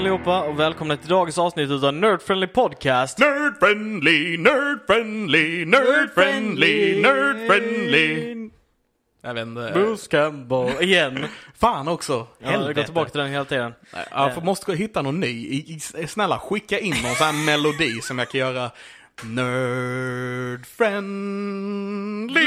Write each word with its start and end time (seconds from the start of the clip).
Allihopa 0.00 0.42
och 0.42 0.60
välkomna 0.60 0.96
till 0.96 1.08
dagens 1.08 1.38
avsnitt 1.38 1.70
utav 1.70 1.94
Nerd 1.94 2.22
Friendly 2.22 2.46
Podcast. 2.46 3.18
Nerd 3.18 3.54
Friendly, 3.60 4.38
Nerd 4.38 4.78
Friendly, 4.86 5.64
Nerd 5.64 6.10
Friendly, 6.14 7.02
Nerd 7.02 7.46
Friendly. 7.46 8.36
Jag 9.22 9.34
vet 9.34 9.46
inte. 9.46 9.70
Bruce 9.74 10.08
Campbell 10.10 10.82
igen. 10.82 11.24
Fan 11.54 11.88
också. 11.88 12.26
Ja, 12.38 12.52
jag 12.52 12.74
går 12.74 12.82
tillbaka 12.82 13.10
till 13.10 13.20
den 13.20 13.30
hela 13.30 13.44
tiden. 13.44 13.72
Jag 14.10 14.44
måste 14.44 14.72
hitta 14.74 15.02
någon 15.02 15.20
ny. 15.20 15.64
Snälla 16.06 16.38
skicka 16.38 16.78
in 16.78 16.94
någon 17.02 17.14
sån 17.14 17.26
här 17.26 17.46
melodi 17.46 18.00
som 18.02 18.18
jag 18.18 18.28
kan 18.28 18.40
göra. 18.40 18.70
Nerd 19.24 20.66
friendly. 20.66 22.40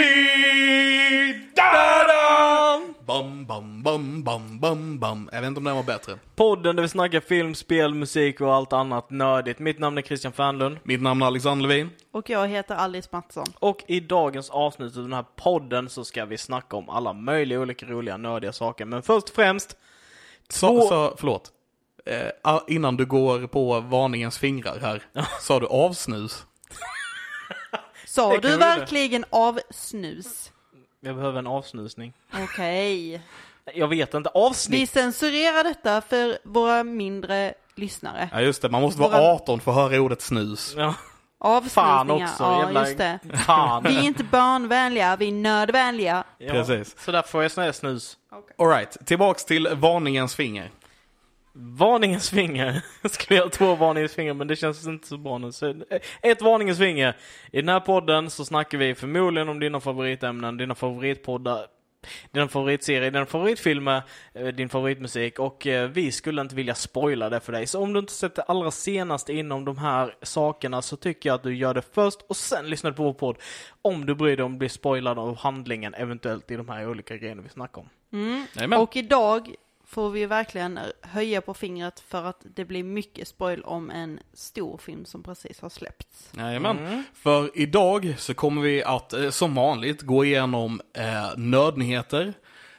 Da-da! 1.56 2.82
Bum, 3.06 3.46
bum, 3.46 3.84
bum, 3.84 4.24
bum, 4.24 4.60
bum, 4.60 5.00
bum. 5.00 5.30
Jag 5.34 5.42
vet 5.42 5.48
inte 5.48 5.58
om 5.58 5.64
den 5.64 5.76
var 5.76 5.84
bättre. 5.84 6.20
Podden 6.36 6.76
där 6.76 6.84
vi 6.84 6.90
snackar 6.90 7.20
film, 7.20 7.56
spel, 7.56 7.94
musik 7.94 8.42
och 8.42 8.54
allt 8.54 8.74
annat 8.74 9.10
nördigt. 9.10 9.60
Mitt 9.60 9.80
namn 9.80 9.98
är 9.98 10.02
Christian 10.02 10.34
Fernlund. 10.34 10.78
Mitt 10.84 11.02
namn 11.02 11.22
är 11.22 11.26
Alexander 11.26 11.68
Levin. 11.68 11.90
Och 12.12 12.30
jag 12.30 12.48
heter 12.48 12.76
Alice 12.76 13.10
Mattsson. 13.12 13.46
Och 13.60 13.84
i 13.88 14.00
dagens 14.00 14.50
avsnitt 14.50 14.98
av 14.98 15.04
den 15.04 15.14
här 15.14 15.26
podden 15.36 15.90
så 15.90 16.06
ska 16.06 16.26
vi 16.26 16.38
snacka 16.38 16.78
om 16.78 16.90
alla 16.90 17.14
möjliga 17.14 17.60
olika 17.60 17.86
roliga 17.86 18.18
nördiga 18.18 18.54
saker. 18.54 18.86
Men 18.86 19.02
först 19.04 19.30
och 19.30 19.36
främst, 19.36 19.78
Så, 20.50 20.68
Två- 20.68 20.88
så, 20.88 21.16
förlåt. 21.18 21.52
Eh, 22.06 22.60
innan 22.68 22.98
du 22.98 23.06
går 23.06 23.48
på 23.48 23.80
varningens 23.80 24.38
fingrar 24.38 24.78
här. 24.82 25.04
Sa 25.42 25.60
du 25.60 25.66
avsnus? 25.68 26.46
Sa 28.06 28.38
du 28.38 28.50
vi 28.52 28.58
verkligen 28.58 29.26
avsnus? 29.30 30.52
jag 31.00 31.16
behöver 31.16 31.40
en 31.40 31.48
avsnusning. 31.48 32.14
Okej. 32.44 33.22
Jag 33.74 33.88
vet 33.88 34.14
inte, 34.14 34.32
Vi 34.34 34.40
avsnitt. 34.40 34.90
censurerar 34.90 35.64
detta 35.64 36.02
för 36.02 36.38
våra 36.44 36.84
mindre 36.84 37.54
lyssnare. 37.76 38.30
Ja 38.34 38.42
just 38.42 38.62
det, 38.62 38.70
man 38.70 38.82
måste 38.82 39.02
vara 39.02 39.12
Våra- 39.12 39.34
18 39.34 39.60
för 39.60 39.72
att 39.72 39.78
höra 39.78 40.02
ordet 40.02 40.22
snus. 40.22 40.74
Ja, 40.78 40.96
Avsnusningar. 41.40 41.88
fan 41.88 42.12
också. 42.12 42.44
Ja, 42.44 42.60
jävla... 42.60 42.86
just 42.86 42.98
det. 42.98 43.20
Fan. 43.46 43.84
Vi 43.84 43.98
är 43.98 44.02
inte 44.04 44.24
barnvänliga, 44.24 45.16
vi 45.16 45.28
är 45.28 45.32
nördvänliga. 45.32 46.24
Ja, 46.38 46.52
Precis. 46.52 46.96
Så 47.00 47.12
där 47.12 47.22
får 47.22 47.42
jag 47.42 47.52
sån 47.52 47.64
här 47.64 47.72
snus. 47.72 48.18
Alright, 48.58 48.98
tillbaks 49.06 49.46
till 49.46 49.68
varningens 49.76 50.36
finger. 50.36 50.72
Varningens 51.56 52.30
finger. 52.30 52.82
Jag 53.02 53.12
skulle 53.12 53.40
göra 53.40 53.50
två 53.50 53.76
varningens 53.76 54.16
finger 54.16 54.34
men 54.34 54.48
det 54.48 54.56
känns 54.56 54.88
inte 54.88 55.08
så 55.08 55.18
bra 55.18 55.38
nu. 55.38 55.52
Så 55.52 55.70
eh, 55.70 56.02
ett 56.22 56.42
varningens 56.42 56.78
finger. 56.78 57.18
I 57.52 57.62
den 57.62 57.70
här 57.70 57.80
podden 57.80 58.30
så 58.30 58.46
snackar 58.46 58.78
vi 58.78 58.96
förmodligen 58.96 59.50
om 59.50 59.60
dina 59.60 59.80
favoritämnen, 59.80 60.58
dina 60.58 60.76
favoritpoddar, 60.76 61.66
dina 62.32 62.48
favoritserier, 62.48 63.12
dina 63.12 63.26
favoritfilmer, 63.26 64.02
eh, 64.34 64.48
din 64.48 64.70
favoritmusik 64.70 65.40
och 65.40 65.68
eh, 65.68 65.90
vi 65.90 66.12
skulle 66.12 66.42
inte 66.42 66.56
vilja 66.56 66.76
spoila 66.76 67.30
det 67.30 67.40
för 67.40 67.52
dig. 67.52 67.68
Så 67.68 67.82
om 67.82 67.94
du 67.94 68.00
inte 68.00 68.14
sett 68.14 68.36
det 68.36 68.42
allra 68.42 68.72
senaste 68.72 69.34
inom 69.34 69.66
de 69.66 69.78
här 69.78 70.16
sakerna 70.22 70.82
så 70.82 70.96
tycker 70.96 71.30
jag 71.30 71.36
att 71.36 71.44
du 71.44 71.56
gör 71.56 71.74
det 71.74 71.84
först 71.94 72.22
och 72.28 72.38
sen 72.38 72.70
lyssnar 72.70 72.92
på 72.92 73.04
vår 73.04 73.14
podd. 73.14 73.38
Om 73.82 74.06
du 74.06 74.16
bryr 74.16 74.38
dig 74.38 74.44
om 74.44 74.54
att 74.54 74.60
bli 74.60 74.70
spoilad 74.70 75.20
av 75.20 75.38
handlingen 75.38 75.94
eventuellt 75.94 76.52
i 76.52 76.56
de 76.56 76.70
här 76.70 76.90
olika 76.90 77.18
grejerna 77.18 77.42
vi 77.42 77.50
snackar 77.50 77.82
om. 77.82 77.90
Mm. 78.14 78.74
Och 78.74 78.96
idag 78.96 79.56
får 79.94 80.10
vi 80.10 80.26
verkligen 80.26 80.80
höja 81.02 81.42
på 81.42 81.54
fingret 81.54 82.00
för 82.00 82.24
att 82.24 82.46
det 82.56 82.66
blir 82.66 82.84
mycket 82.84 83.28
spoil 83.28 83.64
om 83.64 83.90
en 83.90 84.20
stor 84.34 84.78
film 84.78 85.06
som 85.06 85.24
precis 85.24 85.62
har 85.62 85.70
släppts. 85.70 86.32
Jajamän. 86.38 86.78
Mm. 86.80 87.04
För 87.14 87.52
idag 87.54 88.16
så 88.18 88.34
kommer 88.34 88.62
vi 88.62 88.84
att 88.84 89.14
eh, 89.14 89.30
som 89.30 89.56
vanligt 89.56 90.02
gå 90.02 90.26
igenom 90.26 90.82
eh, 90.94 91.38
nördnyheter. 91.38 92.34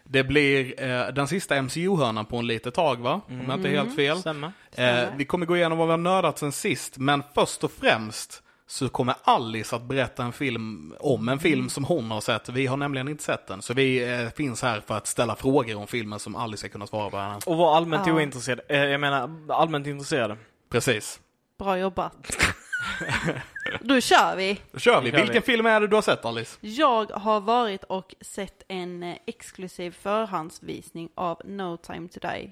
Det 0.05 0.25
blir 0.25 0.83
eh, 0.83 1.07
den 1.09 1.29
sista 1.29 1.63
MCU-hörnan 1.63 2.27
på 2.27 2.37
en 2.37 2.47
litet 2.47 2.75
tag 2.75 2.97
va? 2.97 3.21
Om 3.29 3.45
jag 3.49 3.59
inte 3.59 3.69
är 3.69 3.73
helt 3.73 3.97
fel. 3.97 4.19
Stämmer. 4.19 4.53
Eh, 4.73 5.05
vi 5.17 5.25
kommer 5.25 5.47
gå 5.47 5.57
igenom 5.57 5.79
vad 5.79 5.87
vi 5.87 5.91
har 5.91 5.99
nördat 5.99 6.39
sen 6.39 6.53
sist, 6.53 6.99
men 6.99 7.23
först 7.35 7.65
och 7.65 7.73
främst 7.73 8.44
så 8.67 8.89
kommer 8.89 9.15
Alice 9.23 9.77
att 9.77 9.83
berätta 9.83 10.25
en 10.25 10.33
film 10.33 10.95
om 11.01 11.29
en 11.29 11.39
film 11.39 11.69
som 11.69 11.85
hon 11.85 12.11
har 12.11 12.21
sett. 12.21 12.49
Vi 12.49 12.67
har 12.67 12.77
nämligen 12.77 13.09
inte 13.09 13.23
sett 13.25 13.47
den, 13.47 13.63
så 13.63 13.75
vi 13.75 14.13
eh, 14.23 14.29
finns 14.31 14.63
här 14.63 14.81
för 14.81 14.97
att 14.97 15.07
ställa 15.07 15.37
frågor 15.37 15.77
om 15.77 15.87
filmen 15.87 16.19
som 16.19 16.37
Alice 16.37 16.59
ska 16.61 16.69
kunna 16.69 16.87
svara 16.87 17.11
på. 17.11 17.17
Här. 17.17 17.39
Och 17.47 17.57
vara 17.57 17.77
allmänt 17.77 18.07
Ja. 18.07 18.13
ointresserad. 18.15 18.61
Eh, 18.69 18.79
jag 18.85 19.01
menar, 19.01 19.31
allmänt 19.49 19.87
intresserade. 19.87 20.37
Precis. 20.71 21.21
Bra 21.59 21.79
jobbat. 21.79 22.37
Då 23.81 24.01
kör 24.01 24.37
vi. 24.37 24.61
Då 24.73 24.79
kör 24.79 25.01
vi. 25.03 25.11
Vilken 25.11 25.33
vi. 25.33 25.41
film 25.41 25.67
är 25.67 25.81
det 25.81 25.87
du 25.89 25.95
har 25.97 26.03
sett 26.03 26.25
Alice? 26.25 26.59
Jag 26.61 27.11
har 27.11 27.41
varit 27.41 27.85
och 27.85 28.15
sett 28.21 28.63
en 28.69 29.03
eh, 29.03 29.17
exklusiv 29.27 29.91
förhandsvisning 29.91 31.09
av 31.15 31.43
No 31.45 31.77
Time 31.77 32.09
To 32.09 32.19
Die. 32.21 32.51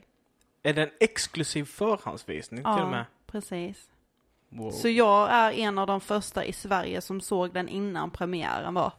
Är 0.62 0.72
det 0.74 0.82
en 0.82 0.90
exklusiv 1.00 1.64
förhandsvisning 1.64 2.62
till 2.62 2.82
och 2.82 2.90
med? 2.90 3.04
precis. 3.26 3.76
Wow. 4.54 4.70
Så 4.70 4.88
jag 4.88 5.30
är 5.30 5.52
en 5.52 5.78
av 5.78 5.86
de 5.86 6.00
första 6.00 6.44
i 6.44 6.52
Sverige 6.52 7.00
som 7.00 7.20
såg 7.20 7.54
den 7.54 7.68
innan 7.68 8.10
premiären 8.10 8.74
var. 8.74 8.92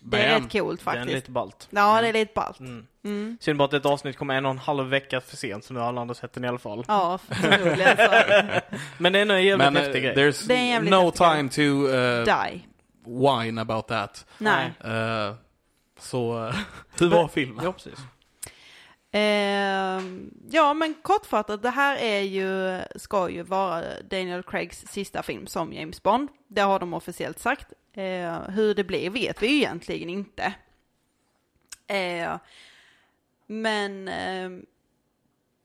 Det 0.00 0.22
är 0.22 0.40
rätt 0.40 0.52
coolt 0.52 0.84
Den 0.84 0.94
är 0.94 0.98
faktiskt. 0.98 1.14
lite 1.14 1.30
ballt. 1.30 1.68
Ja, 1.70 2.00
det 2.00 2.08
är 2.08 2.12
lite 2.12 2.32
ballt. 2.34 2.60
Mm. 2.60 2.86
Mm. 3.04 3.38
Synd 3.40 3.58
bara 3.58 3.64
att 3.64 3.72
ett 3.72 3.86
avsnitt 3.86 4.16
kommer 4.16 4.34
en 4.34 4.44
och 4.46 4.50
en 4.50 4.58
halv 4.58 4.88
vecka 4.88 5.20
för 5.20 5.36
sent, 5.36 5.64
så 5.64 5.74
nu 5.74 5.80
har 5.80 5.86
alla 5.86 6.00
andra 6.00 6.14
sett 6.14 6.32
den 6.32 6.44
i 6.44 6.48
alla 6.48 6.58
fall. 6.58 6.84
Ja, 6.88 7.18
förmodligen. 7.28 7.96
Men 8.98 9.12
det 9.12 9.18
är 9.18 9.24
nog 9.24 9.36
en 9.36 9.44
jävligt 9.44 9.58
Men 9.72 9.76
eh, 9.76 9.82
häftig 9.82 10.02
grej. 10.02 10.14
there's 10.16 10.48
Det 10.48 10.54
är 10.54 10.58
en 10.58 10.66
jävligt 10.66 10.90
no 10.90 11.04
häftig 11.04 11.18
grej. 11.26 11.36
time 11.36 11.48
to 11.48 11.62
uh, 11.88 12.24
Die. 12.24 12.60
whine 13.04 13.60
about 13.60 13.88
that. 13.88 14.26
Nej. 14.38 14.72
Eh, 14.84 15.34
så, 16.00 16.52
hur 16.98 17.08
var 17.08 17.28
filmen? 17.28 17.64
Ja, 17.64 17.72
precis. 17.72 17.98
Eh, 19.10 20.02
ja, 20.50 20.74
men 20.74 20.94
kortfattat, 21.02 21.62
det 21.62 21.70
här 21.70 21.96
är 21.96 22.20
ju, 22.20 22.80
ska 22.96 23.30
ju 23.30 23.42
vara 23.42 24.02
Daniel 24.02 24.42
Craigs 24.42 24.86
sista 24.88 25.22
film 25.22 25.46
som 25.46 25.72
James 25.72 26.02
Bond. 26.02 26.28
Det 26.48 26.60
har 26.60 26.78
de 26.78 26.94
officiellt 26.94 27.38
sagt. 27.38 27.72
Eh, 27.92 28.50
hur 28.50 28.74
det 28.74 28.84
blir 28.84 29.10
vet 29.10 29.42
vi 29.42 29.46
ju 29.46 29.56
egentligen 29.56 30.08
inte. 30.08 30.54
Eh, 31.86 32.36
men 33.46 34.08
ehm, 34.08 34.66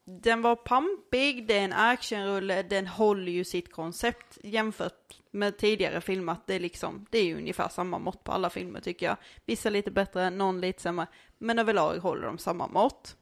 den 0.06 0.42
var 0.42 0.56
pampig, 0.56 1.48
det 1.48 1.58
är 1.58 1.64
en 1.64 1.74
actionrulle, 1.74 2.64
den 2.64 2.88
håller 2.88 3.31
ju 3.31 3.44
sitt 3.44 3.72
koncept 3.72 4.38
jämfört 4.44 5.22
med 5.31 5.58
tidigare 5.58 6.02
filmat. 6.02 6.38
Att 6.38 6.48
det, 6.48 6.54
är 6.54 6.60
liksom, 6.60 7.06
det 7.10 7.18
är 7.18 7.24
ju 7.24 7.38
ungefär 7.38 7.70
samma 7.70 8.00
mått 8.00 8.24
på 8.24 8.31
alla 8.31 8.50
filmer 8.50 8.80
tycker 8.80 9.06
jag. 9.06 9.18
Vissa 9.46 9.70
lite 9.70 9.92
bättre, 9.92 10.30
någon 10.30 10.62
lite 10.62 10.81
sämre. 10.81 11.08
Men 11.38 11.60
överlag 11.60 11.98
håller 11.98 12.28
de 12.28 12.38
samma 12.38 12.68
mått. 12.68 13.18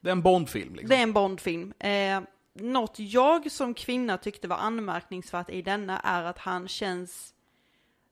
Det 0.00 0.08
är 0.08 0.12
en 0.12 0.22
Bond-film 0.22 0.74
liksom. 0.74 0.88
Det 0.88 0.96
är 0.96 1.02
en 1.02 1.12
Bondfilm. 1.12 1.72
Eh, 1.78 2.20
något 2.54 2.98
jag 2.98 3.50
som 3.50 3.74
kvinna 3.74 4.18
tyckte 4.18 4.48
var 4.48 4.56
anmärkningsvärt 4.56 5.50
i 5.50 5.62
denna 5.62 6.00
är 6.00 6.22
att 6.22 6.38
han 6.38 6.68
känns 6.68 7.34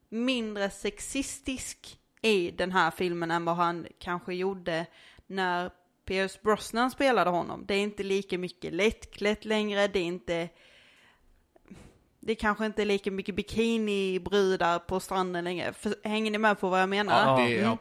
mindre 0.08 0.70
sexistisk 0.70 1.98
i 2.22 2.50
den 2.50 2.72
här 2.72 2.90
filmen 2.90 3.30
än 3.30 3.44
vad 3.44 3.56
han 3.56 3.86
kanske 3.98 4.34
gjorde 4.34 4.86
när 5.26 5.70
Pierce 6.04 6.42
Brosnan 6.42 6.90
spelade 6.90 7.30
honom. 7.30 7.64
Det 7.66 7.74
är 7.74 7.78
inte 7.80 8.02
lika 8.02 8.38
mycket 8.38 8.72
lättklätt 8.72 9.44
längre, 9.44 9.88
det 9.88 9.98
är 9.98 10.04
inte 10.04 10.48
det 12.20 12.32
är 12.32 12.36
kanske 12.36 12.66
inte 12.66 12.84
lika 12.84 13.10
mycket 13.10 13.34
bikinibrudar 13.34 14.78
på 14.78 15.00
stranden 15.00 15.44
längre. 15.44 15.72
För, 15.72 15.94
hänger 16.04 16.30
ni 16.30 16.38
med 16.38 16.60
på 16.60 16.68
vad 16.68 16.82
jag 16.82 16.88
menar? 16.88 17.26
Ja, 17.26 17.40
Ja. 17.40 17.46
det, 17.46 17.54
ja. 17.54 17.78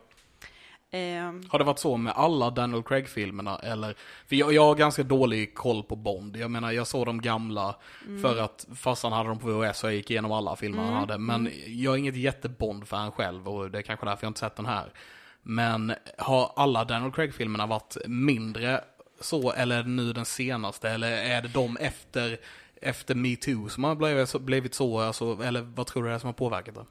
Ehm, 0.91 1.43
Har 1.49 1.59
det 1.59 1.65
varit 1.65 1.79
så 1.79 1.97
med 1.97 2.13
alla 2.15 2.49
Daniel 2.49 2.83
Craig-filmerna? 2.83 3.59
Eller, 3.59 3.95
för 4.27 4.35
jag, 4.35 4.53
jag 4.53 4.61
har 4.61 4.75
ganska 4.75 5.03
dålig 5.03 5.55
koll 5.55 5.83
på 5.83 5.95
Bond. 5.95 6.37
Jag 6.37 6.51
menar, 6.51 6.71
jag 6.71 6.87
såg 6.87 7.05
de 7.05 7.21
gamla 7.21 7.75
för 8.21 8.37
att 8.37 8.67
farsan 8.75 9.11
hade 9.11 9.29
dem 9.29 9.39
på 9.39 9.47
VHS 9.47 9.83
och 9.83 9.89
jag 9.89 9.95
gick 9.95 10.11
igenom 10.11 10.31
alla 10.31 10.55
filmer 10.55 10.83
han 10.83 10.93
hade. 10.93 11.17
Men 11.17 11.49
jag 11.67 11.93
är 11.93 11.97
inget 11.97 12.15
jätte-Bond-fan 12.15 13.11
själv 13.11 13.49
och 13.49 13.71
det 13.71 13.77
är 13.77 13.81
kanske 13.81 14.05
därför 14.05 14.25
jag 14.25 14.29
inte 14.29 14.39
sett 14.39 14.55
den 14.55 14.65
här. 14.65 14.93
Men 15.41 15.93
har 16.17 16.51
alla 16.55 16.85
Daniel 16.85 17.11
Craig-filmerna 17.11 17.65
varit 17.65 17.97
mindre 18.05 18.83
så, 19.21 19.51
eller 19.51 19.79
är 19.79 19.83
det 19.83 19.89
nu 19.89 20.13
den 20.13 20.25
senaste? 20.25 20.89
Eller 20.89 21.11
är 21.11 21.41
det 21.41 21.47
de 21.47 21.77
efter, 21.77 22.37
efter 22.81 23.15
metoo 23.15 23.69
som 23.69 23.83
har 23.83 23.95
blivit 23.95 24.29
så, 24.29 24.39
blivit 24.39 24.73
så 24.73 24.99
alltså, 24.99 25.39
eller 25.43 25.61
vad 25.61 25.87
tror 25.87 26.03
du 26.03 26.09
det 26.09 26.15
är 26.15 26.19
som 26.19 26.27
har 26.27 26.33
påverkat 26.33 26.75
det? 26.75 26.85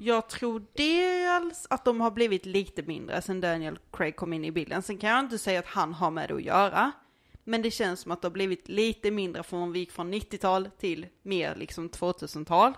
Jag 0.00 0.28
tror 0.28 0.62
dels 0.72 1.66
att 1.70 1.84
de 1.84 2.00
har 2.00 2.10
blivit 2.10 2.46
lite 2.46 2.82
mindre 2.82 3.22
sen 3.22 3.40
Daniel 3.40 3.78
Craig 3.92 4.16
kom 4.16 4.32
in 4.32 4.44
i 4.44 4.50
bilden. 4.52 4.82
Sen 4.82 4.98
kan 4.98 5.10
jag 5.10 5.20
inte 5.20 5.38
säga 5.38 5.58
att 5.58 5.66
han 5.66 5.94
har 5.94 6.10
med 6.10 6.28
det 6.28 6.34
att 6.34 6.42
göra. 6.42 6.92
Men 7.44 7.62
det 7.62 7.70
känns 7.70 8.00
som 8.00 8.12
att 8.12 8.22
det 8.22 8.28
har 8.28 8.32
blivit 8.32 8.68
lite 8.68 9.10
mindre 9.10 9.42
från 9.42 9.72
vi 9.72 9.78
gick 9.78 9.92
från 9.92 10.14
90-tal 10.14 10.70
till 10.78 11.06
mer 11.22 11.56
liksom 11.56 11.90
2000-tal. 11.90 12.72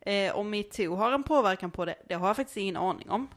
Eh, 0.00 0.36
om 0.36 0.50
metoo 0.50 0.94
har 0.94 1.12
en 1.12 1.22
påverkan 1.22 1.70
på 1.70 1.84
det, 1.84 1.94
det 2.08 2.14
har 2.14 2.26
jag 2.26 2.36
faktiskt 2.36 2.56
ingen 2.56 2.76
aning 2.76 3.10
om. 3.10 3.28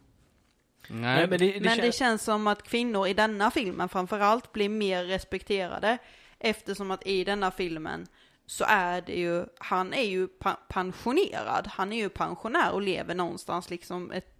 Nej, 0.89 1.27
men 1.27 1.39
det, 1.39 1.51
det 1.51 1.59
Men 1.59 1.77
det 1.77 1.83
känns... 1.83 1.95
känns 1.95 2.23
som 2.23 2.47
att 2.47 2.63
kvinnor 2.63 3.07
i 3.07 3.13
denna 3.13 3.51
filmen 3.51 3.89
framförallt 3.89 4.51
blir 4.51 4.69
mer 4.69 5.03
respekterade 5.03 5.97
eftersom 6.39 6.91
att 6.91 7.07
i 7.07 7.23
denna 7.23 7.51
filmen 7.51 8.07
så 8.45 8.65
är 8.67 9.01
det 9.01 9.15
ju, 9.15 9.45
han 9.59 9.93
är 9.93 10.03
ju 10.03 10.27
pensionerad, 10.67 11.67
han 11.67 11.93
är 11.93 11.97
ju 11.97 12.09
pensionär 12.09 12.71
och 12.71 12.81
lever 12.81 13.15
någonstans 13.15 13.69
liksom 13.69 14.11
ett, 14.11 14.35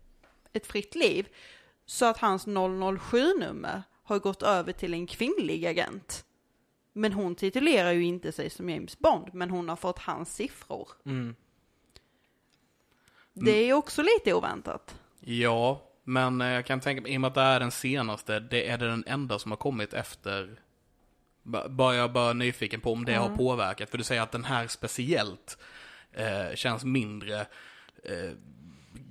ett 0.53 0.67
fritt 0.67 0.95
liv. 0.95 1.27
Så 1.85 2.05
att 2.05 2.17
hans 2.17 2.47
007-nummer 2.47 3.83
har 4.03 4.19
gått 4.19 4.43
över 4.43 4.71
till 4.71 4.93
en 4.93 5.07
kvinnlig 5.07 5.65
agent. 5.65 6.25
Men 6.93 7.13
hon 7.13 7.35
titulerar 7.35 7.91
ju 7.91 8.03
inte 8.03 8.31
sig 8.31 8.49
som 8.49 8.69
James 8.69 8.99
Bond, 8.99 9.33
men 9.33 9.49
hon 9.49 9.69
har 9.69 9.75
fått 9.75 9.99
hans 9.99 10.35
siffror. 10.35 10.89
Mm. 11.05 11.35
Det 13.33 13.51
är 13.51 13.65
ju 13.65 13.73
också 13.73 14.01
lite 14.01 14.33
oväntat. 14.33 14.99
Ja, 15.19 15.81
men 16.03 16.41
eh, 16.41 16.47
jag 16.47 16.65
kan 16.65 16.79
tänka 16.79 17.01
mig, 17.01 17.13
i 17.13 17.17
och 17.17 17.21
med 17.21 17.27
att 17.27 17.33
det 17.33 17.41
är 17.41 17.59
den 17.59 17.71
senaste, 17.71 18.39
det 18.39 18.69
är 18.69 18.77
det 18.77 18.87
den 18.87 19.03
enda 19.07 19.39
som 19.39 19.51
har 19.51 19.57
kommit 19.57 19.93
efter. 19.93 20.59
Ba- 21.47 21.67
Bara 21.69 21.95
jag 21.95 22.11
bara 22.11 22.33
nyfiken 22.33 22.81
på 22.81 22.91
om 22.93 23.05
det 23.05 23.13
har 23.13 23.29
påverkat, 23.35 23.89
för 23.89 23.97
du 23.97 24.03
säger 24.03 24.21
att 24.21 24.31
den 24.31 24.43
här 24.45 24.67
speciellt 24.67 25.57
eh, 26.13 26.55
känns 26.55 26.83
mindre 26.83 27.39
eh, 28.03 28.31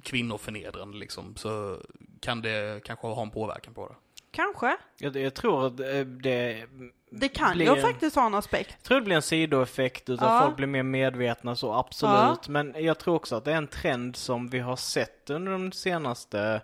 kvinnoförnedrande 0.03 0.99
liksom, 0.99 1.37
så 1.37 1.79
kan 2.21 2.43
det 2.43 2.85
kanske 2.85 3.07
ha 3.07 3.23
en 3.23 3.31
påverkan 3.31 3.75
på 3.75 3.89
det. 3.89 3.95
Kanske. 4.31 4.77
Jag, 4.99 5.17
jag 5.17 5.35
tror 5.35 5.67
att 5.67 5.81
eh, 5.81 6.01
det... 6.01 6.67
Det 7.17 7.29
kan 7.29 7.53
blir- 7.57 7.75
ju 7.77 7.83
faktiskt 7.83 8.17
ha 8.17 8.27
en 8.27 8.35
aspekt. 8.35 8.71
Jag 8.79 8.83
tror 8.83 8.99
det 9.01 9.05
blir 9.05 9.17
en 9.17 9.23
sidoeffekt 9.23 10.09
utav 10.09 10.29
Ja. 10.29 10.43
folk 10.45 10.57
blir 10.57 10.67
mer 10.67 10.83
medvetna 10.83 11.57
så, 11.57 11.73
absolut. 11.75 12.49
Men 12.49 12.75
jag 12.85 12.99
tror 12.99 13.15
också 13.15 13.37
att 13.37 13.45
det 13.45 13.53
är 13.53 13.57
en 13.57 13.67
trend 13.67 14.17
som 14.17 14.49
vi 14.49 14.59
har 14.59 14.77
sett 14.77 15.31
under 15.31 15.53
de 15.53 15.73
senaste 15.73 16.61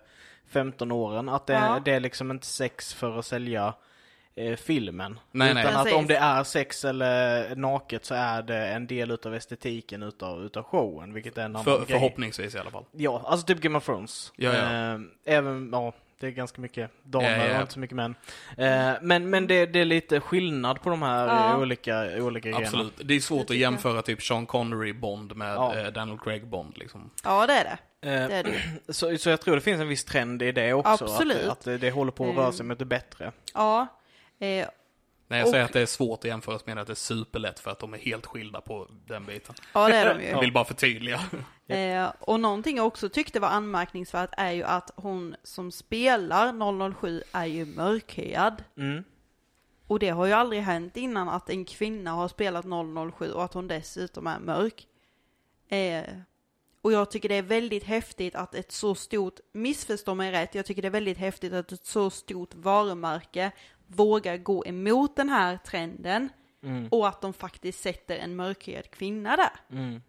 15 0.48 0.92
åren. 0.92 1.28
Att 1.28 1.46
det, 1.46 1.52
Ja. 1.52 1.80
det 1.84 1.92
är 1.92 2.00
liksom 2.00 2.30
inte 2.30 2.46
sex 2.46 2.94
för 2.94 3.18
att 3.18 3.26
sälja 3.26 3.74
eh, 4.48 4.56
filmen. 4.56 5.18
Nej, 5.32 5.50
Utan 5.50 5.62
nej. 5.64 5.74
att 5.74 5.82
Precis. 5.84 5.98
om 5.98 6.06
det 6.06 6.16
är 6.16 6.44
sex 6.44 6.84
eller 6.84 7.54
naket 7.56 8.04
så 8.04 8.14
är 8.14 8.42
det 8.42 8.66
en 8.66 8.86
del 8.86 9.10
utav 9.10 9.34
estetiken 9.34 10.02
utav, 10.02 10.44
utav 10.44 10.62
showen. 10.62 11.14
Vilket 11.14 11.38
är 11.38 11.42
en 11.44 11.50
annan 11.56 11.64
För, 11.64 11.76
grej. 11.78 11.86
förhoppningsvis 11.86 12.54
i 12.54 12.58
alla 12.58 12.70
fall. 12.70 12.84
Ja, 12.92 13.22
alltså 13.26 13.46
typ 13.46 13.60
Game 13.60 13.78
of 13.78 13.84
Thrones. 13.84 14.32
Ja, 14.36 14.52
ja. 14.54 14.92
Eh, 14.94 15.00
även, 15.24 15.68
ja, 15.72 15.92
det 16.20 16.26
är 16.26 16.30
ganska 16.30 16.60
mycket 16.60 16.90
damer 17.02 17.38
Ja, 17.38 17.46
ja. 17.46 17.54
och 17.54 17.60
inte 17.60 17.72
så 17.72 17.78
mycket 17.80 17.96
män. 17.96 18.14
Eh, 18.56 18.92
men 19.02 19.30
men 19.30 19.46
det, 19.46 19.66
det 19.66 19.80
är 19.80 19.84
lite 19.84 20.20
skillnad 20.20 20.80
på 20.82 20.90
de 20.90 21.02
här 21.02 21.26
Ja. 21.26 21.50
eh, 21.54 21.60
olika, 21.60 22.22
olika 22.22 22.48
grejerna. 22.48 22.66
Absolut. 22.66 22.92
Det 23.04 23.14
är 23.14 23.20
svårt 23.20 23.48
Det 23.48 23.54
att 23.54 23.58
jämföra 23.60 24.02
typ 24.02 24.22
Sean 24.22 24.46
Connery 24.46 24.92
Bond 24.92 25.36
med 25.36 25.54
Ja. 25.54 25.76
eh, 25.78 25.86
Daniel 25.86 26.18
Craig 26.18 26.46
Bond 26.46 26.78
liksom. 26.78 27.10
Ja, 27.24 27.46
det 27.46 27.52
är 27.52 27.64
det. 27.64 27.78
Eh, 28.10 28.28
Det 28.28 28.34
är 28.34 28.42
det 28.44 28.52
så, 28.92 29.18
så 29.18 29.30
jag 29.30 29.40
tror 29.40 29.54
det 29.54 29.60
finns 29.60 29.80
en 29.80 29.88
viss 29.88 30.04
trend 30.04 30.42
i 30.42 30.52
det 30.52 30.72
också. 30.72 31.04
Absolut. 31.04 31.36
Att, 31.44 31.48
att 31.48 31.64
det, 31.64 31.78
det 31.78 31.90
håller 31.90 32.12
på 32.12 32.30
att 32.30 32.36
röra 32.36 32.52
sig 32.52 32.60
Mm. 32.60 32.68
mot 32.68 32.78
det 32.78 32.84
bättre. 32.84 33.32
Ja. 33.54 33.86
Eh, 34.40 34.68
När 35.28 35.38
jag 35.38 35.46
Och- 35.46 35.50
säger 35.50 35.64
att 35.64 35.72
det 35.72 35.80
är 35.80 35.86
svårt 35.86 36.18
att 36.18 36.24
jämföra 36.24 36.58
jag 36.64 36.78
att 36.78 36.86
det 36.86 36.92
är 36.92 36.94
superlätt 36.94 37.60
för 37.60 37.70
att 37.70 37.78
de 37.78 37.94
är 37.94 37.98
helt 37.98 38.26
skilda 38.26 38.60
på 38.60 38.86
den 39.06 39.26
biten. 39.26 39.54
ja, 39.74 39.88
det 39.88 39.96
är 39.96 40.14
de 40.14 40.24
Jag 40.26 40.34
ju. 40.34 40.40
vill 40.40 40.52
bara 40.52 40.64
förtydliga. 40.64 41.20
Eh, 41.70 42.12
och 42.20 42.40
någonting 42.40 42.76
jag 42.76 42.86
också 42.86 43.08
tyckte 43.08 43.40
var 43.40 43.48
anmärkningsvärt 43.48 44.30
är 44.36 44.50
ju 44.52 44.62
att 44.62 44.90
hon 44.96 45.36
som 45.42 45.72
spelar 45.72 46.92
007 47.00 47.22
är 47.32 47.44
ju 47.46 47.64
mörkhyad. 47.66 48.64
Mm. 48.76 49.04
Och 49.86 49.98
det 49.98 50.08
har 50.08 50.26
ju 50.26 50.32
aldrig 50.32 50.62
hänt 50.62 50.96
innan 50.96 51.28
att 51.28 51.50
en 51.50 51.64
kvinna 51.64 52.10
har 52.10 52.28
spelat 52.28 52.64
007 53.18 53.32
och 53.32 53.44
att 53.44 53.54
hon 53.54 53.68
dessutom 53.68 54.26
är 54.26 54.38
mörk. 54.38 54.86
Eh, 55.68 56.04
och 56.82 56.92
jag 56.92 57.10
tycker 57.10 57.28
det 57.28 57.34
är 57.34 57.42
väldigt 57.42 57.84
häftigt 57.84 58.34
att 58.34 58.54
ett 58.54 58.72
så 58.72 58.94
stort, 58.94 59.40
missförstå 59.52 60.14
mig 60.14 60.32
rätt, 60.32 60.54
jag 60.54 60.66
tycker 60.66 60.82
det 60.82 60.88
är 60.88 60.92
väldigt 60.92 61.18
häftigt 61.18 61.52
att 61.52 61.72
ett 61.72 61.86
så 61.86 62.10
stort 62.10 62.54
varumärke 62.54 63.52
vågar 63.96 64.36
gå 64.36 64.66
emot 64.66 65.16
den 65.16 65.28
här 65.28 65.56
trenden 65.56 66.28
Mm. 66.62 66.88
och 66.90 67.08
att 67.08 67.20
de 67.20 67.32
faktiskt 67.32 67.80
sätter 67.82 68.16
en 68.16 68.36
mörkhyad 68.36 68.90
kvinna 68.90 69.36
där. 69.36 69.78
Mm. 69.78 70.02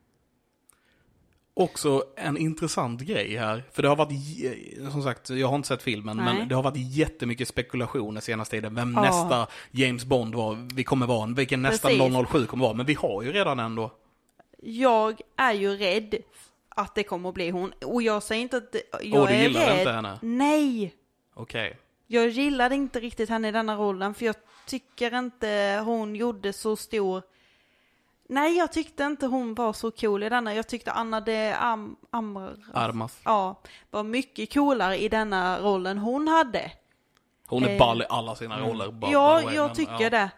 Också 1.53 2.03
en 2.15 2.37
intressant 2.37 3.01
grej 3.01 3.35
här, 3.37 3.63
för 3.71 3.81
det 3.81 3.87
har 3.89 3.95
varit, 3.95 4.91
som 4.91 5.03
sagt, 5.03 5.29
jag 5.29 5.47
har 5.47 5.55
inte 5.55 5.67
sett 5.67 5.81
filmen, 5.81 6.17
Nej. 6.17 6.25
men 6.37 6.47
det 6.47 6.55
har 6.55 6.63
varit 6.63 6.77
jättemycket 6.95 7.47
spekulationer 7.47 8.21
senaste 8.21 8.55
tiden. 8.57 8.75
Vem 8.75 8.93
Ja. 8.95 9.01
nästa 9.01 9.47
James 9.71 10.05
Bond 10.05 10.35
var, 10.35 10.67
vi 10.75 10.83
kommer 10.83 11.07
vara, 11.07 11.27
vilken 11.33 11.61
nästa 11.61 11.87
Precis. 11.87 12.27
007 12.31 12.45
kommer 12.45 12.65
vara, 12.65 12.73
men 12.73 12.85
vi 12.85 12.93
har 12.93 13.21
ju 13.23 13.31
redan 13.31 13.59
en 13.59 13.75
då. 13.75 13.91
Jag 14.63 15.21
är 15.35 15.53
ju 15.53 15.77
rädd 15.77 16.15
att 16.69 16.95
det 16.95 17.03
kommer 17.03 17.29
att 17.29 17.35
bli 17.35 17.49
hon. 17.49 17.73
Och 17.85 18.01
jag 18.01 18.23
säger 18.23 18.41
inte 18.41 18.57
att 18.57 18.75
jag 19.03 19.27
du 19.27 19.33
är 19.33 19.43
gillar 19.43 19.67
rädd. 19.67 19.79
inte 19.79 19.91
henne? 19.91 20.19
Nej! 20.21 20.93
Okej. 21.33 21.77
Jag 22.11 22.29
gillade 22.29 22.75
inte 22.75 22.99
riktigt 22.99 23.29
henne 23.29 23.47
i 23.47 23.51
denna 23.51 23.75
rollen 23.75 24.13
för 24.13 24.25
jag 24.25 24.35
tycker 24.65 25.17
inte 25.17 25.81
hon 25.85 26.15
gjorde 26.15 26.53
så 26.53 26.75
stor... 26.75 27.21
Nej, 28.29 28.57
jag 28.57 28.71
tyckte 28.71 29.03
inte 29.03 29.25
hon 29.27 29.53
var 29.55 29.73
så 29.73 29.91
cool 29.91 30.23
i 30.23 30.29
denna. 30.29 30.53
Jag 30.55 30.67
tyckte 30.67 30.91
Anna 30.91 31.21
de 31.21 31.53
Am 31.53 31.95
Amr... 32.09 32.55
Armas. 32.73 33.19
Ja, 33.25 33.61
var 33.91 34.03
mycket 34.03 34.53
coolare 34.53 34.97
i 35.01 35.09
denna 35.09 35.59
rollen 35.59 35.97
hon 35.97 36.27
hade. 36.27 36.71
Hon 37.47 37.63
är 37.63 37.69
Eh, 37.69 37.79
ball 37.79 38.01
i 38.01 38.05
alla 38.09 38.35
sina 38.35 38.59
roller. 38.59 38.91
bara- 38.91 39.11
ja, 39.11 39.53
jag 39.53 39.75
tycker 39.75 40.01
ja. 40.03 40.09
det. 40.09 40.29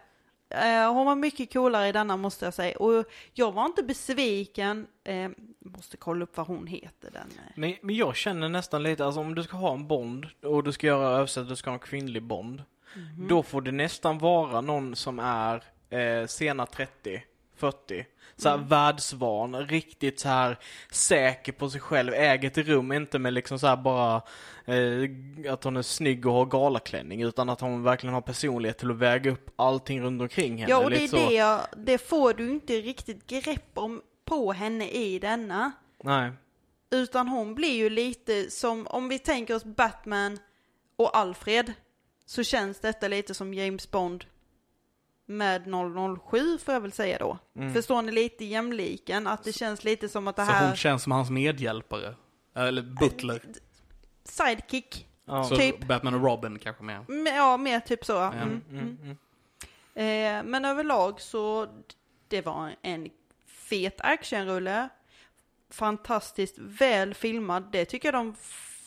Eh, 0.50 0.92
hon 0.92 1.06
var 1.06 1.14
mycket 1.14 1.52
coolare 1.52 1.88
i 1.88 1.92
denna 1.92 2.16
måste 2.16 2.44
jag 2.44 2.54
säga. 2.54 2.76
Och 2.78 3.04
jag 3.32 3.52
var 3.52 3.64
inte 3.66 3.82
besviken. 3.82 4.86
Eh, 5.04 5.30
måste 5.60 5.96
kolla 5.96 6.22
upp 6.24 6.36
vad 6.36 6.46
hon 6.46 6.66
heter 6.66 7.10
den. 7.10 7.28
eh. 7.36 7.52
Men, 7.56 7.74
men 7.82 7.94
jag 7.94 8.16
känner 8.16 8.48
nästan 8.48 8.82
lite, 8.82 9.04
alltså 9.04 9.20
om 9.20 9.34
du 9.34 9.42
ska 9.42 9.56
ha 9.56 9.72
en 9.74 9.86
Bond 9.88 10.26
och 10.42 10.64
du 10.64 10.72
ska 10.72 10.86
göra 10.86 11.08
översätt, 11.08 11.48
du 11.48 11.56
ska 11.56 11.70
ha 11.70 11.74
en 11.74 11.78
kvinnlig 11.80 12.22
Bond. 12.22 12.62
Mhm. 12.96 13.28
Då 13.28 13.42
får 13.42 13.60
det 13.62 13.72
nästan 13.72 14.18
vara 14.18 14.60
någon 14.60 14.96
som 14.96 15.18
är 15.18 15.62
eh, 15.90 16.26
sena 16.26 16.66
30, 16.66 17.22
40. 17.56 18.06
Så 18.36 18.48
här 18.48 18.56
världsvan, 18.56 19.66
riktigt 19.66 20.20
så 20.20 20.28
här 20.28 20.58
säker 20.90 21.52
på 21.52 21.70
sig 21.70 21.80
själv, 21.80 22.14
äger 22.14 22.62
rum, 22.62 22.92
inte 22.92 23.18
med 23.18 23.32
liksom 23.32 23.58
så 23.58 23.66
här 23.66 23.76
bara 23.76 24.22
eh, 24.64 25.52
att 25.52 25.64
hon 25.64 25.76
är 25.76 25.82
snygg 25.82 26.26
och 26.26 26.32
har 26.32 26.46
galaklänning, 26.46 27.22
utan 27.22 27.48
att 27.48 27.60
hon 27.60 27.82
verkligen 27.82 28.14
har 28.14 28.20
personlighet 28.20 28.78
till 28.78 28.90
att 28.90 28.96
väga 28.96 29.30
upp 29.30 29.50
allting 29.56 30.00
runt 30.00 30.22
omkring 30.22 30.58
henne. 30.58 30.70
Ja, 30.70 30.84
och 30.84 30.90
det 30.90 31.04
är 31.04 31.08
så. 31.08 31.16
det 31.16 31.34
jag, 31.34 31.60
det 31.76 31.98
får 31.98 32.34
du 32.34 32.50
inte 32.50 32.72
riktigt 32.80 33.26
grepp 33.26 33.70
om 33.74 34.02
på 34.24 34.52
henne 34.52 34.88
i 34.88 35.18
denna. 35.18 35.72
Nej. 36.02 36.32
Utan 36.90 37.28
hon 37.28 37.54
blir 37.54 37.76
ju 37.76 37.90
lite 37.90 38.50
som, 38.50 38.86
om 38.86 39.08
vi 39.08 39.18
tänker 39.18 39.54
oss 39.54 39.64
Batman 39.64 40.38
och 40.96 41.16
Alfred, 41.16 41.72
så 42.26 42.42
känns 42.42 42.80
detta 42.80 43.08
lite 43.08 43.34
som 43.34 43.54
James 43.54 43.90
Bond 43.90 44.24
med 45.26 45.62
007 46.30 46.58
får 46.58 46.74
jag 46.74 46.80
väl 46.80 46.92
säga 46.92 47.18
då. 47.18 47.38
Förstår 47.72 48.02
ni 48.02 48.12
lite 48.12 48.44
jämliken? 48.44 49.26
Att 49.26 49.44
det 49.44 49.52
känns 49.52 49.84
lite 49.84 50.08
som 50.08 50.28
att 50.28 50.36
det 50.36 50.42
Så 50.46 50.52
hon 50.52 50.56
här, 50.60 50.74
känns 50.76 51.02
som 51.02 51.12
hans 51.12 51.30
medhjälpare. 51.30 52.14
Eller 52.54 52.82
butler. 52.82 53.42
sidekick, 54.24 55.06
Ja. 55.26 55.44
Så 55.44 55.56
typ. 55.56 55.84
Batman 55.88 56.14
och 56.14 56.22
Robin 56.24 56.58
kanske 56.58 56.82
mer. 56.82 57.04
Mm, 57.08 57.26
ja 57.36 57.56
mer 57.56 57.80
typ 57.80 58.04
så. 58.04 58.18
Mm, 58.18 58.38
Mm, 58.38 58.60
mm. 58.70 58.98
mm. 59.02 59.16
Eh, 59.94 60.50
men 60.50 60.64
överlag 60.64 61.20
så, 61.20 61.66
det 62.28 62.40
var 62.46 62.74
en 62.82 63.10
fet 63.46 64.00
actionrulle. 64.00 64.88
Fantastiskt 65.70 66.58
väl 66.58 67.14
filmad. 67.14 67.68
Det 67.72 67.84
tycker 67.84 68.08
jag 68.12 68.14
de 68.14 68.34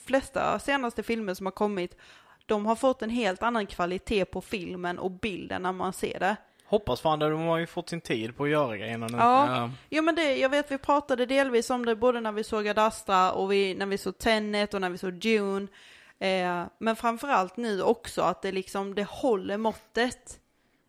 flesta 0.06 0.60
senaste 0.60 1.03
filmer 1.03 1.34
som 1.34 1.46
har 1.46 1.51
kommit, 1.51 1.98
de 2.47 2.65
har 2.65 2.75
fått 2.75 3.01
en 3.01 3.09
helt 3.09 3.43
annan 3.43 3.67
kvalitet 3.67 4.25
på 4.25 4.41
filmen 4.41 4.99
och 4.99 5.11
bilden 5.11 5.61
när 5.61 5.71
man 5.71 5.93
ser 5.93 6.19
det. 6.19 6.35
Hoppas 6.65 7.01
fan 7.01 7.19
det, 7.19 7.29
de 7.29 7.41
har 7.41 7.57
ju 7.57 7.67
fått 7.67 7.89
sin 7.89 8.01
tid 8.01 8.37
på 8.37 8.43
att 8.43 8.49
göra 8.49 8.77
grejerna 8.77 9.07
nu. 9.07 9.17
Ja, 9.17 9.55
Ja. 9.57 9.71
jo 9.89 10.03
men 10.03 10.15
det, 10.15 10.37
jag 10.37 10.49
vet 10.49 10.71
vi 10.71 10.77
pratade 10.77 11.25
delvis 11.25 11.69
om 11.69 11.85
det 11.85 11.95
både 11.95 12.21
när 12.21 12.31
vi 12.31 12.43
såg 12.43 12.67
Ad 12.67 12.81
Astra 12.81 13.31
och 13.31 13.51
vi, 13.51 13.73
när 13.75 13.85
vi 13.85 13.97
såg 13.97 14.17
Tenet 14.17 14.73
och 14.73 14.81
när 14.81 14.89
vi 14.89 14.97
såg 14.97 15.13
Dune. 15.13 15.67
Eh, 16.19 16.63
men 16.77 16.95
framförallt 16.95 17.57
nu 17.57 17.81
också 17.81 18.21
att 18.21 18.41
det 18.41 18.51
liksom, 18.51 18.95
det 18.95 19.07
håller 19.09 19.57
måttet. 19.57 20.39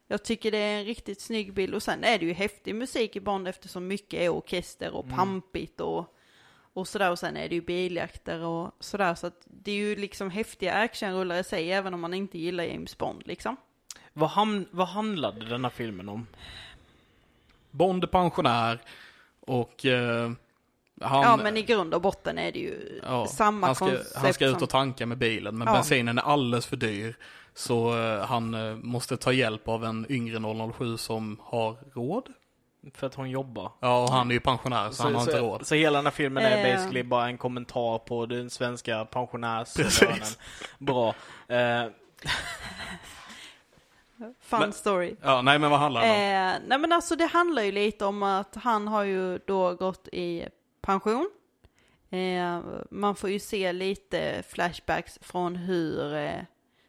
Jag 0.08 0.22
tycker 0.24 0.50
det 0.50 0.58
är 0.58 0.78
en 0.78 0.84
riktigt 0.84 1.20
snygg 1.20 1.52
bild 1.54 1.74
och 1.74 1.82
sen 1.82 2.04
är 2.04 2.18
det 2.18 2.26
ju 2.26 2.32
häftig 2.32 2.74
musik 2.74 3.16
i 3.16 3.20
Bond 3.20 3.48
eftersom 3.48 3.86
mycket 3.86 4.20
är 4.20 4.28
orkester 4.28 4.94
och 4.94 5.08
pampigt 5.10 5.80
och, 5.80 6.14
och 6.78 6.88
sådär 6.88 7.10
och 7.10 7.18
sen 7.18 7.36
är 7.36 7.48
det 7.48 7.54
ju 7.54 7.60
biljakter 7.60 8.40
och 8.44 8.70
sådär 8.80 9.14
så 9.14 9.26
att 9.26 9.40
det 9.44 9.70
är 9.70 9.76
ju 9.76 9.96
liksom 9.96 10.30
häftiga 10.30 10.74
actionrullar 10.74 11.36
i 11.40 11.44
sig 11.44 11.72
även 11.72 11.94
om 11.94 12.00
man 12.00 12.14
inte 12.14 12.38
gillar 12.38 12.64
James 12.64 12.98
Bond 12.98 13.22
liksom. 13.26 13.56
Vad, 14.12 14.30
ham- 14.30 14.66
vad 14.70 14.88
handlade 14.88 15.46
denna 15.46 15.70
filmen 15.70 16.08
om? 16.08 16.26
Bond 17.70 18.04
är 18.04 18.08
pensionär 18.08 18.78
och 19.40 19.86
eh, 19.86 20.30
Han, 21.00 21.22
ja, 21.22 21.36
men 21.36 21.56
i 21.56 21.62
grund 21.62 21.94
och 21.94 22.00
botten 22.00 22.38
är 22.38 22.52
det 22.52 22.58
ju 22.58 23.00
ja, 23.06 23.26
samma 23.26 23.66
han 23.66 23.74
ska, 23.74 23.84
koncept 23.86 24.16
han 24.16 24.34
ska 24.34 24.46
ut 24.46 24.62
och 24.62 24.70
tanka 24.70 25.06
med 25.06 25.18
bilen, 25.18 25.58
men 25.58 25.66
Ja. 25.68 25.72
bensinen 25.74 26.18
är 26.18 26.22
alldeles 26.22 26.66
för 26.66 26.76
dyr. 26.76 27.16
Så 27.54 27.98
eh, 28.04 28.26
han 28.26 28.54
eh, 28.54 28.76
måste 28.76 29.16
ta 29.16 29.32
hjälp 29.32 29.68
av 29.68 29.84
en 29.84 30.06
yngre 30.08 30.72
007 30.72 30.96
som 30.96 31.40
har 31.42 31.76
råd. 31.94 32.28
För 32.94 33.06
att 33.06 33.14
hon 33.14 33.30
jobbar. 33.30 33.72
Ja, 33.80 34.02
och 34.02 34.10
han 34.10 34.30
är 34.30 34.34
ju 34.34 34.40
pensionär 34.40 34.90
så, 34.90 35.02
han 35.02 35.14
har 35.14 35.20
så, 35.22 35.30
inte 35.30 35.40
råd. 35.42 35.66
så 35.66 35.74
hela 35.74 35.98
den 35.98 36.06
här 36.06 36.12
filmen 36.12 36.44
är 36.44 36.74
basically 36.74 37.02
bara 37.02 37.26
en 37.26 37.38
kommentar 37.38 37.98
på 37.98 38.26
den 38.26 38.50
svenska 38.50 39.04
pensionärslönen. 39.04 40.26
Bra. 40.78 41.14
Eh, 41.48 41.84
Fun 44.40 44.60
Men- 44.60 44.72
story. 44.72 45.16
Ja, 45.22 45.42
nej 45.42 45.58
men 45.58 45.70
vad 45.70 45.80
handlar 45.80 46.00
det 46.00 46.08
om? 46.08 46.14
Eh, 46.14 46.60
nej 46.68 46.78
men 46.78 46.92
alltså 46.92 47.16
det 47.16 47.26
handlar 47.26 47.62
ju 47.62 47.72
lite 47.72 48.04
om 48.04 48.22
att 48.22 48.54
han 48.54 48.88
har 48.88 49.02
ju 49.02 49.38
då 49.38 49.74
gått 49.74 50.08
i 50.12 50.48
pension. 50.80 51.30
Eh, 52.10 52.60
man 52.90 53.14
får 53.16 53.30
ju 53.30 53.38
se 53.38 53.72
lite 53.72 54.42
flashbacks 54.48 55.18
från 55.22 55.56
hur 55.56 56.14
eh, 56.14 56.40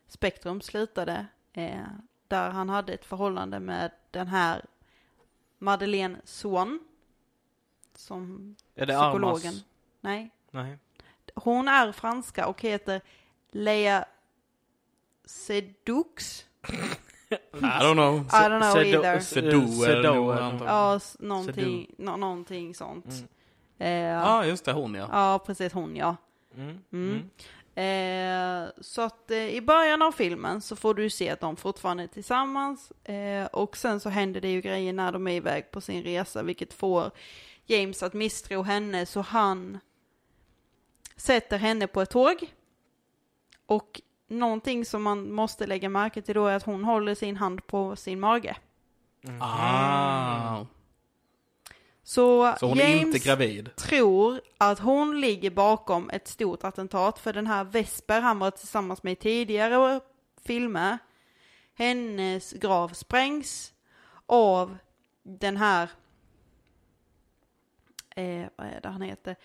Spektrum 0.07 0.61
slutade. 0.61 1.25
Eh, 1.53 1.71
där 2.27 2.49
han 2.49 2.69
hade 2.69 2.93
ett 2.93 3.05
förhållande 3.05 3.59
med 3.59 3.91
den 4.11 4.27
här 4.27 4.65
Madeleine 5.59 6.17
Swan. 6.23 6.79
Som 7.95 8.55
är 8.75 8.85
det 8.85 8.93
psykologen. 8.93 9.47
Armas? 9.53 9.63
Nej. 10.01 10.29
Nej. 10.51 10.77
Hon 11.35 11.67
är 11.67 11.91
franska 11.91 12.47
och 12.47 12.61
heter 12.61 13.01
Lea 13.51 14.05
Sedux. 15.25 16.45
I 17.29 17.35
don't 17.61 17.93
know. 17.93 18.15
I 18.19 18.49
don't 18.49 18.59
know 18.61 18.75
Sedo- 18.75 19.03
either. 19.03 19.19
Antar 20.41 20.59
något. 20.59 20.67
Ja, 20.67 20.99
någonting, 21.19 21.95
nå- 21.97 22.17
någonting 22.17 22.75
sånt. 22.75 23.05
Mm. 23.05 23.27
Eh, 23.77 23.89
Ja, 24.21 24.45
just 24.45 24.65
det, 24.65 24.71
hon 24.73 24.93
ja. 24.95 25.09
Ja, 25.11 25.39
precis 25.45 25.73
hon 25.73 25.95
ja. 25.95 26.15
Mm. 26.55 26.79
Mm. 26.91 27.29
Eh, 27.79 28.69
så 28.81 29.01
att 29.01 29.31
eh, 29.31 29.37
i 29.37 29.61
början 29.61 30.01
av 30.01 30.11
filmen 30.11 30.61
så 30.61 30.75
får 30.75 30.93
du 30.93 31.09
se 31.09 31.29
att 31.29 31.39
de 31.39 31.55
fortfarande 31.55 32.03
är 32.03 32.07
tillsammans. 32.07 32.91
Eh, 32.91 33.45
och 33.45 33.77
sen 33.77 33.99
så 33.99 34.09
händer 34.09 34.41
det 34.41 34.51
ju 34.51 34.61
grejer 34.61 34.93
när 34.93 35.11
de 35.11 35.27
är 35.27 35.31
iväg 35.31 35.71
på 35.71 35.81
sin 35.81 36.03
resa, 36.03 36.43
vilket 36.43 36.73
får 36.73 37.11
James 37.65 38.03
att 38.03 38.13
misstro 38.13 38.61
henne, 38.61 39.05
så 39.05 39.21
han 39.21 39.79
sätter 41.15 41.57
henne 41.57 41.87
på 41.87 42.01
ett 42.01 42.09
tåg. 42.09 42.53
Och 43.65 44.01
någonting 44.27 44.85
som 44.85 45.03
man 45.03 45.33
måste 45.33 45.67
lägga 45.67 45.89
märke 45.89 46.21
till 46.21 46.35
då 46.35 46.47
är 46.47 46.55
att 46.55 46.63
hon 46.63 46.83
håller 46.83 47.15
sin 47.15 47.37
hand 47.37 47.67
på 47.67 47.95
sin 47.95 48.19
mage. 48.19 48.57
Mm. 49.23 49.41
Ah. 49.41 50.65
Så, 52.09 52.55
Så 52.59 52.67
James 52.67 53.05
inte 53.05 53.19
gravid? 53.19 53.75
tror 53.75 54.41
att 54.57 54.79
hon 54.79 55.21
ligger 55.21 55.49
bakom 55.51 56.09
ett 56.09 56.27
stort 56.27 56.63
attentat 56.63 57.19
för 57.19 57.33
den 57.33 57.47
här 57.47 57.63
Vesper 57.63 58.21
han 58.21 58.39
var 58.39 58.51
tillsammans 58.51 59.03
med 59.03 59.13
i 59.13 59.15
tidigare 59.15 59.99
filmer. 60.45 60.97
Hennes 61.73 62.53
grav 62.53 62.89
sprängs 62.89 63.73
av 64.25 64.77
den 65.23 65.57
här, 65.57 65.89
eh, 68.15 68.45
vad 68.55 68.67
är 68.67 68.81
det 68.81 68.89
han 68.89 69.01
heter, 69.01 69.35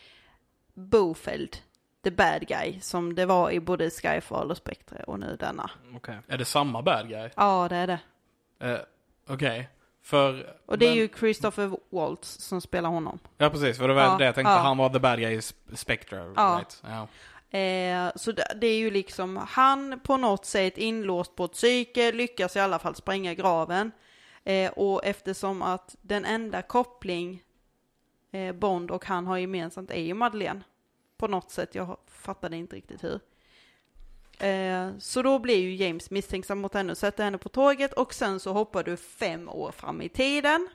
Bofeld, 0.74 1.56
the 2.04 2.10
bad 2.10 2.46
guy, 2.48 2.80
som 2.80 3.14
det 3.14 3.26
var 3.26 3.50
i 3.50 3.60
både 3.60 3.90
Skyfall 3.90 4.50
och 4.50 4.56
Spectre 4.56 5.04
och 5.06 5.20
nu 5.20 5.36
denna. 5.40 5.70
Okej. 5.96 6.18
Är 6.28 6.38
det 6.38 6.44
samma 6.44 6.82
bad 6.82 7.08
guy? 7.08 7.30
Ja, 7.36 7.66
det 7.68 7.76
är 7.76 7.86
det. 7.86 8.00
Eh, 8.58 8.80
Okej. 9.26 9.68
För... 10.04 10.56
Och 10.66 10.78
det 10.78 10.86
är 10.86 10.90
men- 10.90 10.98
ju 10.98 11.08
Christopher 11.18 11.76
Waltz 11.90 12.28
som 12.40 12.60
spelar 12.60 12.90
honom. 12.90 13.18
Ja, 13.38 13.50
precis. 13.50 13.78
För 13.78 13.88
det 13.88 13.94
var 13.94 14.02
Ja, 14.02 14.16
det 14.18 14.24
jag 14.24 14.34
tänkte. 14.34 14.52
ja. 14.52 14.58
Han 14.58 14.76
var 14.76 14.88
the 14.90 14.98
bad 14.98 15.18
guy 15.18 15.32
i 15.34 15.38
Sp- 15.40 15.74
Spectre, 15.76 16.32
Ja. 16.36 16.56
right? 16.58 16.82
Ja. 16.82 17.08
Eh, 17.58 18.12
så 18.16 18.32
det, 18.32 18.56
det 18.60 18.66
är 18.66 18.76
ju 18.78 18.90
liksom 18.90 19.36
han 19.48 20.00
på 20.00 20.16
något 20.16 20.44
sätt 20.44 20.78
inlåst 20.78 21.36
på 21.36 21.44
ett 21.44 21.52
psyke, 21.52 22.12
lyckas 22.12 22.56
i 22.56 22.60
alla 22.60 22.78
fall 22.78 22.94
spränga 22.94 23.34
graven. 23.34 23.92
Eh, 24.44 24.70
och 24.72 25.04
eftersom 25.04 25.62
att 25.62 25.96
den 26.02 26.24
enda 26.24 26.62
koppling 26.62 27.42
eh, 28.32 28.52
Bond 28.54 28.90
och 28.90 29.04
han 29.04 29.26
har 29.26 29.38
gemensamt 29.38 29.90
är 29.90 30.00
ju 30.00 30.14
Madeleine. 30.14 30.60
På 31.16 31.28
något 31.28 31.50
sätt, 31.50 31.74
jag 31.74 31.96
fattade 32.06 32.56
inte 32.56 32.76
riktigt 32.76 33.04
hur. 33.04 33.20
Eh, 34.38 34.90
så 34.98 35.22
då 35.22 35.38
blir 35.38 35.58
ju 35.58 35.74
James 35.74 36.10
misstänksam 36.10 36.58
mot 36.58 36.74
henne 36.74 36.92
och 36.92 36.98
sätter 36.98 37.24
henne 37.24 37.38
på 37.38 37.48
tåget 37.48 37.92
och 37.92 38.14
sen 38.14 38.40
så 38.40 38.52
hoppar 38.52 38.82
du 38.84 38.96
fem 38.96 39.48
år 39.48 39.72
fram 39.72 40.02
i 40.02 40.08
tiden. 40.08 40.68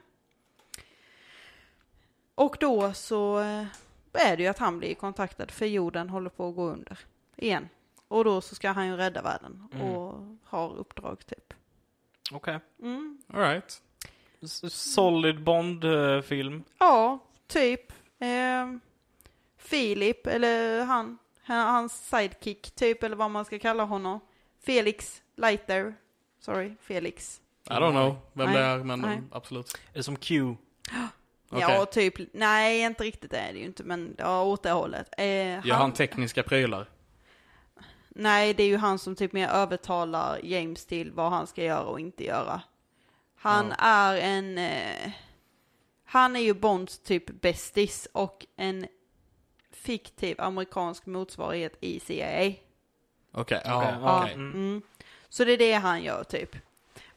Och 2.35 2.57
då 2.59 2.93
så 2.93 3.39
eh, 3.39 3.65
är 4.13 4.37
det 4.37 4.43
ju 4.43 4.49
att 4.49 4.57
han 4.59 4.77
blir 4.79 4.95
kontaktad 4.95 5.51
för 5.51 5.65
jorden 5.65 6.09
håller 6.09 6.29
på 6.29 6.49
att 6.49 6.55
gå 6.55 6.63
under 6.69 6.99
igen. 7.35 7.69
Och 8.07 8.23
då 8.23 8.41
så 8.41 8.55
ska 8.55 8.69
han 8.71 8.87
ju 8.87 8.95
rädda 8.95 9.21
världen 9.21 9.67
Mm. 9.73 9.85
och 9.87 10.37
har 10.43 10.75
uppdrag 10.77 11.25
typ. 11.25 11.53
Okej. 12.31 12.59
Mm. 12.81 13.21
All 13.33 13.39
right. 13.39 13.81
S- 14.41 14.73
Solid 14.93 15.43
Bond-film. 15.43 16.63
Ja, 16.79 17.19
typ. 17.47 17.91
Eh, 18.19 18.67
Filip, 19.57 20.27
eller 20.27 20.83
han- 20.85 21.17
hans 21.53 22.09
sidekick 22.09 22.71
typ, 22.75 23.03
eller 23.03 23.15
vad 23.15 23.31
man 23.31 23.45
ska 23.45 23.59
kalla 23.59 23.83
honom. 23.83 24.19
Felix 24.65 25.21
Leiter. 25.35 25.95
Sorry, 26.39 26.75
Felix. 26.81 27.41
I 27.69 27.73
don't 27.73 27.91
know 27.91 28.15
vem 28.33 28.45
Nej. 28.49 28.57
det 28.57 28.63
är, 28.63 28.77
men 28.77 28.99
Nej. 28.99 29.21
absolut. 29.31 29.73
Är 29.93 29.97
det 29.97 30.03
som 30.03 30.15
Q? 30.15 30.41
Okej. 31.51 31.61
Ja, 31.61 31.85
typ. 31.85 32.13
Nej, 32.33 32.79
inte 32.81 33.03
riktigt 33.03 33.31
det 33.31 33.37
är 33.37 33.53
det 33.53 33.59
ju 33.59 33.65
inte, 33.65 33.83
men 33.83 34.15
ja, 34.17 34.43
åt 34.43 34.63
det 34.63 34.71
hållet. 34.71 35.09
Eh, 35.17 35.25
Gör 35.67 35.75
han 35.75 35.91
tekniska 35.93 36.43
prylar? 36.43 36.89
Nej, 38.09 38.53
det 38.53 38.63
är 38.63 38.67
ju 38.67 38.77
han 38.77 38.99
som 38.99 39.15
typ 39.15 39.33
mer 39.33 39.47
övertalar 39.47 40.39
James 40.43 40.85
till 40.85 41.11
vad 41.11 41.31
han 41.31 41.47
ska 41.47 41.63
göra 41.63 41.83
och 41.85 41.99
inte 41.99 42.25
göra. 42.25 42.61
Han 43.35 43.67
Ja. 43.69 43.75
är 43.79 44.17
en... 44.17 44.57
Eh, 44.57 45.11
han 46.05 46.35
är 46.35 46.39
ju 46.39 46.53
Bonds 46.53 46.99
typ 46.99 47.41
bästis 47.41 48.07
och 48.11 48.45
en 48.55 48.87
fiktiv 49.81 50.41
amerikansk 50.41 51.05
motsvarighet 51.05 51.77
i 51.81 51.99
CIA. 51.99 52.53
Okej, 53.31 53.61
ja, 53.65 54.21
Okej. 54.21 54.33
Mm. 54.33 54.51
mm. 54.53 54.81
Så 55.29 55.43
det 55.43 55.51
är 55.51 55.57
det 55.57 55.73
han 55.73 56.03
gör 56.03 56.23
typ. 56.23 56.55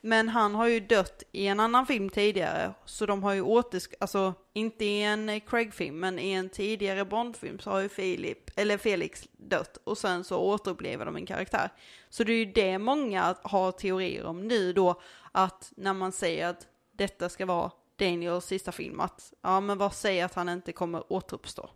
Men 0.05 0.29
han 0.29 0.55
har 0.55 0.67
ju 0.67 0.81
dött 0.81 1.23
i 1.33 1.47
en 1.47 1.61
annan 1.61 1.87
film 1.87 2.11
tidigare, 2.11 2.75
så 2.85 3.07
de 3.07 3.23
har 3.23 3.33
ju 3.33 3.43
återsk... 3.43 3.95
Alltså, 4.01 4.35
inte 4.53 4.85
i 4.85 5.03
en 5.03 5.41
Craig-film, 5.41 6.01
men 6.01 6.19
i 6.19 6.33
en 6.33 6.49
tidigare 6.49 7.05
Bond-film 7.05 7.59
så 7.59 7.71
har 7.71 7.81
ju 7.81 7.89
Filip, 7.89 8.51
eller 8.57 8.79
Felix 8.79 9.29
dött 9.33 9.79
och 9.85 9.99
sen 9.99 10.25
så 10.25 10.39
återupplever 10.39 11.05
de 11.05 11.17
en 11.17 11.27
karaktär. 11.27 11.71
Så 12.09 12.25
det 12.25 12.33
är 12.33 12.37
ju 12.37 12.53
det 12.53 12.79
många 12.79 13.35
har 13.43 13.73
teorier 13.73 14.25
om 14.25 14.49
nu 14.49 14.73
då, 14.73 15.01
att 15.33 15.73
när 15.77 15.93
man 15.93 16.13
säger 16.13 16.49
att 16.49 16.67
detta 16.93 17.29
ska 17.29 17.47
vara 17.47 17.71
Daniels 17.97 18.45
sista 18.45 18.73
film, 18.73 19.01
att 19.01 19.33
ja 19.43 19.61
men 19.61 19.79
vad 19.79 19.95
säger 19.95 20.25
att 20.25 20.35
han 20.35 20.49
inte 20.49 20.73
kommer 20.73 21.13
återuppstå? 21.13 21.71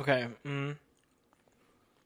Okej. 0.00 0.28
Mm. 0.44 0.76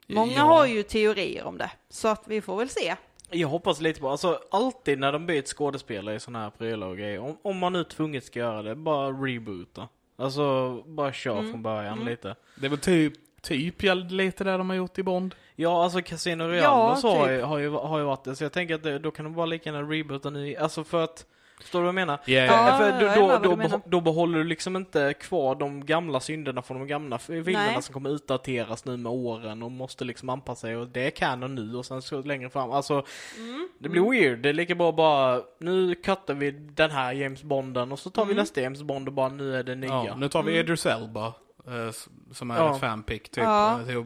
Många 0.07 0.33
Ja. 0.33 0.43
har 0.43 0.67
ju 0.67 0.83
teorier 0.83 1.45
om 1.45 1.59
det, 1.59 1.71
så 1.89 2.09
att 2.09 2.23
vi 2.29 2.41
får 2.41 2.57
väl 2.57 2.69
se. 2.69 2.97
Jag 3.31 3.49
hoppas 3.49 3.81
lite 3.81 4.01
på, 4.01 4.09
alltså 4.09 4.41
alltid 4.51 4.99
när 4.99 5.13
de 5.13 5.27
byter 5.27 5.43
skådespelare 5.43 6.15
i 6.15 6.21
sådana 6.21 6.43
här 6.45 6.51
prylar 6.51 6.87
och 6.87 6.97
grejer, 6.97 7.19
om, 7.19 7.37
om 7.43 7.59
man 7.59 7.73
nu 7.73 7.85
tvunget 7.85 8.25
ska 8.25 8.39
göra 8.39 8.63
det, 8.63 8.75
bara 8.75 9.09
reboota. 9.11 9.89
Alltså, 10.17 10.75
bara 10.87 11.13
kör 11.13 11.39
Mm. 11.39 11.51
från 11.51 11.63
början 11.63 11.93
Mm. 11.93 12.07
lite. 12.09 12.37
Det 12.57 12.67
är 12.67 12.71
väl 12.71 12.79
typ, 12.79 13.13
typ 13.43 13.83
ja, 13.83 13.95
lite 13.95 14.45
det 14.45 14.57
de 14.57 14.71
har 14.71 14.77
gjort 14.77 14.99
i 14.99 15.03
Bond. 15.03 15.35
Ja, 15.57 15.85
alltså 15.85 16.03
Casino 16.03 16.43
Royale 16.43 16.63
Ja, 16.63 16.93
och 16.93 16.99
så 16.99 17.17
har, 17.17 17.31
ju, 17.31 17.37
typ. 17.39 17.47
har, 17.47 17.59
ju, 17.59 17.69
har 17.71 17.99
ju 17.99 18.05
varit 18.05 18.25
det, 18.25 18.37
så 18.37 18.45
jag 18.45 18.53
tänker 18.53 18.75
att 18.75 18.83
det, 18.83 18.99
då 18.99 19.11
kan 19.11 19.25
de 19.25 19.35
bara 19.35 19.47
lika 19.47 19.71
gärna 19.73 19.91
reboota 19.93 20.31
nu, 20.31 20.57
alltså 20.57 20.85
för 20.85 21.05
att, 21.05 21.27
förstår 21.61 21.79
du 21.79 21.83
vad 21.83 21.89
jag 21.89 21.95
menar? 21.95 22.19
Yeah. 22.27 22.69
Ja, 22.71 22.79
för 22.79 23.05
jag 23.05 23.19
då, 23.19 23.29
då, 23.29 23.39
då, 23.51 23.57
menar. 23.57 23.81
då 23.87 24.01
behåller 24.01 24.39
du 24.39 24.45
liksom 24.45 24.77
inte 24.77 25.15
kvar 25.15 25.55
de 25.55 25.87
gamla 25.87 26.21
synderna 26.21 26.63
från 26.63 26.79
de 26.79 26.87
gamla 26.87 27.19
filmerna 27.19 27.59
Nej. 27.73 27.83
som 27.83 27.93
kommer 27.93 28.11
utdateras 28.11 28.85
nu 28.85 28.97
med 28.97 29.13
åren 29.13 29.63
och 29.63 29.71
måste 29.71 30.05
liksom 30.05 30.29
anpassa 30.29 30.61
sig 30.61 30.77
och 30.77 30.89
det 30.89 31.07
är 31.07 31.11
canon 31.11 31.55
nu 31.55 31.77
och 31.77 31.87
sen 31.87 32.03
så 32.03 32.23
längre 32.23 32.51
fram. 32.51 32.71
Alltså, 32.71 33.05
Mm. 33.37 33.69
det 33.79 33.89
blir 33.89 34.11
weird. 34.11 34.39
Det 34.39 34.49
är 34.49 34.53
lika 34.53 34.75
bra 34.75 34.93
bara, 34.93 35.43
nu 35.61 35.95
cuttar 35.95 36.35
vi 36.35 36.51
den 36.51 36.91
här 36.91 37.13
James 37.13 37.43
Bonden 37.43 37.93
och 37.93 37.99
så 37.99 38.11
tar 38.11 38.25
vi 38.25 38.33
Mm. 38.33 38.43
nästa 38.43 38.61
James 38.61 38.83
Bond 38.83 39.09
och 39.09 39.15
bara 39.15 39.29
nu 39.29 39.57
är 39.57 39.63
det 39.63 39.75
nya. 39.75 39.89
Ja, 40.07 40.17
nu 40.17 40.29
tar 40.29 40.43
vi 40.43 40.51
Mm. 40.53 40.61
Idris 40.65 40.87
Elba, 40.87 41.27
eh, 41.67 41.91
som 42.33 42.51
är 42.51 42.57
Ja. 42.57 42.75
ett 42.75 42.81
fanpick 42.81 43.31
typ. 43.31 43.45
Ja. 43.45 43.81
eh, 43.89 44.05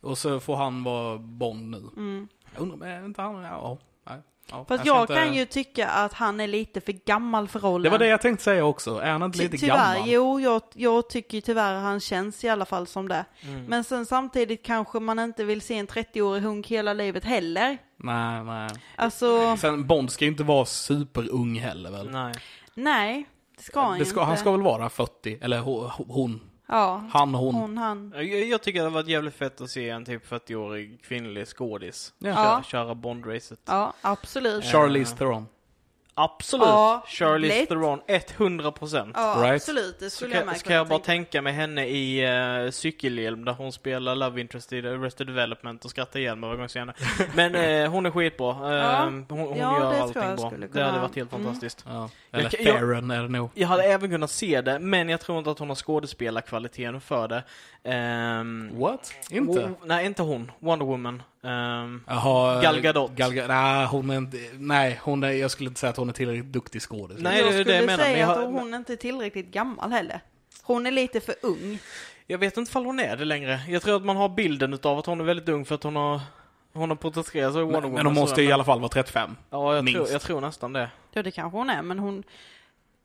Och 0.00 0.18
så 0.18 0.40
får 0.40 0.56
han 0.56 0.84
vara 0.84 1.18
Bond 1.18 1.70
nu. 1.70 1.82
Mm. 1.96 2.28
Jag 2.54 2.62
undrar, 2.62 2.88
är 2.88 3.04
inte 3.04 3.22
han, 3.22 3.42
ja, 3.42 3.78
nej. 4.06 4.18
Ja, 4.50 4.64
Fast 4.68 4.80
ska 4.80 4.88
jag 4.94 5.02
inte- 5.02 5.14
kan 5.14 5.34
ju 5.34 5.44
tycka 5.44 5.88
att 5.88 6.12
han 6.12 6.40
är 6.40 6.46
lite 6.46 6.80
för 6.80 6.92
gammal 6.92 7.48
för 7.48 7.60
rollen. 7.60 7.82
Det 7.82 7.90
var 7.90 7.98
det 7.98 8.06
jag 8.06 8.20
tänkte 8.20 8.44
säga 8.44 8.64
också, 8.64 8.98
är 8.98 9.10
han 9.10 9.22
inte 9.22 9.38
Ty- 9.38 9.44
lite 9.44 9.56
tyvärr, 9.58 9.94
gammal? 9.94 10.08
jo, 10.10 10.40
jag, 10.40 10.62
jag 10.74 11.08
tycker 11.08 11.40
tyvärr 11.40 11.74
han 11.74 12.00
känns 12.00 12.44
i 12.44 12.48
alla 12.48 12.64
fall 12.64 12.86
som 12.86 13.08
det. 13.08 13.24
Mm. 13.40 13.64
Men 13.64 13.84
sen 13.84 14.06
samtidigt 14.06 14.62
kanske 14.64 15.00
man 15.00 15.18
inte 15.18 15.44
vill 15.44 15.60
se 15.60 15.74
en 15.78 15.86
30-årig 15.86 16.42
hunk 16.42 16.66
hela 16.68 16.92
livet 16.92 17.24
heller. 17.24 17.78
Nej, 17.96 18.44
nej. 18.44 18.70
Alltså, 18.96 19.56
Sen 19.56 19.86
Bond 19.86 20.10
ska 20.12 20.24
ju 20.24 20.30
inte 20.30 20.44
vara 20.44 20.64
superung 20.66 21.58
heller 21.58 21.90
väl? 21.90 22.10
Nej. 22.10 22.34
nej. 22.74 23.26
Det 23.56 23.62
ska 23.64 23.80
han 23.82 23.98
det 23.98 24.04
ska, 24.04 24.20
inte. 24.20 24.28
Han 24.28 24.36
ska 24.36 24.50
väl 24.52 24.62
vara 24.62 24.88
40, 24.90 25.38
eller 25.40 25.60
ho- 25.60 25.90
hon. 26.08 26.40
Ja, 26.68 27.02
Han, 27.10 27.34
hon. 27.34 27.54
hon, 27.54 27.78
han. 27.78 28.12
Jag, 28.16 28.24
jag 28.24 28.62
tycker 28.62 28.78
det 28.78 28.84
hade 28.84 28.94
varit 28.94 29.08
jävligt 29.08 29.34
fett 29.34 29.60
att 29.60 29.70
se 29.70 29.90
en 29.90 30.04
typ 30.04 30.26
40-årig 30.26 31.02
kvinnlig 31.02 31.46
skådis 31.46 32.12
Ja. 32.18 32.34
Köra, 32.34 32.62
köra 32.62 32.94
Bond-racet. 32.94 33.58
Ja, 33.64 33.92
absolut. 34.00 34.64
Charlize 34.64 35.16
Theron. 35.16 35.46
Absolut! 36.20 36.66
Ja, 36.66 37.04
Charlize 37.06 37.58
lätt. 37.60 37.68
Theron, 37.68 38.00
100 38.06 38.72
procent. 38.72 39.12
Ja, 39.14 39.36
Right. 39.42 39.54
absolut. 39.54 39.98
Det 39.98 40.10
Så 40.10 40.16
skulle 40.16 40.34
jag 40.34 40.40
kan, 40.40 40.46
med 40.48 40.56
ska 40.56 40.66
kunna 40.66 40.76
jag 40.76 40.88
bara 40.88 40.98
tänka. 40.98 41.42
mig 41.42 41.52
henne 41.52 41.86
i 41.86 42.26
uh, 42.64 42.70
cykelhjälm 42.70 43.44
där 43.44 43.52
hon 43.52 43.72
spelar 43.72 44.14
Love 44.14 44.40
Interest 44.40 44.72
i 44.72 44.78
Arrested 44.78 45.26
Development 45.26 45.84
och 45.84 45.90
skrattar 45.90 46.20
ihjäl 46.20 46.36
mig 46.36 46.48
varje 46.48 46.56
gång 46.56 46.62
jag 46.62 46.70
ser. 46.70 47.36
Men 47.36 47.54
eh, 47.84 47.90
hon 47.90 48.06
är 48.06 48.10
skitbra. 48.10 48.76
Ja. 48.78 49.04
hon 49.04 49.26
hon 49.28 49.58
Ja, 49.58 49.80
gör 49.80 50.00
allting 50.02 50.22
jag 50.22 50.36
bra. 50.36 50.46
skulle 50.50 50.66
Det 50.66 50.72
kunna- 50.72 50.84
hade 50.86 51.00
varit 51.00 51.16
helt 51.16 51.32
Mm. 51.32 51.44
fantastiskt. 51.44 51.84
Ja. 51.88 52.10
Eller 52.32 52.42
Jag- 52.44 52.52
jag- 52.60 52.76
Theron 52.78 53.10
är 53.10 53.22
det 53.22 53.28
nog. 53.28 53.50
Jag 53.54 53.68
hade 53.68 53.82
även 53.82 54.10
kunnat 54.10 54.30
se 54.30 54.60
det, 54.60 54.78
men 54.78 55.08
jag 55.08 55.20
tror 55.20 55.38
inte 55.38 55.50
att 55.50 55.58
hon 55.58 55.68
har 55.68 55.76
skådespelarkvaliteten 55.76 57.00
för 57.00 57.28
det. 57.28 57.42
Ehm, 57.84 58.70
What? 58.78 59.12
Inte? 59.30 59.70
nej, 59.84 60.06
inte 60.06 60.22
hon. 60.22 60.50
Wonder 60.58 60.86
Woman. 60.86 61.22
Ehm, 61.42 62.02
Jaha, 62.06 62.62
Gal 62.62 62.80
Gadot. 62.80 63.10
Gal, 63.16 63.32
Ga- 63.32 63.48
nej, 63.48 63.86
hon 63.86 64.10
är 64.10 64.16
inte, 64.16 64.36
nej, 64.58 65.00
hon 65.02 65.24
är, 65.24 65.30
jag 65.30 65.50
skulle 65.50 65.68
inte 65.68 65.80
säga 65.80 65.90
att 65.90 65.96
hon 65.96 66.08
är 66.08 66.12
tillräckligt 66.12 66.52
duktig 66.52 66.82
skådis. 66.82 67.16
Nej, 67.20 67.38
jag 67.40 67.46
det 67.46 67.54
är 67.54 67.58
det 67.58 67.62
skulle 67.64 67.76
jag 67.76 67.86
menar, 67.86 68.04
säga 68.04 68.26
men 68.26 68.34
jag 68.36 68.44
att 68.44 68.52
hon 68.52 68.74
inte 68.74 68.92
är 68.92 68.96
tillräckligt 68.96 69.46
gammal 69.50 69.92
heller. 69.92 70.20
Hon 70.62 70.86
är 70.86 70.90
lite 70.90 71.20
för 71.20 71.34
ung. 71.42 71.78
jag 72.26 72.38
vet 72.38 72.56
inte 72.56 72.70
ifall 72.70 72.84
hon 72.86 73.00
är 73.00 73.16
det 73.16 73.24
längre. 73.24 73.60
Jag 73.68 73.82
tror 73.82 73.96
att 73.96 74.04
man 74.04 74.16
har 74.16 74.28
bilden 74.28 74.74
utav 74.74 74.98
att 74.98 75.06
hon 75.06 75.20
är 75.20 75.24
väldigt 75.24 75.48
ung 75.48 75.64
för 75.64 75.74
att 75.74 75.82
hon 75.82 75.96
har 75.96 76.20
hon 76.72 76.88
har 76.90 76.96
porträtterats 76.96 77.56
i 77.56 77.60
Wonder 77.60 77.72
Men, 77.72 77.82
Woman. 77.82 77.94
men 77.94 78.06
hon 78.06 78.14
måste 78.14 78.42
i 78.42 78.52
alla 78.52 78.64
fall 78.64 78.80
vara 78.80 78.88
35. 78.88 79.36
Ja, 79.50 79.74
jag 79.76 79.86
tror, 79.92 80.08
jag 80.08 80.20
tror 80.20 80.40
nästan 80.40 80.72
det. 80.72 80.90
Ja, 81.12 81.22
det 81.22 81.30
kanske 81.30 81.58
hon 81.58 81.70
är, 81.70 81.82
men 81.82 81.98
hon... 81.98 82.22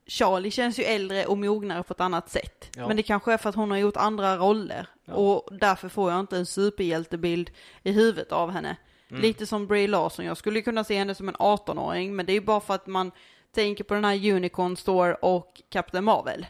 Charlie 0.08 0.52
känns 0.52 0.80
ju 0.80 0.84
äldre 0.84 1.26
och 1.26 1.38
mognare 1.38 1.84
på 1.84 1.94
ett 1.94 2.02
annat 2.02 2.30
sätt. 2.30 2.70
Ja. 2.78 2.88
Men 2.88 2.98
det 2.98 3.04
kanske 3.04 3.34
är 3.34 3.38
för 3.38 3.50
att 3.50 3.56
hon 3.56 3.72
har 3.72 3.78
gjort 3.78 3.98
andra 3.98 4.38
roller. 4.38 4.88
Ja. 5.06 5.14
Och 5.14 5.58
därför 5.58 5.90
får 5.90 6.12
jag 6.12 6.20
inte 6.20 6.38
en 6.38 6.46
superhjältebild 6.46 7.52
i 7.84 7.92
huvudet 7.92 8.32
av 8.32 8.52
henne. 8.52 8.76
Mm. 9.10 9.22
Lite 9.22 9.46
som 9.46 9.68
Brie 9.68 9.88
Larson, 9.88 10.26
jag 10.26 10.38
skulle 10.38 10.62
kunna 10.62 10.84
se 10.84 10.98
henne 10.98 11.16
som 11.16 11.30
en 11.30 11.36
18-åring, 11.36 12.16
men 12.16 12.26
det 12.26 12.32
är 12.32 12.34
ju 12.34 12.42
bara 12.42 12.60
för 12.60 12.74
att 12.74 12.88
man 12.88 13.12
tänker 13.56 13.84
på 13.84 13.94
den 13.94 14.06
här 14.06 14.32
Unicorn 14.32 14.78
Store 14.78 15.16
och 15.16 15.62
Captain 15.70 16.04
Marvel. 16.04 16.46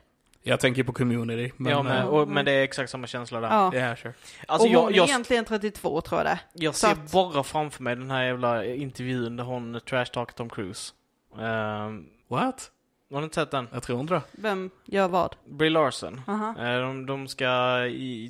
Jag 0.46 0.60
tänker 0.60 0.84
på 0.84 0.94
community. 0.94 1.52
Men, 1.58 1.72
ja, 1.72 1.84
men, 1.84 1.98
eh, 1.98 2.06
och, 2.08 2.28
men 2.28 2.46
det 2.46 2.52
är 2.52 2.64
exakt 2.64 2.90
samma 2.90 3.08
känsla 3.08 3.40
där. 3.40 3.48
Ja. 3.48 3.74
yeah, 3.74 3.96
sure. 3.96 4.14
Alltså, 4.48 4.68
och 4.68 4.74
hon 4.74 4.84
jag, 4.84 4.92
är 4.92 4.98
jag, 4.98 5.10
egentligen 5.10 5.46
32 5.46 6.02
tror 6.02 6.22
jag 6.22 6.26
det. 6.28 6.40
jag 6.54 6.76
ser 6.76 6.92
att- 6.92 7.12
bara 7.12 7.44
framför 7.44 7.84
mig 7.84 7.96
den 7.96 8.12
här 8.12 8.24
jävla 8.24 8.66
intervjun 8.66 9.36
där 9.36 9.44
hon 9.44 9.80
trash-talkar 9.80 10.34
Tom 10.34 10.50
Cruise. 10.50 10.94
Um, 11.36 12.10
What? 12.28 12.72
Har 13.14 13.22
ni 13.22 13.24
inte 13.26 13.36
sett 13.36 13.52
den? 13.52 13.68
Jag 13.74 13.84
tror 13.84 14.00
inte 14.02 14.14
det. 14.14 14.22
Vem 14.32 14.70
gör 14.86 15.08
vad? 15.08 15.36
Brie 15.46 15.70
Larson. 15.70 16.22
Aha. 16.28 16.50
Eh, 16.60 16.80
De, 16.82 17.06
de, 17.06 17.28
ska, 17.28 17.80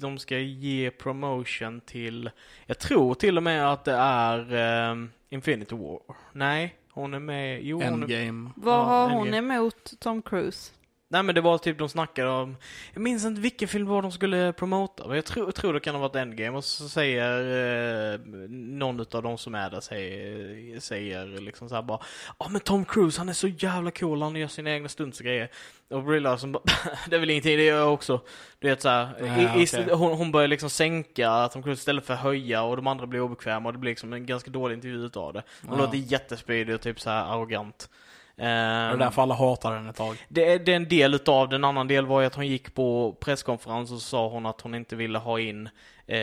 de 0.01 0.17
ska 0.19 0.37
ge 0.39 0.91
promotion 0.91 1.81
till, 1.81 2.29
jag 2.65 2.79
tror 2.79 3.13
till 3.13 3.37
och 3.37 3.43
med 3.43 3.71
att 3.73 3.85
det 3.85 3.93
är 3.95 4.53
ehm, 4.53 5.09
Infinity 5.29 5.75
War. 5.75 5.99
Nej, 6.31 6.75
hon 6.91 7.13
är 7.13 7.19
med, 7.19 7.63
jo 7.63 7.77
hon 7.77 7.83
är, 7.83 7.91
Endgame. 7.93 8.49
Vad 8.55 8.73
Ja, 8.79 8.83
har 8.83 9.09
hon 9.09 9.33
emot 9.33 9.93
Tom 9.99 10.21
Cruise? 10.21 10.71
Nej 11.13 11.23
men 11.23 11.35
det 11.35 11.41
var 11.41 11.57
typ 11.57 11.77
de 11.77 11.89
snackade 11.89 12.29
om, 12.29 12.57
jag 12.93 13.01
minns 13.01 13.25
inte 13.25 13.41
vilken 13.41 13.67
film 13.67 13.87
var 13.87 14.01
de 14.01 14.11
skulle 14.11 14.53
promota. 14.53 15.07
Men 15.07 15.15
jag 15.15 15.25
tror, 15.25 15.45
jag 15.47 15.55
tror 15.55 15.73
det 15.73 15.79
kan 15.79 15.95
ha 15.95 16.01
varit 16.01 16.15
Endgame 16.15 16.57
och 16.57 16.63
så 16.63 16.89
säger 16.89 18.13
eh, 18.13 18.19
någon 18.49 18.99
av 18.99 19.23
de 19.23 19.37
som 19.37 19.55
är 19.55 19.69
där 19.69 19.79
säger, 19.79 20.79
säger 20.79 21.41
liksom 21.41 21.69
så 21.69 21.75
här 21.75 21.81
bara 21.81 21.99
Ja 22.39 22.47
men 22.49 22.61
Tom 22.61 22.85
Cruise 22.85 23.19
han 23.19 23.29
är 23.29 23.33
så 23.33 23.47
jävla 23.47 23.91
cool, 23.91 24.21
han 24.21 24.35
gör 24.35 24.47
sina 24.47 24.69
egna 24.71 24.89
stunts 24.89 25.19
och 25.19 25.25
grejer. 25.25 25.49
Och 25.89 26.03
Brie 26.03 26.19
Larson 26.19 26.51
bara 26.51 26.63
Det 27.09 27.15
är 27.15 27.19
väl 27.19 27.29
ingenting, 27.29 27.57
det 27.57 27.63
gör 27.63 27.77
jag 27.79 27.93
också. 27.93 28.21
Du 28.59 28.69
vet 28.69 28.81
såhär, 28.81 29.09
Ja, 29.19 29.51
okej. 29.55 29.87
hon, 29.95 30.17
hon 30.17 30.31
börjar 30.31 30.47
liksom 30.47 30.69
sänka 30.69 31.47
Tom 31.53 31.63
Cruise 31.63 31.79
istället 31.79 32.05
för 32.05 32.13
att 32.13 32.19
höja 32.19 32.63
och 32.63 32.75
de 32.75 32.87
andra 32.87 33.07
blir 33.07 33.19
obekväma 33.21 33.69
och 33.69 33.73
det 33.73 33.79
blir 33.79 33.91
liksom 33.91 34.13
en 34.13 34.25
ganska 34.25 34.51
dålig 34.51 34.75
intervju 34.75 35.05
utav 35.05 35.33
det. 35.33 35.43
Hon 35.67 35.77
Ja. 35.79 35.85
låter 35.85 35.97
jättespydig 35.97 36.75
och 36.75 36.81
typ 36.81 36.99
så 36.99 37.09
här 37.09 37.33
arrogant. 37.35 37.89
Det 38.35 38.43
är 38.43 38.91
Ehm, 38.93 38.99
därför 38.99 39.21
alla 39.21 39.35
hatar 39.35 39.75
den 39.75 39.89
ett 39.89 39.95
tag. 39.95 40.15
det 40.29 40.51
är, 40.53 40.59
det 40.59 40.71
är 40.71 40.75
en 40.75 40.87
del 40.89 41.13
utav 41.13 41.49
det. 41.49 41.55
En 41.55 41.63
annan 41.63 41.87
del 41.87 42.05
var 42.05 42.21
ju 42.21 42.27
att 42.27 42.35
hon 42.35 42.47
gick 42.47 42.73
på 42.75 43.15
presskonferens 43.19 43.91
och 43.91 43.97
så 44.01 44.07
sa 44.09 44.27
hon 44.29 44.45
att 44.45 44.61
hon 44.61 44.75
inte 44.75 44.95
ville 44.95 45.19
ha 45.19 45.39
in 45.39 45.69
eh, 46.07 46.19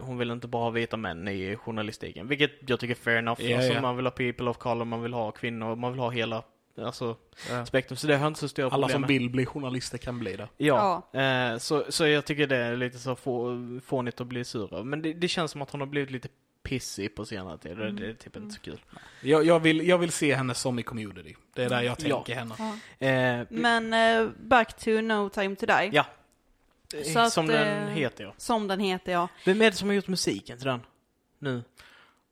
hon 0.00 0.18
ville 0.18 0.32
inte 0.32 0.48
bara 0.48 0.62
ha 0.62 0.70
vita 0.70 0.96
män 0.96 1.28
i 1.28 1.56
journalistiken. 1.56 2.28
Vilket 2.28 2.50
jag 2.70 2.80
tycker 2.80 2.94
är 2.94 2.98
fair 2.98 3.16
enough. 3.16 3.42
Ja, 3.42 3.56
alltså, 3.56 3.72
ja. 3.72 3.80
Man 3.80 3.96
vill 3.96 4.06
ha 4.06 4.10
people 4.10 4.50
of 4.50 4.56
color, 4.58 4.84
man 4.84 5.02
vill 5.02 5.12
ha 5.12 5.30
kvinnor, 5.30 5.76
man 5.76 5.92
vill 5.92 6.00
ha 6.00 6.10
hela 6.10 6.42
alltså, 6.82 7.16
Ja. 7.50 7.66
spektrum. 7.66 7.96
Så 7.96 8.06
det 8.06 8.16
har 8.16 8.26
inte 8.26 8.40
så 8.40 8.48
stora 8.48 8.66
Alla 8.66 8.72
problem 8.86 8.90
som 8.92 9.00
med. 9.00 9.08
vill 9.08 9.30
bli 9.30 9.46
journalister 9.46 9.98
kan 9.98 10.18
bli 10.18 10.36
det. 10.36 10.48
Ja, 10.56 11.10
Eh, 11.12 11.58
så, 11.58 11.84
så 11.88 12.06
jag 12.06 12.24
tycker 12.24 12.46
det 12.46 12.56
är 12.56 12.76
lite 12.76 12.98
så 12.98 13.16
få, 13.16 13.56
fånigt 13.84 14.20
att 14.20 14.26
bli 14.26 14.44
sur. 14.44 14.84
Men 14.84 15.02
det, 15.02 15.12
det 15.12 15.28
känns 15.28 15.50
som 15.50 15.62
att 15.62 15.70
hon 15.70 15.80
har 15.80 15.88
blivit 15.88 16.10
lite 16.10 16.28
pissig 16.68 17.14
på 17.14 17.24
senare 17.24 17.58
tid. 17.58 17.80
och 17.80 17.94
Det 17.94 18.06
är 18.08 18.14
typ 18.14 18.36
inte 18.36 18.54
så 18.54 18.60
kul. 18.60 18.80
Jag, 19.20 19.44
jag, 19.46 19.60
vill, 19.60 19.88
jag 19.88 19.98
vill 19.98 20.12
se 20.12 20.34
henne 20.34 20.54
som 20.54 20.78
i 20.78 20.82
community. 20.82 21.36
Det 21.54 21.62
är 21.64 21.68
där 21.68 21.82
jag 21.82 21.96
Ja. 22.04 22.14
tänker 22.24 22.34
henne. 22.34 22.54
Ja. 22.98 23.06
Eh, 23.06 23.46
Men 23.50 23.92
eh, 23.92 24.28
back 24.40 24.76
to 24.76 24.90
No 24.90 25.28
Time 25.28 25.56
To 25.56 25.66
Die. 25.66 25.90
Ja. 25.92 26.06
Så 27.12 27.18
att, 27.18 27.32
som 27.32 27.46
den 27.46 27.88
eh, 27.88 27.94
heter 27.94 28.24
ja. 28.24 28.34
Som 28.36 28.68
den 28.68 28.80
heter 28.80 29.12
ja. 29.12 29.28
Vem 29.44 29.62
är 29.62 29.70
det 29.70 29.76
som 29.76 29.88
har 29.88 29.94
gjort 29.94 30.08
musiken 30.08 30.56
till 30.58 30.66
den? 30.66 30.80
Nu? 31.38 31.62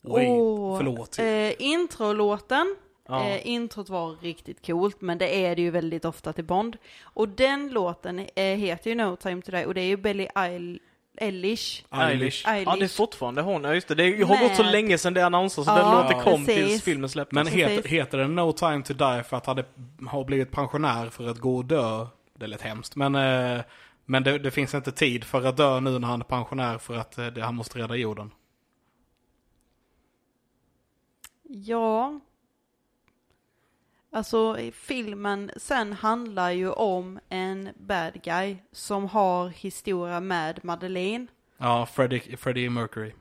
Oj, 0.03 0.27
Åh, 0.29 0.77
förlåt. 0.79 1.19
Eh, 1.19 1.63
introlåten, 1.63 2.77
Ja. 3.09 3.29
eh, 3.29 3.47
introt 3.49 3.89
var 3.89 4.17
riktigt 4.23 4.67
coolt, 4.67 5.01
men 5.01 5.19
det 5.19 5.45
är 5.47 5.57
det 5.57 5.63
ju 5.63 5.71
väldigt 5.71 6.05
ofta 6.05 6.33
till 6.33 6.45
Bond. 6.45 6.77
Och 7.03 7.29
den 7.29 7.69
låten 7.69 8.19
eh, 8.19 8.45
heter 8.45 8.91
ju 8.91 8.97
No 8.97 9.17
Time 9.17 9.43
To 9.43 9.51
Die 9.51 9.65
och 9.67 9.75
det 9.75 9.81
är 9.81 9.87
ju 9.87 9.97
Billie 9.97 10.29
Eil- 10.35 10.79
Eilish. 11.17 11.85
Eilish. 11.91 12.43
Ja, 12.47 12.77
det 12.77 12.85
är 12.85 12.89
fortfarande 12.97 13.43
hon. 13.43 13.65
Ja, 13.65 13.75
just 13.75 13.89
det. 13.89 13.95
Det 13.95 14.23
har 14.23 14.41
gått 14.49 14.57
så 14.57 14.63
Med- 14.63 14.73
länge 14.73 14.99
sedan 14.99 15.15
det 15.15 15.27
annonsades, 15.27 15.67
så 15.67 15.73
Ja, 15.73 15.85
den 15.85 16.03
låten 16.03 16.23
kom 16.23 16.47
precis. 16.47 16.69
tills 16.69 16.83
filmen 16.83 17.09
släpptes. 17.11 17.35
Men 17.35 17.47
heter, 17.47 17.89
heter 17.89 18.19
den 18.19 18.35
No 18.35 18.53
Time 18.53 18.83
To 18.83 18.93
Die 18.95 19.23
för 19.23 19.37
att 19.37 19.47
han 19.47 19.63
har 20.09 20.25
blivit 20.25 20.51
pensionär 20.51 21.11
för 21.11 21.29
att 21.29 21.39
gå 21.39 21.57
och 21.57 21.65
dö? 21.65 22.07
Det 22.39 22.47
lät 22.47 22.63
hemskt. 22.63 22.97
Men, 22.97 23.15
eh, 23.15 23.65
men 24.05 24.23
det, 24.23 24.39
det 24.39 24.51
finns 24.51 24.75
inte 24.75 24.93
tid 24.93 25.25
för 25.25 25.45
att 25.47 25.57
dö 25.57 25.81
nu 25.81 25.99
när 25.99 26.09
han 26.09 26.21
är 26.21 26.25
pensionär 26.25 26.79
för 26.79 26.97
att 26.97 27.19
eh, 27.19 27.27
det, 27.27 27.43
han 27.43 27.55
måste 27.55 27.79
rädda 27.79 27.97
jorden. 27.97 28.31
Ja. 31.49 32.21
Alltså 34.15 34.59
i 34.59 34.73
filmen 34.73 35.51
sen 35.57 35.93
handlar 35.93 36.51
ju 36.51 36.71
om 36.71 37.19
en 37.29 37.69
bad 37.77 38.13
guy 38.23 38.57
som 38.73 39.09
har 39.09 39.49
historia 39.49 40.21
med 40.21 40.65
Madeleine. 40.65 41.27
Ja, 41.59 41.87
Freddie, 41.87 42.37
Freddie 42.37 42.71
Mercury. 42.71 43.13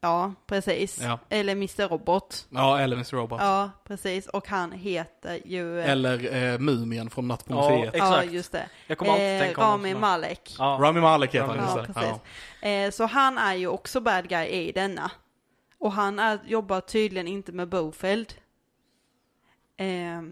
Ja, 0.00 0.32
precis. 0.46 1.00
Ja. 1.02 1.18
Eller 1.28 1.52
Mr. 1.52 1.88
Robot. 1.88 2.46
Ja, 2.50 2.78
eller 2.80 2.96
Mr. 2.96 3.16
Robot. 3.16 3.40
Ja, 3.40 3.70
precis. 3.84 4.26
Och 4.26 4.48
han 4.48 4.72
heter 4.72 5.40
ju... 5.44 5.80
eh, 5.80 5.90
Eller 5.90 6.34
eh, 6.52 6.58
Mumien 6.58 7.10
från 7.10 7.28
Natt 7.28 7.44
på 7.44 7.54
Ja, 7.54 7.70
museet. 7.70 7.94
Ja, 7.98 8.06
exakt. 8.18 8.32
just 8.32 8.52
det. 8.52 8.68
Jag 8.86 8.98
kommer 8.98 9.12
alltid 9.12 9.36
Eh, 9.36 9.40
tänka 9.40 9.60
honom 9.62 9.80
Rami 9.80 9.94
Malek. 9.94 10.54
Ja. 10.58 10.78
Rami 10.80 11.00
Malek 11.00 11.34
heter 11.34 11.46
Rami 11.46 11.58
han, 11.58 11.68
Ja, 11.68 11.76
just 11.78 11.94
det. 11.94 12.00
precis. 12.00 12.20
Ja. 12.62 12.68
Eh, 12.68 12.90
så 12.90 13.04
han 13.06 13.38
är 13.38 13.54
ju 13.54 13.66
också 13.68 14.00
bad 14.00 14.28
guy 14.28 14.46
i 14.46 14.72
denna. 14.72 15.10
Och 15.78 15.92
han 15.92 16.18
är, 16.18 16.38
jobbar 16.46 16.80
tydligen 16.80 17.28
inte 17.28 17.52
med 17.52 17.68
Bofeld. 17.68 18.32
Eh, 19.76 20.22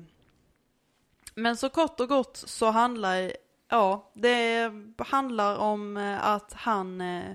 men 1.35 1.57
så 1.57 1.69
kort 1.69 2.01
och 2.01 2.09
gott 2.09 2.37
så 2.37 2.71
handlar, 2.71 3.33
ja, 3.69 4.11
det 4.15 4.71
handlar 4.99 5.57
om 5.57 5.97
eh, 5.97 6.25
att 6.27 6.53
han, 6.53 7.01
eh, 7.01 7.33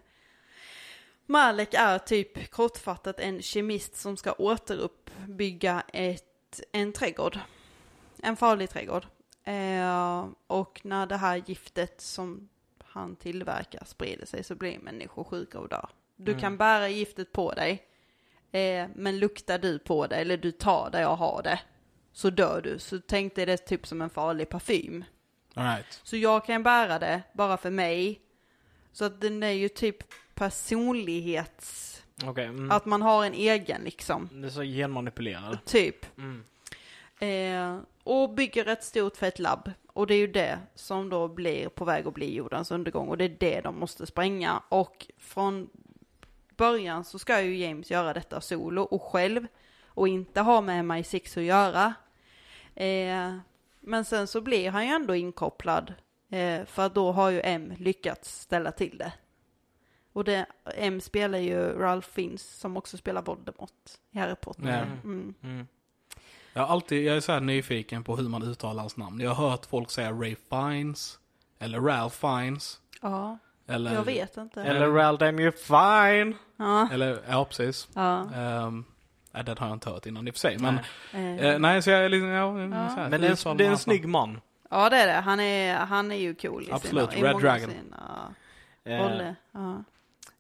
Malek 1.25 1.73
är 1.73 1.97
typ 1.99 2.51
kortfattat 2.51 3.19
en 3.19 3.41
kemist 3.41 3.95
som 3.95 4.17
ska 4.17 4.33
återuppbygga 4.33 5.83
ett, 5.93 6.61
en 6.71 6.93
trädgård. 6.93 7.39
En 8.23 8.35
farlig 8.35 8.69
trädgård. 8.69 9.05
Eh, 9.43 10.27
och 10.47 10.81
när 10.83 11.05
det 11.05 11.17
här 11.17 11.43
giftet 11.45 12.01
som 12.01 12.49
han 12.83 13.15
tillverkar 13.15 13.83
sprider 13.85 14.25
sig 14.25 14.43
så 14.43 14.55
blir 14.55 14.79
människor 14.79 15.23
sjuka 15.23 15.59
och 15.59 15.69
dör. 15.69 15.89
Du 16.15 16.31
Mm. 16.31 16.41
kan 16.41 16.57
bära 16.57 16.89
giftet 16.89 17.31
på 17.31 17.51
dig, 17.53 17.83
eh, 18.51 18.87
men 18.95 19.19
luktar 19.19 19.59
du 19.59 19.79
på 19.79 20.07
det 20.07 20.15
eller 20.15 20.37
du 20.37 20.51
tar 20.51 20.89
det 20.91 21.07
och 21.07 21.17
har 21.17 21.41
det 21.43 21.59
så 22.19 22.29
dör 22.29 22.61
du. 22.61 22.79
Så 22.79 22.99
tänk 23.07 23.35
dig 23.35 23.45
det 23.45 23.57
typ 23.57 23.87
som 23.87 24.01
en 24.01 24.09
farlig 24.09 24.49
parfym. 24.49 25.03
All 25.53 25.63
right. 25.63 26.01
Så 26.03 26.17
jag 26.17 26.45
kan 26.45 26.63
bära 26.63 26.99
det 26.99 27.21
bara 27.33 27.57
för 27.57 27.69
mig. 27.71 28.21
Så 28.91 29.05
att 29.05 29.21
den 29.21 29.43
är 29.43 29.51
ju 29.51 29.69
typ 29.69 29.97
personlighets... 30.33 32.03
Okej. 32.23 32.45
Mm. 32.45 32.71
Att 32.71 32.85
man 32.85 33.01
har 33.01 33.25
en 33.25 33.33
egen 33.33 33.81
liksom. 33.81 34.29
Det 34.31 34.47
är 34.47 34.51
så 34.51 34.61
genmanipulerad. 34.61 35.65
Typ. 35.65 36.05
Mm. 36.17 36.43
Eh, 37.19 37.83
och 38.03 38.29
bygger 38.29 38.65
ett 38.65 38.83
stort 38.83 39.17
fett 39.17 39.39
labb. 39.39 39.71
Och 39.87 40.07
det 40.07 40.13
är 40.13 40.19
ju 40.19 40.27
det 40.27 40.59
som 40.75 41.09
då 41.09 41.27
blir 41.27 41.69
på 41.69 41.85
väg 41.85 42.07
att 42.07 42.13
bli 42.13 42.35
jordens 42.35 42.71
undergång. 42.71 43.07
Och 43.07 43.17
det 43.17 43.25
är 43.25 43.35
det 43.39 43.61
de 43.61 43.79
måste 43.79 44.05
spränga. 44.05 44.63
Och 44.69 45.07
från 45.17 45.69
början 46.57 47.03
så 47.03 47.19
ska 47.19 47.41
ju 47.41 47.57
James 47.57 47.91
göra 47.91 48.13
detta 48.13 48.41
solo 48.41 48.81
och 48.81 49.03
själv. 49.03 49.47
Och 49.83 50.07
inte 50.07 50.41
ha 50.41 50.61
med 50.61 50.85
MI6 50.85 51.37
att 51.37 51.43
göra. 51.43 51.93
Eh, 52.75 53.35
Men 53.79 54.05
sen 54.05 54.27
så 54.27 54.41
blir 54.41 54.69
han 54.71 54.85
ju 54.87 54.93
ändå 54.93 55.15
inkopplad. 55.15 55.93
Eh, 56.29 56.65
för 56.65 56.89
då 56.89 57.11
har 57.11 57.29
ju 57.29 57.41
M 57.43 57.73
lyckats 57.77 58.41
ställa 58.41 58.71
till 58.71 58.97
det. 58.97 59.13
Och 60.13 60.23
det, 60.23 60.45
M 60.75 61.01
spelar 61.01 61.37
ju 61.39 61.79
Ralph 61.79 62.07
Fiennes 62.09 62.59
som 62.59 62.77
också 62.77 62.97
spelar 62.97 63.21
Voldemort 63.21 63.91
i 64.11 64.19
Harry 64.19 64.35
Potter. 64.35 64.63
Ja. 64.67 64.77
Mm. 65.03 65.33
Mm. 65.43 65.67
Jag, 66.53 66.69
alltid, 66.69 67.03
jag 67.05 67.15
är 67.17 67.21
så 67.21 67.31
här 67.31 67.39
nyfiken 67.39 68.03
på 68.03 68.15
hur 68.15 68.29
man 68.29 68.43
uttalar 68.43 68.79
hans 68.83 68.97
namn. 68.97 69.19
Jag 69.19 69.31
har 69.31 69.49
hört 69.49 69.65
folk 69.65 69.91
säga 69.91 70.11
Ray 70.11 70.35
Fiennes, 70.49 71.19
eller 71.59 71.79
Ralph 71.79 72.15
Fiennes, 72.15 72.81
Ja, 73.01 73.37
eller... 73.67 73.93
jag 73.93 74.03
vet 74.03 74.37
inte. 74.37 74.63
Eller 74.63 74.89
Raldam, 74.89 75.39
you're 75.39 75.51
fine. 76.21 76.35
Ja, 76.57 76.89
Eller, 76.91 77.19
ja 77.29 77.45
precis. 77.45 77.87
ja. 77.93 78.21
Um, 78.65 78.85
nej, 79.31 79.43
den 79.43 79.57
har 79.57 79.67
jag 79.67 79.75
inte 79.75 79.89
hört 79.89 80.05
innan 80.05 80.27
i 80.27 80.31
och 80.31 80.35
för 80.35 80.39
sig. 80.39 80.57
Men, 80.59 80.79
Nej. 81.13 81.39
Eh, 81.39 81.45
eh, 81.45 81.59
nej, 81.59 81.81
så 81.81 81.89
jag 81.89 82.05
är 82.05 82.09
liksom, 82.09 82.29
ja, 82.29 82.61
Ja. 82.61 82.89
så 82.89 82.95
här, 82.95 83.09
Men 83.09 83.21
det 83.21 83.27
är 83.27 83.47
en, 83.51 83.57
det 83.57 83.63
är 83.63 83.65
en 83.65 83.71
man 83.71 83.77
snygg 83.79 84.07
man. 84.07 84.41
ja, 84.69 84.89
det 84.89 84.97
är 84.97 85.07
det. 85.07 85.13
Han 85.13 85.39
är, 85.39 85.75
han 85.75 86.11
är 86.11 86.15
ju 86.15 86.35
cool 86.35 86.63
i 86.63 86.71
Absolut, 86.71 87.11
sina, 87.11 87.21
i 87.21 87.23
Red 87.29 87.31
många 87.33 87.43
Dragon. 87.43 87.69
Sina 87.69 88.33
Eh, 88.83 88.97
roller. 89.03 89.35
Ja. 89.51 89.83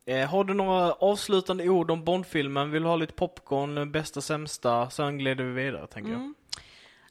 eh, 0.05 0.29
har 0.29 0.43
du 0.43 0.53
några 0.53 0.91
avslutande 0.93 1.69
ord 1.69 1.91
om 1.91 2.03
Bondfilmen? 2.03 2.71
Vill 2.71 2.83
du 2.83 2.89
ha 2.89 2.95
lite 2.95 3.13
popcorn, 3.13 3.91
bästa 3.91 4.21
sämsta? 4.21 4.89
Sen 4.89 5.17
glider 5.17 5.43
vi 5.43 5.51
vidare, 5.63 5.87
tänker 5.87 6.11
jag. 6.11 6.33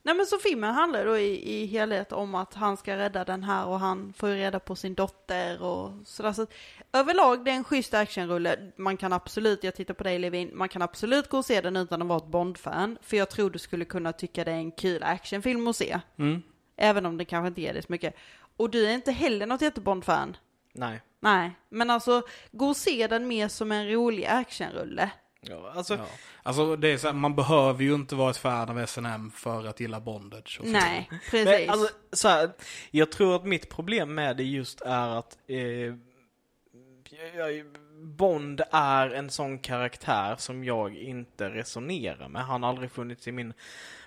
Nej 0.03 0.15
men 0.15 0.27
så 0.27 0.39
filmen 0.39 0.75
handlar 0.75 1.07
då 1.07 1.19
i, 1.19 1.61
i 1.63 1.67
helhet 1.67 2.13
om 2.13 2.35
att 2.35 2.55
han 2.55 2.77
ska 2.77 2.97
rädda 2.97 3.25
den 3.25 3.45
här 3.45 3.67
och 3.67 3.81
han 3.81 4.13
får 4.13 4.29
ju 4.29 4.35
reda 4.35 4.61
på 4.61 4.77
sin 4.77 4.95
dotter 4.95 5.63
och 5.63 5.91
sådär. 6.05 6.33
Så 6.33 6.47
överlag 6.93 7.45
det 7.45 7.51
är 7.51 7.55
en 7.55 7.65
schysst 7.65 7.95
actionrulle. 7.95 8.73
Man 8.77 8.97
kan 8.97 9.13
absolut, 9.13 9.65
jag 9.65 9.75
tittar 9.75 9.95
på 9.95 10.05
dig 10.05 10.19
Levin, 10.19 10.51
man 10.55 10.69
kan 10.69 10.83
absolut 10.83 11.29
gå 11.29 11.39
och 11.39 11.45
se 11.45 11.61
den 11.61 11.77
utan 11.77 12.03
att 12.03 12.09
vara 12.09 12.19
ett 12.19 12.27
Bond-fan. 12.27 12.99
För 13.03 13.17
jag 13.17 13.31
tror 13.31 13.51
du 13.51 13.59
skulle 13.59 13.85
kunna 13.85 14.13
tycka 14.13 14.45
det 14.45 14.51
är 14.51 14.57
en 14.57 14.73
kul 14.73 15.03
actionfilm 15.03 15.69
att 15.69 15.77
se. 15.77 16.01
Mm. 16.19 16.43
Även 16.77 17.07
om 17.07 17.19
det 17.19 17.25
kanske 17.25 17.49
inte 17.49 17.61
ger 17.61 17.73
dig 17.73 17.83
så 17.83 17.93
mycket. 17.93 18.15
Och 18.57 18.71
du 18.71 18.87
är 18.87 18.95
inte 18.95 19.13
heller 19.13 19.47
något 19.47 19.63
jätte-Bond-fan. 19.63 20.37
Nej. 20.73 21.03
Nej, 21.21 21.53
men 21.69 21.91
alltså 21.91 22.23
gå 22.53 22.69
och 22.69 22.77
se 22.77 23.07
den 23.07 23.29
mer 23.29 23.49
som 23.49 23.73
en 23.73 23.91
rolig 23.91 24.25
actionrulle. 24.25 25.11
Ja, 25.41 25.73
alltså, 25.75 25.95
Ja. 25.95 26.07
Alltså, 26.43 26.77
det 26.77 26.89
är 26.89 26.97
så 26.97 27.07
här, 27.07 27.15
man 27.15 27.37
behöver 27.37 27.85
ju 27.85 27.95
inte 27.95 28.15
vara 28.15 28.31
ett 28.31 28.37
fan 28.37 28.69
av 28.69 28.79
S&M 28.79 29.31
för 29.35 29.67
att 29.67 29.81
gilla 29.81 30.01
bondage. 30.01 30.61
Nej, 30.63 31.11
precis. 31.31 31.45
Men, 31.45 31.71
alltså, 31.71 31.95
så 32.13 32.29
här, 32.29 32.51
jag 32.91 33.13
tror 33.13 33.37
att 33.37 33.45
mitt 33.45 33.69
problem 33.69 34.15
med 34.15 34.37
det 34.37 34.45
just 34.45 34.81
är 34.81 35.09
att 35.09 35.39
eh, 35.47 35.95
Bond 38.01 38.63
är 38.71 39.11
en 39.11 39.31
sån 39.31 39.59
karaktär 39.59 40.37
som 40.39 40.65
jag 40.65 40.97
inte 40.97 41.49
resonerar 41.51 42.29
med. 42.29 42.45
Han 42.45 42.63
har 42.63 42.71
aldrig 42.71 42.91
funnits 42.91 43.29
i 43.29 43.33
min 43.33 43.53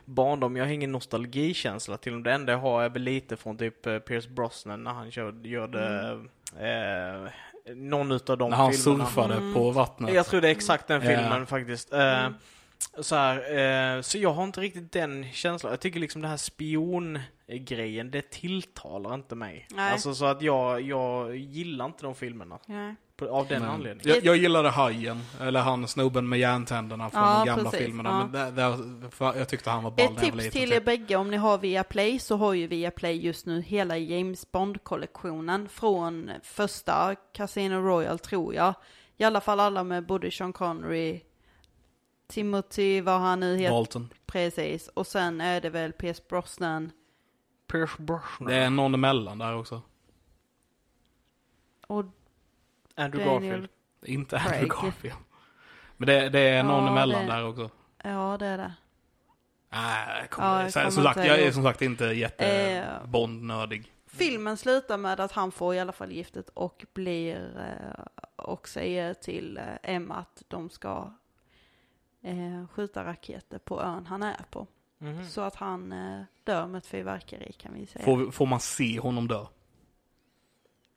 barndom. 0.06 0.56
Jag 0.56 0.65
har 0.65 0.72
ingen 0.72 0.91
nostalgikänsla 0.91 1.98
till 1.98 2.12
honom. 2.12 2.24
Det 2.24 2.32
enda 2.32 2.52
jag 2.52 2.60
har 2.60 2.84
är 2.84 2.89
väl 2.89 3.02
lite 3.02 3.38
från 3.38 3.58
typ 3.58 3.86
eh, 3.86 4.00
Pierce 4.00 4.28
Brosnan 4.30 4.84
när 4.84 4.91
han 4.91 5.12
kör, 5.12 5.32
gjorde 5.44 6.10
eh, 6.60 7.32
någon 7.76 8.12
utav 8.12 8.38
de 8.38 8.50
När 8.50 8.58
han 8.58 8.74
filmerna. 8.74 9.06
surfade 9.06 9.34
Mm. 9.34 9.54
på 9.54 9.71
vattnet. 9.71 10.13
Jag 10.13 10.26
tror 10.26 10.41
det 10.41 10.47
är 10.47 10.52
exakt 10.52 10.88
den 10.88 11.02
filmen 11.02 11.45
faktiskt. 11.45 11.93
Eh, 11.93 12.00
Mm. 12.19 12.34
Så, 13.00 13.15
här, 13.15 13.96
eh, 13.98 14.02
så 14.02 14.17
jag 14.17 14.34
har 14.34 14.44
inte 14.44 14.62
riktigt 14.62 14.91
den 14.91 15.26
känslan. 15.32 15.72
Jag 15.72 15.80
tycker 15.80 16.00
liksom 16.00 16.22
det 16.22 16.28
här 16.28 16.38
spiongrejen, 16.38 18.12
det 18.12 18.30
tilltalar 18.32 19.13
inte 19.13 19.36
mig. 19.36 19.67
Nej. 19.72 19.91
Alltså 19.91 20.13
så 20.15 20.26
att 20.26 20.41
jag, 20.41 20.82
jag 20.82 21.36
gillar 21.38 21.86
inte 21.86 22.04
de 22.04 22.15
filmerna. 22.15 22.60
Nej. 22.65 22.96
På, 23.17 23.30
av 23.30 23.48
den 23.48 23.62
Men 23.62 23.72
anledningen. 23.72 24.15
Jag, 24.15 24.26
jag 24.26 24.38
gillade 24.38 24.70
Hajen, 24.70 25.22
eller 25.41 25.60
han 25.60 25.88
snubben 25.88 26.30
med 26.30 26.39
järntänderna 26.39 27.10
från 27.10 27.22
Ja, 27.22 27.39
de 27.39 27.46
gamla 27.46 27.70
precis, 27.70 27.86
filmerna. 27.86 28.10
ja. 28.10 28.17
Men 28.17 28.32
där, 28.32 28.52
där, 28.52 29.10
för 29.10 29.38
jag 29.38 29.50
tyckte 29.50 29.70
han 29.70 29.84
var 29.84 29.91
ball 29.91 30.06
Ett 30.15 30.20
tips 30.22 30.38
liten. 30.38 30.52
till 30.52 30.74
er 30.74 30.82
bägge 30.82 31.15
om 31.15 31.32
ni 31.32 31.38
har 31.38 31.58
Viaplay 31.58 32.20
så 32.20 32.36
har 32.38 32.54
ju 32.54 32.67
Viaplay 32.67 33.26
just 33.26 33.46
nu 33.46 33.62
hela 33.62 33.98
James 33.98 34.52
Bond-kollektionen 34.52 35.70
från 35.70 36.32
första 36.44 37.15
Casino 37.34 37.76
Royale 37.76 38.17
tror 38.17 38.56
jag. 38.56 38.74
I 39.17 39.24
alla 39.24 39.41
fall 39.41 39.60
alla 39.60 39.84
med 39.84 40.06
både 40.06 40.32
Sean 40.32 40.54
Connery, 40.54 41.22
Timothy, 42.32 43.02
vad 43.02 43.20
han 43.20 43.39
nu 43.39 43.58
heter, 43.58 43.74
Dalton. 43.76 44.10
precis. 44.26 44.88
Och 44.88 45.08
sen 45.08 45.41
är 45.41 45.62
det 45.62 45.70
väl 45.70 45.91
Pierce 45.94 46.22
Brosnan 46.30 46.91
Pierce 47.67 47.96
Brosnan. 48.02 48.50
Det 48.50 48.56
är 48.56 48.70
någon 48.70 48.94
emellan 48.94 49.38
där 49.38 49.56
också. 49.56 49.82
och 51.88 52.06
Andrew 52.96 53.34
Daniel. 53.34 53.52
Garfield. 53.52 53.70
Inte 54.06 54.38
Andrew 54.38 54.70
Craig. 54.70 54.84
Garfield. 54.84 55.15
Men 55.98 56.08
det, 56.08 56.30
det 56.30 56.39
är 56.39 56.63
någon 56.63 56.84
Ja, 56.86 56.91
emellan 56.91 57.26
det- 57.26 57.32
där 57.32 57.46
också. 57.48 57.70
Ja, 58.04 58.38
det 58.39 58.46
är 58.46 58.58
det. 58.58 58.74
Nej, 59.70 60.28
Ja, 60.38 60.62
jag 60.63 60.94
som 60.94 61.04
sagt, 61.04 61.17
jag 61.26 61.39
är 61.39 61.52
som 61.52 61.63
sagt 61.63 61.82
inte 61.82 62.06
jätte 62.06 62.46
Eh. 62.46 62.86
Filmen 64.08 64.58
slutar 64.58 64.98
med 64.98 65.20
att 65.20 65.32
han 65.32 65.52
får 65.52 65.76
i 65.76 65.80
alla 65.80 65.91
fall 65.91 66.12
giftet 66.12 66.50
och 66.54 66.86
blir 66.94 67.58
eh, 67.60 68.04
och 68.36 68.67
säger 68.67 69.13
till 69.13 69.58
eh, 69.58 69.63
Emma 69.84 70.15
att 70.15 70.44
de 70.48 70.70
ska 70.70 71.13
eh, 72.21 72.67
skjuta 72.67 73.05
raketer 73.05 73.60
på 73.60 73.81
ön 73.81 74.05
han 74.05 74.23
är 74.23 74.45
på. 74.49 74.67
Mhm. 74.97 75.29
Så 75.29 75.41
att 75.41 75.55
han 75.55 75.91
eh, 75.91 76.23
dör 76.43 76.67
med 76.67 76.77
ett 76.77 76.86
fyrverkeri 76.86 77.51
kan 77.51 77.73
vi 77.73 77.86
säga. 77.86 78.05
Får, 78.05 78.31
får 78.31 78.45
man 78.45 78.60
se 78.60 78.99
honom 78.99 79.27
dö? 79.27 79.45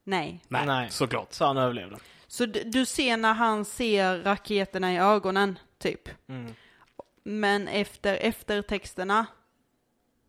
Nej. 0.04 0.44
Nej, 0.48 0.66
Nej. 0.66 0.90
såklart. 0.90 1.32
Så 1.32 1.44
han 1.44 1.56
överlevde. 1.56 1.96
Så 2.26 2.46
du, 2.46 2.62
du 2.64 2.86
ser 2.86 3.16
när 3.16 3.34
han 3.34 3.64
ser 3.64 4.18
raketerna 4.18 4.92
i 4.92 4.98
ögonen, 4.98 5.58
typ. 5.78 6.08
Mm. 6.28 6.54
Men 7.22 7.68
efter 7.68 8.14
eftertexterna 8.16 9.26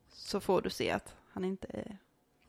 så 0.10 0.39
får 0.39 0.62
du 0.62 0.69
se 0.69 0.91
att 0.91 1.15
han 1.34 1.45
inte 1.45 1.67
är... 1.73 1.97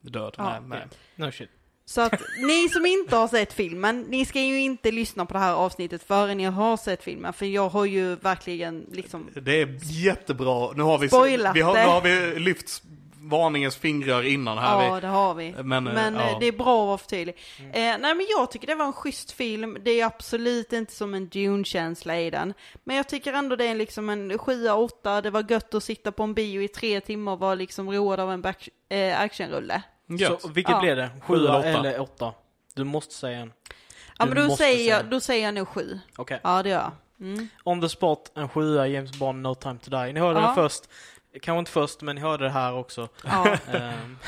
Död. 0.00 0.35
Ja, 0.38 0.61
nej, 0.61 0.61
nej. 0.68 0.88
No 1.16 1.32
shit. 1.32 1.50
Så 1.88 2.01
att 2.01 2.20
ni 2.38 2.68
som 2.68 2.87
inte 2.87 3.16
har 3.16 3.29
sett 3.29 3.53
filmen, 3.53 4.01
ni 4.01 4.25
ska 4.25 4.40
ju 4.40 4.61
inte 4.61 4.90
lyssna 4.90 5.27
på 5.27 5.33
det 5.33 5.40
här 5.40 5.53
avsnittet 5.53 6.03
förrän 6.03 6.37
ni 6.37 6.44
har 6.44 6.77
sett 6.77 7.03
filmen. 7.03 7.33
För 7.33 7.46
jag 7.46 7.68
har 7.68 7.85
ju 7.85 8.16
verkligen 8.16 8.87
liksom... 8.92 9.31
Det 9.42 9.61
är 9.61 9.79
jättebra. 9.83 10.72
Nu 10.72 10.83
har 10.83 10.99
vi, 10.99 11.09
Spoilat 11.09 11.57
vi 11.57 11.61
har, 11.61 11.75
nu 11.75 11.81
har 11.81 12.01
vi 12.01 12.38
lyft 12.38 12.83
varningens 13.29 13.77
fingrar 13.77 14.22
innan 14.22 14.59
här. 14.59 14.85
Ja, 14.85 14.94
vi, 14.94 15.01
det 15.01 15.07
har 15.07 15.35
vi. 15.35 15.55
Men, 15.62 15.87
eh, 15.87 15.94
Men 15.94 16.16
eh, 16.16 16.31
ja. 16.31 16.38
det 16.40 16.46
är 16.46 16.53
bra 16.53 16.83
att 16.83 16.87
vara 16.87 16.99
för 16.99 17.07
tydlig. 17.07 17.37
Eh, 17.59 17.70
nej 17.72 17.99
men 18.14 18.27
jag 18.31 18.51
tycker 18.51 18.66
det 18.66 18.75
var 18.75 18.87
en 18.87 18.92
schysst 18.92 19.33
film. 19.33 19.79
Det 19.85 20.01
är 20.01 20.07
absolut 20.07 20.72
inte 20.72 20.92
som 20.92 21.14
en 21.14 21.29
Dune-känsla 21.29 22.20
i 22.20 22.31
den. 22.31 22.55
Men 22.85 22.96
jag 22.96 23.09
tycker 23.09 23.33
ändå 23.33 23.57
det 23.57 23.64
är 23.64 23.75
liksom 23.75 24.09
en 24.09 24.33
7-8. 24.33 25.22
Det 25.22 25.31
var 25.31 25.51
gött 25.51 25.75
att 25.75 25.85
sitta 25.85 26.12
på 26.12 26.22
en 26.22 26.35
bio 26.35 26.62
i 26.62 26.68
tre 26.68 27.01
timmar 27.01 27.33
och 27.33 27.38
vara 27.38 27.55
liksom 27.55 27.90
road 27.90 28.20
av 28.20 28.33
en 28.33 28.42
back, 28.42 28.68
eh, 28.88 29.20
actionrulle. 29.20 29.83
Gött. 30.07 30.42
Så 30.42 30.49
vilket 30.49 30.73
Ja. 30.73 30.81
blev 30.81 30.97
det? 30.97 31.11
Sju 31.23 31.35
eller 31.35 31.47
Sjua 31.49 31.59
åtta? 31.59 31.69
eller 31.69 32.01
åtta? 32.01 32.33
Du 32.75 32.85
måste 32.85 33.14
säga 33.14 33.38
en. 33.38 33.53
Ja 34.19 34.25
Du 34.25 34.31
men 34.35 34.42
då 34.42 34.49
måste 34.49 34.64
säger, 34.64 34.77
säga. 34.79 34.97
jag, 34.97 35.07
då 35.07 35.21
säger 35.21 35.45
jag 35.45 35.55
nog 35.55 35.69
7. 35.69 36.01
Okej. 36.16 36.40
Ja 36.45 36.62
det 36.62 36.69
gör 36.69 36.79
jag. 36.79 36.92
Mm. 37.21 37.49
On 37.64 37.81
the 37.81 37.88
spot, 37.88 38.33
en 38.35 38.49
sjua, 38.49 38.87
James 38.87 39.19
Bond, 39.19 39.42
No 39.42 39.55
time 39.55 39.79
to 39.79 39.90
die. 39.90 40.12
Ni 40.12 40.21
hörde 40.21 40.40
Ja. 40.40 40.47
den 40.47 40.55
först. 40.55 40.83
Kanske 41.42 41.59
inte 41.59 41.71
först, 41.71 42.03
men 42.03 42.14
ni 42.16 42.21
hörde 42.23 42.45
det 42.45 42.51
här 42.51 42.75
också. 42.75 43.09
Ja, 43.25 43.57
Ehm, 43.73 44.19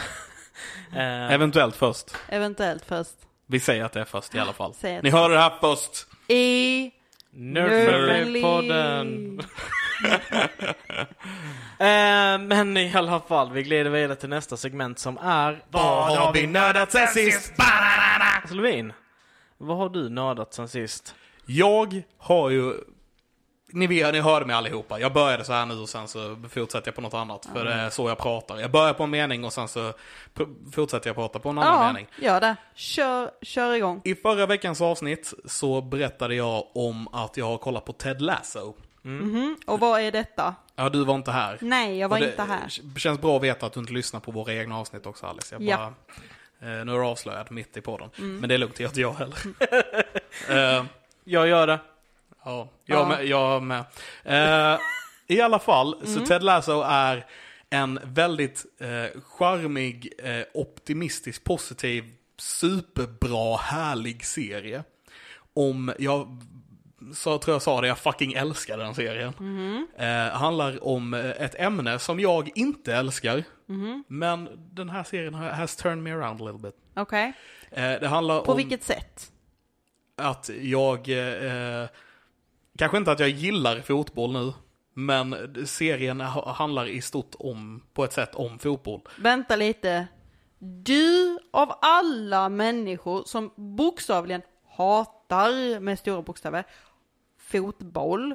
eh, 0.97 1.33
Eventuellt 1.33 1.77
först. 1.77 2.11
eventuellt 2.29 2.85
först. 2.85 3.15
Vi 3.47 3.61
säger 3.61 3.85
att 3.85 3.93
det 3.93 4.01
är 4.01 4.05
först 4.05 4.35
i 4.35 4.39
alla 4.39 4.53
fall. 4.53 4.75
Säg 4.75 4.97
att- 4.97 5.03
Ni 5.03 5.11
hörde 5.11 5.35
det 5.35 5.41
här 5.41 5.53
först. 5.61 6.07
I... 6.29 6.91
Nerfly-podden. 7.35 9.43
Eh, 11.81 12.39
men 12.39 12.77
i 12.77 12.93
alla 12.95 13.21
fall, 13.21 13.53
vi 13.53 13.63
glider 13.63 13.91
vidare 13.91 14.17
till 14.17 14.29
nästa 14.29 14.57
segment 14.57 14.99
som 14.99 15.19
är... 15.19 15.63
Vad 15.71 16.17
har 16.19 16.33
vi 16.33 16.47
nördat 16.47 16.93
sen 16.93 17.09
sist? 17.09 17.53
Levin, 18.51 18.93
vad 19.59 19.77
har 19.77 19.89
du 19.89 20.09
nördat 20.09 20.55
sen 20.55 20.69
sist? 20.69 21.15
Jag 21.47 22.03
har 22.19 22.51
ju... 22.51 22.73
Ni 23.73 23.87
vet, 23.87 24.13
ni 24.13 24.21
hörde 24.21 24.47
mig 24.47 24.57
allihopa. 24.57 25.01
Jag 25.01 25.13
började 25.13 25.45
så 25.45 25.53
här 25.53 25.67
nu 25.67 25.75
och 25.75 25.89
sen 25.89 26.09
så 26.09 26.37
fortsätter 26.51 26.89
jag 26.89 26.95
på 26.95 27.01
något 27.01 27.15
annat. 27.15 27.49
För 27.55 27.65
det 27.65 27.73
är 27.73 27.91
så 27.91 28.09
jag 28.09 28.19
pratar. 28.19 28.59
Jag 28.59 28.71
börjar 28.71 28.93
på 28.95 29.03
en 29.05 29.11
mening 29.11 29.45
och 29.45 29.53
sen 29.53 29.69
så 29.69 29.93
fortsätter 30.75 31.09
jag 31.09 31.17
prata 31.17 31.39
på 31.39 31.49
en 31.49 31.59
annan 31.59 31.87
Ja, 31.87 31.93
mening. 31.93 32.07
gör 32.21 32.41
det. 32.41 32.57
Kör, 32.75 33.31
kör 33.43 33.75
igång. 33.75 34.01
I 34.05 34.15
förra 34.15 34.47
veckans 34.47 34.81
avsnitt 34.81 35.35
så 35.45 35.81
berättade 35.81 36.35
jag 36.35 36.65
om 36.75 37.09
att 37.15 37.37
jag 37.37 37.47
har 37.47 37.59
kollat 37.59 37.85
på 37.85 37.93
Ted 37.93 38.23
Lasso. 38.23 38.75
Mhm. 39.03 39.57
Och 39.67 39.81
vad 39.81 40.01
är 40.01 40.13
detta? 40.13 40.55
Ja, 40.77 40.89
du 40.89 41.05
var 41.05 41.15
inte 41.15 41.31
här. 41.31 41.59
Nej, 41.61 41.99
jag 41.99 42.09
var 42.09 42.19
det 42.21 42.31
inte 42.31 42.43
här. 42.43 42.61
k- 42.95 42.99
känns 42.99 43.21
bra 43.21 43.37
att 43.37 43.43
veta 43.43 43.67
att 43.67 43.73
du 43.73 43.81
inte 43.81 43.93
lyssnar 43.93 44.21
på 44.21 44.31
våra 44.33 44.55
egna 44.55 44.79
avsnitt 44.79 45.07
också 45.07 45.27
Alice. 45.27 45.55
Jag 45.55 45.63
Ja. 45.63 45.77
bara, 45.77 45.87
eh, 46.79 46.85
nu 46.85 46.93
är 46.95 46.99
du 46.99 47.05
avslöjad 47.05 47.51
mitt 47.53 47.77
i 47.77 47.81
podden. 47.81 48.11
Mm. 48.19 48.37
Men 48.37 48.49
det 48.49 48.55
är 48.55 48.59
lugnt, 48.59 48.75
det 48.77 48.83
gör 48.83 48.89
inte 48.89 49.01
jag 49.01 49.13
heller. 49.15 49.39
Eh, 50.79 50.85
Jag 51.25 51.49
gör 51.49 51.67
det. 51.67 51.79
Ja, 52.45 52.69
jag 52.85 52.99
Ja. 53.01 53.09
med. 53.09 53.27
Jag 53.27 53.63
med. 53.63 53.85
Eh, 54.25 54.79
I 55.27 55.41
alla 55.41 55.59
fall, 55.59 55.95
Mm. 55.95 56.15
så 56.15 56.27
Ted 56.27 56.43
Lasso 56.43 56.83
är 56.87 57.27
en 57.71 58.01
väldigt 58.03 58.65
eh, 58.81 59.21
charmig, 59.23 60.13
eh, 60.19 60.43
optimistisk, 60.55 61.45
positiv, 61.45 62.05
superbra, 62.37 63.57
härlig 63.57 64.25
serie. 64.27 64.85
Om, 65.55 65.93
jag 65.99 66.43
så 67.15 67.39
tror 67.39 67.55
jag 67.55 67.63
sa 67.63 67.81
det, 67.81 67.89
jag 67.89 67.99
fucking 67.99 68.33
älskar 68.33 68.79
den 68.79 68.95
serien. 68.95 69.33
Eh, 69.97 70.37
handlar 70.39 70.85
om 70.85 71.15
eh, 71.15 71.31
ett 71.31 71.55
ämne 71.55 71.99
som 71.99 72.21
jag 72.21 72.51
inte 72.55 72.95
älskar. 72.95 73.45
Men 74.09 74.49
den 74.75 74.91
här 74.91 75.05
serien 75.05 75.35
har- 75.35 75.51
has 75.51 75.77
turned 75.77 75.99
me 76.03 76.13
around 76.13 76.43
a 76.43 76.45
little 76.45 76.59
bit. 76.63 76.75
Okej. 76.97 77.33
Eh, 77.71 78.01
det 78.01 78.09
handlar 78.09 78.41
På 78.41 78.51
om 78.53 78.57
vilket 78.57 78.85
sätt? 78.85 79.33
att 80.17 80.51
jag, 80.61 80.99
eh, 81.09 81.89
kanske 82.79 82.97
inte 82.97 83.13
att 83.13 83.21
jag 83.21 83.29
gillar 83.29 83.81
fotboll 83.81 84.33
nu, 84.33 84.53
men 84.95 85.57
serien 85.67 86.21
ha- 86.21 86.53
handlar 86.53 86.87
i 86.87 87.01
stort 87.03 87.35
om, 87.39 87.83
på 87.95 88.05
ett 88.05 88.13
sätt 88.13 88.35
om 88.35 88.59
fotboll. 88.59 89.01
Vänta 89.19 89.57
lite. 89.57 90.07
Du 90.59 91.39
av 91.51 91.73
alla 91.83 92.49
människor 92.49 93.23
som 93.27 93.51
bokstavligen 93.77 94.43
hatar 94.77 95.81
med 95.81 95.99
stora 95.99 96.23
bokstäver 96.23 96.65
fotboll 97.51 98.35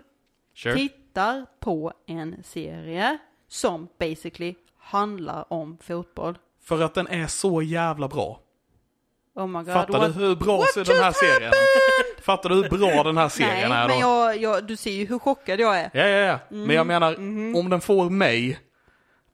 tittar 0.75 1.45
på 1.59 1.93
en 2.07 2.43
serie 2.43 3.17
som 3.47 3.87
basically 3.99 4.55
handlar 4.79 5.53
om 5.53 5.77
fotboll. 5.81 6.37
För 6.63 6.81
att 6.81 6.93
den 6.93 7.07
är 7.07 7.27
så 7.27 7.61
jävla 7.61 8.07
bra. 8.07 8.39
Oh 9.35 9.47
my 9.47 9.59
god. 9.59 9.73
Fattar 9.73 9.99
what- 9.99 10.07
du 10.07 10.13
hur 10.25 10.35
bra 10.35 10.63
den 10.75 10.85
här 10.97 11.05
just 11.05 11.19
serien 11.19 11.51
Fattar 12.21 12.49
du 12.49 12.55
hur 12.55 12.69
bra 12.69 13.03
den 13.03 13.17
här 13.17 13.29
serien 13.29 13.69
Nej, 13.69 13.77
är 13.79 13.81
då? 13.81 13.87
men 13.87 13.99
jag, 13.99 14.37
jag, 14.37 14.67
du 14.67 14.75
ser 14.75 14.91
ju 14.91 15.05
hur 15.05 15.19
chockad 15.19 15.59
jag 15.59 15.79
är. 15.79 15.89
Ja, 15.93 16.07
ja, 16.07 16.17
ja. 16.17 16.39
Men 16.49 16.59
Mm, 16.63 16.75
jag 16.75 16.87
menar, 16.87 17.17
mhm. 17.17 17.55
om 17.55 17.69
den 17.69 17.81
får 17.81 18.09
mig 18.09 18.59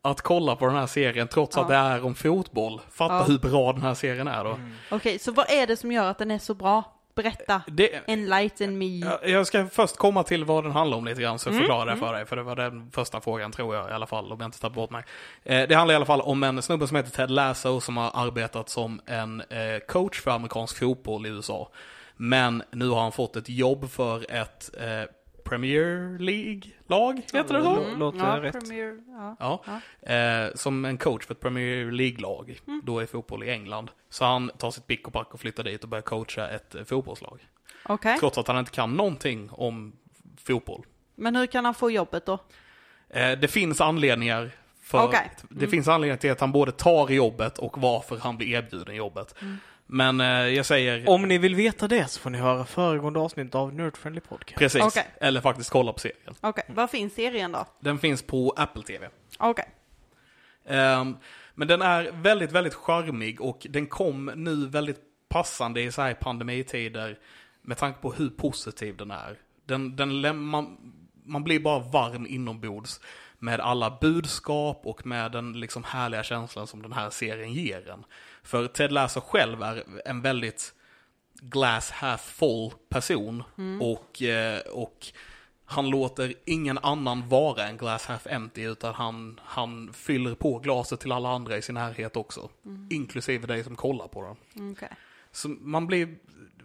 att 0.01 0.21
kolla 0.21 0.55
på 0.55 0.65
den 0.65 0.75
här 0.75 0.87
serien 0.87 1.27
trots 1.27 1.57
att 1.57 1.67
det 1.67 1.73
Ja. 1.73 1.81
är 1.81 2.05
om 2.05 2.15
fotboll. 2.15 2.81
Fatta 2.91 3.13
Ja. 3.15 3.23
hur 3.23 3.37
bra 3.39 3.73
den 3.73 3.81
här 3.81 3.93
serien 3.93 4.27
är 4.27 4.43
då. 4.43 4.59
Okej, 4.91 5.19
så 5.19 5.31
vad 5.31 5.49
är 5.51 5.67
det 5.67 5.75
som 5.77 5.91
gör 5.91 6.09
att 6.09 6.17
den 6.17 6.31
är 6.31 6.39
så 6.39 6.53
bra? 6.53 6.83
Berätta. 7.23 7.61
Det, 7.67 7.99
Enlighten 8.07 8.77
me. 8.77 8.99
Ja, 8.99 9.19
Jag 9.23 9.47
ska 9.47 9.65
först 9.67 9.97
komma 9.97 10.23
till 10.23 10.45
vad 10.45 10.63
den 10.63 10.71
handlar 10.71 10.97
om 10.97 11.05
lite 11.05 11.21
grann, 11.21 11.39
så 11.39 11.47
jag 11.49 11.53
Mm, 11.53 11.63
förklarar 11.63 11.91
det 11.93 11.97
för 11.97 12.13
dig. 12.13 12.25
För 12.25 12.35
det 12.35 12.43
var 12.43 12.55
den 12.55 12.91
första 12.91 13.21
frågan, 13.21 13.51
tror 13.51 13.75
jag 13.75 13.89
i 13.89 13.93
alla 13.93 14.07
fall, 14.07 14.31
om 14.31 14.39
jag 14.39 14.47
inte 14.47 14.59
tar 14.59 14.69
bort 14.69 14.89
mig. 14.89 15.03
Eh, 15.43 15.67
det 15.67 15.75
handlar 15.75 15.93
i 15.93 15.95
alla 15.95 16.05
fall 16.05 16.21
om 16.21 16.43
en 16.43 16.61
snubbe 16.61 16.87
som 16.87 16.97
heter 16.97 17.11
Ted 17.11 17.31
Lasso 17.31 17.79
som 17.81 17.97
har 17.97 18.11
arbetat 18.13 18.69
som 18.69 19.01
en 19.05 19.41
eh, 19.41 19.79
coach 19.87 20.21
för 20.21 20.31
amerikansk 20.31 20.79
fotboll 20.79 21.25
i 21.25 21.29
USA. 21.29 21.69
Men 22.15 22.63
nu 22.71 22.89
har 22.89 23.01
han 23.01 23.11
fått 23.11 23.35
ett 23.35 23.49
jobb 23.49 23.89
för 23.91 24.31
ett 24.31 24.69
eh, 24.79 25.09
Premier 25.49 26.17
League-lag, 26.19 27.21
heter 27.33 27.53
det 27.53 27.63
så? 27.63 27.75
Lå- 27.75 27.97
Låter 27.97 28.19
ja, 28.19 28.41
rätt. 28.41 28.59
Premier, 28.59 28.97
ja. 29.07 29.61
Ja, 30.05 30.13
eh, 30.13 30.53
som 30.55 30.85
en 30.85 30.97
coach 30.97 31.25
för 31.25 31.33
ett 31.33 31.39
Premier 31.39 31.91
League-lag, 31.91 32.59
då 32.83 32.99
är 32.99 33.05
fotboll 33.05 33.43
i 33.43 33.49
England. 33.49 33.91
Så 34.09 34.25
han 34.25 34.51
tar 34.57 34.71
sitt 34.71 34.87
pick 34.87 35.07
och 35.07 35.13
pack 35.13 35.33
och 35.33 35.39
flyttar 35.39 35.63
dit 35.63 35.83
och 35.83 35.89
börjar 35.89 36.01
coacha 36.01 36.49
ett 36.49 36.75
eh, 36.75 36.83
fotbollslag. 36.83 37.39
Okej, 37.83 38.17
Trots 38.19 38.37
att 38.37 38.47
han 38.47 38.57
inte 38.59 38.71
kan 38.71 38.93
någonting 38.93 39.49
om 39.51 39.93
fotboll. 40.43 40.85
men 41.15 41.35
hur 41.35 41.45
kan 41.45 41.65
han 41.65 41.73
få 41.73 41.91
jobbet 41.91 42.25
då? 42.25 42.33
Eh, 43.09 43.31
det 43.39 43.47
finns 43.47 43.81
anledningar 43.81 44.51
för, 44.81 45.03
Okej. 45.03 45.31
Det 45.49 45.67
finns 45.67 45.87
anledningar 45.87 46.17
till 46.17 46.31
att 46.31 46.39
han 46.39 46.51
både 46.51 46.71
tar 46.71 47.09
jobbet 47.09 47.57
och 47.57 47.81
varför 47.81 48.17
han 48.17 48.37
blir 48.37 48.47
erbjuden 48.47 48.95
jobbet. 48.95 49.35
Men 49.91 50.21
eh, 50.21 50.27
jag 50.27 50.65
säger 50.65 51.09
Om 51.09 51.21
ni 51.27 51.37
vill 51.37 51.55
veta 51.55 51.87
det 51.87 52.07
så 52.11 52.19
får 52.19 52.29
ni 52.29 52.37
höra 52.37 52.65
föregående 52.65 53.19
avsnitt 53.19 53.55
av 53.55 53.73
Nerd 53.73 53.97
Friendly 53.97 54.21
Podcast. 54.21 54.57
precis, 54.59 54.81
Okej. 54.81 55.07
eller 55.21 55.41
faktiskt 55.41 55.69
kolla 55.69 55.93
på 55.93 55.99
serien. 55.99 56.35
Okej, 56.41 56.63
vad 56.67 56.89
finns 56.89 57.13
serien 57.13 57.51
då? 57.51 57.65
Den 57.79 57.99
finns 57.99 58.21
på 58.23 58.53
Apple 58.57 58.83
TV. 58.83 59.09
Okej, 59.39 59.65
Ehm, 60.65 61.17
men 61.55 61.67
den 61.67 61.81
är 61.81 62.11
väldigt, 62.11 62.51
väldigt 62.51 62.73
charmig 62.73 63.41
och 63.41 63.67
den 63.69 63.87
kom 63.87 64.25
nu 64.35 64.67
väldigt 64.67 64.99
passande 65.29 65.81
i 65.81 65.91
så 65.91 66.01
här 66.01 66.13
pandemitider 66.13 67.19
med 67.61 67.77
tanke 67.77 67.99
på 68.01 68.11
hur 68.13 68.29
positiv 68.29 68.97
den 68.97 69.11
är. 69.11 69.37
Den, 69.65 69.95
den, 69.95 70.11
läm- 70.25 70.33
man, 70.49 70.77
man 71.25 71.43
blir 71.43 71.59
bara 71.59 71.79
varm 71.79 72.27
inombords 72.27 72.99
med 73.39 73.59
alla 73.59 73.97
budskap 74.01 74.81
och 74.83 75.05
med 75.05 75.31
den 75.31 75.59
liksom 75.59 75.83
härliga 75.83 76.23
känslan 76.23 76.67
som 76.67 76.81
den 76.81 76.93
här 76.93 77.09
serien 77.09 77.53
ger 77.53 77.89
en. 77.89 78.03
För 78.49 78.67
Ted 78.67 78.91
Lasso 78.91 79.21
själv 79.21 79.63
är 79.63 79.83
en 80.05 80.21
väldigt 80.21 80.73
glass 81.41 81.91
half 81.91 82.21
full 82.21 82.71
person 82.89 83.43
och, 83.81 84.21
eh, 84.21 84.59
och 84.59 85.07
han 85.65 85.89
låter 85.89 86.33
ingen 86.45 86.77
annan 86.77 87.29
vara 87.29 87.67
en 87.67 87.77
glass 87.77 88.05
half 88.05 88.27
empty 88.27 88.61
utan 88.61 88.93
han, 88.93 89.39
han 89.43 89.93
fyller 89.93 90.35
på 90.35 90.59
glaset 90.59 90.99
till 90.99 91.11
alla 91.11 91.29
andra 91.29 91.57
i 91.57 91.61
sin 91.61 91.75
närhet 91.75 92.15
också. 92.15 92.49
Inklusive 92.89 93.47
dig 93.47 93.63
som 93.63 93.75
kollar 93.75 94.07
på 94.07 94.21
den. 94.21 94.35
okej. 94.71 94.89
Så 95.31 95.49
man 95.49 95.87
blir 95.87 96.15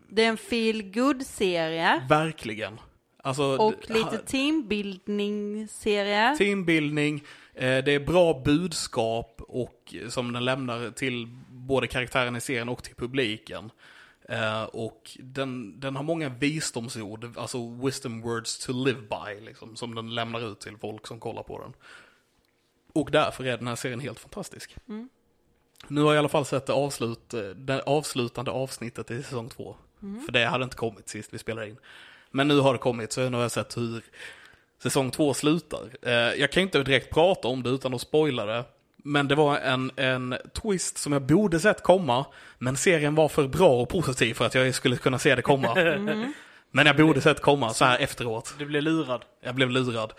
Det 0.09 0.25
är 0.25 0.29
en 0.29 0.37
feel 0.37 0.83
good 0.83 1.27
serie 1.27 2.07
verkligen, 2.09 2.81
alltså 3.23 3.43
och 3.43 3.75
lite 3.89 4.19
teambildningsserie. 4.19 6.37
teambildning, 6.37 7.25
eh, 7.55 7.85
det 7.85 7.93
är 7.93 8.07
bra 8.07 8.43
budskap 8.45 9.41
och 9.49 9.95
som 10.09 10.33
den 10.33 10.45
lämnar 10.45 10.91
till 10.91 11.29
både 11.67 11.87
karaktären 11.87 12.37
i 12.37 12.41
serien 12.41 12.69
och 12.69 12.83
till 12.83 12.95
publiken. 12.95 13.71
Eh, 14.29 14.63
och 14.63 15.11
den, 15.19 15.81
den 15.81 15.97
har 15.97 16.03
många 16.03 16.29
visdomsord, 16.29 17.39
alltså 17.39 17.69
wisdom 17.69 18.21
words 18.21 18.59
to 18.59 18.73
live 18.73 19.01
by, 19.01 19.41
liksom, 19.41 19.77
som 19.77 19.95
den 19.95 20.15
lämnar 20.15 20.53
ut 20.53 20.61
till 20.61 20.77
folk 20.77 21.07
som 21.07 21.21
kollar 21.21 21.43
på 21.43 21.61
den. 21.61 21.73
Och 22.93 23.11
därför 23.11 23.45
är 23.45 23.57
den 23.57 23.67
här 23.67 23.77
serien 23.77 24.01
helt 24.01 24.19
fantastisk. 24.19 24.77
Nu 25.89 26.01
har 26.01 26.09
jag 26.09 26.15
i 26.15 26.19
alla 26.19 26.29
fall 26.29 26.45
sett 26.45 26.67
det, 26.67 26.73
avslut, 26.73 27.35
eh, 27.35 27.41
det 27.41 27.83
avslutande 27.83 28.51
avsnittet 28.51 29.11
i 29.11 29.23
säsong 29.23 29.49
två. 29.49 29.77
För 30.25 30.33
det 30.33 30.45
hade 30.45 30.65
inte 30.65 30.77
kommit 30.77 31.09
sist 31.09 31.35
vi 31.35 31.39
spelade 31.39 31.69
in. 31.69 31.77
Men 32.31 32.49
nu 32.49 32.61
har 32.61 32.73
det 32.73 32.79
kommit, 32.79 33.13
så 33.13 33.29
nu 33.29 33.37
har 33.37 33.43
jag 33.43 33.51
sett 33.51 33.77
hur 33.77 34.05
säsong 34.83 35.11
två 35.11 35.35
slutar. 35.35 35.91
Eh, 36.03 36.13
jag 36.13 36.53
kan 36.53 36.63
inte 36.63 36.83
direkt 36.83 37.15
prata 37.15 37.49
om 37.49 37.63
det 37.63 37.71
utan 37.71 37.95
att 37.95 38.01
spoila 38.01 38.47
det. 38.47 38.65
Men 39.07 39.29
det 39.29 39.35
var 39.35 39.59
en, 39.59 39.91
en 39.97 40.37
twist 40.63 40.99
som 40.99 41.13
jag 41.13 41.23
borde 41.23 41.61
sett 41.61 41.83
komma. 41.83 42.27
Men 42.59 42.77
serien 42.77 43.15
var 43.15 43.29
för 43.29 43.49
bra 43.49 43.81
och 43.81 43.89
positiv 43.89 44.35
för 44.35 44.47
att 44.47 44.55
jag 44.55 44.75
skulle 44.75 44.97
kunna 44.97 45.19
se 45.19 45.35
det 45.35 45.43
komma. 45.43 45.75
Men 46.71 46.87
jag 46.87 46.97
borde 46.97 47.21
sett 47.21 47.41
komma 47.41 47.75
så 47.75 47.85
här 47.85 47.99
efteråt. 47.99 48.55
Du 48.59 48.67
blir 48.67 48.81
lurad. 48.81 49.25
Jag 49.41 49.55
blev 49.55 49.71
lurad. 49.71 50.13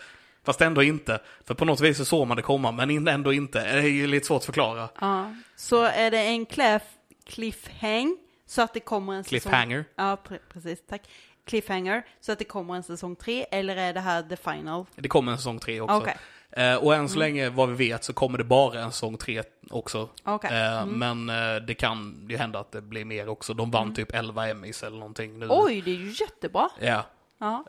Fast 0.44 0.60
ändå 0.60 0.82
inte. 0.82 1.20
För 1.44 1.54
på 1.54 1.64
något 1.64 1.80
vis 1.80 1.98
så 1.98 2.04
såg 2.04 2.26
man 2.26 2.36
det 2.36 2.42
komma, 2.42 2.72
men 2.72 3.08
ändå 3.08 3.32
inte. 3.32 3.58
Det 3.58 3.68
är 3.68 3.82
ju 3.82 4.06
lite 4.06 4.26
svårt 4.26 4.38
att 4.38 4.44
förklara. 4.44 4.88
Ja. 5.00 5.34
Så 5.56 5.82
är 5.82 6.10
det 6.10 6.18
en 6.18 6.46
cliff, 6.46 6.82
cliffhang 7.26 8.16
så 8.46 8.62
att 8.62 8.74
det 8.74 8.80
kommer 8.80 9.12
en 9.12 9.24
säsong... 9.24 9.40
Cliffhanger. 9.40 9.84
Ja, 9.96 10.18
pre- 10.28 10.38
precis, 10.52 10.78
tack. 10.88 11.02
Cliffhanger, 11.44 12.02
så 12.20 12.32
att 12.32 12.38
det 12.38 12.44
kommer 12.44 12.74
en 12.74 12.82
säsong 12.82 13.16
tre, 13.16 13.46
eller 13.50 13.76
är 13.76 13.92
det 13.92 14.00
här 14.00 14.22
the 14.22 14.36
final? 14.36 14.86
Det 14.96 15.08
kommer 15.08 15.32
en 15.32 15.38
säsong 15.38 15.58
tre 15.58 15.80
också. 15.80 15.96
Okej. 15.96 16.16
Eh, 16.56 16.74
och 16.76 16.94
än 16.94 17.08
så 17.08 17.18
länge, 17.18 17.50
vad 17.50 17.68
vi 17.68 17.74
vet, 17.88 18.04
så 18.04 18.12
kommer 18.12 18.38
det 18.38 18.44
bara 18.44 18.80
en 18.80 18.92
säsong 18.92 19.16
tre 19.16 19.42
också. 19.70 20.08
Okej. 20.24 20.50
Eh, 20.64 20.86
Men 20.86 21.28
eh, 21.28 21.56
det 21.66 21.74
kan 21.74 22.26
ju 22.30 22.36
hända 22.36 22.58
att 22.58 22.72
det 22.72 22.80
blir 22.82 23.04
mer 23.04 23.28
också. 23.28 23.54
De 23.54 23.70
vann 23.70 23.94
typ 23.94 24.14
11 24.14 24.48
Emmys 24.48 24.82
eller 24.82 24.98
någonting 24.98 25.38
nu. 25.38 25.46
Oj, 25.50 25.80
det 25.84 25.90
är 25.90 25.94
ju 25.94 26.14
jättebra. 26.20 26.68
Ja. 26.80 27.02
Ja. 27.38 27.64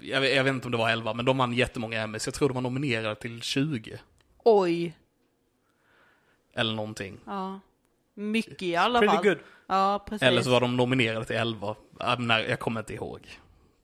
Jag, 0.00 0.20
vet, 0.20 0.36
jag 0.36 0.44
vet 0.44 0.50
inte 0.52 0.66
om 0.66 0.72
det 0.72 0.78
var 0.78 0.90
11, 0.90 1.14
men 1.14 1.24
de 1.24 1.38
vann 1.38 1.52
jättemånga 1.52 2.00
Emmys. 2.02 2.26
Jag 2.26 2.34
tror 2.34 2.48
de 2.48 2.54
var 2.54 2.60
nominerade 2.62 3.14
till 3.14 3.42
20. 3.42 3.98
Oj. 4.44 4.96
Eller 6.54 6.74
någonting. 6.74 7.18
Ja. 7.26 7.60
Mycket 8.14 8.62
i 8.62 8.76
alla 8.76 8.98
Pretty 8.98 9.14
fall. 9.14 9.24
good. 9.24 9.38
Ja, 9.66 10.04
precis. 10.08 10.22
Eller 10.22 10.42
så 10.42 10.50
var 10.50 10.60
de 10.60 10.76
nominerade 10.76 11.24
till 11.24 11.36
11. 11.36 11.74
Eh, 12.00 12.18
nej, 12.18 12.46
jag 12.48 12.58
kommer 12.60 12.80
inte 12.80 12.94
ihåg. 12.94 13.20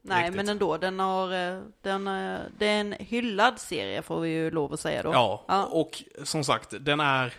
Nej, 0.08 0.18
riktigt. 0.22 0.36
men 0.36 0.48
ändå, 0.48 0.76
den 0.76 1.00
har, 1.00 1.32
eh, 1.56 1.60
den, 1.82 2.06
eh, 2.08 2.38
det 2.58 2.66
är 2.66 2.80
en 2.80 2.92
hyllad 2.98 3.58
serie 3.60 4.02
får 4.02 4.20
vi 4.20 4.28
ju 4.30 4.50
lov 4.50 4.72
att 4.72 4.80
säga 4.80 5.02
då. 5.02 5.12
Ja, 5.12 5.44
Ja. 5.48 5.64
och 5.64 6.02
som 6.24 6.44
sagt, 6.44 6.74
den 6.80 7.00
är, 7.00 7.34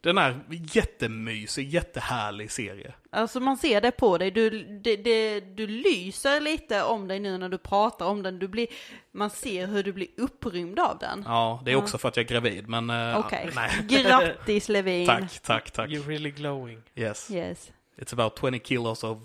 den 0.00 0.18
är 0.18 0.40
jättemysig, 0.50 1.68
jättehärlig 1.68 2.50
serie. 2.50 2.92
Alltså 3.10 3.40
man 3.40 3.56
ser 3.56 3.80
det 3.80 3.90
på 3.90 4.18
dig, 4.18 4.30
du, 4.30 4.50
det, 4.64 4.96
det, 4.96 5.40
du 5.40 5.66
lyser 5.66 6.40
lite 6.40 6.82
om 6.82 7.08
dig 7.08 7.20
nu 7.20 7.38
när 7.38 7.48
du 7.48 7.58
pratar 7.58 8.06
om 8.06 8.22
den. 8.22 8.38
Du 8.38 8.48
blir, 8.48 8.66
man 9.12 9.30
ser 9.30 9.66
hur 9.66 9.82
du 9.82 9.92
blir 9.92 10.08
upprymd 10.16 10.78
av 10.80 10.98
den. 10.98 11.22
Ja, 11.26 11.62
det 11.64 11.72
är 11.72 11.76
också 11.76 11.98
för 11.98 12.08
att 12.08 12.16
jag 12.16 12.24
är 12.24 12.28
gravid, 12.28 12.68
men... 12.68 12.90
eh, 12.90 13.18
Okej, 13.18 13.50
Nej. 13.54 13.70
grattis 14.04 14.68
Levin. 14.68 15.06
Tack, 15.06 15.38
tack, 15.42 15.70
tack. 15.70 15.90
You're 15.90 16.06
really 16.08 16.30
glowing. 16.30 16.82
Yes. 16.94 17.30
Yes. 17.30 17.70
It's 17.96 18.12
about 18.12 18.36
20 18.40 18.58
kilos 18.58 19.04
of 19.04 19.18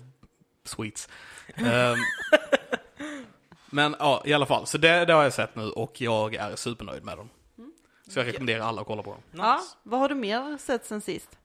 sweets. 0.64 1.08
Ehm, 1.56 1.96
men 3.70 3.96
ja, 3.98 4.22
i 4.24 4.32
alla 4.32 4.46
fall. 4.46 4.66
Så 4.66 4.78
det, 4.78 5.04
det 5.04 5.12
har 5.12 5.22
jag 5.22 5.32
sett 5.32 5.56
nu 5.56 5.70
och 5.70 6.00
jag 6.00 6.34
är 6.34 6.56
supernöjd 6.56 7.04
med 7.04 7.16
dem. 7.16 7.28
Så 8.08 8.18
jag 8.18 8.26
rekommenderar 8.26 8.64
alla 8.64 8.80
att 8.80 8.86
kolla 8.86 9.02
på 9.02 9.10
dem. 9.10 9.20
Ja, 9.32 9.60
vad 9.82 10.00
har 10.00 10.08
du 10.08 10.14
mer 10.14 10.58
sett 10.58 10.86
sen 10.86 11.00
sist? 11.00 11.38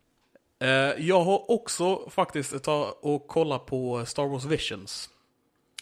Eh, 0.59 0.69
jag 1.07 1.21
har 1.21 1.51
också 1.51 2.09
faktiskt 2.09 2.63
ta 2.63 2.97
och 3.01 3.27
kolla 3.27 3.59
på 3.59 4.05
Star 4.05 4.27
Wars 4.27 4.45
Visions. 4.45 5.09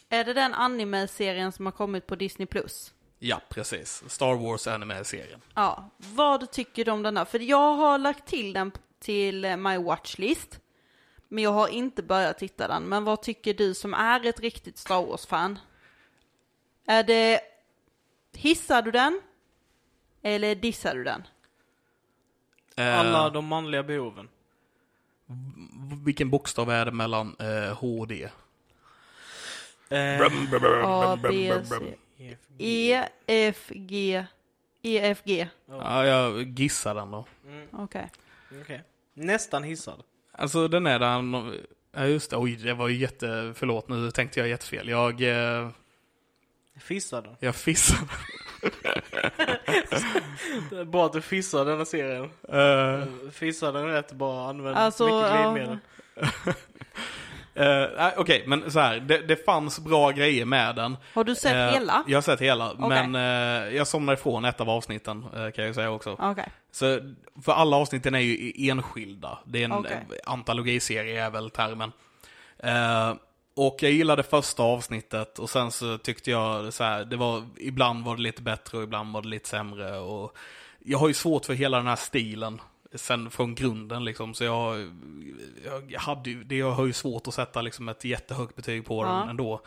Är 0.09 0.23
det 0.23 0.33
den 0.33 0.53
anime-serien 0.53 1.51
som 1.51 1.65
har 1.65 1.71
kommit 1.71 2.07
på 2.07 2.15
Disney+. 2.15 2.45
Plus? 2.47 2.93
Ja, 3.19 3.41
precis. 3.49 4.03
Star 4.07 4.33
Wars 4.35 4.67
anime-serien. 4.67 5.41
Ja, 5.55 5.89
vad 5.97 6.51
tycker 6.51 6.85
du 6.85 6.91
om 6.91 7.03
den 7.03 7.17
här? 7.17 7.25
För 7.25 7.39
jag 7.39 7.73
har 7.73 7.97
lagt 7.97 8.27
till 8.27 8.53
den 8.53 8.71
till 8.99 9.57
my 9.57 9.77
watchlist. 9.77 10.59
Men 11.27 11.43
jag 11.43 11.51
har 11.51 11.67
inte 11.67 12.03
börjat 12.03 12.37
titta 12.37 12.67
den. 12.67 12.83
Men 12.83 13.03
vad 13.03 13.21
tycker 13.21 13.53
du 13.53 13.73
som 13.73 13.93
är 13.93 14.25
ett 14.25 14.39
riktigt 14.39 14.77
Star 14.77 15.05
Wars-fan? 15.05 15.59
Är 16.85 17.03
det, 17.03 17.41
hissar 18.33 18.81
du 18.81 18.91
den? 18.91 19.21
Eller 20.21 20.55
dissar 20.55 20.95
du 20.95 21.03
den? 21.03 21.23
Eh, 22.77 22.99
Alla 22.99 23.29
de 23.29 23.45
manliga 23.45 23.83
behoven. 23.83 24.29
Vilken 26.05 26.29
bokstav 26.29 26.69
är 26.71 26.85
det 26.85 26.91
mellan 26.91 27.35
eh, 27.39 27.73
H 27.77 27.99
och 27.99 28.07
D? 28.07 28.29
Eh, 29.89 30.21
A, 30.83 31.17
B, 31.23 31.51
C, 31.65 31.95
E, 32.57 33.03
F, 33.27 33.69
G, 33.69 34.25
E, 34.81 34.99
F, 35.11 35.21
G. 35.25 35.47
Ja, 35.65 36.05
jag 36.05 36.59
gissar 36.59 36.95
den 36.95 37.11
då. 37.11 37.25
Mm, 37.45 37.67
Okej. 37.71 38.09
okej. 38.61 38.83
Nästan 39.13 39.63
hissad. 39.63 40.03
Alltså 40.31 40.67
den 40.67 40.87
är 40.87 40.99
där, 40.99 41.21
nå- 41.21 41.53
ja 41.91 42.05
just 42.05 42.29
det, 42.29 42.37
oj 42.37 42.55
det 42.55 42.73
var 42.73 42.87
ju 42.87 42.97
jätte, 42.97 43.53
förlåt 43.55 43.89
nu 43.89 44.11
tänkte 44.11 44.39
jag 44.39 44.49
jättefel. 44.49 44.89
Jag, 44.89 45.21
eh, 45.21 45.69
Fissad. 46.83 47.35
jag 47.39 47.55
fissade. 47.55 48.01
Det 50.69 50.77
är 50.79 50.85
bra 50.85 51.05
att 51.05 51.13
du 51.13 51.21
fissar 51.21 51.65
denna 51.65 51.85
serien. 51.85 52.23
Uh, 52.53 53.29
Fissar 53.31 53.73
den 53.73 53.85
rätt 53.87 54.11
bra, 54.11 54.49
använd 54.49 54.77
Alltså, 54.77 55.05
mycket 55.05 55.31
glidmedel. 55.31 55.77
eh, 57.55 57.97
nej, 57.97 58.13
Okej, 58.17 58.43
men 58.47 58.71
så 58.71 58.79
här, 58.79 58.99
det, 58.99 59.17
det 59.17 59.45
fanns 59.45 59.79
bra 59.79 60.11
grejer 60.11 60.45
med 60.45 60.75
den. 60.75 60.97
Har 61.13 61.23
du 61.23 61.35
sett 61.35 61.55
Eh, 61.55 61.71
hela? 61.73 62.03
Jag 62.07 62.17
har 62.17 62.21
sett 62.21 62.41
hela, 62.41 62.71
Okej. 62.71 63.07
men 63.07 63.15
eh, 63.15 63.75
jag 63.75 63.87
somnade 63.87 64.17
ifrån 64.19 64.45
ett 64.45 64.61
av 64.61 64.69
avsnitten 64.69 65.25
kan 65.55 65.65
jag 65.65 65.75
säga 65.75 65.91
också. 65.91 66.15
Okej. 66.19 66.51
Så, 66.71 66.99
för 67.45 67.51
alla 67.51 67.77
avsnitten 67.77 68.15
är 68.15 68.19
ju 68.19 68.53
enskilda. 68.69 69.39
Det 69.45 69.59
är 69.61 69.65
en 69.65 69.71
okay. 69.71 69.97
antologiserie 70.25 71.25
är 71.25 71.29
väl 71.29 71.49
termen. 71.49 71.91
Och 73.53 73.77
jag 73.79 73.91
gillade 73.91 74.23
första 74.23 74.63
avsnittet 74.63 75.39
och 75.39 75.49
sen 75.49 75.71
så 75.71 75.97
tyckte 75.97 76.31
jag 76.31 76.73
så 76.73 76.83
här, 76.83 77.05
det 77.05 77.15
var, 77.17 77.43
ibland 77.57 78.05
var 78.05 78.15
det 78.15 78.21
lite 78.21 78.41
bättre 78.41 78.77
och 78.77 78.83
ibland 78.83 79.13
var 79.13 79.21
det 79.21 79.27
lite 79.27 79.49
sämre. 79.49 79.99
Och 79.99 80.37
jag 80.79 80.97
har 80.97 81.07
ju 81.07 81.13
svårt 81.13 81.45
för 81.45 81.53
hela 81.53 81.77
den 81.77 81.87
här 81.87 81.95
stilen 81.95 82.61
sen 82.93 83.29
från 83.31 83.55
grunden 83.55 84.03
liksom. 84.05 84.33
Så 84.33 84.43
jag, 84.43 84.91
jag, 85.87 85.99
hade, 85.99 86.29
ju- 86.29 86.43
det, 86.43 86.55
jag 86.55 86.71
har 86.71 86.85
ju 86.85 86.93
svårt 86.93 87.27
att 87.27 87.33
sätta 87.33 87.61
liksom 87.61 87.89
ett 87.89 88.05
jättehögt 88.05 88.55
betyg 88.55 88.85
på 88.85 89.03
den 89.03 89.13
Ja. 89.13 89.29
ändå. 89.29 89.61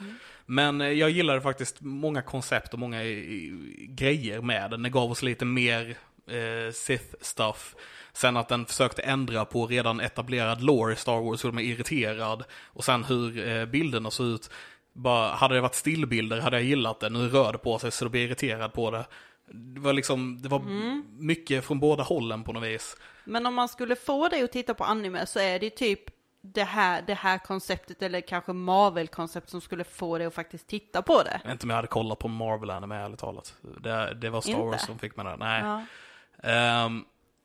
Men 0.47 0.81
eh, 0.81 0.89
jag 0.89 1.11
gillade 1.11 1.41
faktiskt 1.41 1.77
många 1.81 2.23
koncept 2.23 2.73
och 2.73 2.79
många 2.79 3.03
eh, 3.05 3.53
grejer 3.89 4.41
med 4.41 4.71
den. 4.71 4.83
Det 4.83 4.91
gav 4.91 5.11
oss 5.11 5.23
lite 5.23 5.45
mer 5.45 5.97
eh, 6.27 6.73
Sith-stuff. 6.73 7.75
Sen 8.15 8.37
att 8.37 8.49
den 8.49 8.67
försökte 8.67 9.03
ändra 9.03 9.45
på 9.45 9.67
redan 9.67 10.01
etablerad 10.01 10.63
lore 10.63 10.93
i 10.93 10.97
Star 10.97 11.21
Wars, 11.21 11.41
så 11.41 11.47
de 11.47 11.59
är 11.59 11.63
irriterad. 11.63 12.45
Och 12.65 12.85
sen 12.85 13.05
hur 13.05 13.49
eh, 13.49 13.67
bilderna 13.67 14.11
såg 14.11 14.27
ut. 14.27 14.51
Bara, 14.93 15.29
hade 15.29 15.55
det 15.55 15.61
varit 15.61 15.75
stillbilder 15.75 16.41
hade 16.41 16.57
jag 16.57 16.65
gillat 16.65 17.01
det. 17.01 17.11
Nu 17.11 17.29
rör 17.29 17.53
det 17.53 17.59
på 17.59 17.79
sig 17.79 17.91
så 17.91 18.05
då 18.05 18.09
blir 18.09 18.21
jag 18.21 18.27
irriterad 18.27 18.73
på 18.73 18.91
det. 18.91 19.05
Det 19.53 19.81
var 19.81 19.93
liksom, 19.93 20.43
det 20.43 20.49
var 20.49 20.63
mycket 21.23 21.65
från 21.65 21.81
båda 21.81 22.03
hållen 22.03 22.45
på 22.45 22.53
något 22.53 22.63
vis. 22.63 22.97
Men 23.25 23.47
om 23.47 23.55
man 23.55 23.69
skulle 23.69 23.97
få 23.97 24.29
dig 24.29 24.43
att 24.43 24.53
titta 24.53 24.75
på 24.75 24.85
anime 24.85 25.27
så 25.27 25.39
är 25.39 25.59
det 25.59 25.71
typ 25.71 26.01
det 26.41 26.65
här, 26.65 27.03
det 27.07 27.15
här 27.15 27.39
konceptet 27.39 28.03
eller 28.03 28.21
kanske 28.21 28.53
Marvel-koncept 28.53 29.51
som 29.51 29.61
skulle 29.61 29.85
få 29.85 30.19
dig 30.19 30.27
att 30.27 30.35
faktiskt 30.35 30.67
titta 30.67 31.03
på 31.03 31.23
det. 31.23 31.41
Jag 31.43 31.49
vet 31.49 31.53
inte 31.53 31.67
om 31.67 31.71
jag 31.71 31.77
hade 31.77 31.89
kollat 31.89 32.19
på 32.19 32.29
Marvel 32.29 32.71
Anime 32.71 32.97
ärligt 32.97 33.19
talat. 33.19 33.55
Det, 33.81 34.15
det 34.15 34.31
var 34.31 34.41
Star 34.41 34.53
Inte? 34.53 34.63
Wars 34.63 34.81
som 34.81 34.99
fick 34.99 35.17
mig 35.17 35.25
där. 35.25 35.37
Nej. 35.37 35.63
Ja. 35.63 35.83
Ehm, 36.51 37.05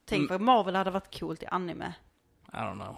Tänk 0.10 0.30
vad 0.30 0.42
Marvel 0.42 0.76
hade 0.76 0.92
varit 0.92 1.20
coolt 1.20 1.44
i 1.44 1.46
anime. 1.46 1.94
I 2.54 2.56
don't 2.56 2.74
know. 2.74 2.98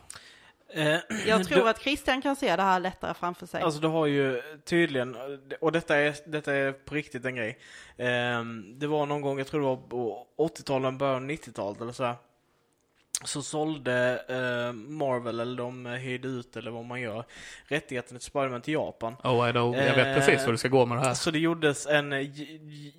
Eh, 0.73 0.99
Jag 1.27 1.43
tror 1.47 1.69
att 1.69 1.81
Christian 1.81 2.21
kan 2.21 2.35
se 2.35 2.55
det 2.55 2.61
här 2.63 2.79
lättare 2.79 3.13
framför 3.13 3.45
sig. 3.45 3.61
Alltså 3.61 3.79
du 3.81 3.87
har 3.87 4.05
ju 4.05 4.41
tydligen, 4.65 5.17
och 5.61 5.71
detta 5.71 5.97
är, 5.97 6.15
detta 6.25 6.53
är 6.53 6.71
på 6.71 6.95
riktigt 6.95 7.25
en 7.25 7.35
grej. 7.35 7.59
Ehm, 7.97 8.79
det 8.79 8.87
var 8.87 9.05
någon 9.05 9.21
gång, 9.21 9.37
jag 9.37 9.47
tror 9.47 9.59
det 9.61 9.67
var 9.67 9.77
på 9.77 10.27
80-talet, 10.37 10.93
början 10.93 11.15
av 11.23 11.29
90-talet 11.29 11.81
eller 11.81 11.91
sådär. 11.91 12.15
Så 13.23 13.41
sålde 13.41 14.23
eh, 14.27 14.73
Marvel, 14.73 15.39
eller 15.39 15.57
de 15.57 15.85
hyrde 15.85 16.27
ut, 16.27 16.57
eller 16.57 16.71
vad 16.71 16.85
man 16.85 17.01
gör, 17.01 17.23
rättigheten 17.63 18.17
till 18.17 18.25
Spiderman 18.25 18.61
till 18.61 18.73
Japan. 18.73 19.15
Oh, 19.23 19.49
I 19.49 19.51
know. 19.51 19.75
Jag 19.75 19.95
vet 19.95 20.17
precis 20.17 20.47
hur 20.47 20.51
det 20.51 20.57
ska 20.57 20.67
gå 20.67 20.85
med 20.85 20.97
det 20.97 21.01
här. 21.05 21.13
Så 21.13 21.31
det 21.31 21.39
gjordes 21.39 21.87
en 21.87 22.13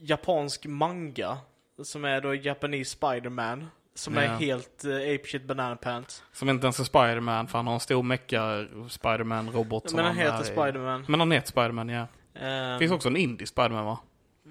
japansk 0.01 0.67
manga, 0.67 1.39
som 1.83 2.05
är 2.05 2.21
då 2.21 2.35
Japanese 2.35 2.91
Spiderman. 2.91 3.71
Som 3.95 4.19
är 4.19 4.27
helt 4.27 4.85
uh, 4.85 4.97
apeshit 4.97 5.45
banana 5.45 5.77
pants. 5.77 6.23
Som 6.33 6.49
inte 6.49 6.65
ens 6.67 6.81
är 6.81 6.85
Spiderman, 6.85 7.49
för 7.49 7.59
han 7.59 7.67
har 7.67 7.75
en 7.75 7.81
stor 7.81 8.03
mecka 8.03 8.67
Spiderman-robot. 8.89 9.91
som 9.91 9.97
Men 9.97 10.05
han 10.05 10.17
heter 10.17 10.39
är 10.39 10.43
i- 10.43 10.45
Spiderman. 10.45 11.05
Men 11.09 11.21
han 11.21 11.33
heter 11.33 11.49
Spiderman, 11.49 11.89
ja. 11.89 12.07
Ehm, 12.35 12.79
finns 12.79 12.93
också 12.93 13.09
en 13.09 13.17
indie 13.17 13.47
Spiderman, 13.47 13.85
va? 13.85 13.99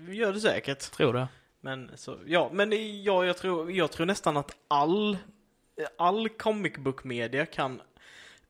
Gör 0.09 0.33
det 0.33 0.39
säkert. 0.39 0.79
Tror 0.91 1.13
det. 1.13 1.27
Men 1.61 1.91
så, 1.95 2.17
ja, 2.25 2.49
men 2.53 2.71
ja, 3.03 3.25
jag 3.25 3.37
tror, 3.37 3.71
jag 3.71 3.91
tror 3.91 4.05
nästan 4.05 4.37
att 4.37 4.51
all, 4.67 5.17
all 5.97 6.29
comic 6.29 6.73
book 6.77 7.03
media 7.03 7.45
kan 7.45 7.81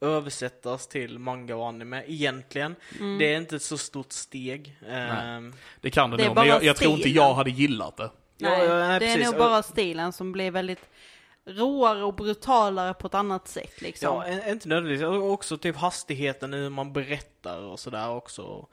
översättas 0.01 0.87
till 0.87 1.19
manga 1.19 1.55
och 1.55 1.67
anime 1.67 2.03
egentligen. 2.07 2.75
Mm. 2.99 3.17
Det 3.17 3.33
är 3.33 3.37
inte 3.37 3.55
ett 3.55 3.61
så 3.61 3.77
stort 3.77 4.11
steg. 4.11 4.77
Ehm, 4.89 5.53
Det 5.81 5.89
kan 5.91 6.09
det, 6.11 6.17
Det 6.17 6.23
är 6.23 6.27
nog, 6.27 6.35
men 6.35 6.35
bara 6.35 6.47
jag, 6.47 6.63
jag 6.63 6.75
tror 6.75 6.93
inte 6.93 7.09
jag 7.09 7.33
hade 7.33 7.49
gillat 7.49 7.97
det. 7.97 8.09
Nej, 8.49 8.65
ja, 8.65 8.73
nej, 8.87 8.99
det 8.99 9.11
är 9.11 9.25
nog 9.25 9.37
bara 9.37 9.63
stilen 9.63 10.11
som 10.13 10.31
blir 10.31 10.51
väldigt 10.51 10.89
råare 11.45 12.03
och 12.03 12.13
brutalare 12.13 12.93
på 12.93 13.07
ett 13.07 13.13
annat 13.15 13.47
sätt 13.47 13.81
liksom. 13.81 14.23
Ja, 14.27 14.49
inte 14.49 14.67
nödvändigtvis. 14.67 15.07
Också 15.07 15.57
typ 15.57 15.75
hastigheten 15.77 16.53
hur 16.53 16.69
man 16.69 16.93
berättar 16.93 17.57
och 17.61 17.79
sådär 17.79 18.09
också. 18.09 18.65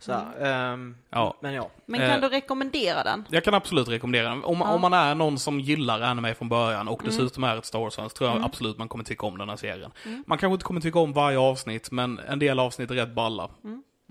Sådär. 0.00 0.24
Ehm, 0.40 0.96
Ja. 1.10 1.36
Men 1.40 1.54
ja. 1.54 1.70
Men 1.86 2.00
Eh. 2.00 2.10
kan 2.10 2.20
du 2.20 2.28
rekommendera 2.28 3.02
den? 3.04 3.24
Jag 3.30 3.44
kan 3.44 3.54
absolut 3.54 3.88
rekommendera 3.88 4.28
den. 4.28 4.44
Om, 4.44 4.58
Ja. 4.60 4.74
om 4.74 4.80
man 4.80 4.92
är 4.92 5.14
någon 5.14 5.38
som 5.38 5.60
gillar 5.60 6.00
anime 6.00 6.34
från 6.34 6.48
början 6.48 6.88
och 6.88 7.00
Mm. 7.02 7.10
dessutom 7.16 7.44
är 7.44 7.56
ett 7.56 7.64
Star 7.66 7.78
Wars-fan 7.78 8.10
så 8.10 8.16
tror 8.16 8.30
jag 8.30 8.42
absolut 8.44 8.78
man 8.78 8.88
kommer 8.88 9.04
tycka 9.04 9.26
om 9.26 9.38
den 9.38 9.48
här 9.48 9.56
serien. 9.56 9.90
Man 10.26 10.38
kanske 10.38 10.52
inte 10.54 10.64
kommer 10.64 10.80
tycka 10.80 10.98
om 10.98 11.12
varje 11.12 11.38
avsnitt, 11.38 11.90
men 11.90 12.18
en 12.18 12.38
del 12.38 12.58
avsnitt 12.58 12.90
är 12.90 12.94
rätt 12.94 13.14
balla. 13.14 13.48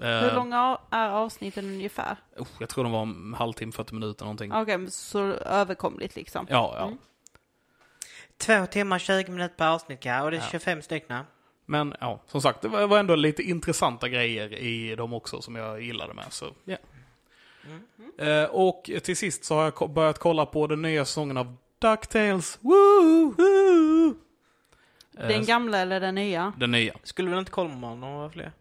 Eh, 0.01 0.07
Mm. 0.07 0.23
Hur 0.23 0.31
långa 0.35 0.77
är 0.89 1.09
avsnitten 1.09 1.65
ungefär? 1.65 2.17
oh, 2.37 2.47
jag 2.59 2.69
tror 2.69 2.83
de 2.83 2.93
var 2.93 3.01
en 3.01 3.33
halvtimme, 3.37 3.71
40 3.71 3.93
minuter 3.93 4.25
någonting. 4.25 4.53
Okej, 4.53 4.77
men 4.77 4.91
så 4.91 5.19
överkomligt 5.33 6.15
liksom. 6.15 6.47
Ja, 6.49 6.73
ja. 6.77 6.85
Mm. 6.85 6.97
Två 8.37 8.65
timmar 8.65 8.99
20 8.99 9.31
minuter 9.31 9.55
per 9.55 9.67
avsnitt 9.67 10.05
ja, 10.05 10.23
och 10.23 10.31
det 10.31 10.37
är 10.37 10.41
Ja. 10.41 10.47
25 10.51 10.81
stycken. 10.81 11.23
Men 11.65 11.95
ja, 11.99 12.21
som 12.27 12.41
sagt, 12.41 12.61
det 12.61 12.67
var 12.67 12.99
ändå 12.99 13.15
lite 13.15 13.43
intressanta 13.43 14.09
grejer 14.09 14.53
i 14.53 14.95
dem 14.95 15.13
också 15.13 15.41
som 15.41 15.55
jag 15.55 15.81
gillade 15.81 16.13
med. 16.13 16.25
Så, 16.29 16.45
ja. 16.65 16.77
Eh, 18.25 18.43
och 18.43 18.89
till 19.03 19.17
sist 19.17 19.45
så 19.45 19.55
har 19.55 19.73
jag 19.79 19.89
börjat 19.93 20.19
kolla 20.19 20.45
på 20.45 20.67
den 20.67 20.81
nya 20.81 21.05
säsongen 21.05 21.37
av 21.37 21.55
DuckTales. 21.79 22.59
Woo! 22.61 23.33
Woo! 23.37 24.15
Eh, 25.19 25.27
Den 25.27 25.45
gamla 25.45 25.77
eller 25.77 25.99
den 25.99 26.15
nya? 26.15 26.53
den 26.57 26.71
nya. 26.71 26.93
Skulle 27.03 27.29
väl 27.29 27.39
inte 27.39 27.51
komma 27.51 27.95
några 27.95 28.29
fler? 28.29 28.51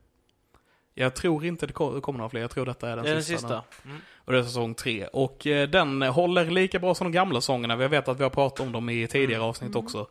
Jag 0.94 1.14
tror 1.14 1.44
inte 1.44 1.66
det 1.66 1.72
ko- 1.72 2.00
kommer 2.00 2.18
några 2.18 2.30
fler, 2.30 2.40
jag 2.40 2.50
tror 2.50 2.66
detta 2.66 2.88
är 2.90 2.96
den 2.96 3.04
det 3.04 3.10
är 3.10 3.14
den 3.14 3.22
sista. 3.24 3.38
sista. 3.48 3.62
nu. 3.82 3.90
Mm. 3.90 4.02
Och 4.16 4.32
det 4.32 4.38
är 4.38 4.42
säsong 4.42 4.74
tre. 4.74 5.06
Och 5.12 5.46
eh, 5.46 5.68
den 5.68 6.02
håller 6.02 6.44
lika 6.44 6.78
bra 6.78 6.94
som 6.94 7.04
de 7.04 7.12
gamla 7.12 7.40
säsongerna. 7.40 7.76
Vi 7.76 7.88
vet 7.88 8.08
att 8.08 8.18
vi 8.18 8.22
har 8.22 8.30
pratat 8.30 8.60
om 8.66 8.72
dem 8.72 8.88
i 8.90 9.06
tidigare 9.06 9.34
Mm. 9.40 9.48
avsnitt 9.48 9.76
också. 9.76 10.06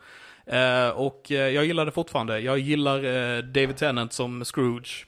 Eh, 0.45 0.89
och 0.89 1.31
eh, 1.31 1.37
jag 1.49 1.65
gillar 1.65 1.85
det 1.85 1.91
fortfarande. 1.91 2.39
Jag 2.39 2.59
gillar 2.59 3.03
eh, 3.03 3.37
David 3.43 3.77
Tennant 3.77 4.13
som 4.13 4.45
Scrooge. 4.45 5.05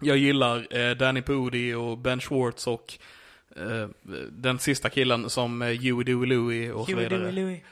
Jag 0.00 0.16
gillar 0.16 0.76
eh, 0.78 0.90
Danny 0.96 1.22
Pudi 1.22 1.74
och 1.74 1.98
Ben 1.98 2.20
Schwartz 2.20 2.66
och 2.66 2.94
eh, 3.56 3.88
den 4.30 4.58
sista 4.58 4.88
killen 4.88 5.30
som 5.30 5.60
Huey 5.62 6.04
Dewey 6.04 6.26
Louie 6.26 6.72
och 6.72 6.86
så 6.86 6.92
Huey, 6.92 7.04
vidare. 7.08 7.20
Dewey, 7.30 7.42
Louie. 7.44 7.62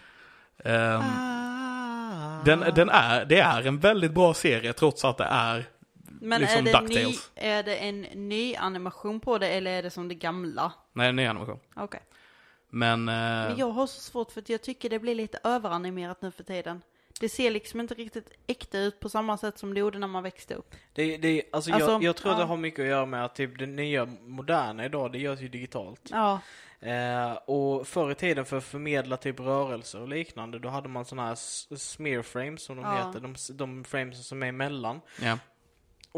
Ehm, 0.65 1.03
Ah. 1.03 2.43
den, 2.45 2.65
den 2.75 2.89
är, 2.89 3.25
det 3.25 3.39
är 3.41 3.67
en 3.67 3.79
väldigt 3.79 4.13
bra 4.13 4.35
serie 4.35 4.73
trots 4.73 5.05
att 5.05 5.17
det 5.19 5.25
är 5.31 5.65
Men 6.21 6.41
liksom 6.41 6.67
är, 6.67 6.73
det 6.73 6.89
ny, 6.89 7.15
är 7.35 7.63
det 7.63 7.77
en 7.77 8.01
ny 8.01 8.57
animation 8.57 9.21
på 9.21 9.39
det 9.39 9.49
eller 9.49 9.71
är 9.71 9.83
det 9.83 9.91
som 9.91 10.09
det 10.09 10.15
gamla? 10.15 10.73
Nej, 10.93 11.09
en 11.09 11.17
ny 11.17 11.27
animation. 11.27 11.59
Okej. 11.77 12.01
Men, 12.71 13.09
eh, 13.09 13.15
Men 13.15 13.57
jag 13.57 13.71
har 13.71 13.87
så 13.87 14.01
svårt 14.01 14.33
för 14.33 14.41
att 14.41 14.49
jag 14.49 14.63
tycker 14.63 14.91
det 14.91 14.99
blir 14.99 15.15
lite 15.15 15.39
överanimerat 15.45 16.23
nu 16.23 16.31
för 16.31 16.45
tiden. 16.45 16.83
Det 17.21 17.29
ser 17.29 17.51
liksom 17.51 17.81
inte 17.81 17.95
riktigt 17.95 18.31
äkta 18.47 18.79
ut 18.79 19.01
på 19.01 19.09
samma 19.09 19.39
sätt 19.39 19.59
som 19.59 19.75
det 19.75 19.81
gjorde 19.81 19.99
när 19.99 20.07
man 20.07 20.23
växte 20.23 20.55
upp. 20.55 20.75
Det, 20.93 21.17
det, 21.17 21.43
alltså, 21.53 21.73
Alltså, 21.73 21.91
jag, 21.91 22.03
jag 22.03 22.17
tror 22.17 22.33
ja. 22.33 22.39
det 22.39 22.45
har 22.45 22.57
mycket 22.57 22.81
att 22.83 22.89
göra 22.89 23.07
med 23.07 23.25
att 23.25 23.35
typ 23.35 23.59
det 23.59 23.67
nya 23.67 24.07
moderna 24.21 24.85
idag, 24.85 25.13
det 25.13 25.19
görs 25.19 25.41
ju 25.41 25.49
digitalt. 25.49 26.01
Ja, 26.11 26.41
Eh, 26.81 27.33
och 27.33 27.87
förr 27.89 28.11
i 28.11 28.15
tiden 28.15 28.45
för 28.45 28.57
att 28.57 28.65
förmedla 28.65 29.17
typ 29.17 29.41
rörelser 29.41 30.01
och 30.01 30.09
liknande, 30.09 30.59
då 30.59 30.69
hade 30.69 30.89
man 30.89 31.05
sådana 31.05 31.29
här 31.29 31.35
smear 31.77 32.23
frames 32.23 32.63
som 32.63 32.77
de 32.77 32.83
Ja. 32.85 33.07
heter, 33.07 33.21
de, 33.21 33.35
de 33.51 33.85
frames 33.85 34.27
som 34.27 34.43
är 34.43 34.47
emellan. 34.47 35.01
ja. 35.23 35.39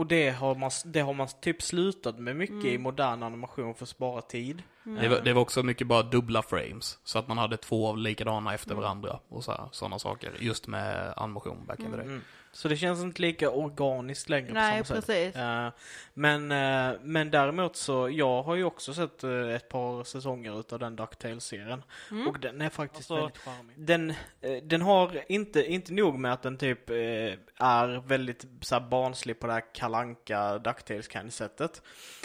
Och 0.00 0.06
det 0.06 0.30
har 0.30 0.54
man, 0.54 0.70
det 0.84 1.00
har 1.00 1.14
man 1.14 1.28
typ 1.40 1.62
slutat 1.62 2.18
med 2.18 2.36
mycket 2.36 2.54
Mm. 2.54 2.66
i 2.74 2.78
modern 2.78 3.22
animation 3.22 3.74
för 3.74 3.84
att 3.84 3.88
spara 3.88 4.20
tid. 4.22 4.62
Det, 4.84 5.08
var, 5.08 5.20
det 5.20 5.32
var 5.32 5.42
också 5.42 5.62
mycket 5.62 5.86
bara 5.86 6.02
dubbla 6.02 6.42
frames. 6.42 6.98
Så 7.04 7.18
att 7.18 7.28
man 7.28 7.38
hade 7.38 7.56
två 7.56 7.94
likadana 7.94 8.54
efter 8.54 8.74
varandra 8.74 9.18
och 9.28 9.44
sådana 9.70 9.98
saker. 9.98 10.32
Just 10.40 10.66
med 10.66 11.12
animation 11.16 11.66
back 11.66 11.80
in 11.80 11.90
the 11.90 11.96
day. 11.96 12.18
Så 12.52 12.68
det 12.68 12.76
känns 12.76 13.00
inte 13.00 13.22
lika 13.22 13.50
organiskt 13.50 14.28
längre 14.28 14.52
Nej, 14.52 14.80
på 14.80 14.86
samma 14.86 15.00
sätt. 15.00 15.06
precis. 15.06 15.36
Eh, 15.36 15.70
men, 16.14 16.52
eh, 16.52 16.98
men 17.02 17.30
däremot 17.30 17.76
så, 17.76 18.10
jag 18.10 18.42
har 18.42 18.54
ju 18.54 18.64
också 18.64 18.94
sett 18.94 19.24
eh, 19.24 19.54
ett 19.54 19.68
par 19.68 20.04
säsonger 20.04 20.60
utav 20.60 20.78
den 20.78 20.96
DuckTales-serien. 20.96 21.82
Mm. 22.10 22.28
Och 22.28 22.40
den 22.40 22.60
är 22.60 22.68
faktiskt 22.68 23.10
Alltså, 23.10 23.14
väldigt 23.14 23.38
charmig. 23.38 23.76
Den, 23.76 24.14
den 24.62 24.82
har 24.82 25.24
inte, 25.28 25.72
inte 25.72 25.92
nog 25.92 26.18
med 26.18 26.32
att 26.32 26.42
den 26.42 26.56
typ 26.56 26.90
är 26.90 28.08
väldigt 28.08 28.46
så 28.60 28.74
här, 28.74 28.88
barnslig 28.88 29.40
på 29.40 29.46
det 29.46 29.52
här 29.52 29.74
kalanka 29.74 30.58
DuckTales 30.58 31.12
kind 31.12 31.32
sättet. 31.32 31.82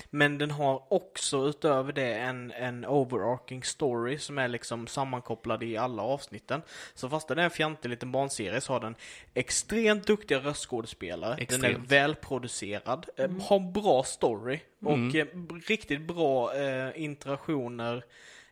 Men 0.09 0.37
den 0.37 0.51
har 0.51 0.93
också 0.93 1.47
utöver 1.47 1.93
det 1.93 2.13
en, 2.13 2.51
en 2.51 2.85
overarching 2.85 3.63
story 3.63 4.17
som 4.17 4.37
är 4.37 4.47
liksom 4.47 4.87
sammankopplad 4.87 5.63
i 5.63 5.77
alla 5.77 6.01
avsnitten. 6.03 6.61
Så 6.93 7.09
fast 7.09 7.27
den 7.27 7.39
är 7.39 7.43
en 7.43 7.49
fjantig 7.49 7.89
liten 7.89 8.11
barnserie 8.11 8.61
så 8.61 8.73
har 8.73 8.79
den 8.79 8.95
extremt 9.33 10.09
duktiga 10.15 10.39
röstskådespelare. 10.39 11.29
Den 11.29 11.39
är 11.39 11.41
Extremt. 11.43 11.91
välproducerad, 11.91 13.05
eh, 13.17 13.31
har 13.49 13.59
bra 13.71 14.03
story 14.03 14.59
och 14.81 14.93
Mm. 14.93 15.15
eh, 15.17 15.25
riktigt 15.67 16.01
bra 16.07 16.55
eh, 16.55 17.03
interaktioner 17.03 18.03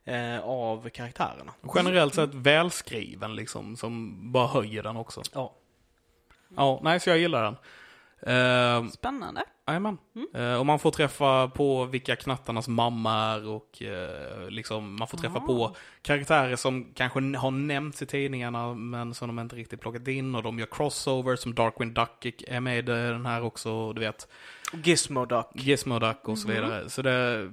eh, 0.05 0.39
av 0.39 0.89
karaktärerna. 0.89 1.53
Generellt 1.75 2.13
sett 2.15 2.33
välskriven 2.33 3.35
liksom, 3.35 3.77
som 3.77 4.19
bara 4.31 4.47
höjer 4.47 4.83
den 4.83 4.97
också. 4.97 5.21
Ja. 5.33 5.53
Ja, 6.55 6.79
nej, 6.83 6.99
så 6.99 7.09
jag 7.09 7.17
gillar 7.19 7.43
den. 7.43 7.55
Uh, 8.27 8.89
Spännande. 8.89 9.43
Jajamän. 9.67 9.97
Eh, 10.33 10.53
och 10.59 10.65
man 10.65 10.79
får 10.79 10.91
träffa 10.91 11.47
på 11.47 11.85
vilka 11.85 12.15
knattarnas 12.15 12.67
mamma 12.67 13.13
är 13.15 13.47
och 13.47 13.81
eh, 13.81 14.49
liksom, 14.49 14.95
man 14.99 15.07
får 15.07 15.17
träffa 15.17 15.37
Ah. 15.37 15.47
på 15.47 15.75
karaktärer 16.01 16.55
som 16.55 16.93
kanske 16.93 17.19
har 17.37 17.51
nämnts 17.51 18.01
i 18.01 18.05
tidningarna 18.05 18.73
men 18.73 19.13
som 19.13 19.27
de 19.27 19.39
inte 19.39 19.55
riktigt 19.55 19.81
plockat 19.81 20.07
in 20.07 20.35
och 20.35 20.43
de 20.43 20.59
gör 20.59 20.67
crossovers 20.71 21.39
som 21.39 21.53
Darkwing 21.55 21.93
Duck 21.93 22.43
är 22.47 22.59
med 22.59 22.77
i 22.77 22.81
den 22.81 23.25
här 23.25 23.43
också, 23.43 23.93
du 23.93 23.99
vet. 23.99 24.27
Gizmo 24.83 25.25
Duck. 25.25 25.47
Gizmo 25.53 25.99
Duck 25.99 26.27
och 26.27 26.37
så 26.37 26.47
Mhm. 26.47 26.55
vidare. 26.55 26.89
Så 26.89 27.01
det, 27.01 27.49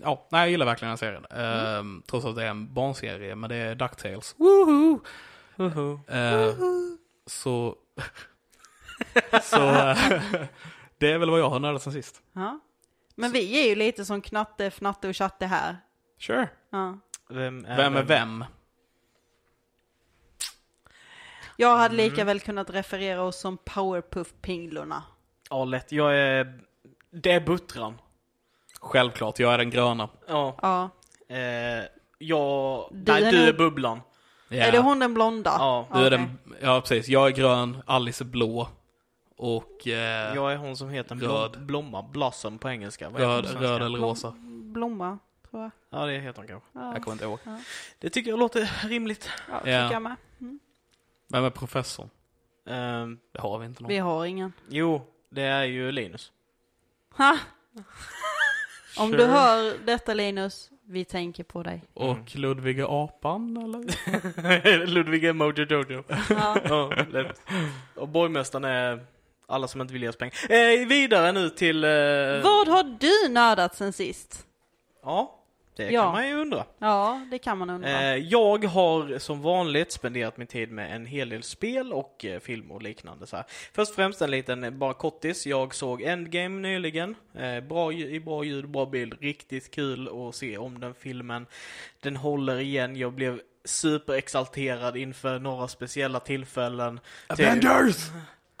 ja, 0.00 0.26
nej, 0.30 0.40
jag 0.40 0.50
gillar 0.50 0.66
verkligen 0.66 0.90
den 0.90 0.98
serien. 0.98 1.24
Eh, 1.30 2.02
Trots 2.06 2.26
att 2.26 2.36
det 2.36 2.44
är 2.44 2.50
en 2.50 2.74
barnserie, 2.74 3.34
men 3.34 3.50
det 3.50 3.56
är 3.56 3.74
DuckTales. 3.74 4.34
Woohoo! 4.38 5.00
Eh, 6.08 6.54
så, 7.26 7.74
så 9.42 9.68
eh, 9.70 9.96
det 11.00 11.12
är 11.12 11.18
väl 11.18 11.30
vad 11.30 11.40
jag 11.40 11.50
har 11.50 11.60
nördat 11.60 11.82
sen 11.82 11.92
sist. 11.92 12.22
Ja. 12.32 12.60
Men 13.14 13.32
vi 13.32 13.62
är 13.64 13.68
ju 13.68 13.74
lite 13.74 14.04
som 14.04 14.20
Knatte, 14.20 14.66
Fnatte 14.66 15.08
och 15.08 15.16
Chatte 15.16 15.46
här. 15.46 15.76
Sure. 16.18 16.48
Ja. 16.70 16.98
Vem 17.28 17.64
är, 17.64 17.76
Vem 17.76 17.96
är 17.96 18.02
vem? 18.02 18.44
Jag 21.56 21.76
hade 21.76 21.94
lika 21.94 22.24
väl 22.24 22.40
kunnat 22.40 22.70
referera 22.70 23.22
oss 23.22 23.40
som 23.40 23.58
Powerpuff-pinglorna. 23.58 25.02
Ja, 25.50 25.64
lätt. 25.64 25.92
Jag 25.92 26.18
är... 26.18 26.60
Det 27.10 27.32
är 27.32 27.40
Buttran. 27.40 27.98
Självklart, 28.80 29.38
jag 29.38 29.54
är 29.54 29.58
den 29.58 29.70
gröna. 29.70 30.08
Ja. 30.28 30.56
Ja. 30.62 30.90
Eh, 31.36 31.84
jag... 32.18 32.88
Du 32.92 33.12
nej, 33.12 33.24
är 33.24 33.32
du 33.32 33.38
är 33.48 33.52
Bubblan. 33.52 34.00
Ja. 34.48 34.64
Är 34.64 34.72
det 34.72 34.78
hon 34.78 34.98
den 34.98 35.14
blonda? 35.14 35.56
Ja. 35.58 35.88
Du 35.92 35.98
är 35.98 36.10
den, 36.10 36.38
ja 36.60 36.80
precis. 36.80 37.08
Jag 37.08 37.26
är 37.26 37.30
grön, 37.30 37.82
Alice 37.86 38.24
är 38.24 38.26
blå. 38.26 38.68
Och 39.42 39.88
eh, 39.88 40.34
Jag 40.34 40.52
är 40.52 40.56
hon 40.56 40.76
som 40.76 40.90
heter 40.90 41.14
Röd. 41.14 41.50
blom, 41.52 41.66
blomma. 41.66 42.02
Blossom 42.02 42.58
på 42.58 42.68
engelska. 42.70 43.10
Vad 43.10 43.20
röd, 43.20 43.46
röd 43.60 43.82
eller 43.82 43.98
rosa. 43.98 44.34
Blomma, 44.62 45.18
tror 45.50 45.62
jag. 45.62 45.70
Ja, 45.90 46.06
det 46.06 46.18
heter 46.18 46.38
hon 46.38 46.48
kanske. 46.48 46.68
Ja, 46.72 46.92
Jag 46.92 47.02
kommer 47.02 47.12
inte 47.12 47.24
ihåg. 47.24 47.38
Det 47.98 48.10
tycker 48.10 48.30
jag 48.30 48.38
låter 48.38 48.88
rimligt. 48.88 49.30
ja, 49.48 49.54
Ja. 49.54 49.60
tycker 49.60 49.92
jag 49.92 50.02
med. 50.02 50.16
Vem 51.28 51.44
är 51.44 51.50
professorn? 51.50 52.10
Ehm, 52.66 53.18
Det 53.32 53.40
har 53.40 53.58
vi 53.58 53.66
inte 53.66 53.82
någon. 53.82 53.88
Vi 53.88 53.98
har 53.98 54.24
ingen. 54.26 54.52
jo, 54.68 55.02
det 55.30 55.42
är 55.42 55.64
ju 55.64 55.92
Linus. 55.92 56.32
Ha! 57.16 57.38
Om 58.98 59.10
Sure. 59.10 59.18
du 59.18 59.26
hör 59.26 59.74
detta 59.86 60.14
Linus, 60.14 60.70
vi 60.84 61.04
tänker 61.04 61.44
på 61.44 61.62
dig. 61.62 61.84
Och 61.94 62.36
Ludvig 62.36 62.78
är 62.78 63.04
apan 63.04 63.56
eller? 63.56 64.86
Ludvig 64.86 65.24
är 65.24 65.32
Mojo 65.32 65.64
Jojo. 65.64 66.04
Ja. 66.30 66.56
ja, 66.64 66.92
lätt. 67.10 67.42
Och 67.94 68.08
borgmästaren 68.08 68.64
är 68.64 69.06
alla 69.50 69.68
som 69.68 69.80
inte 69.80 69.92
vill 69.92 70.02
ge 70.02 70.08
oss 70.08 70.16
pengar. 70.16 70.34
Eh, 70.48 70.86
vidare 70.86 71.32
nu 71.32 71.50
till... 71.50 71.84
Eh, 71.84 71.90
Vad 72.42 72.68
har 72.68 72.96
du 73.00 73.32
nördat 73.32 73.76
sen 73.76 73.92
sist? 73.92 74.46
Ja, 75.04 75.36
det 75.76 75.90
Ja. 75.90 76.02
kan 76.02 76.12
man 76.12 76.28
ju 76.28 76.34
undra. 76.34 76.64
Ja, 76.78 77.26
det 77.30 77.38
kan 77.38 77.58
man 77.58 77.70
undra. 77.70 77.88
Eh, 77.90 78.16
jag 78.16 78.64
har 78.64 79.18
som 79.18 79.42
vanligt 79.42 79.92
spenderat 79.92 80.36
min 80.36 80.46
tid 80.46 80.70
med 80.72 80.94
en 80.96 81.06
hel 81.06 81.28
del 81.28 81.42
spel 81.42 81.92
och 81.92 82.24
eh, 82.24 82.40
film 82.40 82.70
och 82.70 82.82
liknande. 82.82 83.26
Så 83.26 83.36
här. 83.36 83.44
Först 83.72 83.90
och 83.90 83.96
främst 83.96 84.22
en 84.22 84.30
liten, 84.30 84.64
eh, 84.64 84.70
bara 84.70 84.94
kortis. 84.94 85.46
Jag 85.46 85.74
såg 85.74 86.02
Endgame 86.02 86.60
nyligen. 86.68 87.14
Eh, 87.34 87.60
bra, 87.60 87.92
i 87.92 88.20
bra 88.20 88.44
ljud, 88.44 88.68
bra 88.68 88.86
bild. 88.86 89.14
Riktigt 89.20 89.70
kul 89.70 90.28
att 90.28 90.34
se 90.34 90.58
om 90.58 90.80
den 90.80 90.94
filmen. 90.94 91.46
Den 92.00 92.16
håller 92.16 92.58
igen. 92.60 92.96
Jag 92.96 93.12
blev 93.12 93.40
superexalterad 93.64 94.96
inför 94.96 95.38
några 95.38 95.68
speciella 95.68 96.20
tillfällen. 96.20 97.00
Till- 97.36 97.46
Avengers! 97.46 97.96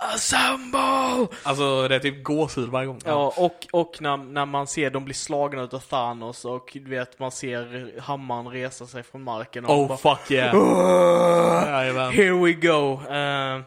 Assemble! 0.00 1.36
Alltså 1.42 1.88
det 1.88 1.94
är 1.94 1.98
typ 1.98 2.24
gåshud 2.24 2.68
varje 2.68 2.86
gång. 2.86 3.00
Ja, 3.04 3.34
och, 3.36 3.66
och 3.72 3.96
när, 4.00 4.16
när 4.16 4.46
man 4.46 4.66
ser 4.66 4.90
dem 4.90 5.04
bli 5.04 5.14
slagna 5.14 5.62
utav 5.62 5.78
Thanos 5.78 6.44
och 6.44 6.70
du 6.72 6.90
vet, 6.90 7.18
man 7.18 7.30
ser 7.30 8.00
hammaren 8.00 8.48
resa 8.48 8.86
sig 8.86 9.02
från 9.02 9.22
marken 9.22 9.64
och 9.64 9.78
Oh 9.78 9.88
bara, 9.88 9.98
fuck 9.98 10.30
yeah. 10.30 10.56
Jajamän. 11.66 12.12
Here 12.12 12.44
we 12.44 12.52
go! 12.52 12.92
Uh, 12.92 13.62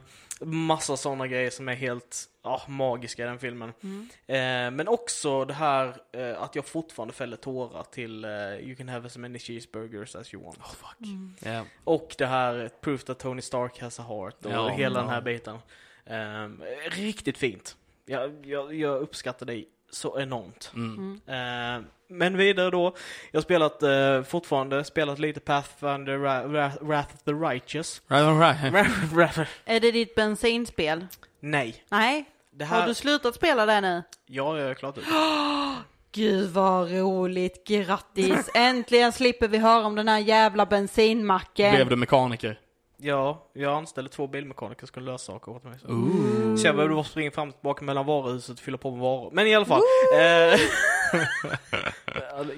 massa 0.46 0.98
sådana 0.98 1.28
grejer 1.28 1.50
som 1.50 1.70
är 1.70 1.76
helt 1.76 2.30
ja, 2.44 2.62
magiska 2.68 3.24
i 3.24 3.26
den 3.26 3.40
filmen. 3.40 3.74
Mm. 3.84 4.10
Eh, 4.28 4.78
men 4.78 4.88
också 4.88 5.46
det 5.46 5.54
här 5.54 5.96
eh, 6.12 6.42
att 6.42 6.56
jag 6.56 6.66
fortfarande 6.66 7.14
fäller 7.14 7.38
tårar 7.38 7.84
till 7.84 8.26
eh, 8.26 8.32
You 8.32 8.76
can 8.76 8.90
have 8.90 9.06
as 9.06 9.18
many 9.18 9.40
cheeseburgers 9.40 10.16
as 10.16 10.34
you 10.34 10.44
want. 10.44 10.58
Oh 10.58 10.64
fuck. 10.64 11.08
Mm. 11.08 11.36
Yeah. 11.46 11.66
Och 11.84 12.16
det 12.18 12.26
här 12.26 12.70
Proof 12.82 13.04
that 13.04 13.20
Tony 13.20 13.42
Stark 13.42 13.82
has 13.82 14.00
a 14.00 14.04
heart 14.08 14.46
och 14.46 14.52
Ja, 14.52 14.68
hela 14.68 15.00
den 15.00 15.10
här 15.10 15.22
biten. 15.22 15.58
Eh, 16.06 16.50
riktigt 16.92 17.38
fint. 17.38 17.76
Jag, 18.06 18.46
jag, 18.46 18.76
jag 18.76 19.02
uppskattar 19.02 19.46
dig 19.46 19.68
så 19.92 20.20
enormt. 20.20 20.72
Mm. 20.76 21.22
Eh, 21.28 21.86
men 22.08 22.38
vidare 22.38 22.70
då. 22.72 22.96
Jag 23.32 23.38
har 23.40 23.44
spelat 23.44 23.84
eh, 23.84 24.24
fortfarande, 24.24 24.84
spelat 24.84 25.20
lite 25.20 25.40
Pathfinder 25.40 26.18
Ra- 26.18 26.48
Ra- 26.48 26.86
Wrath 26.88 27.16
of 27.16 27.22
the 27.24 27.32
Righteous. 27.32 28.02
Är 29.66 29.80
det 29.80 29.92
ditt 29.92 30.16
bensinspel? 30.16 31.08
Nej. 31.40 31.84
Nej? 31.90 32.26
Det 32.52 32.66
Har 32.66 32.80
här... 32.80 32.88
du 32.88 32.94
slutat 32.94 33.36
spela 33.36 33.66
det 33.66 33.82
nu? 33.82 34.04
Ja, 34.26 34.60
jag 34.60 34.68
har 34.68 34.74
klart 34.74 34.98
ut. 34.98 35.04
Gud 36.12 36.50
vad 36.50 36.92
roligt, 36.92 37.68
grattis! 37.68 38.50
Äntligen 38.54 39.12
slipper 39.12 39.48
vi 39.48 39.58
höra 39.58 39.86
om 39.86 39.96
den 39.96 40.08
här 40.08 40.20
jävla 40.20 40.66
bensinmacken. 40.66 41.76
Blev 41.76 41.90
du 41.90 41.96
mekaniker? 41.96 42.60
Ja, 43.06 43.48
jag 43.54 43.74
anställde 43.74 44.10
två 44.10 44.28
bilmekaniker 44.28 44.80
som 44.80 44.88
skulle 44.88 45.12
lösa 45.12 45.26
saker 45.34 45.52
åt 45.52 45.64
mig. 45.64 45.80
Så, 45.80 45.88
Ooh. 45.88 46.56
så 46.56 46.68
jag 46.68 46.76
behövde 46.76 46.96
bara 46.96 47.04
springa 47.04 47.32
fram 47.32 47.48
och 47.50 47.56
tillbaka 47.56 47.86
mellan 47.86 48.06
varuhuset 48.06 48.58
och 48.58 48.64
fylla 48.64 48.78
på 48.78 48.92
med 48.92 49.00
varor. 49.00 49.30
Men 49.34 49.48
i 49.48 49.56
alla 49.56 49.66
fall. 49.66 49.82
Eh, 50.20 50.60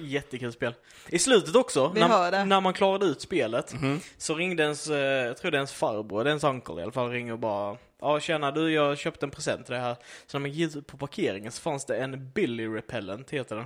Jättekul 0.00 0.52
spel. 0.52 0.74
I 1.08 1.18
slutet 1.18 1.56
också, 1.56 1.92
när, 1.94 2.44
när 2.44 2.60
man 2.60 2.72
klarade 2.72 3.06
ut 3.06 3.20
spelet, 3.20 3.72
Mhm. 3.74 4.00
så 4.18 4.34
ringde 4.34 4.62
ens, 4.62 4.88
eh, 4.90 4.96
jag 5.26 5.36
tror 5.36 5.50
det 5.50 5.56
är 5.56 5.58
ens 5.58 5.72
farbror, 5.72 6.24
det 6.24 6.28
är 6.28 6.32
ens 6.32 6.44
uncle 6.44 6.80
i 6.80 6.82
alla 6.82 6.92
fall, 6.92 7.10
ringer 7.10 7.32
och 7.32 7.38
bara 7.38 7.76
Ja 8.00 8.20
tjena 8.20 8.50
du, 8.50 8.72
jag 8.72 8.98
köpte 8.98 9.26
en 9.26 9.30
present 9.30 9.66
till 9.66 9.74
det 9.74 9.80
här. 9.80 9.96
Så 10.26 10.38
när 10.38 10.40
man 10.40 10.50
gick 10.50 10.76
ut 10.76 10.86
på 10.86 10.96
parkeringen 10.96 11.52
så 11.52 11.60
fanns 11.62 11.84
det 11.84 11.96
en 11.96 12.30
Billy 12.34 12.66
Repellent, 12.68 13.30
heter 13.30 13.56
den. 13.56 13.64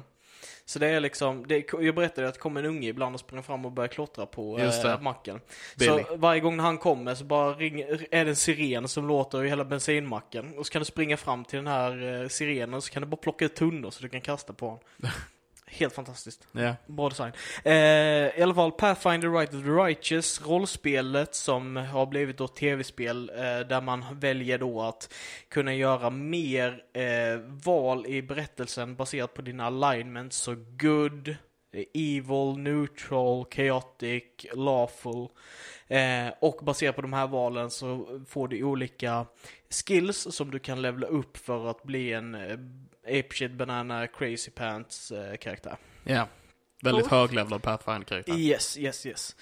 Så 0.65 0.79
det 0.79 0.89
är 0.89 1.01
liksom, 1.01 1.47
det, 1.47 1.73
jag 1.81 1.95
berättade 1.95 2.29
att 2.29 2.35
det 2.35 2.41
kom 2.41 2.57
en 2.57 2.65
unge 2.65 2.89
ibland 2.89 3.15
och 3.15 3.21
sprang 3.21 3.43
fram 3.43 3.65
och 3.65 3.73
började 3.73 3.95
klottra 3.95 4.27
på 4.27 4.59
eh, 4.59 5.01
macken. 5.01 5.41
Billy. 5.79 6.05
Så 6.09 6.17
varje 6.17 6.41
gång 6.41 6.59
han 6.59 6.79
kommer 6.79 7.15
så 7.15 7.25
bara 7.25 7.53
ringer, 7.55 8.07
är 8.11 8.25
det 8.25 8.31
en 8.31 8.37
siren 8.37 8.89
som 8.89 9.09
låter 9.09 9.45
i 9.45 9.49
hela 9.49 9.65
bensinmacken. 9.65 10.59
Och 10.59 10.67
så 10.67 10.73
kan 10.73 10.81
du 10.81 10.87
springa 10.87 11.17
fram 11.17 11.45
till 11.45 11.57
den 11.57 11.67
här 11.67 12.23
eh, 12.23 12.29
sirenen 12.29 12.75
och 12.75 12.85
så 12.85 12.93
kan 12.93 13.03
du 13.03 13.09
bara 13.09 13.17
plocka 13.17 13.45
ut 13.45 13.55
tunnor 13.55 13.91
så 13.91 14.03
du 14.03 14.09
kan 14.09 14.21
kasta 14.21 14.53
på 14.53 14.67
honom. 14.67 14.85
Helt 15.73 15.95
fantastiskt. 15.95 16.49
Ja. 16.53 16.77
Bra 16.87 17.09
design. 17.09 17.33
Eh, 17.65 17.75
I 18.39 18.43
alla 18.43 18.55
fall 18.55 18.73
Pathfinder 18.73 19.31
Right 19.31 19.55
of 19.55 19.63
the 19.63 19.71
Righteous, 19.71 20.47
rollspelet 20.47 21.35
som 21.35 21.77
har 21.77 22.07
blivit 22.07 22.39
då 22.39 22.49
tv-spel 22.49 23.31
eh, 23.37 23.67
där 23.69 23.81
man 23.81 24.05
väljer 24.13 24.59
då 24.59 24.83
att 24.83 25.15
kunna 25.49 25.75
göra 25.75 26.11
mer 26.11 26.83
eh, 26.93 27.41
val 27.65 28.07
i 28.07 28.23
berättelsen 28.23 28.97
baserat 28.97 29.35
på 29.35 29.43
dina 29.43 29.67
alignments. 29.67 30.37
Så 30.37 30.57
good, 30.79 31.37
evil, 31.95 32.59
neutral, 32.59 33.45
chaotic, 33.51 34.25
lawful. 34.55 35.29
Eh, 35.89 36.33
och 36.41 36.65
baserat 36.65 36.97
på 36.97 37.03
de 37.03 37.13
här 37.13 37.27
valen 37.27 37.71
så 37.71 38.21
får 38.29 38.49
du 38.49 38.65
olika 38.65 39.27
skills 39.71 40.27
som 40.31 40.51
du 40.51 40.59
kan 40.59 40.83
levela 40.83 41.07
upp 41.07 41.37
för 41.37 41.71
att 41.71 41.83
bli 41.83 42.13
en 42.13 42.35
eh, 42.35 42.59
apeshit 43.07 43.53
banana 43.53 44.07
crazy 44.07 44.51
pants 44.51 45.11
eh, 45.13 45.37
karaktär. 45.37 45.77
Ja. 46.05 46.29
Väldigt 46.83 47.09
Coolt. 47.09 47.21
höglevlad 47.21 47.63
Pathfinder-karaktär. 47.63 48.35
Yes, 48.35 48.79
yes, 48.79 49.07
yes. 49.07 49.37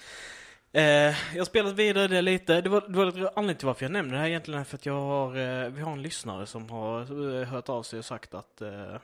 Eh, 0.73 0.83
jag 0.83 1.15
har 1.37 1.45
spelat 1.45 1.73
vidare 1.73 2.07
det 2.07 2.21
lite. 2.21 2.61
Det 2.61 2.69
var, 2.69 2.81
det 2.81 2.97
var 2.97 3.05
lite 3.05 3.17
anledningen 3.19 3.55
till 3.57 3.67
varför 3.67 3.85
jag 3.85 3.91
nämnde 3.91 4.15
det 4.15 4.19
här 4.21 4.27
egentligen 4.27 4.65
för 4.65 4.75
att 4.77 4.85
jag 4.85 4.93
har, 4.93 5.37
eh, 5.37 5.69
vi 5.69 5.81
har 5.81 5.91
en 5.91 6.01
lyssnare 6.01 6.45
som 6.45 6.69
har 6.69 7.01
eh, 7.41 7.47
hört 7.47 7.69
av 7.69 7.83
sig 7.83 7.99
och 7.99 8.05
sagt 8.05 8.33
att 8.33 8.61
eh, 8.61 8.95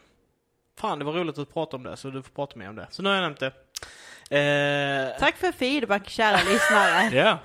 Fan, 0.79 0.99
det 0.99 1.05
var 1.05 1.13
roligt 1.13 1.37
att 1.37 1.53
prata 1.53 1.77
om 1.77 1.83
det, 1.83 1.97
så 1.97 2.09
du 2.09 2.23
får 2.23 2.31
prata 2.31 2.59
mer 2.59 2.69
om 2.69 2.75
det. 2.75 2.87
Så 2.89 3.01
nu 3.03 3.09
har 3.09 3.15
jag 3.15 3.21
nämnt 3.23 3.39
det. 3.39 3.51
Eh, 4.29 5.19
Tack 5.19 5.37
för 5.37 5.51
feedback 5.51 6.09
kära 6.09 6.37
lyssnare. 6.37 7.09
Ja. 7.17 7.39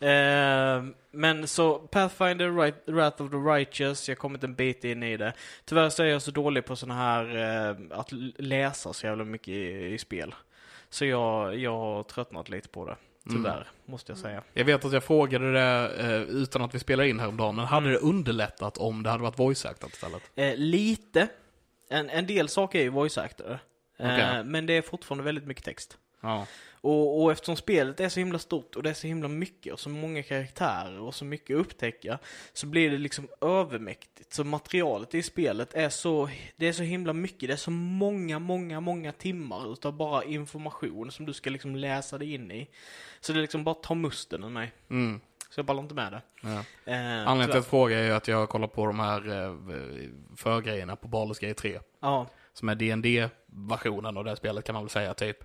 Eh, 0.00 0.84
men 1.10 1.48
så 1.48 1.78
Pathfinder, 1.78 2.50
right, 2.62 2.74
Wrath 2.86 3.22
of 3.22 3.30
the 3.30 3.36
Righteous, 3.36 4.08
jag 4.08 4.18
kommit 4.18 4.44
en 4.44 4.54
bit 4.54 4.84
in 4.84 5.02
i 5.02 5.16
det. 5.16 5.32
Tyvärr 5.64 5.88
så 5.90 6.02
är 6.02 6.06
jag 6.06 6.22
så 6.22 6.30
dålig 6.30 6.64
på 6.64 6.76
sådana 6.76 7.00
här, 7.00 7.36
eh, 7.70 7.76
att 7.98 8.08
läsa 8.38 8.92
så 8.92 9.06
jävla 9.06 9.24
mycket 9.24 9.48
i, 9.48 9.94
i 9.94 9.98
spel. 9.98 10.34
Så 10.90 11.04
jag, 11.04 11.56
jag 11.56 11.78
har 11.78 12.02
tröttnat 12.02 12.48
lite 12.48 12.68
på 12.68 12.86
det. 12.86 12.96
Tyvärr, 13.30 13.54
Mm. 13.54 13.66
måste 13.84 14.12
jag 14.12 14.18
säga. 14.18 14.42
Jag 14.52 14.64
vet 14.64 14.84
att 14.84 14.92
jag 14.92 15.04
frågade 15.04 15.52
det 15.52 15.90
eh, 15.98 16.20
utan 16.22 16.62
att 16.62 16.74
vi 16.74 16.78
spelar 16.78 17.04
in 17.04 17.20
häromdagen, 17.20 17.56
men 17.56 17.64
hade 17.64 17.90
det 17.90 17.98
underlättat 17.98 18.78
om 18.78 19.02
det 19.02 19.10
hade 19.10 19.22
varit 19.22 19.38
voice-actat 19.38 19.88
istället? 19.92 20.22
Eh, 20.34 20.56
lite. 20.56 21.28
En, 21.90 22.10
en 22.10 22.26
del 22.26 22.48
saker 22.48 22.78
är 22.78 22.82
ju 22.82 22.90
voice-actade. 22.90 23.58
Okej. 23.98 24.44
Men 24.44 24.66
det 24.66 24.72
är 24.76 24.82
fortfarande 24.82 25.24
väldigt 25.24 25.46
mycket 25.46 25.64
text. 25.64 25.98
Ja. 26.20 26.46
Och, 26.80 27.22
och 27.22 27.32
eftersom 27.32 27.56
spelet 27.56 28.00
är 28.00 28.08
så 28.08 28.20
himla 28.20 28.38
stort 28.38 28.76
och 28.76 28.82
det 28.82 28.90
är 28.90 28.94
så 28.94 29.06
himla 29.06 29.28
mycket 29.28 29.72
och 29.72 29.80
så 29.80 29.88
många 29.88 30.22
karaktärer 30.22 31.00
och 31.00 31.14
så 31.14 31.24
mycket 31.24 31.56
att 31.56 31.60
upptäcka 31.60 32.18
så 32.52 32.66
blir 32.66 32.90
det 32.90 32.98
liksom 32.98 33.28
övermäktigt. 33.40 34.32
Så 34.32 34.44
materialet 34.44 35.14
i 35.14 35.22
spelet 35.22 35.74
är 35.74 35.88
så, 35.88 36.28
det 36.56 36.68
är 36.68 36.72
så 36.72 36.82
himla 36.82 37.12
mycket, 37.12 37.48
det 37.48 37.52
är 37.52 37.56
så 37.56 37.70
många, 37.70 38.38
många, 38.38 38.80
många 38.80 39.12
timmar 39.12 39.72
utav 39.72 39.92
bara 39.92 40.24
information 40.24 41.10
som 41.10 41.26
du 41.26 41.32
ska 41.32 41.50
liksom 41.50 41.76
läsa 41.76 42.18
dig 42.18 42.34
in 42.34 42.50
i. 42.50 42.68
Så 43.20 43.32
det 43.32 43.40
liksom 43.40 43.64
bara 43.64 43.74
tar 43.74 43.94
musten 43.94 44.44
ur 44.44 44.48
mig. 44.48 44.72
Mm. 44.90 45.20
Så 45.50 45.58
jag 45.58 45.66
ballar 45.66 45.82
inte 45.82 45.94
med 45.94 46.12
det. 46.12 46.22
ja. 46.42 46.48
Eh, 46.92 47.28
Anledningen 47.28 47.50
till 47.50 47.58
att 47.58 47.66
fråga 47.66 47.98
är 47.98 48.04
ju 48.04 48.12
att 48.12 48.28
jag 48.28 48.48
kollar 48.48 48.68
på 48.68 48.86
de 48.86 49.00
här 49.00 49.44
eh, 49.44 49.56
förgrejerna 50.36 50.96
på 50.96 51.08
Baldur's 51.08 51.40
Gate 51.40 51.54
3. 51.54 51.80
Ja, 52.00 52.26
Som 52.52 52.68
är 52.68 52.74
dd 52.74 53.28
versionen 53.46 54.16
av 54.16 54.24
det 54.24 54.36
spelet 54.36 54.64
kan 54.64 54.72
man 54.74 54.84
väl 54.84 54.90
säga 54.90 55.14
typ. 55.14 55.38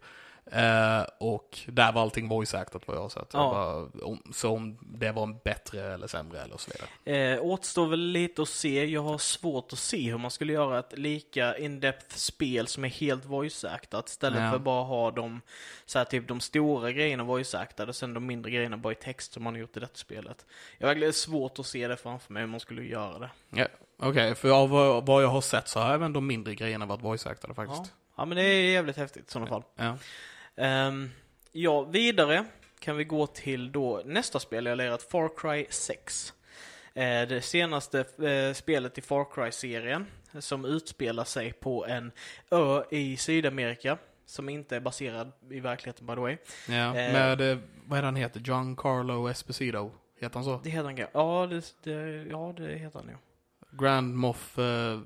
Eh, 0.46 1.02
och 1.20 1.60
där 1.68 1.92
var 1.92 2.02
allting 2.02 2.28
voice-actat 2.30 2.82
vad 2.86 2.98
jag 2.98 3.02
har 3.02 3.10
sett. 3.10 3.30
Ja. 3.34 3.40
Jag 3.40 3.52
bara, 3.92 4.06
om, 4.06 4.22
så 4.34 4.52
om 4.52 4.78
det 4.82 5.12
var 5.12 5.24
en 5.24 5.38
bättre 5.44 5.94
eller 5.94 6.08
sämre 6.08 6.42
eller 6.42 6.58
så 6.58 6.72
vidare. 6.72 7.34
Eh, 7.36 7.42
återstår 7.44 7.88
väl 7.88 8.00
lite 8.00 8.42
att 8.42 8.50
se. 8.50 8.86
Jag 8.86 9.02
har 9.02 9.18
svårt 9.18 9.74
att 9.74 9.80
se 9.80 10.12
hur 10.12 10.18
man 10.18 10.32
skulle 10.32 10.54
göra 10.54 10.80
ett 10.80 10.98
lika 10.98 11.58
in-depth 11.58 12.16
spel 12.16 12.68
som 12.68 12.86
är 12.86 12.90
helt 12.90 13.26
voice-actat 13.26 14.10
istället 14.10 14.42
Ja. 14.42 14.52
för 14.52 14.60
bara 14.60 14.84
ha 14.84 15.12
de, 15.12 15.42
så 15.86 15.98
här, 15.98 16.06
typ 16.06 16.28
de 16.28 16.40
stora 16.40 16.92
grejerna 16.92 17.24
voice-actade 17.24 17.90
och 17.90 17.96
sen 17.96 18.14
de 18.14 18.26
mindre 18.26 18.52
grejerna 18.52 18.78
bara 18.78 18.94
i 18.94 18.96
text 18.96 19.34
som 19.34 19.44
man 19.44 19.54
har 19.54 19.60
gjort 19.62 19.78
i 19.78 19.80
detta 19.80 19.96
spelet. 19.96 20.46
Jag 20.78 20.88
har 20.88 20.94
verkligen 20.94 21.14
svårt 21.14 21.60
att 21.60 21.66
se 21.66 21.88
det 21.88 21.98
framför 21.98 22.34
mig 22.34 22.42
hur 22.42 22.48
man 22.48 22.60
skulle 22.60 22.84
göra 22.84 23.20
det. 23.20 23.30
Ja, 23.50 23.68
Okej, 23.98 24.36
för 24.36 24.50
av 24.50 24.70
vad, 24.70 25.06
vad 25.06 25.24
jag 25.24 25.28
har 25.28 25.42
sett 25.42 25.68
så 25.68 25.80
har 25.80 25.94
även 25.94 26.14
de 26.14 26.28
mindre 26.28 26.56
grejerna 26.56 26.86
varit 26.86 27.02
voice-actade 27.02 27.54
faktiskt. 27.54 27.82
Ja. 27.86 27.98
ja, 28.18 28.26
men 28.26 28.38
det 28.38 28.44
är 28.44 28.72
jävligt 28.72 28.98
häftigt 28.98 29.28
i 29.30 29.32
sådana 29.32 29.48
fall. 29.50 29.64
Ja. 29.76 29.98
Ehm, 30.58 31.10
ja, 31.52 31.82
vidare 31.84 32.46
kan 32.80 32.98
vi 32.98 33.04
gå 33.04 33.28
till 33.28 33.72
då 33.72 34.02
nästa 34.06 34.40
spel 34.40 34.66
jag 34.66 34.78
lirat, 34.78 35.04
Far 35.04 35.30
Cry 35.38 35.66
6. 35.70 36.34
Eh, 36.94 37.28
det 37.28 37.42
senaste 37.42 38.00
eh, 38.00 38.54
spelet 38.54 38.98
i 38.98 39.02
Far 39.02 39.26
Cry-serien 39.34 40.06
som 40.40 40.66
utspelar 40.66 41.24
sig 41.24 41.54
på 41.54 41.86
en 41.86 42.12
ö 42.52 42.84
i 42.92 43.18
Sydamerika 43.18 43.98
som 44.26 44.50
inte 44.50 44.76
är 44.76 44.80
baserad 44.80 45.32
i 45.50 45.60
verkligheten 45.60 46.06
by 46.08 46.14
the 46.14 46.20
way. 46.22 46.38
Ja, 46.68 46.74
Eh. 46.76 46.94
med, 46.94 47.42
eh, 47.52 47.58
vad 47.86 48.00
är 48.00 48.04
han 48.04 48.16
heter? 48.16 48.40
Giancarlo 48.40 49.28
Esposito? 49.30 49.92
Heter 50.20 50.34
han 50.36 50.44
så? 50.44 50.62
Det 50.64 50.70
heter 50.70 50.84
han? 50.84 50.98
Ja, 51.14 51.48
det, 51.50 51.74
det, 51.84 52.24
ja, 52.32 52.54
det 52.58 52.76
heter 52.78 53.00
han 53.00 53.08
ju. 53.10 53.16
Grand 53.86 54.16
Moff, 54.16 54.60
eh, 54.60 55.00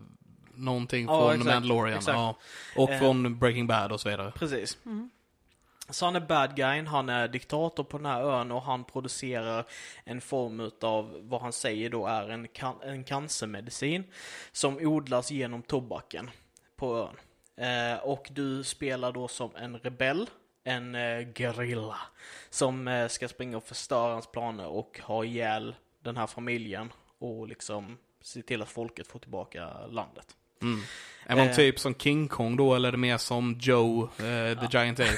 någonting 0.53 1.05
Ja, 1.05 1.19
från 1.21 1.31
exakt, 1.31 1.45
Mandalorian. 1.53 1.97
exakt. 1.97 2.15
Ja. 2.15 2.37
Och 2.75 2.89
Eh. 2.89 2.99
från 2.99 3.39
Breaking 3.39 3.67
Bad 3.67 3.91
och 3.91 3.99
så 4.01 4.09
vidare. 4.09 4.31
Precis. 4.35 4.77
Mm. 4.85 5.09
Så 5.89 6.05
han 6.05 6.15
är 6.15 6.19
bad 6.19 6.55
guyn, 6.55 6.87
han 6.87 7.09
är 7.09 7.27
diktator 7.27 7.83
på 7.83 7.97
den 7.97 8.05
här 8.05 8.21
ön 8.21 8.51
och 8.51 8.61
han 8.61 8.83
producerar 8.83 9.65
en 10.03 10.21
form 10.21 10.59
utav 10.59 11.17
vad 11.21 11.41
han 11.41 11.53
säger 11.53 11.89
då 11.89 12.07
är 12.07 12.29
en, 12.29 12.47
can 12.47 12.81
en 12.81 13.03
cancermedicin 13.03 14.03
som 14.51 14.77
odlas 14.77 15.31
genom 15.31 15.61
tobaken 15.61 16.29
på 16.75 16.97
ön. 16.97 17.17
Eh, 17.65 17.99
och 17.99 18.27
du 18.31 18.63
spelar 18.63 19.11
då 19.11 19.27
som 19.27 19.51
en 19.55 19.77
rebell, 19.79 20.29
en 20.63 20.95
eh, 20.95 21.27
gerilla, 21.35 21.97
som 22.49 22.87
eh, 22.87 23.07
ska 23.07 23.27
springa 23.27 23.57
och 23.57 23.67
förstöra 23.67 24.13
hans 24.13 24.31
planer 24.31 24.67
och 24.67 24.99
ha 25.03 25.23
ihjäl 25.25 25.75
den 26.03 26.17
här 26.17 26.27
familjen 26.27 26.93
och 27.19 27.47
liksom 27.47 27.97
se 28.21 28.41
till 28.41 28.61
att 28.61 28.69
folket 28.69 29.07
får 29.07 29.19
tillbaka 29.19 29.69
landet. 29.87 30.35
Mm. 30.61 30.81
Är 31.25 31.35
man 31.35 31.47
Eh. 31.47 31.55
typ 31.55 31.79
som 31.79 31.95
King 31.95 32.27
Kong 32.27 32.55
då, 32.57 32.75
eller 32.75 32.87
är 32.87 32.91
det 32.91 32.97
mer 32.97 33.17
som 33.17 33.57
Joe, 33.61 34.03
eh, 34.03 34.59
the 34.59 34.77
Giant 34.77 34.99
Ape? 34.99 35.11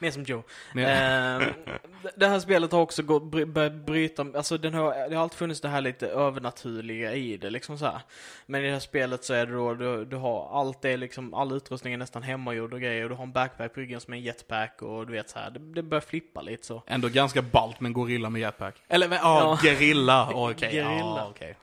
Mer 0.00 0.10
som 0.10 0.22
Joe. 0.22 0.42
Mer- 0.74 0.86
Ehm, 0.88 1.42
det 2.16 2.26
här 2.26 2.40
spelet 2.40 2.72
har 2.72 2.80
också 2.80 3.02
gått, 3.02 3.22
börjat 3.46 3.72
bryta, 3.74 4.26
alltså 4.34 4.58
den 4.58 4.74
har, 4.74 5.08
det 5.08 5.16
har 5.16 5.22
alltid 5.22 5.38
funnits 5.38 5.60
det 5.60 5.68
här 5.68 5.80
lite 5.80 6.08
övernaturliga 6.08 7.14
i 7.14 7.36
det 7.36 7.50
liksom 7.50 7.78
så 7.78 7.84
här. 7.84 8.00
Men 8.46 8.60
i 8.62 8.66
det 8.66 8.72
här 8.72 8.80
spelet 8.80 9.24
så 9.24 9.34
är 9.34 9.46
det 9.46 9.52
då, 9.52 9.74
du, 9.74 10.04
du 10.04 10.16
har 10.16 10.60
allt 10.60 10.82
det 10.82 10.96
liksom, 10.96 11.34
all 11.34 11.52
utrustning 11.52 11.92
är 11.92 11.98
nästan 11.98 12.22
hemmagjord 12.22 12.72
och 12.72 12.80
grejer. 12.80 13.02
Och 13.02 13.08
du 13.10 13.14
har 13.16 13.22
en 13.24 13.32
backpack 13.32 13.74
på 13.74 13.80
ryggen 13.80 14.00
som 14.00 14.12
är 14.14 14.18
en 14.18 14.22
jetpack 14.24 14.82
och 14.82 15.06
du 15.06 15.12
vet 15.12 15.30
så 15.30 15.38
här, 15.38 15.50
det, 15.50 15.58
det 15.58 15.82
börjar 15.82 16.00
flippa 16.02 16.40
lite 16.42 16.66
så. 16.66 16.82
Ändå 16.86 17.08
ganska 17.08 17.42
ballt 17.42 17.80
med 17.80 17.88
en 17.88 17.92
gorilla 17.92 18.30
med 18.30 18.40
jetpack. 18.40 18.74
Eller, 18.88 19.08
men, 19.08 19.18
ja, 19.22 19.58
Ja. 19.62 19.68
gerilla. 19.68 20.30
Okej, 20.34 20.70
Gerilla. 20.72 20.90
ja, 21.00 21.26
okej. 21.30 21.56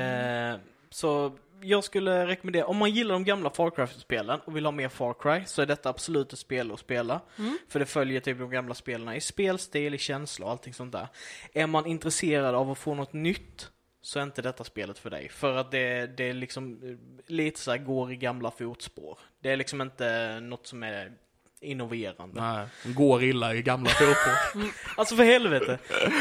Eh, 0.00 0.54
så 0.90 1.32
jag 1.62 1.84
skulle 1.84 2.26
rekommendera, 2.26 2.66
om 2.66 2.76
man 2.76 2.90
gillar 2.90 3.12
de 3.12 3.24
gamla 3.24 3.50
Far 3.50 3.70
Cry-spelen 3.70 4.40
och 4.44 4.56
vill 4.56 4.64
ha 4.64 4.72
mer 4.72 4.88
Far 4.88 5.14
Cry 5.14 5.44
så 5.46 5.62
är 5.62 5.66
detta 5.66 5.88
absolut 5.88 6.32
ett 6.32 6.38
spel 6.38 6.72
att 6.72 6.80
spela. 6.80 7.20
Mm. 7.38 7.58
För 7.68 7.78
det 7.78 7.86
följer 7.86 8.20
typ 8.20 8.38
de 8.38 8.50
gamla 8.50 8.74
spelen 8.74 9.14
i 9.14 9.20
spelstil, 9.20 9.94
i 9.94 9.98
känsla 9.98 10.46
och 10.46 10.52
allting 10.52 10.74
sånt 10.74 10.92
där. 10.92 11.08
Är 11.52 11.66
man 11.66 11.86
intresserad 11.86 12.54
av 12.54 12.70
att 12.70 12.78
få 12.78 12.94
något 12.94 13.12
nytt 13.12 13.70
så 14.02 14.18
är 14.18 14.22
inte 14.22 14.42
detta 14.42 14.64
spelet 14.64 14.98
för 14.98 15.10
dig. 15.10 15.28
För 15.28 15.56
att 15.56 15.70
det, 15.70 16.06
det 16.16 16.24
är 16.24 16.34
liksom 16.34 16.80
eh, 16.82 16.96
lite 17.26 17.60
så 17.60 17.70
här 17.70 17.78
går 17.78 18.12
i 18.12 18.16
gamla 18.16 18.50
fotspår. 18.50 19.18
Det 19.40 19.50
är 19.50 19.56
liksom 19.56 19.80
inte 19.80 20.40
något 20.40 20.66
som 20.66 20.82
är 20.82 21.12
innoverande. 21.60 22.40
Nej, 22.40 22.66
en 22.84 22.94
gorilla 22.94 23.54
i 23.54 23.62
gamla 23.62 23.90
fotboll. 23.90 24.68
Alltså 24.96 25.16
för 25.16 25.24
helvete! 25.24 25.78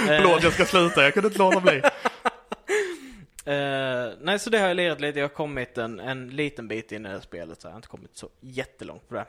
Förlåt, 0.08 0.44
jag 0.44 0.54
ska 0.54 0.66
sluta. 0.66 1.04
Jag 1.04 1.14
kunde 1.14 1.28
inte 1.28 1.40
låta 1.40 1.62
bli. 1.62 1.82
Eh, 3.50 4.14
nej, 4.20 4.40
så 4.40 4.50
det 4.50 4.60
har 4.60 4.68
jag 4.68 4.78
lirat 4.78 5.02
lite. 5.02 5.20
Jag 5.20 5.28
har 5.28 5.36
kommit 5.36 5.78
en, 5.78 6.00
en 6.00 6.30
liten 6.30 6.68
bit 6.68 6.92
in 6.92 7.06
i 7.06 7.10
det 7.10 7.16
här 7.16 7.22
spelet, 7.22 7.62
så 7.62 7.68
jag 7.68 7.72
har 7.72 7.78
inte 7.78 7.88
kommit 7.88 8.18
så 8.18 8.30
jättelångt 8.40 9.10
på 9.10 9.16
det. 9.16 9.26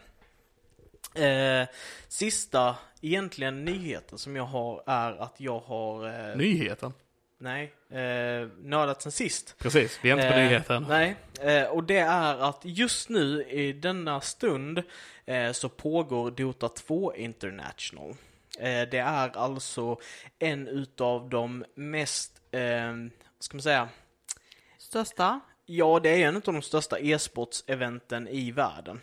Eh, 1.15 1.69
sista 2.09 2.77
egentligen 3.01 3.65
nyheten 3.65 4.19
som 4.19 4.37
jag 4.37 4.45
har 4.45 4.83
är 4.87 5.23
att 5.23 5.35
jag 5.37 5.59
har... 5.61 6.07
Eh, 6.31 6.37
Nyheten. 6.37 6.93
nej, 7.39 7.73
eh, 7.91 8.49
nördat 8.63 9.03
sen 9.03 9.13
sist. 9.13 9.55
Precis, 9.59 9.99
vi 10.03 10.11
är 10.11 10.15
inte 10.15 10.29
på 10.29 10.35
Eh, 10.35 10.45
nyheten. 10.45 10.87
Nej, 10.89 11.17
eh, 11.41 11.65
och 11.65 11.85
det 11.85 11.99
är 11.99 12.39
att 12.49 12.61
just 12.65 13.09
nu 13.09 13.45
i 13.45 13.73
denna 13.73 14.21
stund 14.21 14.83
eh, 15.27 15.53
så 15.53 15.69
pågår 15.69 16.31
Dota 16.31 16.69
2 16.69 17.15
International. 17.15 18.15
Det 18.59 18.99
är 18.99 19.37
alltså 19.37 19.99
en 20.39 20.69
utav 20.69 21.29
de 21.29 21.65
mest, 21.75 22.41
eh, 22.51 22.95
ska 23.41 23.57
man 23.57 23.63
säga, 23.63 23.89
Största? 24.95 25.41
Ja, 25.67 26.01
det 26.03 26.09
är 26.23 26.29
en 26.29 26.37
av 26.37 26.43
de 26.43 26.63
största 26.63 26.99
e-sports-eventen 26.99 28.29
i 28.29 28.51
världen. 28.51 29.01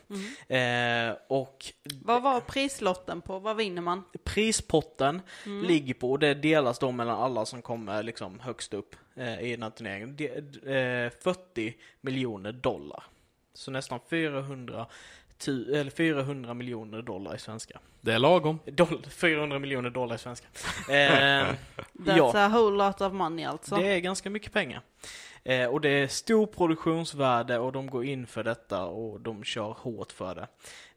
Mm. 0.50 1.10
Eh, 1.10 1.16
och 1.28 1.66
Vad 2.04 2.22
var 2.22 2.40
prislotten 2.42 3.22
på? 3.22 3.40
Vad 3.40 3.56
vinner 3.56 3.82
man? 3.82 4.04
prispotten 4.24 5.22
Mm. 5.46 5.66
ligger 5.66 5.94
på, 5.94 6.12
och 6.12 6.20
det 6.20 6.34
delas 6.34 6.80
då 6.80 6.92
mellan 6.92 7.20
alla 7.20 7.46
som 7.46 7.62
kommer 7.62 8.04
liksom 8.04 8.40
högst 8.40 8.74
upp 8.74 8.96
eh, 9.16 9.42
i 9.42 9.52
den 9.52 9.64
här 9.64 9.70
turneringen, 9.70 10.16
det, 10.16 10.28
eh, 10.36 11.12
40 11.24 11.76
miljoner 12.02 12.52
dollar. 12.52 13.04
Så 13.54 13.72
nästan 13.72 14.00
400, 14.10 14.86
tu, 15.38 15.76
eller 15.80 15.92
400 15.92 16.54
miljoner 16.54 17.02
dollar 17.02 17.36
i 17.36 17.40
svenska. 17.40 17.80
Det 18.02 18.14
är 18.14 18.20
lagom. 18.20 18.60
Doll, 18.66 19.06
400 19.10 19.60
miljoner 19.60 19.90
dollar 19.90 20.16
i 20.16 20.20
svenska. 20.20 20.48
Eh, 20.90 20.94
That's 21.94 22.18
ja. 22.18 22.32
a 22.36 22.50
whole 22.50 22.86
lot 22.88 23.02
of 23.02 23.14
money 23.14 23.46
alltså. 23.46 23.76
Det 23.76 23.88
är 23.88 24.00
ganska 24.00 24.30
mycket 24.30 24.54
pengar. 24.54 24.82
Eh, 25.48 25.68
och 25.68 25.82
det 25.82 25.90
är 25.90 26.08
stor 26.08 26.46
produktionsvärde 26.46 27.60
och 27.60 27.72
de 27.72 27.88
går 27.88 28.06
in 28.06 28.28
för 28.28 28.44
detta 28.44 28.86
och 28.86 29.22
de 29.22 29.44
kör 29.44 29.72
hårt 29.72 30.12
för 30.12 30.36
det. 30.36 30.48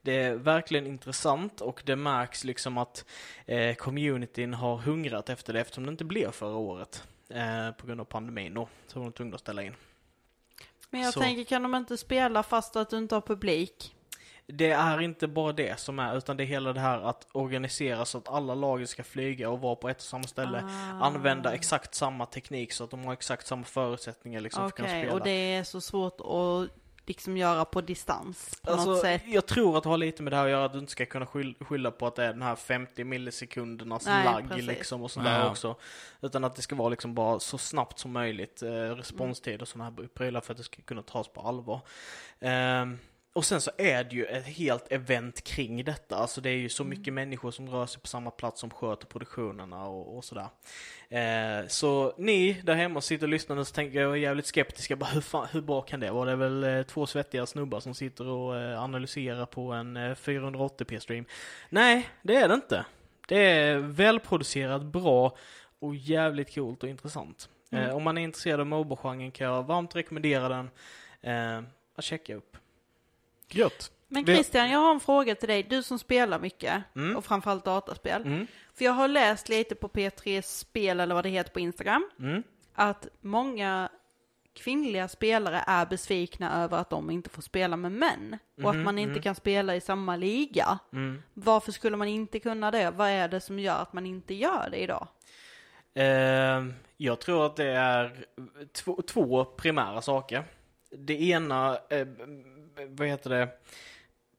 Det 0.02 0.22
är 0.22 0.34
verkligen 0.34 0.86
intressant 0.86 1.60
och 1.60 1.82
det 1.86 1.96
märks 1.96 2.44
liksom 2.44 2.78
att 2.78 3.04
eh, 3.46 3.74
communityn 3.74 4.54
har 4.54 4.76
hungrat 4.76 5.28
efter 5.28 5.52
det 5.52 5.60
eftersom 5.60 5.86
det 5.86 5.90
inte 5.90 6.04
blev 6.04 6.30
förra 6.30 6.56
året. 6.56 7.04
Eh, 7.28 7.70
på 7.70 7.86
grund 7.86 8.00
av 8.00 8.04
pandemin 8.04 8.54
då, 8.54 8.68
så 8.86 8.98
var 8.98 9.06
de 9.06 9.12
tvungna 9.12 9.34
att 9.34 9.40
ställa 9.40 9.62
in. 9.62 9.74
Men 10.90 11.00
jag 11.00 11.14
så. 11.14 11.20
tänker, 11.20 11.44
kan 11.44 11.62
de 11.62 11.74
inte 11.74 11.96
spela 11.96 12.42
fast 12.42 12.76
att 12.76 12.90
du 12.90 12.98
inte 12.98 13.14
har 13.14 13.22
publik? 13.22 13.94
Det 14.52 14.70
är 14.70 15.00
inte 15.00 15.26
bara 15.28 15.52
det 15.52 15.80
som 15.80 15.98
är, 15.98 16.16
utan 16.16 16.36
det 16.36 16.42
är 16.42 16.46
hela 16.46 16.72
det 16.72 16.80
här 16.80 17.00
att 17.00 17.26
organisera 17.32 18.04
så 18.04 18.18
att 18.18 18.28
alla 18.28 18.54
lager 18.54 18.86
ska 18.86 19.04
flyga 19.04 19.50
och 19.50 19.60
vara 19.60 19.76
på 19.76 19.88
ett 19.88 19.96
och 19.96 20.02
samma 20.02 20.24
ställe. 20.26 20.64
Ah. 20.68 21.04
Använda 21.06 21.54
exakt 21.54 21.94
samma 21.94 22.26
teknik 22.26 22.72
så 22.72 22.84
att 22.84 22.90
de 22.90 23.04
har 23.04 23.12
exakt 23.12 23.46
samma 23.46 23.64
förutsättningar 23.64 24.40
liksom 24.40 24.60
för 24.62 24.66
att 24.68 24.74
kunna 24.74 24.88
spela. 24.88 25.12
och 25.12 25.20
det 25.24 25.30
är 25.54 25.64
så 25.64 25.80
svårt 25.80 26.20
att 26.20 26.76
liksom 27.06 27.36
göra 27.36 27.64
på 27.64 27.80
distans 27.80 28.60
på 28.64 28.70
något 28.70 28.78
Alltså, 28.78 28.96
sätt. 28.96 29.22
jag 29.26 29.46
tror 29.46 29.76
att 29.76 29.82
det 29.82 29.88
har 29.88 29.96
lite 29.96 30.22
med 30.22 30.32
det 30.32 30.36
här 30.36 30.44
att 30.44 30.50
göra 30.50 30.64
att 30.64 30.72
du 30.72 30.78
inte 30.78 30.92
ska 30.92 31.06
kunna 31.06 31.24
skyll- 31.26 31.64
skylla 31.64 31.90
på 31.90 32.06
att 32.06 32.16
det 32.16 32.24
är 32.24 32.32
den 32.32 32.42
här 32.42 32.56
50 32.56 33.04
millisekundernas 33.04 34.06
Nej, 34.06 34.24
lagg 34.24 34.48
precis. 34.48 34.66
liksom 34.66 35.02
och 35.02 35.10
sådär 35.10 35.38
Ja. 35.40 35.50
också. 35.50 35.76
Utan 36.20 36.44
att 36.44 36.56
det 36.56 36.62
ska 36.62 36.74
vara 36.74 36.88
liksom 36.88 37.14
bara 37.14 37.40
så 37.40 37.58
snabbt 37.58 37.98
som 37.98 38.12
möjligt 38.12 38.62
eh, 38.62 38.68
responstid 38.70 39.62
och 39.62 39.68
sådana 39.68 39.90
här 39.90 40.06
prylar 40.14 40.40
för 40.40 40.52
att 40.52 40.58
det 40.58 40.64
ska 40.64 40.82
kunna 40.82 41.02
tas 41.02 41.28
på 41.28 41.40
allvar. 41.40 41.80
Ehm, 42.40 42.98
och 43.32 43.44
sen 43.44 43.60
så 43.60 43.70
är 43.78 44.04
det 44.04 44.16
ju 44.16 44.24
ett 44.24 44.46
helt 44.46 44.92
event 44.92 45.44
kring 45.44 45.84
detta. 45.84 46.16
Alltså 46.16 46.40
det 46.40 46.50
är 46.50 46.56
ju 46.56 46.68
så 46.68 46.84
mycket 46.84 47.12
människor 47.14 47.50
som 47.50 47.70
rör 47.70 47.86
sig 47.86 48.00
på 48.00 48.06
samma 48.08 48.30
plats 48.30 48.60
som 48.60 48.70
sköter 48.70 49.06
produktionerna 49.06 49.86
och, 49.88 50.16
och 50.16 50.24
sådär. 50.24 50.48
Eh, 51.08 51.66
så 51.68 52.14
ni 52.18 52.52
där 52.52 52.74
hemma 52.74 53.00
sitter 53.00 53.26
och 53.26 53.30
lyssnar 53.30 53.56
nu 53.56 53.64
så 53.64 53.74
tänker 53.74 54.00
jag 54.00 54.12
är 54.12 54.16
jävligt 54.16 54.46
skeptiska. 54.46 54.96
Bara, 54.96 55.10
hur, 55.10 55.20
fan, 55.20 55.46
hur 55.52 55.60
bra 55.60 55.80
kan 55.82 56.00
det 56.00 56.10
vara? 56.10 56.24
Det 56.24 56.32
är 56.32 56.36
väl 56.36 56.64
eh, 56.64 56.82
två 56.82 57.06
svettiga 57.06 57.46
snubbar 57.46 57.80
som 57.80 57.94
sitter 57.94 58.26
och 58.26 58.56
eh, 58.56 58.82
analyserar 58.82 59.46
på 59.46 59.72
en 59.72 59.96
eh, 59.96 60.00
480p-stream. 60.14 61.24
Nej, 61.68 62.08
det 62.22 62.36
är 62.36 62.48
det 62.48 62.54
inte. 62.54 62.84
Det 63.28 63.36
är 63.50 63.78
välproducerat, 63.78 64.82
bra 64.82 65.36
och 65.78 65.94
jävligt 65.96 66.54
coolt 66.54 66.82
och 66.82 66.88
intressant. 66.88 67.48
Eh, 67.72 67.78
Mm. 67.84 67.96
om 67.96 68.02
man 68.02 68.18
är 68.18 68.22
intresserad 68.22 68.60
av 68.60 68.66
Moba-genren 68.66 69.30
kan 69.30 69.46
jag 69.46 69.62
varmt 69.66 69.96
rekommendera 69.96 70.48
den. 70.48 70.70
Eh, 71.22 71.62
att 71.94 72.04
checka 72.04 72.34
upp. 72.34 72.56
Gött. 73.54 73.90
Men 74.08 74.26
Christian, 74.26 74.70
jag 74.70 74.78
har 74.78 74.90
en 74.94 75.00
fråga 75.00 75.34
till 75.34 75.48
dig. 75.48 75.62
Du 75.62 75.82
som 75.82 75.98
spelar 75.98 76.38
mycket 76.38 76.82
Mm. 76.96 77.16
och 77.16 77.24
framförallt 77.24 77.64
dataspel. 77.64 78.22
Mm. 78.22 78.46
För 78.74 78.84
jag 78.84 78.92
har 78.92 79.08
läst 79.08 79.48
lite 79.48 79.74
på 79.74 79.88
P3 79.88 80.42
Spel 80.42 81.00
eller 81.00 81.14
vad 81.14 81.24
det 81.24 81.28
heter 81.28 81.50
på 81.50 81.60
Instagram. 81.60 82.10
Mm. 82.18 82.42
Att 82.74 83.06
många 83.20 83.88
kvinnliga 84.54 85.08
spelare 85.08 85.64
är 85.66 85.86
besvikna 85.86 86.64
över 86.64 86.78
att 86.78 86.90
de 86.90 87.10
inte 87.10 87.30
får 87.30 87.42
spela 87.42 87.76
med 87.76 87.92
män. 87.92 88.38
Och 88.62 88.70
att 88.70 88.74
Mhm, 88.76 88.84
man 88.84 88.98
inte 88.98 89.10
mm. 89.10 89.22
kan 89.22 89.34
spela 89.34 89.76
i 89.76 89.80
samma 89.80 90.16
liga. 90.16 90.78
Mm. 90.92 91.22
Varför 91.34 91.72
skulle 91.72 91.96
man 91.96 92.08
inte 92.08 92.38
kunna 92.40 92.70
det? 92.70 92.90
Vad 92.90 93.08
är 93.08 93.28
det 93.28 93.40
som 93.40 93.58
gör 93.58 93.82
att 93.82 93.92
man 93.92 94.06
inte 94.06 94.34
gör 94.34 94.68
det 94.70 94.76
idag? 94.78 95.08
Eh, 95.94 96.64
jag 96.96 97.20
tror 97.20 97.46
att 97.46 97.56
det 97.56 97.66
är 97.70 98.24
två, 98.72 99.02
två 99.02 99.44
primära 99.44 100.02
saker. 100.02 100.44
Det 100.98 101.22
ena, 101.22 101.78
eh, 101.90 102.06
vad 102.88 103.08
heter 103.08 103.30
det, 103.30 103.48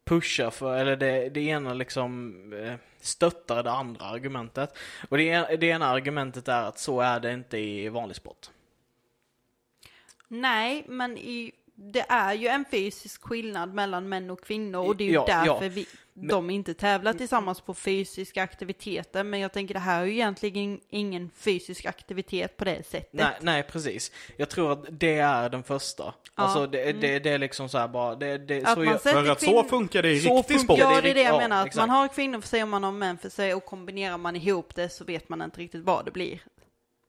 pushar 0.03 0.49
för, 0.49 0.77
eller 0.77 0.95
det, 0.95 1.29
det 1.29 1.41
ena 1.41 1.73
liksom 1.73 2.33
eh, 2.53 2.73
stöttar 2.99 3.63
det 3.63 3.71
andra 3.71 4.05
argumentet. 4.05 4.77
Och 5.09 5.17
det, 5.17 5.55
det 5.59 5.67
ena 5.67 5.85
argumentet 5.85 6.47
är 6.47 6.63
att 6.63 6.79
så 6.79 7.01
är 7.01 7.19
det 7.19 7.33
inte 7.33 7.57
i 7.57 7.89
vanlig 7.89 8.15
sport. 8.15 8.49
Nej, 10.27 10.85
men 10.87 11.17
i, 11.17 11.51
det 11.83 12.05
är 12.09 12.33
ju 12.33 12.47
en 12.47 12.65
fysisk 12.71 13.23
skillnad 13.23 13.73
mellan 13.73 14.09
män 14.09 14.29
och 14.29 14.41
kvinnor 14.41 14.79
och 14.87 14.95
det 14.95 15.03
är 15.03 15.07
ju 15.07 15.13
Ja, 15.13 15.25
ja. 15.27 15.43
därför 15.53 15.69
vi, 15.69 15.85
de 16.13 16.49
inte 16.49 16.73
tävlar 16.73 17.13
tillsammans 17.13 17.61
på 17.61 17.73
fysiska 17.73 18.43
aktiviteter. 18.43 19.23
Men 19.23 19.39
jag 19.39 19.53
tänker 19.53 19.73
det 19.73 19.79
här 19.79 20.01
är 20.01 20.05
ju 20.05 20.11
egentligen 20.11 20.79
ingen 20.89 21.29
fysisk 21.35 21.85
aktivitet 21.85 22.57
på 22.57 22.65
det 22.65 22.87
sättet. 22.87 23.13
Nej, 23.13 23.37
nej, 23.41 23.63
precis. 23.63 24.11
Jag 24.37 24.49
tror 24.49 24.71
att 24.71 24.85
det 24.89 25.17
är 25.17 25.49
den 25.49 25.63
första. 25.63 26.13
alltså 26.35 26.67
det, 26.67 26.91
det, 26.91 27.19
det 27.19 27.29
är 27.29 27.37
liksom 27.37 27.69
så 27.69 27.77
här 27.77 27.87
bara, 27.87 28.15
det, 28.15 28.37
det, 28.37 28.61
Mm. 28.61 28.65
Att 28.65 28.73
så 28.73 28.79
man 28.79 28.87
jag, 28.87 29.01
sätter 29.01 29.23
För 29.23 29.31
att 29.31 29.41
så 29.41 29.63
funkar 29.63 30.01
det 30.01 30.11
i 30.11 30.19
Så 30.19 30.37
riktig 30.37 30.59
sport. 30.59 30.79
Ja, 30.79 31.01
det 31.01 31.09
är 31.09 31.13
det 31.13 31.21
jag 31.21 31.33
Ja, 31.33 31.37
menar. 31.37 31.67
Att 31.67 31.75
man 31.75 31.89
har 31.89 32.07
kvinnor 32.07 32.41
för 32.41 32.47
sig 32.47 32.63
och 32.63 32.69
man 32.69 32.83
har 32.83 32.91
män 32.91 33.17
för 33.17 33.29
sig 33.29 33.53
och 33.53 33.65
kombinerar 33.65 34.17
man 34.17 34.35
ihop 34.35 34.75
det 34.75 34.89
så 34.89 35.03
vet 35.03 35.29
man 35.29 35.41
inte 35.41 35.59
riktigt 35.59 35.83
vad 35.83 36.05
det 36.05 36.11
blir. 36.11 36.39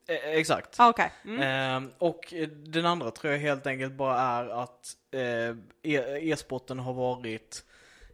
Eh, 0.07 0.17
exakt. 0.17 0.75
Ah, 0.81 0.89
Okej. 0.89 1.13
Mm. 1.25 1.41
Ehm, 1.43 1.91
och 1.99 2.33
eh, 2.35 2.49
den 2.49 2.87
andra 2.87 3.11
tror 3.11 3.33
jag 3.33 3.41
helt 3.41 3.67
enkelt 3.67 3.93
bara 3.95 4.21
är 4.21 4.63
att 4.63 4.97
eh, 5.11 5.21
e- 5.83 6.31
e-sporten 6.31 6.79
har 6.79 6.93
varit 6.93 7.65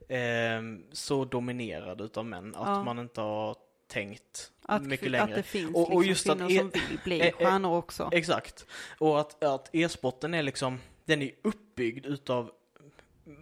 ehm, 0.08 0.84
så 0.92 1.24
dominerad 1.24 2.00
utav 2.00 2.26
män 2.26 2.54
att 2.54 2.68
Ja. 2.68 2.82
man 2.82 2.98
inte 2.98 3.20
har 3.20 3.56
tänkt 3.86 4.52
Att, 4.62 4.82
mycket 4.82 5.06
att 5.06 5.10
längre. 5.12 5.36
det 5.36 5.42
finns 5.42 5.74
Och- 5.76 5.92
och 5.94 6.02
liksom 6.04 6.32
att 6.42 6.48
kvinnor 6.48 6.52
e- 6.52 6.58
som 6.58 6.88
vill 6.88 6.98
bli 7.04 7.20
eh, 7.20 7.26
eh, 7.26 7.32
stjärnor 7.32 7.76
också. 7.76 8.08
Exakt. 8.12 8.66
Och 8.98 9.20
att, 9.20 9.44
att 9.44 9.68
e-sporten 9.74 10.34
är 10.34 10.42
liksom, 10.42 10.78
den 11.04 11.22
är 11.22 11.30
uppbyggd 11.42 12.06
utav 12.06 12.50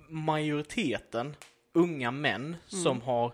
majoriteten 0.09 1.37
unga 1.77 2.11
män 2.11 2.57
som 2.67 3.01
har 3.03 3.33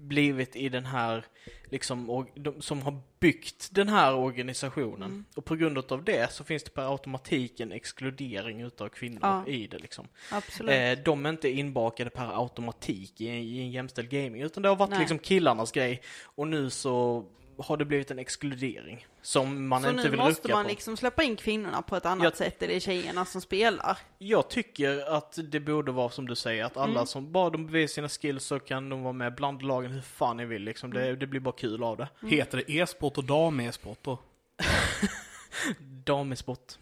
blivit 0.00 0.56
i 0.56 0.68
den 0.68 0.84
här, 0.86 1.24
liksom, 1.64 2.26
som 2.60 2.82
har 2.82 3.00
byggt 3.20 3.68
den 3.72 3.88
här 3.88 4.14
organisationen. 4.14 5.24
Och 5.36 5.44
på 5.44 5.56
grund 5.56 5.78
av 5.78 6.04
det 6.04 6.32
så 6.32 6.44
finns 6.44 6.62
det 6.64 6.70
per 6.70 6.90
automatik 6.92 7.60
en 7.60 7.72
exkludering 7.72 8.60
utav 8.60 8.88
kvinnor 8.88 9.18
Ja. 9.22 9.46
i 9.46 9.66
det 9.66 9.78
liksom. 9.78 10.08
Absolut. 10.30 10.98
Eh, 10.98 11.04
de 11.04 11.26
är 11.26 11.30
inte 11.30 11.48
inbakade 11.48 12.10
per 12.10 12.40
automatik 12.42 13.20
i, 13.20 13.24
i 13.26 13.60
en 13.60 13.70
jämställd 13.70 14.08
gaming, 14.10 14.42
utan 14.42 14.62
det 14.62 14.68
har 14.68 14.76
varit 14.76 14.90
Nej. 14.90 14.98
liksom 14.98 15.18
killarnas 15.18 15.72
grej. 15.72 16.02
Och 16.24 16.48
nu 16.48 16.70
så 16.70 17.24
har 17.58 17.76
det 17.76 17.84
blivit 17.84 18.10
en 18.10 18.18
exkludering 18.18 19.06
som 19.22 19.68
man 19.68 19.82
så 19.82 19.90
inte 19.90 20.02
nu 20.04 20.08
vill 20.10 20.18
måste 20.20 20.42
rucka 20.48 20.54
man 20.56 20.64
på. 20.64 20.70
liksom 20.70 20.96
släppa 20.96 21.22
in 21.22 21.36
kvinnorna 21.36 21.82
på 21.82 21.96
ett 21.96 22.06
annat 22.06 22.24
Jag- 22.24 22.36
sätt. 22.36 22.56
Det 22.58 22.76
är 22.76 22.80
tjejerna 22.80 23.24
som 23.24 23.40
spelar. 23.40 23.98
Jag 24.18 24.50
tycker 24.50 25.14
att 25.16 25.38
det 25.44 25.60
borde 25.60 25.92
vara 25.92 26.10
som 26.10 26.26
du 26.28 26.36
säger, 26.36 26.64
att 26.64 26.76
alla 26.76 26.92
Mm. 26.92 27.06
som 27.06 27.32
bara 27.32 27.50
de 27.50 27.66
bevisar 27.66 27.92
sina 27.94 28.08
skills 28.08 28.44
så 28.44 28.58
kan 28.58 28.88
de 28.88 29.02
vara 29.02 29.12
med 29.12 29.34
bland 29.34 29.62
lagen 29.62 29.90
hur 29.90 30.00
fan 30.00 30.36
ni 30.36 30.44
vill 30.44 30.62
liksom. 30.62 30.92
Mm. 30.92 31.02
Det, 31.04 31.16
det 31.16 31.26
blir 31.26 31.40
bara 31.40 31.54
kul 31.54 31.82
av 31.82 31.96
det. 31.96 32.08
Heter 32.26 32.58
det 32.66 32.72
e-sport 32.72 33.18
och 33.18 33.24
dam-e-sport 33.24 33.98
då? 34.02 34.18
Damesport. 36.04 36.72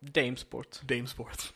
Damesport. 0.00 0.80
Damesport. 0.82 1.52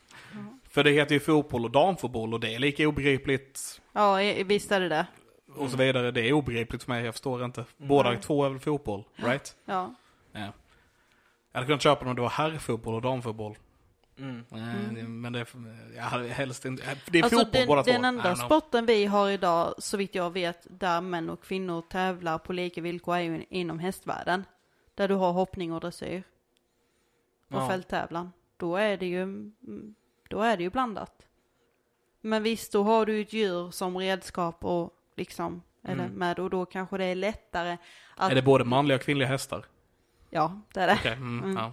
För 0.71 0.85
det 0.85 0.91
heter 0.91 1.15
ju 1.15 1.21
fotboll 1.21 1.65
och 1.65 1.71
damfotboll 1.71 2.35
och 2.35 2.41
det 2.41 2.55
är 2.55 2.59
lika 2.59 2.89
obegripligt 2.89 3.81
Ja, 3.93 4.23
i- 4.23 4.43
visst 4.45 4.73
är 4.73 4.81
det 4.81 4.89
det. 4.89 5.07
Och 5.57 5.71
så 5.71 5.77
vidare. 5.77 6.11
Det 6.11 6.29
är 6.29 6.33
obegripligt 6.33 6.83
för 6.83 6.93
mig, 6.93 7.05
jag 7.05 7.15
förstår 7.15 7.45
inte. 7.45 7.65
Båda 7.77 8.11
Nej. 8.11 8.21
två 8.21 8.45
är 8.45 8.51
väl 8.51 8.59
fotboll, 8.59 9.05
right? 9.17 9.57
Ja. 9.65 9.95
Ja. 10.33 10.41
Jag 11.53 11.59
hade 11.61 11.67
kunnat 11.67 11.83
köpa 11.83 12.07
om 12.07 12.17
det 12.17 12.23
var 12.23 12.29
herrfotboll 12.29 12.95
och 12.95 13.03
damfotboll. 13.03 13.57
Mm. 14.19 14.45
Nej, 14.49 15.03
Men 15.03 15.33
det, 15.33 15.47
jag 15.97 16.03
hade 16.03 16.29
helst 16.29 16.65
inte, 16.65 16.97
det 17.11 17.19
är 17.19 17.23
Alltså 17.23 17.39
fotboll 17.39 17.53
den, 17.61 17.67
båda 17.67 17.83
två. 17.83 17.93
den 17.93 18.05
enda 18.05 18.37
sporten 18.37 18.87
vi 18.87 19.05
har 19.07 19.31
idag, 19.31 19.75
så 19.79 19.97
vitt 19.97 20.15
jag 20.15 20.31
vet, 20.31 20.67
där 20.71 21.01
män 21.01 21.31
och 21.31 21.43
kvinnor 21.43 21.83
tävlar 21.83 22.39
på 22.39 22.53
lika 22.53 22.81
villkor 22.81 23.15
är 23.17 23.21
ju 23.21 23.45
inom 23.49 23.79
hästvärlden. 23.79 24.45
Där 24.95 25.09
du 25.09 25.15
har 25.15 25.33
hoppning 25.33 25.73
och 25.73 25.81
dressyr 25.81 26.23
och 27.51 27.61
Ja. 27.61 27.69
fälttävlan. 27.69 28.33
Då 28.57 28.77
är 28.77 28.97
det 28.97 29.07
ju, 29.07 29.23
mm, 29.23 29.95
då 30.29 30.43
är 30.43 30.57
det 30.57 30.63
ju 30.63 30.71
blandat. 30.71 31.27
Men 32.21 32.43
visst, 32.43 32.73
då 32.73 32.83
har 32.83 33.07
du 33.07 33.21
ett 33.21 33.33
djur 33.33 33.71
som 33.71 33.99
redskap 33.99 34.65
och 34.65 34.91
liksom, 35.17 35.63
eller 35.85 36.05
Mm. 36.05 36.13
med, 36.13 36.39
och 36.39 36.51
då 36.51 36.67
kanske 36.67 36.99
det 36.99 37.05
är 37.05 37.15
lättare 37.15 37.77
att, 38.17 38.31
Är 38.31 38.35
det 38.35 38.43
både 38.43 38.65
manliga 38.65 38.97
och 38.97 39.03
kvinnliga 39.03 39.29
hästar? 39.29 39.65
ja, 40.31 40.61
det 40.75 40.81
är 40.81 40.87
det. 40.87 40.95
Okej, 41.01 41.13
mm, 41.13 41.45
Mm. 41.45 41.57
ja. 41.57 41.73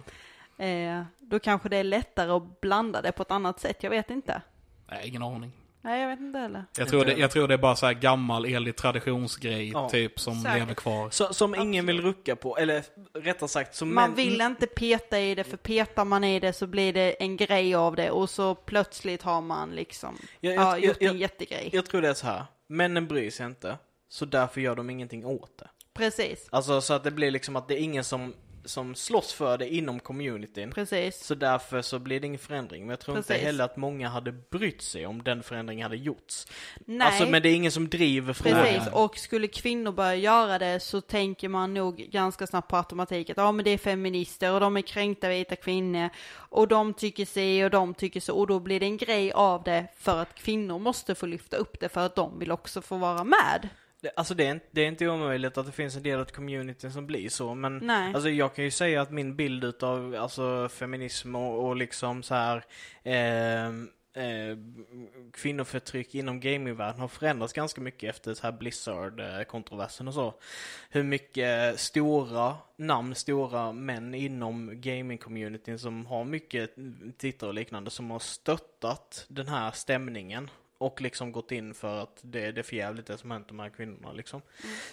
Eh, 0.64 1.02
då 1.18 1.38
kanske 1.38 1.68
det 1.68 1.76
är 1.76 1.84
lättare 1.84 2.30
att 2.30 2.60
blanda 2.60 3.02
det 3.02 3.12
på 3.12 3.22
ett 3.22 3.30
annat 3.30 3.60
sätt, 3.60 3.82
jag 3.82 3.90
vet 3.90 4.10
inte. 4.10 4.42
Nej, 4.90 5.08
ingen 5.08 5.22
aning. 5.22 5.52
Nej, 5.84 6.00
jag 6.02 6.08
vet 6.08 6.20
inte 6.20 6.38
heller. 6.38 6.64
Jag 6.78 6.88
tror, 6.88 7.04
det, 7.04 7.12
jag 7.12 7.30
tror 7.30 7.48
det 7.48 7.54
är 7.54 7.58
bara 7.58 7.76
så 7.76 7.86
här 7.86 7.92
gammal 7.92 8.44
enlig 8.46 8.76
traditionsgrej 8.76 9.70
Ja, 9.70 9.88
typ 9.88 10.20
som 10.20 10.34
säkert. 10.34 10.58
lever 10.58 10.74
kvar. 10.74 11.10
Så, 11.10 11.34
som 11.34 11.54
ingen 11.54 11.86
vill 11.86 12.00
rucka 12.02 12.36
på, 12.36 12.56
eller 12.58 12.82
rättare 13.14 13.48
sagt 13.48 13.74
som 13.74 13.94
Man 13.94 14.10
män- 14.10 14.14
vill 14.16 14.40
inte 14.40 14.66
peta 14.66 15.20
i 15.20 15.34
det, 15.34 15.44
för 15.44 15.56
petar 15.56 16.04
man 16.04 16.24
i 16.24 16.40
det 16.40 16.52
så 16.52 16.66
blir 16.66 16.92
det 16.92 17.10
en 17.22 17.36
grej 17.36 17.74
av 17.74 17.96
det 17.96 18.10
och 18.10 18.30
så 18.30 18.54
plötsligt 18.54 19.22
har 19.22 19.40
man 19.40 19.70
liksom 19.70 20.16
Jag- 20.40 20.54
ja, 20.54 20.58
jag- 20.78 20.84
gjort 20.84 20.96
jag- 21.00 21.10
en 21.12 21.18
jättegrej. 21.18 21.70
Jag 21.72 21.86
tror 21.86 22.02
det 22.02 22.08
är 22.08 22.14
så 22.14 22.26
här. 22.26 22.44
Männen 22.72 23.08
bryr 23.08 23.30
sig 23.30 23.46
inte, 23.46 23.78
så 24.08 24.24
därför 24.24 24.60
gör 24.60 24.76
de 24.76 24.90
ingenting 24.90 25.26
åt 25.26 25.58
det. 25.58 25.68
Precis, 25.94 26.48
Alltså 26.50 26.80
så 26.80 26.94
att 26.94 27.04
det 27.04 27.10
blir 27.10 27.30
liksom 27.30 27.56
att 27.56 27.68
det 27.68 27.74
är 27.74 27.82
ingen 27.82 28.04
som, 28.04 28.34
som 28.64 28.94
slåss 28.94 29.32
för 29.32 29.58
det 29.58 29.74
inom 29.74 30.00
communityn. 30.00 30.70
precis. 30.70 31.24
Så 31.24 31.34
därför 31.34 31.82
så 31.82 31.98
blir 31.98 32.20
det 32.20 32.26
ingen 32.26 32.38
förändring. 32.38 32.82
Men 32.82 32.90
jag 32.90 33.00
tror 33.00 33.16
inte 33.16 33.28
Precis. 33.28 33.46
heller 33.46 33.64
att 33.64 33.76
många 33.76 34.08
hade 34.08 34.32
brytt 34.32 34.82
sig 34.82 35.06
om 35.06 35.22
den 35.22 35.42
förändringen 35.42 35.82
hade 35.82 35.96
gjorts. 35.96 36.46
Nej, 36.86 37.06
Alltså 37.06 37.26
men 37.26 37.42
det 37.42 37.48
är 37.48 37.54
ingen 37.54 37.72
som 37.72 37.88
driver 37.88 38.32
frågan. 38.32 38.62
precis. 38.64 38.92
Och 38.92 39.18
skulle 39.18 39.48
kvinnor 39.48 39.92
börja 39.92 40.14
göra 40.14 40.58
det 40.58 40.80
så 40.80 41.00
tänker 41.00 41.48
man 41.48 41.74
nog 41.74 41.96
ganska 41.96 42.46
snabbt 42.46 42.68
på 42.68 42.76
automatik 42.76 43.30
att 43.30 43.36
ja 43.36 43.52
men 43.52 43.64
det 43.64 43.70
är 43.70 43.78
feminister 43.78 44.52
och 44.52 44.60
de 44.60 44.76
är 44.76 44.80
kränkta 44.82 45.28
vita 45.28 45.56
kvinnor 45.56 46.08
och 46.34 46.68
de 46.68 46.94
tycker 46.94 47.26
sig 47.26 47.64
och 47.64 47.70
de 47.70 47.94
tycker 47.94 48.20
så 48.20 48.34
och 48.38 48.46
då 48.46 48.60
blir 48.60 48.80
det 48.80 48.86
en 48.86 48.96
grej 48.96 49.32
av 49.32 49.62
det 49.62 49.86
för 49.96 50.22
att 50.22 50.34
kvinnor 50.34 50.78
måste 50.78 51.14
få 51.14 51.26
lyfta 51.26 51.56
upp 51.56 51.80
det 51.80 51.88
för 51.88 52.00
att 52.06 52.14
de 52.14 52.38
vill 52.38 52.52
också 52.52 52.82
få 52.82 52.96
vara 52.96 53.24
med. 53.24 53.68
Det- 54.02 54.12
Alltså 54.16 54.34
det 54.34 54.46
är, 54.46 54.50
inte, 54.50 54.66
det 54.70 54.80
är 54.80 54.86
inte 54.88 55.08
omöjligt 55.08 55.58
att 55.58 55.66
det 55.66 55.72
finns 55.72 55.96
en 55.96 56.02
del 56.02 56.20
av 56.20 56.24
communityn 56.24 56.92
som 56.92 57.06
blir 57.06 57.28
så, 57.28 57.54
men 57.54 57.78
Nej. 57.78 58.14
alltså 58.14 58.30
jag 58.30 58.54
kan 58.54 58.64
ju 58.64 58.70
säga 58.70 59.02
att 59.02 59.10
min 59.10 59.36
bild 59.36 59.64
utav 59.64 60.14
alltså 60.14 60.68
feminism 60.68 61.34
och, 61.36 61.66
och 61.68 61.76
liksom 61.76 62.22
så 62.22 62.34
här 62.34 62.64
ehm, 63.04 63.88
eh, 64.14 64.56
kvinnoförtryck 65.32 66.14
inom 66.14 66.40
gamingvärlden 66.40 67.00
har 67.00 67.08
förändrats 67.08 67.52
ganska 67.52 67.80
mycket 67.80 68.10
efter 68.14 68.34
så 68.34 68.42
här 68.42 68.52
Blizzard-kontroversen 68.52 70.08
och 70.08 70.14
så. 70.14 70.34
Hur 70.90 71.02
mycket 71.02 71.80
stora 71.80 72.56
namn, 72.76 73.14
stora 73.14 73.72
män 73.72 74.14
inom 74.14 74.70
gaming-communityn 74.70 75.78
som 75.78 76.06
har 76.06 76.24
mycket 76.24 76.74
tittare 77.18 77.48
och 77.48 77.54
liknande 77.54 77.90
som 77.90 78.10
har 78.10 78.18
stöttat 78.18 79.26
den 79.28 79.48
här 79.48 79.70
stämningen 79.70 80.50
och 80.82 81.00
liksom 81.00 81.32
gått 81.32 81.52
in 81.52 81.74
för 81.74 82.02
att 82.02 82.20
det, 82.22 82.52
det 82.52 82.60
är 82.60 82.62
för 82.62 82.76
jävligt 82.76 83.06
det 83.06 83.18
som 83.18 83.30
hänt 83.30 83.48
de 83.48 83.58
här 83.58 83.68
kvinnorna 83.68 84.12
liksom. 84.12 84.42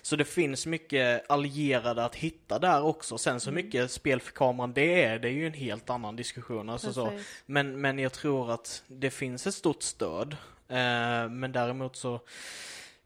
Så 0.02 0.16
det 0.16 0.26
finns 0.26 0.66
mycket 0.66 1.32
allierade 1.32 2.06
att 2.06 2.16
hitta 2.16 2.60
där 2.60 2.84
också. 2.84 3.18
Sen 3.18 3.40
så 3.40 3.52
mycket 3.52 3.92
spel 3.92 4.22
för 4.22 4.32
kameran 4.32 4.74
det 4.74 5.04
är, 5.04 5.20
det 5.20 5.28
är 5.28 5.32
ju 5.32 5.48
en 5.48 5.54
helt 5.54 5.90
annan 5.90 6.16
diskussion. 6.16 6.70
Alltså 6.70 6.94
så. 6.94 7.20
Men, 7.46 7.82
men 7.82 8.00
jag 8.00 8.14
tror 8.14 8.52
att 8.52 8.84
det 8.88 9.10
finns 9.12 9.48
ett 9.48 9.56
stort 9.56 9.84
stöd. 9.84 10.38
Eh, 10.68 11.30
men 11.30 11.52
däremot 11.52 11.96
så 11.96 12.20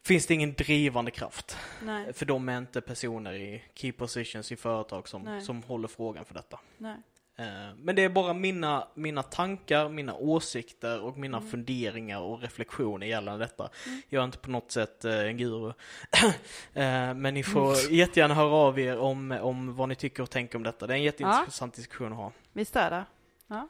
finns 0.03 0.27
det 0.27 0.33
ingen 0.33 0.53
drivande 0.53 1.11
kraft. 1.11 1.57
Nej, 1.81 2.13
För 2.13 2.25
de 2.25 2.49
är 2.49 2.57
inte 2.57 2.81
personer 2.81 3.33
i 3.33 3.63
key 3.73 3.91
positions 3.91 4.51
i 4.51 4.55
företag 4.55 5.07
som, 5.07 5.21
Nej. 5.21 5.41
som 5.41 5.63
håller 5.63 5.87
frågan 5.87 6.25
för 6.25 6.33
detta. 6.33 6.59
nej. 6.77 6.97
Eh, 7.37 7.75
Men 7.77 7.95
det 7.95 8.03
är 8.03 8.09
bara 8.09 8.33
mina, 8.33 8.87
mina 8.95 9.23
tankar, 9.23 9.89
mina 9.89 10.13
åsikter 10.15 11.01
och 11.01 11.17
mina 11.17 11.37
Mm. 11.37 11.49
funderingar 11.49 12.19
och 12.19 12.41
reflektioner 12.41 13.07
gällande 13.07 13.45
detta. 13.45 13.69
Jag 14.09 14.21
är 14.21 14.25
inte 14.25 14.37
på 14.37 14.49
något 14.51 14.71
sätt 14.71 15.05
eh, 15.05 15.19
en 15.19 15.37
guru. 15.37 15.73
Eh, 16.73 17.13
Men 17.13 17.33
ni 17.33 17.43
får 17.43 17.79
Mm. 17.83 17.95
jättegärna 17.95 18.33
höra 18.33 18.49
av 18.55 18.79
er 18.79 18.97
om, 18.97 19.31
om 19.31 19.75
vad 19.75 19.89
ni 19.89 19.95
tycker 19.95 20.23
och 20.23 20.29
tänker 20.29 20.55
om 20.57 20.63
detta. 20.63 20.87
Det 20.87 20.93
är 20.93 20.97
en 20.97 21.03
jätteintressant 21.03 21.73
diskussion 21.73 22.11
att 22.11 22.17
ha. 22.17 22.31
Visst 22.53 22.75
är 22.75 22.89
det? 22.91 23.05
Så 23.49 23.67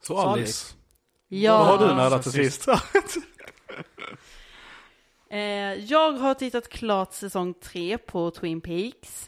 Så 0.00 0.18
Alice, 0.18 0.74
Ja. 1.28 1.58
vad 1.58 1.66
har 1.66 1.78
du 1.78 1.84
Ja, 1.92 1.94
nördat 1.96 2.22
till 2.22 2.32
sist? 2.32 2.66
Jag 5.78 6.12
har 6.12 6.34
tittat 6.34 6.68
klart 6.68 7.12
säsong 7.12 7.54
tre 7.54 7.98
på 7.98 8.30
Twin 8.30 8.60
Peaks. 8.60 9.26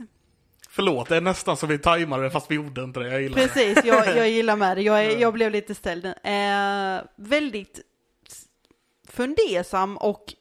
Förlåt, 0.75 1.09
det 1.09 1.17
är 1.17 1.21
nästan 1.21 1.57
så 1.57 1.67
vi 1.67 1.79
tajmade 1.79 2.23
det 2.23 2.31
fast 2.31 2.51
vi 2.51 2.55
gjorde 2.55 2.83
inte 2.83 3.01
det. 3.01 3.09
Jag 3.09 3.23
gillar 3.23 3.37
det. 3.37 3.49
Precis, 3.49 3.85
jag, 3.85 4.17
jag 4.17 4.31
gillar 4.31 4.57
med 4.57 4.77
det. 4.77 4.83
Jag, 4.83 5.05
är, 5.05 5.19
jag 5.19 5.33
blev 5.33 5.51
lite 5.51 5.75
ställd. 5.75 6.05
Eh, 6.05 7.05
väldigt 7.17 7.81
fundersam 9.09 9.97
och 9.97 10.35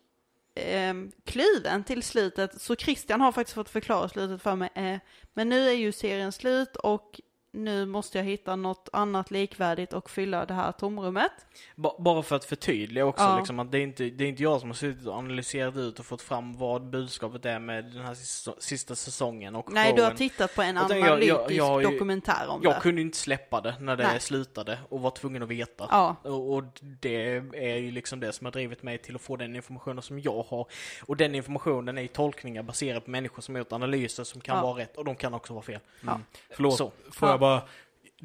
eh, 0.55 0.93
kluven 1.25 1.83
till 1.83 2.03
slutet. 2.03 2.61
Så 2.61 2.75
Christian 2.75 3.21
har 3.21 3.31
faktiskt 3.31 3.55
fått 3.55 3.69
förklara 3.69 4.09
slutet 4.09 4.41
för 4.41 4.55
mig. 4.55 4.69
Eh, 4.75 4.97
men 5.33 5.49
nu 5.49 5.69
är 5.69 5.73
ju 5.73 5.91
serien 5.91 6.31
slut 6.31 6.75
och 6.75 7.21
nu 7.55 7.85
måste 7.85 8.17
jag 8.17 8.25
hitta 8.25 8.55
något 8.55 8.89
annat 8.93 9.31
likvärdigt 9.31 9.93
och 9.93 10.09
fylla 10.09 10.45
det 10.45 10.53
här 10.53 10.71
tomrummet. 10.71 11.31
Ba- 11.75 11.95
Bara 11.99 12.23
för 12.23 12.35
att 12.35 12.45
förtydliga 12.45 13.05
också, 13.05 13.23
Ja. 13.23 13.37
liksom, 13.37 13.59
att 13.59 13.71
det 13.71 13.77
är, 13.77 13.81
inte, 13.81 14.03
det 14.09 14.23
är 14.23 14.27
inte 14.29 14.43
jag 14.43 14.59
som 14.59 14.69
har 14.69 14.75
suttit 14.75 15.07
och 15.07 15.15
analyserat 15.15 15.75
ut 15.77 15.99
och 15.99 16.05
fått 16.05 16.21
fram 16.21 16.57
vad 16.57 16.89
budskapet 16.89 17.45
är 17.45 17.59
med 17.59 17.85
den 17.85 18.01
här 18.05 18.13
sista, 18.13 18.51
sista 18.59 18.95
säsongen 18.95 19.55
och 19.55 19.71
Nej, 19.73 19.93
du 19.95 20.01
har 20.01 20.09
showen. 20.09 20.17
tittat 20.17 20.55
på 20.55 20.61
en 20.61 20.75
Jag 20.75 20.91
jag- 20.91 21.07
analytisk 21.07 21.51
jag- 21.51 21.83
jag 21.83 21.93
dokumentär 21.93 22.47
om 22.47 22.59
Jag 22.63 22.75
det. 22.75 22.79
kunde 22.79 23.01
inte 23.01 23.17
släppa 23.17 23.61
det 23.61 23.75
när 23.79 23.95
det 23.95 24.07
Nej. 24.07 24.19
slutade 24.19 24.79
och 24.89 25.01
var 25.01 25.11
tvungen 25.11 25.43
att 25.43 25.49
veta. 25.49 25.87
Ja, 25.91 26.15
Och, 26.23 26.53
och 26.53 26.63
det 26.81 27.35
är 27.53 27.77
ju 27.77 27.91
liksom 27.91 28.19
det 28.19 28.31
som 28.33 28.45
har 28.45 28.51
drivit 28.51 28.83
mig 28.83 28.97
till 28.97 29.15
att 29.15 29.21
få 29.21 29.35
den 29.35 29.55
informationen 29.55 30.01
som 30.01 30.19
jag 30.19 30.43
har. 30.49 30.67
Och 31.05 31.17
den 31.17 31.35
informationen 31.35 31.97
är 31.97 32.01
ju 32.01 32.07
tolkningar 32.07 32.63
baserade 32.63 33.01
på 33.01 33.11
människor 33.11 33.41
som 33.41 33.55
har 33.55 33.59
gjort 33.59 33.71
analyser 33.73 34.23
som 34.23 34.41
kan 34.41 34.57
Ja. 34.57 34.63
vara 34.63 34.79
rätt 34.79 34.97
och 34.97 35.05
de 35.05 35.15
kan 35.15 35.33
också 35.33 35.53
vara 35.53 35.63
fel. 35.63 35.79
ja. 36.05 36.19
Förlåt, 36.51 36.77
Så. 36.77 36.91
får 37.11 37.27
Ja. 37.29 37.33
jag 37.33 37.39
bara... 37.43 37.61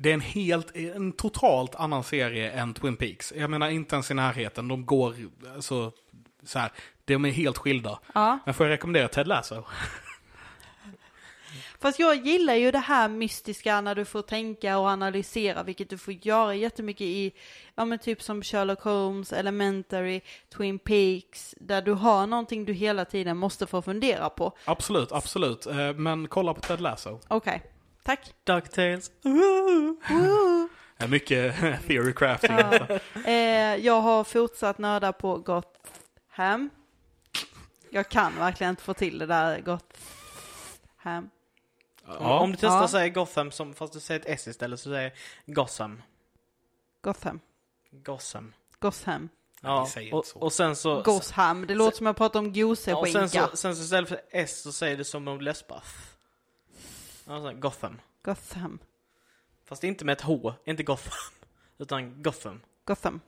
Det 0.00 0.10
är 0.10 0.14
en 0.14 0.20
helt, 0.20 0.76
en 0.76 1.12
totalt 1.12 1.74
annan 1.74 2.04
serie 2.04 2.50
än 2.50 2.74
Twin 2.74 2.96
Peaks. 2.96 3.32
Jag 3.36 3.50
menar 3.50 3.68
inte 3.68 3.94
ens 3.96 4.10
i 4.10 4.14
närheten. 4.14 4.68
De 4.68 4.86
går, 4.86 5.14
alltså, 5.54 5.92
så 6.42 6.58
här, 6.58 6.70
de 7.04 7.24
är 7.24 7.30
helt 7.30 7.58
skilda. 7.58 7.98
ja. 8.14 8.38
Men 8.44 8.54
får 8.54 8.66
jag 8.66 8.72
rekommendera 8.72 9.08
Ted 9.08 9.26
Lasso? 9.26 9.64
Fast 11.80 11.98
jag 11.98 12.26
gillar 12.26 12.54
ju 12.54 12.70
det 12.70 12.78
här 12.78 13.08
mystiska 13.08 13.80
när 13.80 13.94
du 13.94 14.04
får 14.04 14.22
tänka 14.22 14.78
och 14.78 14.86
analysera, 14.88 15.62
vilket 15.62 15.90
du 15.90 15.98
får 15.98 16.14
göra 16.26 16.54
jättemycket 16.54 17.00
i, 17.06 17.32
ja 17.74 17.84
men 17.84 17.98
typ 17.98 18.22
som 18.22 18.42
Sherlock 18.42 18.80
Holmes, 18.82 19.32
Elementary, 19.32 20.20
Twin 20.56 20.78
Peaks, 20.78 21.54
där 21.60 21.82
du 21.82 21.92
har 21.92 22.26
någonting 22.26 22.64
du 22.64 22.72
hela 22.72 23.04
tiden 23.04 23.36
måste 23.36 23.66
få 23.66 23.82
fundera 23.82 24.30
på. 24.30 24.52
Absolut, 24.64 25.12
absolut. 25.12 25.66
Eh, 25.66 25.92
Men 25.94 26.28
kolla 26.28 26.54
på 26.54 26.60
Ted 26.60 26.80
Lasso. 26.80 27.20
Okej, 27.28 27.62
tack. 28.08 28.34
Ducktails. 28.44 29.10
Mycket 31.08 31.54
theory 31.86 32.12
crafting. 32.12 32.50
Ja. 32.58 32.98
Eh, 33.24 33.76
jag 33.76 34.00
har 34.00 34.24
fortsatt 34.24 34.78
nörda 34.78 35.12
på 35.12 35.36
Gotham. 35.36 36.70
Jag 37.90 38.08
kan 38.08 38.36
verkligen 38.38 38.70
inte 38.70 38.82
få 38.82 38.94
till 38.94 39.18
det 39.18 39.26
där 39.26 39.60
Gotham. 39.60 41.30
Ja. 42.06 42.38
Om 42.40 42.50
du 42.50 42.56
testar 42.56 42.68
Ja. 42.68 42.84
att 42.84 42.90
säga 42.90 43.08
Gotham, 43.08 43.50
som, 43.50 43.74
fast 43.74 43.92
du 43.92 44.00
säger 44.00 44.20
ett 44.20 44.26
S 44.28 44.48
istället, 44.48 44.80
så 44.80 44.90
säger 44.90 45.12
Gotham. 45.46 46.02
Gotham. 47.02 47.40
Gotham. 47.90 48.52
Gotham. 48.78 49.28
Ja, 49.60 49.88
och, 50.12 50.24
och 50.34 50.52
sen 50.52 50.76
så... 50.76 51.02
Gotham. 51.02 51.66
Det 51.66 51.74
låter 51.74 51.96
som 51.96 52.06
jag 52.06 52.16
pratar 52.16 52.38
om 52.40 52.52
Ja, 52.54 52.64
och 52.64 52.68
goseskinka. 52.68 53.28
sen 53.28 53.28
så, 53.28 53.56
sen 53.56 53.76
så 53.76 53.82
istället 53.82 54.08
för 54.08 54.20
S 54.30 54.62
så 54.62 54.72
säger 54.72 54.96
du 54.96 55.04
som 55.04 55.28
om 55.28 55.38
du 55.38 55.44
läspar. 55.44 55.82
Ja, 57.28 57.40
så 57.40 57.46
här, 57.46 57.54
Gotham. 57.54 58.00
Gotham. 58.24 58.78
Fast 59.68 59.84
inte 59.84 60.04
med 60.04 60.12
ett 60.12 60.20
H, 60.22 60.52
inte 60.64 60.82
Gotham. 60.82 61.12
Utan 61.78 62.22
Gotham. 62.22 62.60
Gotham. 62.84 63.20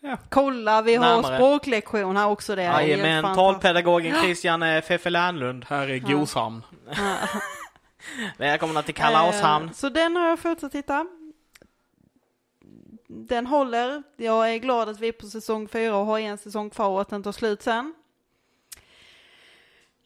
Ja. 0.00 0.16
Kolla, 0.30 0.82
vi 0.82 0.94
har 0.96 1.16
Närmare. 1.16 1.36
språklektion 1.36 2.16
här 2.16 2.28
också. 2.28 2.56
Det 2.56 2.62
är 2.62 2.72
helt 2.72 2.88
Jajamän, 2.88 3.22
fantastiskt. 3.22 3.62
talpedagogen 3.62 4.22
Christian 4.22 4.62
eh, 4.62 4.82
Feffe 4.82 5.10
Lernlund. 5.10 5.64
Här 5.68 5.88
är 5.90 5.98
Goshamn. 5.98 6.62
Välkomna 8.38 8.82
till 8.82 8.94
Kalaoshamn. 8.94 9.66
Eh, 9.66 9.72
Så 9.72 9.88
den 9.88 10.16
har 10.16 10.28
jag 10.28 10.38
fortsatt 10.38 10.72
titta. 10.72 11.06
Den 13.08 13.46
håller. 13.46 14.02
Jag 14.16 14.54
är 14.54 14.58
glad 14.58 14.88
att 14.88 15.00
vi 15.00 15.08
är 15.08 15.12
på 15.12 15.26
säsong 15.26 15.68
fyra 15.68 15.96
och 15.96 16.06
har 16.06 16.18
en 16.18 16.38
säsong 16.38 16.70
kvar 16.70 16.88
och 16.88 17.00
att 17.00 17.08
den 17.08 17.22
tar 17.22 17.32
slut 17.32 17.62
sen. 17.62 17.94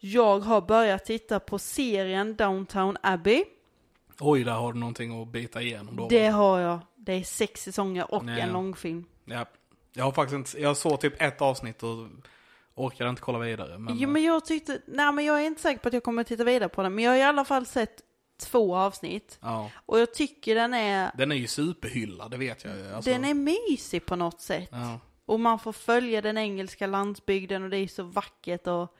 Jag 0.00 0.40
har 0.40 0.60
börjat 0.60 1.04
titta 1.04 1.40
på 1.40 1.58
serien 1.58 2.36
Downtown 2.36 2.96
Abbey. 3.02 3.44
Oj, 4.20 4.44
där 4.44 4.52
har 4.52 4.72
du 4.72 4.78
någonting 4.78 5.22
att 5.22 5.28
bita 5.28 5.62
igenom 5.62 5.96
då. 5.96 6.08
Det 6.08 6.26
har 6.26 6.58
jag. 6.58 6.78
Det 6.96 7.12
är 7.12 7.22
sex 7.22 7.62
säsonger 7.62 8.14
och 8.14 8.24
Nej. 8.24 8.40
en 8.40 8.52
långfilm. 8.52 9.04
Ja. 9.24 9.46
Jag 9.92 10.04
har 10.04 10.12
faktiskt 10.12 10.34
inte, 10.34 10.62
jag 10.62 10.76
såg 10.76 11.00
typ 11.00 11.22
ett 11.22 11.40
avsnitt 11.42 11.82
och 11.82 12.06
orkade 12.74 13.10
inte 13.10 13.22
kolla 13.22 13.38
vidare. 13.38 13.78
Men, 13.78 13.96
Jo 13.98 14.08
men 14.08 14.22
jag 14.22 14.44
tyckte, 14.44 14.80
nej 14.86 15.12
men 15.12 15.24
jag 15.24 15.40
är 15.42 15.46
inte 15.46 15.60
säker 15.62 15.80
på 15.80 15.88
att 15.88 15.94
jag 15.94 16.02
kommer 16.02 16.24
titta 16.24 16.44
vidare 16.44 16.68
på 16.68 16.82
den. 16.82 16.94
Men 16.94 17.04
jag 17.04 17.10
har 17.12 17.18
i 17.18 17.22
alla 17.22 17.44
fall 17.44 17.66
sett 17.66 18.00
två 18.40 18.76
avsnitt. 18.76 19.38
ja. 19.42 19.70
Och 19.86 20.00
jag 20.00 20.14
tycker 20.14 20.54
den 20.54 20.74
är, 20.74 21.10
Den 21.14 21.32
är 21.32 21.36
ju 21.36 21.46
superhyllad, 21.46 22.30
det 22.30 22.36
vet 22.36 22.64
jag 22.64 22.76
ju. 22.76 22.92
Alltså, 22.94 23.10
den 23.10 23.24
är 23.24 23.34
mysig 23.34 24.06
på 24.06 24.16
något 24.16 24.40
sätt. 24.40 24.68
Ja. 24.72 25.00
Och 25.26 25.40
man 25.40 25.58
får 25.58 25.72
följa 25.72 26.22
den 26.22 26.38
engelska 26.38 26.86
landsbygden 26.86 27.64
och 27.64 27.70
det 27.70 27.78
är 27.78 27.88
så 27.88 28.02
vackert 28.02 28.66
och... 28.66 28.96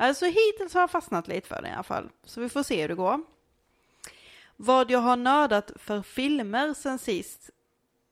Alltså 0.00 0.24
hittills 0.24 0.74
har 0.74 0.80
jag 0.80 0.90
fastnat 0.90 1.28
lite 1.28 1.48
för 1.48 1.62
det 1.62 1.68
i 1.68 1.72
alla 1.72 1.82
fall. 1.82 2.10
Så 2.24 2.40
vi 2.40 2.48
får 2.48 2.62
se 2.62 2.80
hur 2.82 2.88
det 2.88 2.94
går. 2.94 3.20
Vad 4.56 4.90
jag 4.90 4.98
har 4.98 5.16
nördat 5.16 5.72
för 5.76 6.02
filmer 6.02 6.74
sen 6.74 6.98
sist. 6.98 7.50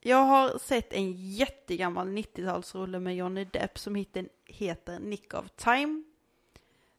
Jag 0.01 0.25
har 0.25 0.59
sett 0.59 0.93
en 0.93 1.13
jättegammal 1.13 2.09
90-talsrulle 2.09 3.01
med 3.01 3.17
Johnny 3.17 3.45
Depp 3.45 3.79
som 3.79 3.95
heter, 3.95 4.29
heter 4.45 4.99
Nick 4.99 5.35
of 5.35 5.45
Time. 5.57 6.03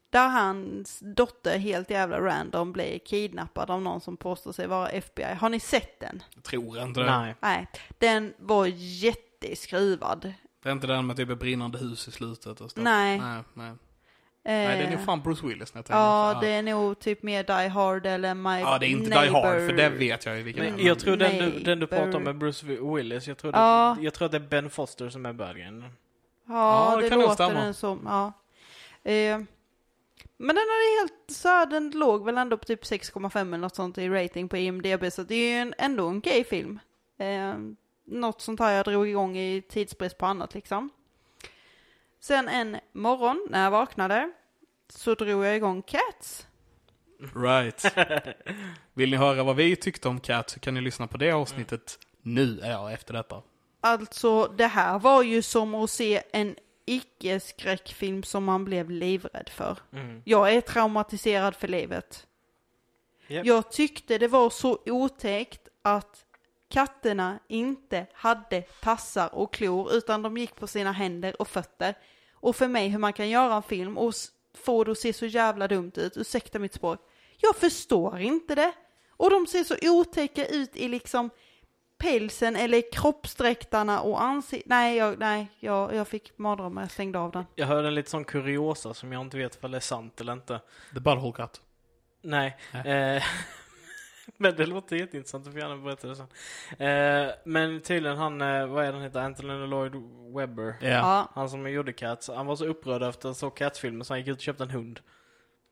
Där 0.10 0.28
hans 0.28 1.00
dotter 1.00 1.58
helt 1.58 1.90
jävla 1.90 2.22
random 2.22 2.74
blir 2.74 3.00
kidnappad 3.00 3.70
av 3.70 3.82
någon 3.82 4.02
som 4.02 4.18
påstår 4.18 4.52
sig 4.52 4.68
vara 4.68 4.90
FBI. 4.90 5.34
Har 5.34 5.50
ni 5.50 5.60
sett 5.60 6.00
den? 6.00 6.24
Jag 6.36 6.44
tror 6.44 6.82
inte 6.82 7.00
det. 7.00 7.06
Nej. 7.06 7.36
Nej, 7.40 7.68
den 7.98 8.34
var 8.38 8.66
jätteskruvad. 8.76 10.34
Det 10.64 10.70
är 10.70 10.74
inte 10.74 10.88
den 10.88 11.08
med 11.08 11.18
typ 11.18 11.30
ett 11.30 11.40
brinnande 11.40 11.78
hus 11.78 12.08
i 12.08 12.12
slutet 12.12 12.62
och 12.62 12.72
stuff. 12.72 12.84
Nej. 12.84 13.20
Nej, 13.20 13.44
nej. 13.54 13.74
Nej, 14.54 14.78
det 14.78 14.84
är 14.84 14.90
nog 14.90 15.00
Eh, 15.00 15.06
fan 15.06 15.22
Bruce 15.22 15.48
Willis 15.48 15.74
när 15.74 15.80
jag 15.80 15.86
tänker 15.86 16.00
Ja, 16.00 16.32
efter. 16.34 16.48
det 16.48 16.54
är 16.54 16.62
nog 16.64 17.00
typ 17.00 17.24
mer 17.24 17.44
Die 17.44 17.68
Hard 17.68 18.06
eller 18.06 18.34
My 18.36 18.60
Ja, 18.60 18.78
det 18.78 18.86
är 18.86 18.90
inte 18.90 19.10
Neighbor. 19.10 19.42
Die 19.42 19.48
Hard, 19.48 19.70
för 19.70 19.74
det 19.78 19.90
vet 19.90 20.26
jag 20.26 20.38
ju 20.38 20.44
vilken 20.44 20.66
Men 20.66 20.80
är. 20.80 20.84
jag 20.88 21.00
tror 21.00 21.18
den 21.18 21.38
du, 21.38 21.60
den 21.60 21.80
du 21.80 21.88
pratar 21.88 22.04
om 22.04 22.10
Neighbor. 22.10 22.26
med 22.26 22.38
Bruce 22.38 22.66
Willis, 22.96 23.28
jag 23.28 23.38
tror, 23.38 23.54
Ja. 23.56 23.96
det, 24.00 24.04
jag 24.06 24.14
tror 24.14 24.26
att 24.26 24.32
det 24.32 24.38
är 24.38 24.48
Ben 24.50 24.70
Foster 24.70 25.10
som 25.10 25.26
är 25.26 25.34
bögen. 25.34 25.84
Ja, 26.48 26.92
Ja, 26.96 27.02
det 27.02 27.10
det, 27.10 27.16
låter 27.16 27.34
stämma. 27.34 27.54
den 27.60 27.74
som. 27.74 28.02
Ja. 28.06 28.26
Eh, 29.12 29.40
men 30.40 30.56
den 30.56 30.66
hade 30.66 31.00
helt 31.00 31.14
så 31.28 31.48
här, 31.48 31.66
den 31.66 31.92
låg 31.92 32.26
väl 32.26 32.38
ändå 32.38 32.58
på 32.58 32.66
typ 32.66 32.84
6,5 32.84 33.40
eller 33.48 33.58
något 33.58 33.76
sånt 33.76 33.98
i 33.98 34.10
rating 34.10 34.50
på 34.50 34.58
IMDB, 34.58 35.12
så 35.14 35.24
det 35.24 35.36
är 35.36 35.50
ju 35.52 35.58
en, 35.58 35.74
ändå 35.78 36.08
en 36.08 36.22
gay 36.22 36.44
film. 36.44 36.80
Eh, 37.20 37.54
något 38.06 38.42
sånt 38.42 38.60
här 38.60 38.72
jag 38.72 38.86
drog 38.86 39.08
igång 39.08 39.38
i 39.38 39.62
tidsbrist 39.70 40.18
på 40.18 40.26
annat 40.26 40.54
liksom. 40.54 40.90
Sen 42.20 42.48
en 42.48 42.78
morgon 42.94 43.48
när 43.50 43.64
jag 43.64 43.72
vaknade 43.72 44.32
så 44.90 45.16
drog 45.16 45.46
jag 45.46 45.56
igång 45.56 45.82
Cats. 45.82 46.48
Right. 47.36 47.96
Vill 48.94 49.12
ni 49.12 49.18
höra 49.18 49.44
vad 49.44 49.56
vi 49.56 49.76
tyckte 49.76 50.08
om 50.08 50.20
Cat 50.20 50.50
så 50.50 50.60
kan 50.60 50.74
ni 50.74 50.82
lyssna 50.82 51.08
på 51.08 51.18
det 51.18 51.32
avsnittet 51.32 52.00
nu, 52.22 52.60
ja, 52.64 52.92
efter 52.92 53.14
detta. 53.14 53.42
Alltså 53.82 54.48
det 54.48 54.68
här 54.68 55.00
var 55.00 55.24
ju 55.24 55.42
som 55.42 55.76
att 55.76 55.90
se 55.90 56.24
en 56.32 56.56
icke-skräckfilm 56.86 58.24
som 58.24 58.44
man 58.44 58.66
blev 58.66 58.90
livrädd 58.90 59.50
för. 59.50 59.78
Mm. 59.94 60.22
Jag 60.26 60.54
är 60.54 60.62
traumatiserad 60.62 61.56
för 61.56 61.68
livet. 61.68 62.28
Japp. 63.28 63.46
Jag 63.46 63.72
tyckte 63.72 64.18
det 64.18 64.28
var 64.28 64.50
så 64.50 64.80
otäckt 64.86 65.68
att 65.82 66.26
katterna 66.70 67.40
inte 67.48 68.06
hade 68.14 68.62
tassar 68.62 69.36
och 69.36 69.54
klor 69.54 69.94
utan 69.94 70.22
de 70.22 70.38
gick 70.38 70.56
på 70.56 70.68
sina 70.68 70.92
händer 70.92 71.42
och 71.42 71.48
fötter. 71.48 71.96
Och 72.34 72.56
för 72.56 72.68
mig 72.68 72.88
hur 72.88 73.00
man 73.00 73.14
kan 73.14 73.30
göra 73.30 73.56
en 73.56 73.64
film 73.64 73.98
och 73.98 74.14
s- 74.68 74.74
få 74.76 74.84
det 74.84 74.92
att 74.92 74.98
se 74.98 75.14
så 75.14 75.26
jävla 75.26 75.68
dumt 75.68 75.92
ut, 75.96 76.18
ursäkta 76.18 76.60
mitt 76.60 76.74
språk. 76.74 77.00
Jag 77.38 77.56
förstår 77.56 78.20
inte 78.20 78.56
det. 78.56 78.72
Och 79.18 79.30
de 79.30 79.48
ser 79.48 79.64
så 79.64 79.76
otäcka 79.82 80.46
ut 80.46 80.76
i 80.76 80.88
liksom 80.88 81.30
pälsen 81.98 82.56
eller 82.56 82.92
kroppsdräkterna 82.92 84.02
och 84.02 84.22
ansiktet. 84.22 84.70
Nej, 84.70 84.98
jag, 84.98 85.20
nej 85.20 85.48
jag, 85.60 85.96
jag 85.96 86.08
fick 86.08 86.38
mardrömmar, 86.38 86.82
jag 86.82 86.92
stängde 86.92 87.20
av 87.20 87.32
den. 87.32 87.46
Jag 87.56 87.68
hörde 87.68 87.88
en 87.88 87.96
lite 87.96 88.10
sån 88.10 88.26
kuriosa 88.26 88.94
som 88.94 89.12
jag 89.12 89.22
inte 89.22 89.38
vet 89.38 89.64
om 89.64 89.72
det 89.72 89.78
är 89.78 89.82
sant 89.82 90.22
eller 90.22 90.34
inte. 90.34 90.60
The 90.94 91.00
Butthole 91.00 91.34
Cut. 91.34 91.62
Nej. 92.22 92.58
Nej. 92.74 93.16
Eh, 93.16 93.24
men 94.44 94.56
det 94.56 94.66
låter 94.66 94.96
jätteintressant, 94.96 95.46
du 95.46 95.52
får 95.52 95.60
gärna 95.60 95.78
berätta 95.78 96.08
det 96.08 96.16
sen. 96.16 96.28
Eh, 96.88 97.34
men 97.46 97.82
tydligen 97.82 98.18
han, 98.18 98.42
eh, 98.42 98.68
vad 98.68 98.86
är 98.86 98.94
den 98.94 99.02
heter, 99.02 99.20
Anthony 99.20 99.68
Lloyd 99.68 99.94
Webber. 100.36 100.76
Ja. 100.82 100.88
Ja. 100.90 101.30
Han 101.34 101.50
som 101.50 101.70
gjorde 101.72 101.94
Cats, 101.94 102.30
han 102.36 102.46
var 102.46 102.56
så 102.56 102.66
upprörd 102.66 103.04
efter 103.04 103.30
att 103.30 103.38
så 103.38 103.50
Cats-filmen 103.50 104.06
så 104.06 104.14
han 104.14 104.20
gick 104.20 104.28
ut 104.28 104.36
och 104.38 104.42
köpte 104.42 104.64
en 104.64 104.70
hund. 104.70 105.00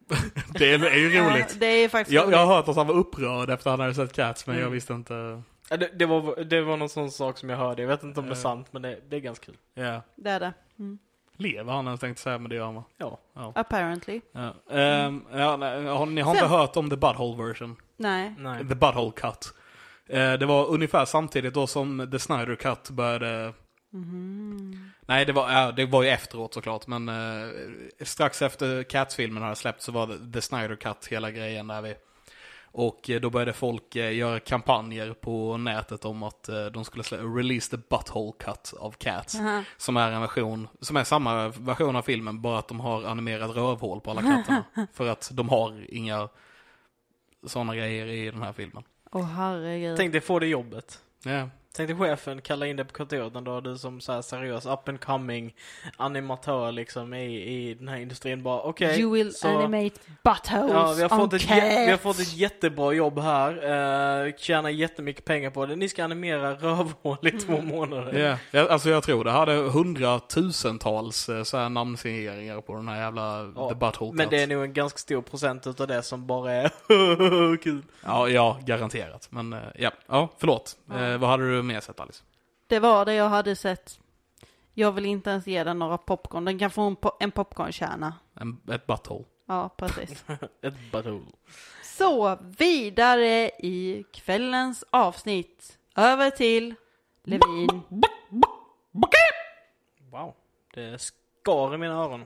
Det 0.54 0.74
är, 0.74 0.86
är 0.86 0.96
ju 0.98 1.16
Ja, 1.16 1.30
roligt. 1.34 1.60
det 1.60 1.66
är 1.66 1.90
faktiskt 1.90 2.14
Jag, 2.14 2.32
jag 2.32 2.38
har 2.46 2.56
hört 2.56 2.68
att 2.68 2.76
han 2.76 2.88
var 2.88 2.96
upprörd 2.96 3.50
efter 3.50 3.70
att 3.70 3.74
han 3.74 3.80
hade 3.80 3.94
sett 3.94 4.14
Cats, 4.14 4.48
men 4.48 4.56
jag 4.56 4.62
Mm. 4.62 4.74
visste 4.74 4.94
inte. 4.94 5.42
Ja, 5.70 5.78
det, 5.78 5.90
det, 5.94 6.06
var, 6.06 6.44
det 6.44 6.62
var 6.62 6.78
någon 6.78 6.90
sån 6.90 7.12
sak 7.12 7.38
som 7.38 7.50
jag 7.50 7.58
hörde, 7.58 7.82
jag 7.82 7.90
vet 7.90 8.04
inte 8.04 8.20
om 8.20 8.26
det 8.26 8.32
är 8.32 8.36
sant 8.36 8.68
men 8.72 8.82
det, 8.82 9.00
det 9.10 9.16
är 9.16 9.20
ganska 9.20 9.46
kul. 9.46 9.58
Ja. 9.74 10.02
Det 10.16 10.30
är 10.30 10.40
det. 10.40 10.54
Mm. 10.80 11.00
Lever 11.38 11.74
han 11.74 11.86
ens 11.88 12.00
tänkte 12.00 12.22
säga, 12.22 12.38
men 12.38 12.50
det 12.50 12.56
gör 12.56 12.66
han 12.66 12.76
va? 12.76 12.84
Ja. 12.98 13.20
Apparently. 13.56 14.22
Ja. 14.32 14.54
Ehm, 14.72 15.22
ja, 15.34 15.58
nej, 15.58 15.86
har, 15.86 16.06
ni 16.06 16.22
har 16.22 16.36
Sen- 16.36 16.44
inte 16.44 16.56
hört 16.58 16.78
om 16.78 16.90
The 16.90 16.96
Butthole 16.98 17.44
version? 17.48 17.76
Nej. 17.98 18.34
Nej. 18.38 18.60
The 18.68 18.76
Butthole 18.76 19.12
Cut. 19.12 19.54
Eh, 20.10 20.34
det 20.34 20.46
var 20.46 20.66
ungefär 20.68 21.06
samtidigt 21.06 21.54
då 21.54 21.68
som 21.68 22.08
The 22.12 22.20
Snyder 22.20 22.56
Cut 22.56 22.90
började 22.90 23.54
Mhm. 23.94 24.92
Nej, 25.08 25.26
det 25.26 25.34
var, 25.34 25.52
ja, 25.52 25.72
det 25.72 25.86
var 25.86 26.04
ju 26.04 26.10
efteråt 26.10 26.54
såklart, 26.54 26.88
men 26.88 27.10
eh, 27.10 27.48
strax 28.02 28.42
efter 28.42 28.84
Cats-filmen 28.84 29.44
hade 29.44 29.56
släppt 29.56 29.82
så 29.82 29.92
var 29.92 30.08
det 30.08 30.32
The 30.34 30.42
Snyder 30.42 30.76
Cut 30.76 31.06
hela 31.10 31.32
grejen 31.32 31.68
där 31.68 31.82
vi. 31.82 31.96
Och 32.78 33.10
eh, 33.10 33.22
då 33.22 33.30
började 33.30 33.54
folk 33.54 33.96
eh, 33.96 34.14
göra 34.16 34.40
kampanjer 34.40 35.14
på 35.14 35.58
nätet 35.58 36.06
om 36.06 36.24
att 36.24 36.50
eh, 36.50 36.66
de 36.66 36.86
skulle 36.86 37.04
slä- 37.04 37.36
release 37.38 37.72
the 37.78 37.84
butthole 37.90 38.32
cut 38.40 38.74
av 38.80 38.92
Cats. 38.92 39.36
Aha. 39.40 39.64
Som 39.78 39.98
är 39.98 40.12
en 40.12 40.22
version, 40.22 40.68
som 40.82 40.98
är 40.98 41.04
samma 41.04 41.48
version 41.50 41.96
av 41.96 42.02
filmen, 42.02 42.42
bara 42.42 42.60
att 42.60 42.68
de 42.68 42.80
har 42.80 43.04
animerat 43.04 43.56
rövhål 43.56 44.02
på 44.02 44.12
alla 44.12 44.22
katterna. 44.36 44.64
för 44.94 45.08
att 45.08 45.30
de 45.34 45.50
har 45.50 45.86
inga 45.90 46.30
sådana 47.46 47.76
grejer 47.76 48.06
i 48.08 48.32
den 48.32 48.42
här 48.42 48.54
filmen. 48.54 48.84
Åh 49.12 49.24
herregud. 49.26 49.98
Tänk 49.98 50.12
dig 50.12 50.22
få 50.22 50.40
det 50.40 50.48
jobbet. 50.48 51.00
Ja, 51.24 51.50
Tänk 51.76 51.90
dig 51.90 51.98
chefen 51.98 52.42
kalla 52.42 52.68
in 52.68 52.76
dig 52.76 52.86
på 52.86 52.94
kontoret 52.94 53.34
dag 53.46 53.64
du 53.64 53.78
som 53.78 54.02
så 54.02 54.12
här 54.14 54.22
seriös 54.22 54.66
up 54.66 54.90
and 54.90 55.00
coming 55.00 55.56
animatör 55.98 56.72
liksom 56.72 57.14
i, 57.14 57.26
i 57.70 57.74
den 57.74 57.88
här 57.88 57.98
industrin 57.98 58.44
bara 58.44 58.62
okej. 58.62 59.02
you 59.02 59.12
will 59.14 59.34
så- 59.36 59.48
animate 59.48 60.00
buttholes 60.24 60.72
Ja, 60.74 60.94
vi 60.98 61.02
har, 61.04 61.14
on 61.14 61.20
fått 61.20 61.34
ett, 61.34 61.42
cats. 61.48 61.62
vi 61.66 61.92
har 61.92 61.98
fått 61.98 62.20
ett 62.20 62.34
jättebra 62.34 62.94
jobb 62.94 63.20
här. 63.20 63.52
Uh, 64.28 64.34
tjänar 64.38 64.70
jättemycket 64.70 65.26
pengar 65.26 65.50
på 65.50 65.66
det. 65.66 65.76
Ni 65.76 65.90
ska 65.90 66.04
animera 66.04 66.54
rövhål 66.54 67.18
i 67.28 67.32
två 67.32 67.54
Mm. 67.54 67.68
månader. 67.68 68.14
Ja, 68.20 68.38
jag- 68.60 68.70
alltså 68.70 68.90
jag 68.90 69.04
tror 69.04 69.24
det 69.24 69.32
hade 69.32 69.54
hundratusentals 69.54 71.30
eh, 71.30 71.44
så 71.44 71.58
här 71.58 71.70
namnsigneringar 71.70 72.62
på 72.62 72.76
den 72.76 72.88
här 72.88 73.02
jävla 73.02 73.52
Ja, 73.56 73.70
The 73.70 73.76
Butthole 73.76 74.12
Men 74.14 74.30
det 74.30 74.44
är 74.44 74.48
nog 74.48 74.64
en 74.64 74.74
ganska 74.74 74.98
stor 74.98 75.22
procent 75.22 75.68
utav 75.68 75.88
det 75.88 76.04
som 76.04 76.28
bara 76.28 76.52
är 76.52 77.58
kul. 77.58 77.82
Ja, 78.06 78.30
ja, 78.30 78.58
garanterat. 78.66 79.28
Men 79.30 79.54
eh, 79.54 79.60
ja, 79.76 79.92
ja 80.08 80.30
förlåt. 80.38 80.78
Ja. 80.90 81.06
Eh, 81.06 81.18
vad 81.18 81.30
hade 81.30 81.56
du 81.56 81.64
mer 81.66 81.80
sett 81.80 82.00
Alice? 82.00 82.24
Det 82.68 82.80
var 82.80 83.06
det 83.06 83.14
jag 83.14 83.30
hade 83.30 83.56
sett. 83.56 84.00
Jag 84.74 84.92
vill 84.92 85.06
inte 85.06 85.30
ens 85.30 85.48
ge 85.48 85.64
den 85.64 85.80
några 85.80 85.98
popcorn. 85.98 86.46
Den 86.46 86.60
kan 86.60 86.72
få 86.72 86.82
en, 86.82 86.98
po- 86.98 87.16
en 87.20 87.32
popcornkärna. 87.32 88.14
En, 88.34 88.62
ett 88.72 88.88
butthole. 88.88 89.26
Ja, 89.46 89.70
precis. 89.78 90.26
Ett 90.62 90.92
butthole. 90.92 91.26
Så, 91.84 92.38
vidare 92.58 93.50
i 93.60 94.06
kvällens 94.14 94.84
avsnitt. 94.90 95.78
Över 95.96 96.30
till 96.30 96.76
Levin. 97.24 97.82
Wow. 100.12 100.34
Det 100.74 101.02
skar 101.02 101.76
i 101.76 101.78
mina 101.78 101.94
öron. 101.94 102.24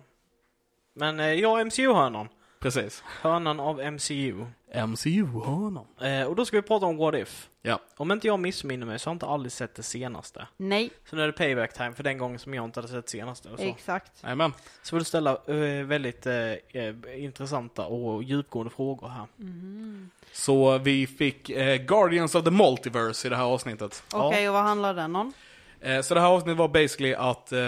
Men 0.94 1.20
eh, 1.20 1.34
jag 1.34 1.60
är 1.60 1.66
MCU-hörnan. 1.66 2.30
Precis. 2.60 3.04
Hörnan 3.22 3.60
av 3.60 3.80
MCU. 3.94 4.46
MCU-hörnan. 4.88 5.86
Eh, 6.02 6.28
och 6.28 6.36
då 6.36 6.46
ska 6.46 6.58
vi 6.58 6.62
prata 6.62 6.86
om 6.86 6.98
What 6.98 7.16
If. 7.16 7.50
Ja. 7.62 7.80
Om 7.98 8.12
inte 8.12 8.28
jag 8.28 8.40
missminner 8.40 8.86
mig 8.86 9.00
så 9.00 9.10
har 9.10 9.12
jag 9.12 9.16
inte 9.16 9.26
aldrig 9.26 9.52
sett 9.52 9.76
det 9.76 9.84
senaste. 9.84 10.48
Nej, 10.58 10.90
Så 11.10 11.16
nu 11.16 11.22
är 11.22 11.28
det 11.28 11.34
payback 11.34 11.74
time 11.74 11.94
för 11.94 12.04
den 12.04 12.18
gången 12.18 12.40
som 12.40 12.54
jag 12.54 12.66
inte 12.66 12.80
hade 12.80 12.88
sett 12.94 13.06
det 13.06 13.12
senaste. 13.12 13.50
Och 13.50 13.60
så. 13.60 13.66
exakt. 13.66 14.12
Jajamän. 14.24 14.54
Så 14.82 14.96
vill 14.96 15.02
du 15.02 15.06
ställa 15.06 15.32
eh, 15.48 15.86
väldigt 15.86 16.26
eh, 16.26 16.34
eh, 16.34 16.96
intressanta 17.24 17.86
och 17.86 18.24
djupgående 18.24 18.74
frågor 18.74 19.08
här. 19.08 19.26
Mhm. 19.36 20.10
Så 20.32 20.78
vi 20.78 21.08
fick 21.08 21.50
eh, 21.50 21.76
Guardians 21.82 22.36
of 22.36 22.44
the 22.44 22.52
Multiverse 22.52 23.28
i 23.28 23.30
det 23.30 23.36
här 23.36 23.44
avsnittet. 23.44 24.04
Okej, 24.14 24.48
och 24.50 24.54
vad 24.54 24.64
handlar 24.64 24.94
den 24.94 25.16
om? 25.16 25.34
Eh, 25.82 26.02
så 26.02 26.14
det 26.14 26.20
här 26.22 26.28
avsnittet 26.28 26.58
var 26.58 26.68
basically 26.68 27.14
att 27.14 27.52
eh, 27.52 27.60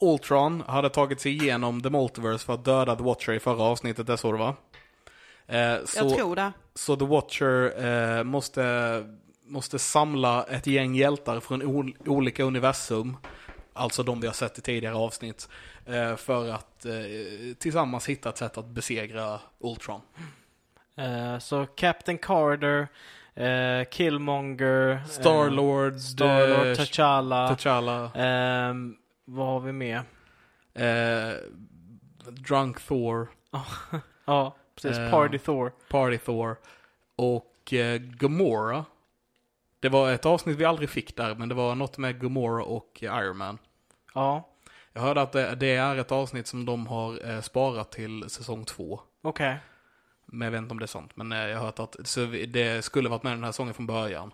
Ultron 0.00 0.62
hade 0.66 0.88
tagit 0.88 1.20
sig 1.20 1.32
igenom 1.32 1.80
the 1.82 1.90
Multiverse 1.90 2.46
för 2.46 2.54
att 2.54 2.64
döda 2.64 2.96
The 2.96 3.02
Watcher 3.02 3.32
i 3.32 3.40
förra 3.40 3.62
avsnittet, 3.62 4.06
det 4.06 4.12
är 4.12 4.16
så 4.16 4.32
det 4.32 4.38
var. 4.38 4.54
Eh, 5.46 5.84
så, 5.84 5.98
Jag 6.04 6.16
tror 6.16 6.36
det. 6.36 6.52
så 6.74 6.96
The 6.96 7.04
Watcher 7.04 7.84
eh, 7.84 8.24
måste, 8.24 9.04
måste 9.46 9.78
samla 9.78 10.42
ett 10.44 10.66
gäng 10.66 10.94
hjältar 10.94 11.40
från 11.40 11.62
ol- 11.62 11.96
olika 12.06 12.42
universum, 12.44 13.16
alltså 13.72 14.02
de 14.02 14.20
vi 14.20 14.26
har 14.26 14.34
sett 14.34 14.58
i 14.58 14.60
tidigare 14.62 14.94
avsnitt, 14.96 15.48
eh, 15.86 16.16
för 16.16 16.48
att 16.50 16.86
eh, 16.86 16.92
tillsammans 17.58 18.08
hitta 18.08 18.28
ett 18.28 18.38
sätt 18.38 18.58
att 18.58 18.66
besegra 18.66 19.40
Ultron. 19.60 20.00
Eh, 20.96 21.38
så 21.38 21.66
Captain 21.66 22.18
Carter, 22.18 22.88
eh, 23.34 23.84
Killmonger, 23.90 25.02
Starlord, 25.08 25.92
eh, 25.92 25.98
Starlord, 25.98 26.66
T'Challa. 27.50 28.10
Vad 29.32 29.46
har 29.46 29.60
vi 29.60 29.72
mer? 29.72 30.02
eh, 30.74 31.32
Drunk 32.30 32.80
Thor, 32.80 33.28
Ja, 34.24 34.56
precis. 34.74 34.98
Eh, 34.98 35.10
Party 35.10 35.38
Thor. 35.38 35.72
Party 35.88 36.18
Thor 36.18 36.56
och 37.16 37.72
eh, 37.72 37.98
Gamora. 38.00 38.84
Det 39.80 39.88
var 39.88 40.10
ett 40.12 40.26
avsnitt 40.26 40.56
vi 40.56 40.64
aldrig 40.64 40.90
fick 40.90 41.16
där, 41.16 41.34
men 41.34 41.48
det 41.48 41.54
var 41.54 41.74
något 41.74 41.98
med 41.98 42.20
Gamora 42.20 42.64
och 42.64 42.98
Iron 43.02 43.36
Man. 43.36 43.58
Ja, 44.14 44.48
Jag 44.92 45.00
hörde 45.02 45.22
att 45.22 45.32
det, 45.32 45.54
det 45.54 45.74
är 45.76 45.96
ett 45.96 46.12
avsnitt 46.12 46.46
som 46.46 46.64
de 46.64 46.86
har 46.86 47.30
eh, 47.30 47.40
sparat 47.40 47.92
till 47.92 48.30
säsong 48.30 48.64
två. 48.64 49.00
okej. 49.22 49.56
Men 50.26 50.46
jag 50.46 50.50
vet 50.52 50.58
inte 50.58 50.72
om 50.72 50.78
det 50.78 50.84
är 50.84 50.86
sant. 50.86 51.16
Men 51.16 51.32
eh, 51.32 51.38
jag 51.38 51.58
har 51.58 51.64
hört 51.66 51.78
att 51.78 51.96
så 52.04 52.26
det 52.48 52.84
skulle 52.84 53.08
varit 53.08 53.22
med 53.22 53.32
den 53.32 53.44
här 53.44 53.52
säsongen 53.52 53.74
från 53.74 53.86
början. 53.86 54.32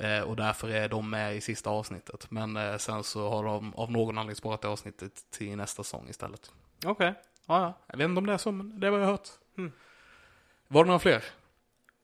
Eh, 0.00 0.20
och 0.20 0.36
därför 0.36 0.68
är 0.68 0.88
de 0.88 1.10
med 1.10 1.36
i 1.36 1.40
sista 1.40 1.70
avsnittet. 1.70 2.30
Men 2.30 2.56
eh, 2.56 2.76
sen 2.76 3.04
så 3.04 3.30
har 3.30 3.44
de 3.44 3.74
av 3.74 3.92
någon 3.92 4.18
anledning 4.18 4.36
sparat 4.36 4.60
det 4.60 4.68
avsnittet 4.68 5.12
till 5.30 5.56
nästa 5.56 5.84
säsong 5.84 6.06
istället. 6.08 6.52
Okej. 6.84 7.14
Ja, 7.46 7.60
ja. 7.60 7.74
Jag 7.86 7.96
vet 7.98 8.04
inte 8.04 8.18
om 8.18 8.26
det 8.26 8.32
är 8.32 8.38
så, 8.38 8.52
men 8.52 8.80
det 8.80 8.86
är 8.86 8.90
vad 8.90 9.00
jag 9.00 9.06
hört. 9.06 9.28
Mm. 9.58 9.72
Var 10.68 10.84
det 10.84 10.86
några 10.86 10.98
fler? 10.98 11.24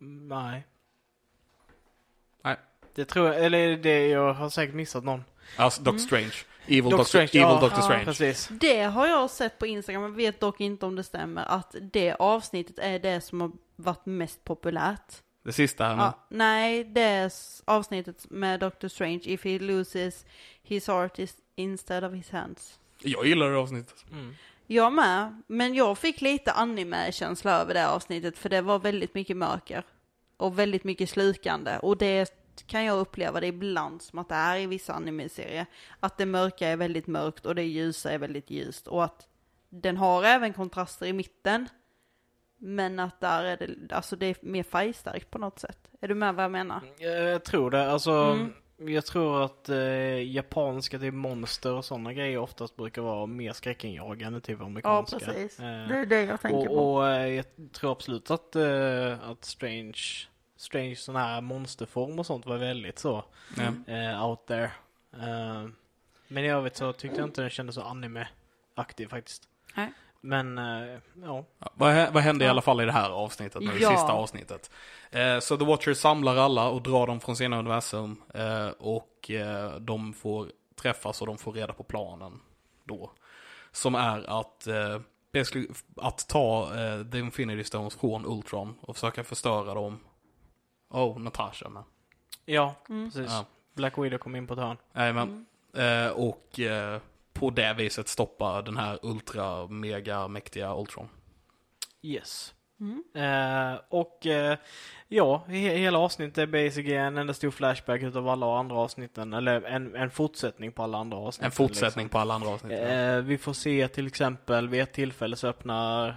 Mm, 0.01 0.29
Nej. 0.29 0.67
Nej. 2.43 2.57
Det 2.95 3.05
tror 3.05 3.27
jag, 3.27 3.45
eller 3.45 3.77
det, 3.77 4.09
jag 4.09 4.33
har 4.33 4.51
säkert 4.51 4.75
missat 4.75 5.05
någon. 5.05 5.25
Alltså 5.57 5.83
Doctor 5.83 5.99
Strange. 5.99 6.35
Evil 6.67 6.83
Doctor 6.83 6.99
Doctor, 6.99 7.05
Strange, 7.05 7.29
Evil 7.33 7.41
ja. 7.41 7.61
Doctor 7.61 7.79
Ja, 7.79 7.83
Strange. 7.83 8.05
Precis. 8.05 8.49
Det 8.51 8.83
har 8.83 9.07
jag 9.07 9.31
sett 9.31 9.59
på 9.59 9.67
Instagram, 9.67 10.03
jag 10.03 10.11
vet 10.11 10.41
dock 10.41 10.61
inte 10.61 10.87
om 10.87 10.97
det 10.97 11.05
stämmer, 11.05 11.45
att 11.45 11.75
det 11.81 12.15
avsnittet 12.15 12.79
är 12.79 12.99
det 12.99 13.21
som 13.21 13.41
har 13.41 13.53
varit 13.77 14.07
mest 14.07 14.45
populärt. 14.45 15.23
Det 15.47 15.53
sista 15.53 15.85
här 15.85 15.97
nu. 15.97 16.03
Ja, 16.03 16.27
nej, 16.29 16.85
det 16.85 17.01
är 17.01 17.33
avsnittet 17.65 18.31
med 18.31 18.61
Doctor 18.61 18.89
Strange, 18.89 19.21
if 19.25 19.45
he 19.45 19.59
loses 19.59 20.27
his 20.63 20.87
heart 20.87 21.19
is 21.19 21.37
instead 21.55 22.05
of 22.05 22.13
his 22.13 22.31
hands. 22.31 22.79
Jag 23.03 23.27
gillar 23.27 23.51
det 23.51 23.59
avsnittet. 23.59 24.05
Mm. 24.13 24.35
Jag 24.67 24.93
med, 24.93 25.43
men 25.47 25.75
jag 25.75 25.99
fick 25.99 26.21
lite 26.21 26.53
anime-känsla 26.53 27.61
över 27.61 27.75
det 27.75 27.89
avsnittet 27.89 28.39
för 28.39 28.49
det 28.49 28.61
var 28.61 28.79
väldigt 28.79 29.15
mycket 29.15 29.37
mörker. 29.37 29.83
Och 30.37 30.59
väldigt 30.59 30.85
mycket 30.85 31.11
slukande 31.11 31.79
och 31.79 31.97
det 31.97 32.35
kan 32.67 32.85
jag 32.85 32.99
uppleva 32.99 33.41
det 33.41 33.47
ibland 33.47 34.03
som 34.03 34.19
att 34.19 34.29
det 34.29 34.35
är 34.35 34.59
i 34.59 34.67
vissa 34.67 34.93
anime-serier. 34.93 35.67
Att 36.01 36.19
det 36.19 36.27
mörka 36.27 36.69
är 36.69 36.77
väldigt 36.77 37.07
mörkt 37.07 37.47
och 37.47 37.55
det 37.55 37.63
ljusa 37.63 38.11
är 38.11 38.19
väldigt 38.19 38.51
ljust 38.51 38.87
och 38.87 39.05
att 39.05 39.29
den 39.69 39.97
har 39.97 40.25
även 40.25 40.53
kontraster 40.53 41.07
i 41.07 41.13
mitten. 41.13 41.69
Men 42.59 42.99
att 43.01 43.21
där 43.21 43.45
är 43.45 43.57
det, 43.57 43.95
alltså 43.95 44.17
det 44.17 44.27
är 44.27 44.37
mer 44.41 44.63
färgstarkt 44.63 45.31
på 45.31 45.39
något 45.39 45.59
sätt. 45.59 45.79
Är 46.01 46.09
du 46.09 46.15
med 46.15 46.35
vad 46.35 46.45
jag 46.45 46.53
menar? 46.53 46.81
Jag 46.99 47.45
tror 47.45 47.71
det. 47.71 47.91
Alltså, 47.91 48.13
Mm. 48.13 48.53
Jag 48.95 49.07
tror 49.07 49.45
att 49.45 49.69
eh, 49.69 50.23
japanska 50.33 50.99
typ 50.99 51.15
monster 51.15 51.73
och 51.75 51.85
sådana 51.85 52.13
grejer 52.13 52.39
oftast 52.39 52.77
brukar 52.77 53.03
vara 53.03 53.27
mer 53.27 53.53
skräckinjagande 53.53 54.41
typ 54.41 54.59
Ja, 54.61 54.67
amerikanska. 54.67 55.19
precis. 55.19 55.61
Eh, 55.61 55.65
Det 55.89 55.95
är 55.99 56.07
det 56.07 56.23
jag 56.25 56.41
tänker 56.41 56.67
på. 56.67 56.75
och 56.75 56.97
och 56.97 57.09
eh, 57.09 57.27
jag 57.29 57.45
tror 57.73 57.93
absolut 57.93 58.31
att, 58.31 58.57
eh, 58.57 59.31
att 59.31 59.45
Strange, 59.45 59.99
Strange 60.57 60.97
sån 60.97 61.17
här 61.17 61.41
monsterform 61.41 62.19
och 62.19 62.27
sånt 62.27 62.47
var 62.47 62.57
väldigt 62.57 62.99
så 62.99 63.25
Ja. 63.57 63.93
eh, 63.95 64.27
out 64.27 64.47
there. 64.47 64.71
Eh, 65.13 65.67
men 66.29 66.45
i 66.45 66.49
övrigt 66.51 66.77
så 66.77 66.93
tyckte 66.93 67.19
jag 67.21 67.29
inte 67.29 67.41
den 67.41 67.51
kändes 67.51 67.75
så 67.75 67.83
anime-aktig 67.83 69.11
faktiskt. 69.11 69.49
Nej. 69.77 69.93
Men, 70.27 70.59
eh, 70.59 70.99
ja. 71.22 71.45
Vad, 71.74 72.12
vad 72.12 72.22
hände 72.22 72.45
i 72.45 72.49
alla 72.49 72.62
fall 72.62 72.81
i 72.81 72.85
det 72.85 72.93
här 72.93 73.11
avsnittet, 73.11 73.62
nu, 73.62 73.72
det 73.72 73.79
Ja. 73.79 73.91
sista 73.91 74.12
avsnittet? 74.12 74.70
Eh, 75.11 75.39
så 75.39 75.57
The 75.57 75.64
Watchers 75.64 75.99
samlar 75.99 76.37
alla 76.37 76.68
och 76.68 76.83
drar 76.83 77.07
dem 77.07 77.20
från 77.20 77.37
sina 77.37 77.59
universum. 77.59 78.22
Eh, 78.35 78.68
och 78.68 79.31
de 79.81 80.12
får 80.12 80.49
träffas 80.74 81.20
och 81.20 81.27
de 81.27 81.39
får 81.39 81.53
reda 81.53 81.72
på 81.72 81.83
planen 81.83 82.41
då. 82.85 83.11
Som 83.72 83.95
är 83.95 84.41
att, 84.41 84.68
att 85.97 86.29
ta 86.29 86.62
eh, 86.74 87.03
The 87.12 87.18
Infinity 87.18 87.64
Stones 87.64 87.95
från 87.97 88.27
Ultron 88.27 88.74
och 88.81 88.97
försöka 88.97 89.24
förstöra 89.24 89.74
dem. 89.74 90.01
Oh, 90.91 91.18
Natasha 91.18 91.68
med. 91.68 91.83
Ja, 92.45 92.74
Mm. 92.89 93.11
precis. 93.11 93.33
Ja. 93.33 93.45
Black 93.74 93.99
Widow 93.99 94.18
kom 94.18 94.37
in 94.37 94.47
på 94.47 94.55
ett 94.55 94.61
hörn. 94.61 94.77
Jajamän. 94.95 95.47
Eh, 95.77 96.09
och 96.09 96.61
eh, 96.61 97.01
på 97.39 97.51
det 97.51 97.74
viset 97.74 98.09
stoppa 98.09 98.62
den 98.62 98.76
här 98.76 98.99
ultra 99.03 99.66
mega 99.68 100.28
mäktiga 100.28 100.74
Ultron. 100.76 101.09
Yes. 102.03 102.55
Mm. 102.81 103.03
Eh, 103.14 103.79
och 103.89 104.27
eh, 104.27 104.59
ja, 105.09 105.45
he- 105.49 105.77
hela 105.77 105.99
avsnittet 105.99 106.39
är 106.39 106.47
basically 106.47 106.95
en 106.97 107.16
enda 107.18 107.35
stor 107.35 107.51
flashback 107.51 108.03
utav 108.03 108.29
alla 108.29 108.59
andra 108.59 108.77
avsnitten. 108.77 109.33
Eller 109.33 109.62
en, 109.62 109.95
en 109.97 110.11
fortsättning 110.11 110.72
på 110.72 110.83
alla 110.83 110.99
andra 110.99 111.18
avsnitt. 111.18 111.45
En 111.45 111.51
fortsättning 111.51 112.09
på 112.09 112.18
alla 112.18 112.35
andra 112.35 112.49
avsnitt. 112.49 112.72
ja. 112.72 112.79
Eh, 112.79 113.18
vi 113.18 113.39
får 113.39 113.53
se 113.53 113.89
till 113.89 114.07
exempel 114.07 114.68
vid 114.68 114.81
ett 114.83 114.93
tillfälle 114.93 115.37
så 115.37 115.49
öppnar 115.49 116.14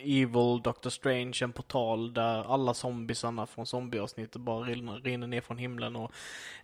Evil 0.00 0.60
Doctor 0.64 0.90
Strange 0.90 1.38
en 1.42 1.52
portal 1.52 2.14
där 2.14 2.54
alla 2.54 2.74
zombiesarna 2.74 3.46
från 3.46 3.66
zombieavsnittet 3.66 4.40
bara 4.40 4.64
rinner, 4.64 5.00
rinner 5.04 5.26
ner 5.26 5.40
från 5.40 5.58
himlen 5.58 5.96
och 5.96 6.12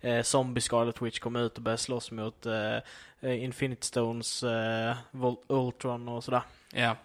eh, 0.01 0.21
Zombie 0.23 0.61
Scarlet 0.61 1.01
Witch 1.01 1.19
kommer 1.19 1.39
ut 1.39 1.57
och 1.57 1.63
börjar 1.63 1.77
slåss 1.77 2.11
mot 2.11 2.45
Infinite 3.23 3.85
Stones, 3.85 4.43
Ultron 5.47 6.07
och 6.07 6.23
sådär. 6.23 6.41
Ja. 6.73 6.81
Eh, 6.89 6.95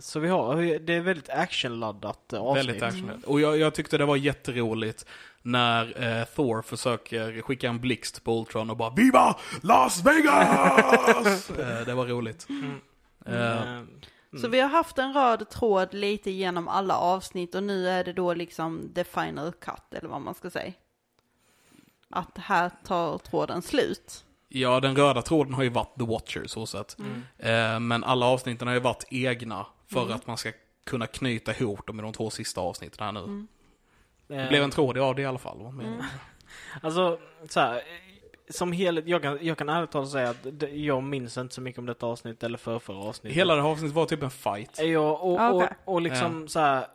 så 0.00 0.20
vi 0.20 0.28
har, 0.28 0.78
det 0.78 0.94
är 0.94 1.00
väldigt 1.00 1.28
actionladdat 1.30 2.32
eh, 2.32 2.40
avsnitt. 2.40 2.66
Väldigt 2.68 2.82
actionigt. 2.82 3.24
Och 3.26 3.40
jag, 3.40 3.58
jag 3.58 3.74
tyckte 3.74 3.98
det 3.98 4.04
var 4.04 4.16
jätteroligt 4.16 5.06
när 5.42 6.02
eh, 6.18 6.24
Thor 6.24 6.62
försöker 6.62 7.40
skicka 7.42 7.68
en 7.68 7.80
blixt 7.80 8.24
på 8.24 8.40
Ultron 8.40 8.70
och 8.70 8.76
bara 8.76 8.90
Viva 8.90 9.36
Las 9.62 10.02
Vegas! 10.06 11.50
eh, 11.58 11.80
det 11.86 11.94
var 11.94 12.06
roligt. 12.06 12.46
Mm. 12.48 12.80
Eh, 13.26 13.78
Eh, 14.34 14.38
Så 14.40 14.48
vi 14.48 14.60
har 14.60 14.68
haft 14.68 14.98
en 14.98 15.12
röd 15.12 15.48
tråd 15.50 15.94
lite 15.94 16.30
genom 16.30 16.68
alla 16.68 16.96
avsnitt 16.96 17.54
och 17.54 17.62
nu 17.62 17.88
är 17.88 18.04
det 18.04 18.12
då 18.12 18.34
liksom 18.34 18.90
the 18.94 19.04
final 19.04 19.52
cut 19.52 19.94
eller 19.94 20.08
vad 20.08 20.20
man 20.20 20.34
ska 20.34 20.50
säga. 20.50 20.72
Att 22.10 22.38
här 22.38 22.70
tar 22.84 23.18
tråden 23.18 23.62
slut. 23.62 24.24
Ja, 24.54 24.80
den 24.80 24.96
röda 24.96 25.22
tråden 25.22 25.54
har 25.54 25.62
ju 25.62 25.68
varit 25.68 25.98
The 25.98 26.04
Watcher 26.04 26.46
så 26.46 26.66
sett. 26.66 26.96
Mm. 26.98 27.22
Eh, 27.38 27.80
men 27.80 28.04
alla 28.04 28.26
avsnitten 28.26 28.68
har 28.68 28.74
ju 28.74 28.80
varit 28.80 29.04
egna 29.10 29.66
för 29.92 30.02
Mm. 30.02 30.12
att 30.14 30.26
man 30.26 30.36
ska 30.36 30.52
kunna 30.84 31.06
knyta 31.06 31.52
ihop 31.54 31.86
dem 31.86 31.98
i 31.98 32.02
de 32.02 32.12
två 32.12 32.30
sista 32.30 32.60
avsnitten 32.60 33.04
här 33.04 33.12
nu. 33.12 33.20
Mm. 33.20 33.48
Det 34.26 34.48
blev 34.48 34.62
en 34.62 34.70
tråd 34.70 34.98
av 34.98 35.14
det 35.14 35.22
i 35.22 35.26
alla 35.26 35.38
fall. 35.38 35.60
Mm. 35.60 35.80
jag? 35.86 36.04
Alltså, 36.82 37.18
så 37.48 37.60
här, 37.60 37.82
som 38.50 38.72
helhet, 38.72 39.06
jag 39.06 39.22
kan, 39.22 39.38
jag 39.42 39.58
kan 39.58 39.68
ärligt 39.68 39.90
talat 39.90 40.10
säga 40.10 40.30
att 40.30 40.46
jag 40.72 41.02
minns 41.02 41.38
inte 41.38 41.54
så 41.54 41.60
mycket 41.60 41.78
om 41.78 41.86
detta 41.86 42.06
avsnitt 42.06 42.42
eller 42.42 42.58
för 42.58 42.78
förra 42.78 42.98
avsnittet. 42.98 43.36
Hela 43.36 43.54
det 43.54 43.62
här 43.62 43.68
avsnittet 43.68 43.94
var 43.94 44.06
typ 44.06 44.22
en 44.22 44.30
fight. 44.30 44.78
Ja, 44.82 44.98
och, 45.00 45.32
och, 45.32 45.56
okej. 45.56 45.68
och 45.84 46.00
liksom 46.02 46.48
så 46.48 46.60
här, 46.60 46.86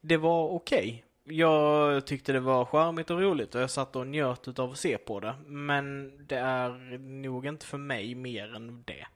det 0.00 0.16
var 0.16 0.48
okej. 0.48 1.04
Jag 1.28 2.06
tyckte 2.06 2.32
det 2.32 2.40
var 2.40 2.64
charmigt 2.64 3.10
och 3.10 3.20
roligt 3.20 3.54
och 3.54 3.60
jag 3.60 3.70
satt 3.70 3.96
och 3.96 4.06
njöt 4.06 4.48
utav 4.48 4.70
att 4.70 4.78
se 4.78 4.98
på 4.98 5.20
det. 5.20 5.34
Men 5.46 6.12
det 6.26 6.36
är 6.36 6.98
nog 6.98 7.46
inte 7.46 7.66
för 7.66 7.78
mig 7.78 8.14
mer 8.14 8.54
än 8.54 8.82
det. 8.86 9.06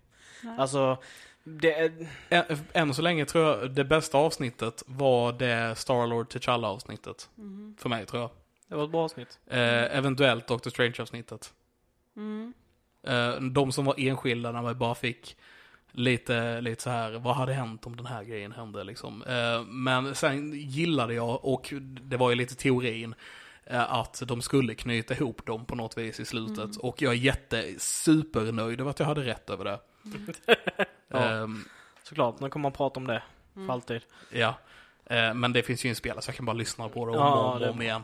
Nej. 0.42 0.56
Alltså, 0.58 0.98
det 1.44 1.72
är... 1.72 2.08
Än 2.72 2.94
så 2.94 3.02
länge 3.02 3.24
tror 3.24 3.44
jag 3.44 3.70
det 3.70 3.84
bästa 3.84 4.18
avsnittet 4.18 4.82
var 4.86 5.32
det 5.32 5.74
Starlord 5.78 6.26
T'Challa 6.26 6.66
avsnittet. 6.66 7.30
Mm. 7.38 7.76
För 7.78 7.88
mig 7.88 8.06
tror 8.06 8.22
jag. 8.22 8.30
Det 8.68 8.74
var 8.74 8.84
ett 8.84 8.90
bra 8.90 9.04
avsnitt. 9.04 9.38
Eh, 9.46 9.96
eventuellt 9.96 10.46
Doctor 10.46 10.70
Strange-avsnittet. 10.70 11.52
Mm. 12.16 12.52
Eh, 13.02 13.34
de 13.40 13.72
som 13.72 13.84
var 13.84 13.94
enskilda 13.98 14.52
när 14.52 14.62
man 14.62 14.78
bara 14.78 14.94
fick 14.94 15.36
lite, 15.92 16.60
lite 16.60 16.82
så 16.82 16.90
här, 16.90 17.12
vad 17.18 17.36
hade 17.36 17.52
hänt 17.52 17.86
om 17.86 17.96
den 17.96 18.06
här 18.06 18.24
grejen 18.24 18.52
hände 18.52 18.84
liksom. 18.84 19.22
Eh, 19.22 19.64
men 19.64 20.14
sen 20.14 20.52
gillade 20.52 21.14
jag, 21.14 21.44
och 21.44 21.74
det 21.80 22.16
var 22.16 22.30
ju 22.30 22.36
lite 22.36 22.54
teorin, 22.54 23.14
eh, 23.64 23.92
att 23.92 24.22
de 24.26 24.42
skulle 24.42 24.74
knyta 24.74 25.14
ihop 25.14 25.46
dem 25.46 25.64
på 25.66 25.74
något 25.74 25.98
vis 25.98 26.20
i 26.20 26.24
slutet. 26.24 26.58
Mm. 26.58 26.76
Och 26.80 27.02
jag 27.02 27.12
är 27.12 27.16
jätte, 27.16 27.74
supernöjd 27.78 28.80
över 28.80 28.90
att 28.90 28.98
jag 28.98 29.06
hade 29.06 29.24
rätt 29.24 29.50
över 29.50 29.64
det. 29.64 29.78
Ja. 31.08 31.18
Ehm, 31.18 31.64
Såklart, 32.02 32.40
nu 32.40 32.48
kommer 32.48 32.62
man 32.62 32.72
prata 32.72 33.00
om 33.00 33.06
det. 33.06 33.22
Mm. 33.56 33.66
För 33.66 33.72
alltid. 33.74 34.02
ja. 34.30 34.54
Eh, 35.06 35.34
men 35.34 35.52
det 35.52 35.62
finns 35.62 35.84
ju 35.84 35.88
inspelat 35.88 36.24
så 36.24 36.28
jag 36.28 36.36
kan 36.36 36.46
bara 36.46 36.56
lyssna 36.56 36.88
på 36.88 37.06
det 37.06 37.12
om 37.12 37.18
Ja, 37.18 37.54
och 37.54 37.62
om, 37.62 37.70
om 37.70 37.82
igen. 37.82 38.02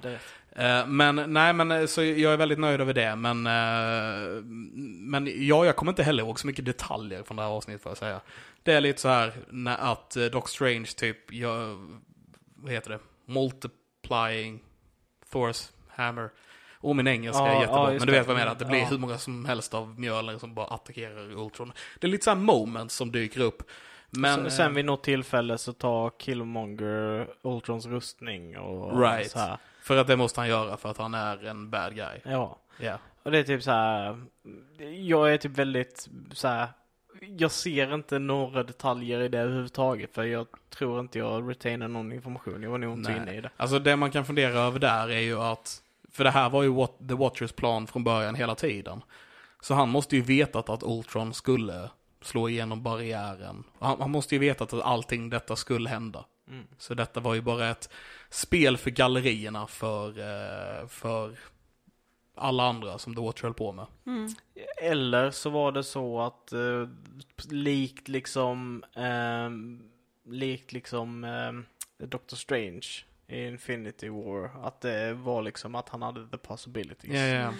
Eh, 0.52 0.86
Men 0.86 1.32
nej, 1.32 1.52
men 1.52 1.70
eh, 1.70 1.86
så 1.86 2.02
jag 2.02 2.32
är 2.32 2.36
väldigt 2.36 2.58
nöjd 2.58 2.80
över 2.80 2.94
det. 2.94 3.16
Men, 3.16 3.42
men 5.10 5.46
ja, 5.46 5.64
jag 5.64 5.76
kommer 5.76 5.92
inte 5.92 6.02
heller 6.02 6.22
ihåg 6.22 6.40
så 6.40 6.46
mycket 6.46 6.64
detaljer 6.64 7.22
från 7.22 7.36
det 7.36 7.42
här 7.42 7.50
avsnittet 7.50 7.82
får 7.82 7.90
jag 7.90 7.98
säga. 7.98 8.20
Det 8.62 8.72
är 8.72 8.80
lite 8.80 9.00
så 9.00 9.08
här 9.08 9.32
när, 9.50 9.92
att 9.92 10.16
Doc 10.32 10.50
Strange 10.50 10.86
typ, 10.96 11.32
gör, 11.32 11.76
vad 12.56 12.72
heter 12.72 12.90
det, 12.90 12.98
multiplying 13.26 14.60
Thors 15.32 15.68
hammer. 15.88 16.30
Och 16.80 16.96
min 16.96 17.06
engelska 17.06 17.42
Ja, 17.42 17.48
är 17.48 17.60
jättebra, 17.60 17.92
ja, 17.92 17.98
men 17.98 18.06
du 18.06 18.12
vet 18.12 18.26
vad 18.26 18.36
jag 18.36 18.38
menar. 18.40 18.52
Att 18.52 18.58
det 18.58 18.64
blir 18.64 18.84
hur 18.84 18.98
många 18.98 19.18
som 19.18 19.44
helst 19.44 19.74
av 19.74 20.00
mjöler 20.00 20.38
som 20.38 20.54
bara 20.54 20.66
attackerar 20.66 21.32
Ultron. 21.38 21.72
Det 21.98 22.06
är 22.06 22.10
lite 22.10 22.24
så 22.24 22.30
här 22.30 22.36
moments 22.36 22.94
som 22.94 23.12
dyker 23.12 23.40
upp. 23.40 23.62
Men, 24.10 24.42
Men, 24.42 24.50
sen 24.50 24.66
eh, 24.66 24.72
vid 24.72 24.84
något 24.84 25.02
tillfälle 25.02 25.58
så 25.58 25.72
tar 25.72 26.10
Killmonger 26.18 27.28
Ultrons 27.42 27.86
rustning 27.86 28.58
och 28.58 29.00
Right. 29.00 29.30
så 29.30 29.38
här. 29.38 29.58
för 29.82 29.96
att 29.96 30.06
det 30.06 30.16
måste 30.16 30.40
han 30.40 30.48
göra 30.48 30.76
för 30.76 30.90
att 30.90 30.98
han 30.98 31.14
är 31.14 31.44
en 31.46 31.70
bad 31.70 31.94
guy. 31.94 32.18
Ja. 32.24 32.58
Ja. 32.80 32.98
Och 33.22 33.30
det 33.30 33.38
är 33.38 33.42
typ 33.42 33.62
så 33.62 33.70
här. 33.70 34.22
Jag 34.98 35.32
är 35.32 35.36
typ 35.36 35.52
väldigt 35.58 36.08
så 36.32 36.48
här. 36.48 36.68
Jag 37.20 37.50
ser 37.50 37.94
inte 37.94 38.18
några 38.18 38.62
detaljer 38.62 39.20
i 39.20 39.28
det 39.28 39.38
överhuvudtaget 39.38 40.14
för 40.14 40.24
jag 40.24 40.46
tror 40.70 41.00
inte 41.00 41.18
jag 41.18 41.50
retainar 41.50 41.88
någon 41.88 42.12
information. 42.12 42.62
Jag 42.62 42.70
var 42.70 42.78
nog 42.78 42.98
inte 42.98 43.10
Nej. 43.10 43.22
inne 43.22 43.34
i 43.34 43.40
det. 43.40 43.50
Alltså 43.56 43.78
det 43.78 43.96
man 43.96 44.10
kan 44.10 44.24
fundera 44.24 44.58
över 44.58 44.78
där 44.78 45.08
är 45.10 45.20
ju 45.20 45.40
att, 45.40 45.82
för 46.12 46.24
det 46.24 46.30
här 46.30 46.50
var 46.50 46.62
ju 46.62 46.86
The 47.08 47.14
Watchers 47.14 47.52
plan 47.52 47.86
från 47.86 48.04
början 48.04 48.34
hela 48.34 48.54
tiden. 48.54 49.02
Så 49.60 49.74
han 49.74 49.88
måste 49.88 50.16
ju 50.16 50.22
vetat 50.22 50.68
att 50.68 50.82
Ultron 50.82 51.34
skulle 51.34 51.90
slå 52.20 52.48
igenom 52.48 52.82
barriären. 52.82 53.64
Han, 53.78 54.00
han 54.00 54.10
måste 54.10 54.34
ju 54.34 54.38
vetat 54.38 54.72
att 54.72 54.82
allting 54.82 55.30
detta 55.30 55.56
skulle 55.56 55.88
hända. 55.88 56.24
Mm. 56.48 56.66
Så 56.78 56.94
detta 56.94 57.20
var 57.20 57.34
ju 57.34 57.40
bara 57.40 57.70
ett 57.70 57.90
spel 58.30 58.76
för 58.76 58.90
gallerierna 58.90 59.66
för, 59.66 60.08
eh, 60.08 60.88
för 60.88 61.36
alla 62.34 62.68
andra 62.68 62.98
som 62.98 63.14
The 63.14 63.20
Watcher 63.20 63.42
höll 63.42 63.54
på 63.54 63.72
med. 63.72 63.86
Mm. 64.06 64.34
Eller 64.82 65.30
så 65.30 65.50
var 65.50 65.72
det 65.72 65.84
så 65.84 66.20
att 66.20 66.52
eh, 66.52 66.88
likt 67.50 68.08
liksom 68.08 68.84
ehm, 68.94 69.82
likt 70.24 70.72
liksom 70.72 71.24
ehm, 71.24 71.66
Doctor 71.98 72.36
Strange 72.36 72.86
i 73.26 73.46
Infinity 73.46 74.08
War. 74.08 74.66
Att 74.66 74.80
det 74.80 75.14
var 75.14 75.42
liksom 75.42 75.74
att 75.74 75.88
han 75.88 76.02
hade 76.02 76.28
the 76.28 76.36
possibilities. 76.36 77.14
Ja, 77.14 77.26
ja. 77.26 77.52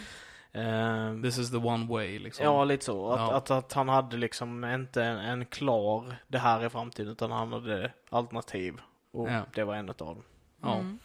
Ehm, 0.53 1.23
This 1.23 1.39
is 1.39 1.51
the 1.51 1.57
one 1.57 1.87
way 1.87 2.19
liksom. 2.19 2.45
Ja, 2.45 2.65
lite 2.65 2.85
så. 2.85 3.13
Att, 3.13 3.21
Ja. 3.21 3.37
att, 3.37 3.51
att 3.51 3.73
han 3.73 3.89
hade 3.89 4.17
liksom 4.17 4.65
inte 4.65 5.05
en, 5.05 5.19
en 5.19 5.47
klar, 5.47 6.17
det 6.29 6.39
här 6.39 6.61
är 6.61 6.69
framtiden, 6.69 7.13
utan 7.13 7.31
han 7.31 7.53
hade 7.53 7.93
alternativ. 8.11 8.75
Och 9.13 9.29
Ja. 9.31 9.43
det 9.55 9.65
var 9.65 9.75
en 9.75 9.89
av 9.89 9.95
dem. 9.97 10.23
Ja. 10.63 10.75
Mm. 10.75 10.99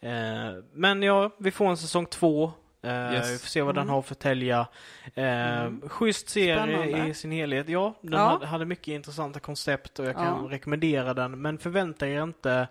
Eh, 0.00 0.62
men 0.72 1.02
ja, 1.02 1.30
vi 1.38 1.50
får 1.50 1.66
en 1.70 1.76
säsong 1.76 2.06
två. 2.06 2.52
Eh, 2.82 3.12
Yes. 3.14 3.30
Vi 3.34 3.38
får 3.38 3.46
se 3.48 3.62
vad 3.62 3.74
den 3.74 3.82
Mm. 3.82 3.94
har 3.94 4.02
för 4.02 4.14
tälja. 4.14 4.66
Eh, 5.14 5.24
Mm. 5.60 5.88
Schysst 5.88 6.28
serie 6.28 6.56
Spännande. 6.62 7.08
i 7.08 7.14
sin 7.14 7.30
helhet. 7.30 7.68
Ja, 7.68 7.94
den 8.00 8.12
Ja. 8.12 8.18
Hade, 8.28 8.46
hade 8.46 8.64
mycket 8.64 8.88
intressanta 8.88 9.40
koncept 9.40 9.98
och 9.98 10.04
jag 10.04 10.14
kan 10.16 10.44
Ja. 10.44 10.48
rekommendera 10.50 11.14
den. 11.14 11.42
Men 11.42 11.58
förvänta 11.58 12.08
er 12.08 12.22
inte 12.22 12.68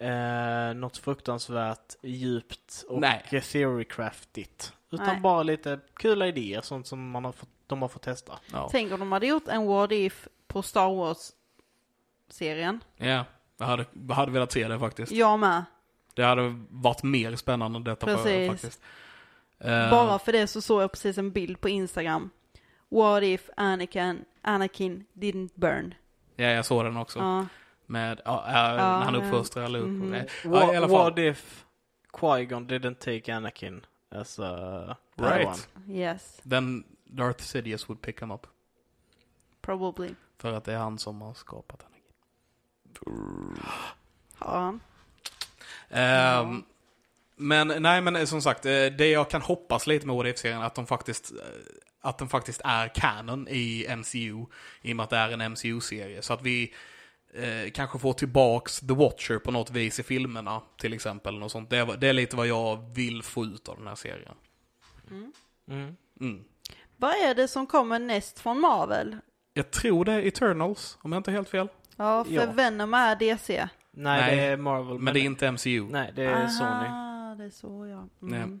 eh, 0.00 0.74
något 0.74 0.96
fruktansvärt 0.96 1.94
djupt 2.02 2.84
och 2.88 3.02
theorycraftigt. 3.52 4.72
Utan 4.90 5.06
Nej. 5.06 5.20
bara 5.20 5.42
lite 5.42 5.80
kul 5.96 6.22
idéer, 6.22 6.60
sånt 6.60 6.86
som 6.86 7.10
man 7.10 7.24
har 7.24 7.32
fått, 7.32 7.48
de 7.66 7.82
har 7.82 7.88
fått 7.88 8.02
testa. 8.02 8.38
Ja. 8.52 8.68
Tänk 8.70 8.92
om 8.92 9.00
de 9.00 9.12
hade 9.12 9.26
gjort 9.26 9.48
en 9.48 9.66
What 9.66 9.92
If 9.92 10.28
på 10.46 10.62
Star 10.62 10.88
Wars-serien. 10.94 12.80
ja. 12.96 13.24
Jag 13.60 13.66
hade, 13.66 13.84
jag 14.08 14.14
hade 14.14 14.32
velat 14.32 14.52
se 14.52 14.68
det 14.68 14.78
faktiskt. 14.78 15.12
Jag 15.12 15.38
med. 15.38 15.64
Det 16.14 16.22
hade 16.24 16.54
varit 16.70 17.02
mer 17.02 17.36
spännande 17.36 17.76
än 17.76 17.84
detta 17.84 18.06
Precis. 18.06 18.48
faktiskt. 18.50 18.82
Eh, 19.60 19.90
Bara 19.90 20.18
för 20.18 20.32
det 20.32 20.46
så 20.46 20.60
såg 20.60 20.82
jag 20.82 20.92
precis 20.92 21.18
en 21.18 21.30
bild 21.32 21.60
på 21.60 21.68
Instagram. 21.68 22.30
What 22.88 23.22
if 23.22 23.50
Anakin, 23.56 24.24
Anakin 24.42 25.04
didn't 25.12 25.50
burn? 25.54 25.94
Ja, 26.36 26.44
jag 26.46 26.64
såg 26.64 26.84
den 26.84 26.96
också. 26.96 27.18
Ja. 27.18 27.46
Med, 27.86 28.20
ja, 28.24 28.44
äh, 28.46 28.52
när 28.52 28.78
han 29.04 29.14
ja. 29.14 29.20
uppfostrar 29.20 29.68
Luke. 29.68 30.26
What, 30.44 30.62
Ja, 30.62 30.74
i 30.74 30.76
alla 30.76 30.88
fall. 30.88 30.96
what 30.96 31.18
if 31.18 31.64
Qui-Gon 32.12 32.66
didn't 32.68 32.94
take 32.94 33.34
Anakin 33.34 33.86
as 34.10 34.38
Right. 34.38 34.96
Padawan? 35.16 35.58
Yes, 35.88 36.40
Then 36.42 36.84
Darth 37.04 37.44
Sidious 37.44 37.88
would 37.88 38.02
pick 38.02 38.20
him 38.22 38.30
up. 38.30 38.46
probably. 39.60 40.14
För 40.38 40.52
att 40.52 40.64
det 40.64 40.72
är 40.72 40.78
han 40.78 40.98
som 40.98 41.20
har 41.22 41.34
skapat 41.34 41.82
henne. 41.82 41.94
Ja. 44.40 44.78
Ehm, 45.90 46.62
Men 47.36 47.68
nej, 47.82 48.00
men 48.00 48.26
som 48.26 48.42
sagt, 48.42 48.66
eh, 48.66 48.70
det 48.86 49.10
jag 49.10 49.30
kan 49.30 49.42
hoppas 49.42 49.86
lite 49.86 50.06
med 50.06 50.16
ODF-serien 50.16 50.60
är 50.62 50.66
att 50.66 50.74
de 50.74 50.86
faktiskt 50.86 51.32
eh, 51.32 51.38
att 52.00 52.18
den 52.18 52.28
faktiskt 52.28 52.60
är 52.64 52.88
canon 52.94 53.48
i 53.48 53.86
MCU, 53.96 54.46
i 54.82 54.92
och 54.92 54.96
med 54.96 55.04
att 55.04 55.10
det 55.10 55.16
är 55.16 55.28
en 55.30 55.52
MCU-serie. 55.52 56.22
Så 56.22 56.32
att 56.32 56.42
vi 56.42 56.74
eh, 57.34 57.70
kanske 57.74 57.98
får 57.98 58.12
tillbaks 58.12 58.80
The 58.80 58.94
Watcher 58.94 59.38
på 59.38 59.50
något 59.50 59.70
vis 59.70 60.00
i 60.00 60.02
filmerna, 60.02 60.60
till 60.76 60.92
exempel. 60.92 61.42
Och 61.42 61.50
sånt. 61.50 61.70
Det, 61.70 61.76
är, 61.78 61.96
det 61.96 62.08
är 62.08 62.12
lite 62.12 62.36
vad 62.36 62.46
jag 62.46 62.94
vill 62.94 63.22
få 63.22 63.44
ut 63.44 63.68
av 63.68 63.76
den 63.78 63.86
här 63.86 63.94
serien. 63.94 64.34
Mm. 65.10 65.96
Mm. 66.20 66.44
Vad 66.96 67.10
är 67.14 67.34
det 67.34 67.48
som 67.48 67.66
kommer 67.66 67.98
näst 67.98 68.38
från 68.38 68.60
Marvel? 68.60 69.16
Jag 69.54 69.70
tror 69.70 70.04
det 70.04 70.12
är 70.12 70.26
Eternals, 70.26 70.98
om 71.02 71.12
jag 71.12 71.18
inte 71.20 71.30
är 71.30 71.32
helt 71.32 71.48
fel. 71.48 71.68
Ja, 71.96 72.24
för 72.24 72.32
Ja. 72.32 72.46
Venom 72.52 72.94
är 72.94 73.16
DC. 73.16 73.68
Nej, 73.90 74.20
Nej, 74.20 74.36
det 74.36 74.42
är 74.42 74.56
Marvel. 74.56 74.98
Men 74.98 75.14
det 75.14 75.20
är 75.20 75.24
inte 75.24 75.52
MCU. 75.52 75.88
Nej, 75.90 76.12
det 76.16 76.24
är 76.24 76.46
Sony. 76.48 76.70
Aha, 76.70 77.34
det 77.38 77.44
är 77.44 77.50
så 77.50 77.86
ja. 77.86 78.26
Mm. 78.26 78.60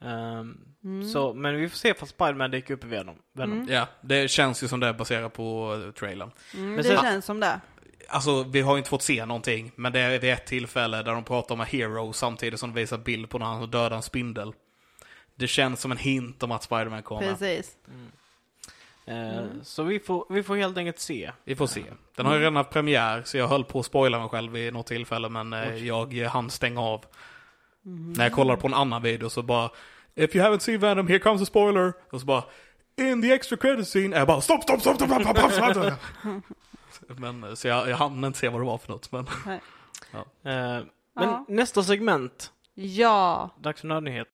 Ehm, 0.00 0.58
Mm. 0.84 1.08
så, 1.08 1.34
men 1.34 1.56
vi 1.56 1.68
får 1.68 1.76
se 1.76 1.94
för 1.94 2.06
Spiderman 2.06 2.50
dyker 2.50 2.74
upp 2.74 2.84
i 2.84 2.86
Venom. 2.86 3.16
Venom. 3.32 3.60
Mm. 3.60 3.72
Ja, 3.74 3.88
det 4.00 4.30
känns 4.30 4.62
ju 4.62 4.68
som 4.68 4.80
det 4.80 4.86
är 4.86 4.92
baserat 4.92 5.32
på 5.32 5.80
eh, 5.86 5.90
trailern. 5.92 6.30
Mm, 6.54 6.66
Men 6.68 6.76
det 6.76 6.82
sen- 6.84 6.98
känns 7.02 7.24
som 7.24 7.40
det. 7.40 7.60
Alltså, 8.12 8.42
vi 8.42 8.60
har 8.60 8.74
ju 8.74 8.78
inte 8.78 8.90
fått 8.90 9.02
se 9.02 9.26
någonting, 9.26 9.72
men 9.76 9.92
det 9.92 10.00
är 10.00 10.18
vid 10.18 10.32
ett 10.32 10.46
tillfälle 10.46 10.96
där 11.02 11.12
de 11.12 11.24
pratar 11.24 11.54
om 11.54 11.60
en 11.60 11.66
hero 11.66 12.12
samtidigt 12.12 12.60
som 12.60 12.74
de 12.74 12.80
visar 12.80 12.98
bild 12.98 13.30
på 13.30 13.38
när 13.38 13.46
han 13.46 13.70
dödar 13.70 13.96
en 13.96 14.02
spindel. 14.02 14.52
Det 15.34 15.46
känns 15.48 15.80
som 15.80 15.90
en 15.92 15.98
hint 15.98 16.42
om 16.42 16.52
att 16.52 16.62
Spiderman 16.62 17.02
kommer. 17.02 17.28
Precis. 17.30 17.76
Eh, 17.86 17.94
Mm. 19.06 19.64
Så 19.64 19.82
vi 19.82 20.00
får, 20.00 20.26
vi 20.30 20.42
får 20.42 20.56
helt 20.56 20.78
enkelt 20.78 20.98
se. 20.98 21.32
Vi 21.44 21.56
får 21.56 21.66
se. 21.66 21.82
Den 22.16 22.26
har 22.26 22.34
ju 22.34 22.40
redan 22.40 22.56
haft 22.56 22.70
premiär, 22.70 23.22
så 23.24 23.36
jag 23.36 23.48
höll 23.48 23.64
på 23.64 23.80
att 23.80 23.86
spoila 23.86 24.18
mig 24.18 24.28
själv 24.28 24.52
vid 24.52 24.72
något 24.72 24.86
tillfälle, 24.86 25.28
men 25.28 25.52
eh, 25.52 25.68
Oj. 25.72 26.18
jag 26.18 26.30
hann 26.30 26.50
stänga 26.50 26.80
av. 26.80 27.04
Mm. 27.86 28.12
När 28.12 28.24
jag 28.24 28.32
kollade 28.32 28.60
på 28.60 28.66
en 28.66 28.74
annan 28.74 29.02
video 29.02 29.30
så 29.30 29.42
bara 29.42 29.70
If 30.14 30.36
you 30.36 30.44
haven't 30.44 30.58
seen 30.58 30.80
Venom, 30.80 31.08
here 31.08 31.18
comes 31.18 31.42
a 31.42 31.46
spoiler. 31.46 31.92
Och 32.10 32.20
så 32.20 32.26
bara 32.26 32.44
In 32.96 33.22
the 33.22 33.32
extra 33.32 33.56
credit 33.56 33.88
scene, 33.88 34.16
jag 34.16 34.26
bara 34.26 34.40
stopp, 34.40 34.62
stopp, 34.62 34.80
stopp, 34.80 34.96
stopp, 34.96 35.10
stopp, 35.10 35.38
stopp, 35.38 35.52
stopp, 35.52 35.72
stopp. 35.76 35.92
Men, 37.08 37.56
så 37.56 37.68
jag, 37.68 37.88
jag 37.88 37.96
hann 37.96 38.24
inte 38.24 38.38
se 38.38 38.48
vad 38.48 38.60
det 38.60 38.64
var 38.66 38.78
för 38.78 38.92
något, 38.92 39.12
men 39.12 39.26
Eh, 40.14 40.22
men 40.44 40.84
Ja. 41.14 41.44
nästa 41.48 41.82
segment. 41.82 42.52
Ja. 42.74 43.50
Dags 43.60 43.80
för 43.80 43.88
nördnyhet. 43.88 44.28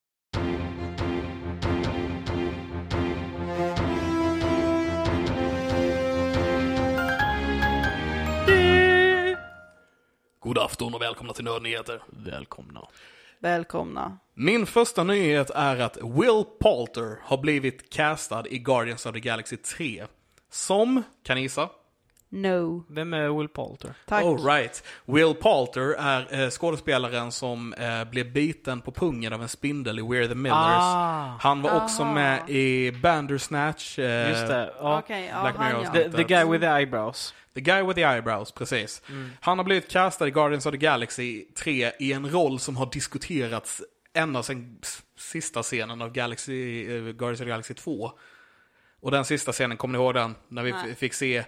God 10.41 10.59
afton 10.59 10.95
och 10.95 11.03
välkomna 11.03 11.33
till 11.33 11.45
Nördnyheter. 11.45 12.03
Välkomna. 12.07 12.87
Välkomna. 13.39 14.19
Min 14.35 14.67
första 14.67 15.05
nyhet 15.05 15.51
är 15.51 15.77
att 15.81 15.97
Will 15.97 16.45
Poulter 16.61 17.19
har 17.23 17.39
blivit 17.39 17.91
castad 17.91 18.45
i 18.49 18.59
Guardians 18.59 19.07
of 19.07 19.13
the 19.13 19.21
Galaxy 19.21 19.57
3. 19.57 20.07
Som, 20.51 21.03
kan 21.23 21.37
ni 21.37 21.43
gissa? 21.43 21.69
No. 22.31 22.85
Vem 22.89 23.15
är 23.15 23.39
Will 23.39 23.49
Poulter? 23.49 23.95
Tack. 24.07 24.25
Oh 24.25 24.47
right. 24.47 24.83
Will 25.05 25.35
Poulter 25.35 25.95
är 25.99 26.43
eh, 26.45 26.51
skådespelaren 26.51 27.33
som 27.33 27.73
eh, 27.75 28.05
blev 28.05 28.33
biten 28.33 28.81
på 28.81 28.93
pungen 28.93 29.33
av 29.33 29.43
en 29.43 29.49
spindel 29.49 29.99
i 29.99 30.03
We're 30.03 30.29
the 30.29 30.35
Millers. 30.35 30.57
Ah, 30.59 31.37
Han 31.41 31.63
var 31.63 31.85
också 31.85 32.03
Aha. 32.03 32.13
med 32.15 32.51
i 32.51 32.93
Bandersnatch. 32.93 33.99
Eh, 33.99 34.31
just 34.31 34.47
det. 34.49 34.73
Ja. 34.79 34.99
Okej, 34.99 35.31
ja, 35.33 35.41
Black 35.43 35.57
han 35.57 35.67
Mirror. 35.67 35.85
ja. 35.85 35.93
The, 35.93 36.11
the 36.11 36.25
guy 36.25 36.45
with 36.45 36.61
the 36.65 36.71
eyebrows. 36.81 37.35
The 37.55 37.61
guy 37.61 37.83
with 37.83 37.95
the 37.95 38.03
eyebrows, 38.03 38.53
precis. 38.53 39.03
Mm. 39.09 39.31
Han 39.41 39.59
har 39.59 39.65
blivit 39.65 39.89
castad 39.91 40.27
i 40.29 40.31
Guardians 40.31 40.67
of 40.67 40.73
the 40.73 40.79
Galaxy 40.79 41.45
3 41.59 41.93
i 41.99 42.13
en 42.13 42.31
roll 42.31 42.59
som 42.59 42.77
har 42.77 42.87
diskuterats 42.93 43.83
ända 44.15 44.43
sedan 44.43 44.79
sista 45.19 45.63
scenen 45.63 46.03
av 46.03 46.13
Galaxy, 46.13 46.83
eh, 46.97 47.03
Guardians 47.03 47.41
of 47.41 47.45
the 47.45 47.51
Galaxy 47.51 47.75
2. 47.75 48.13
Och 49.01 49.11
den 49.11 49.25
sista 49.25 49.53
scenen, 49.53 49.77
kommer 49.77 49.99
ni 49.99 50.05
ihåg 50.05 50.15
den? 50.15 50.35
När 50.49 50.63
vi 50.63 50.73
Nej. 50.73 50.95
fick 50.95 51.15
se 51.15 51.45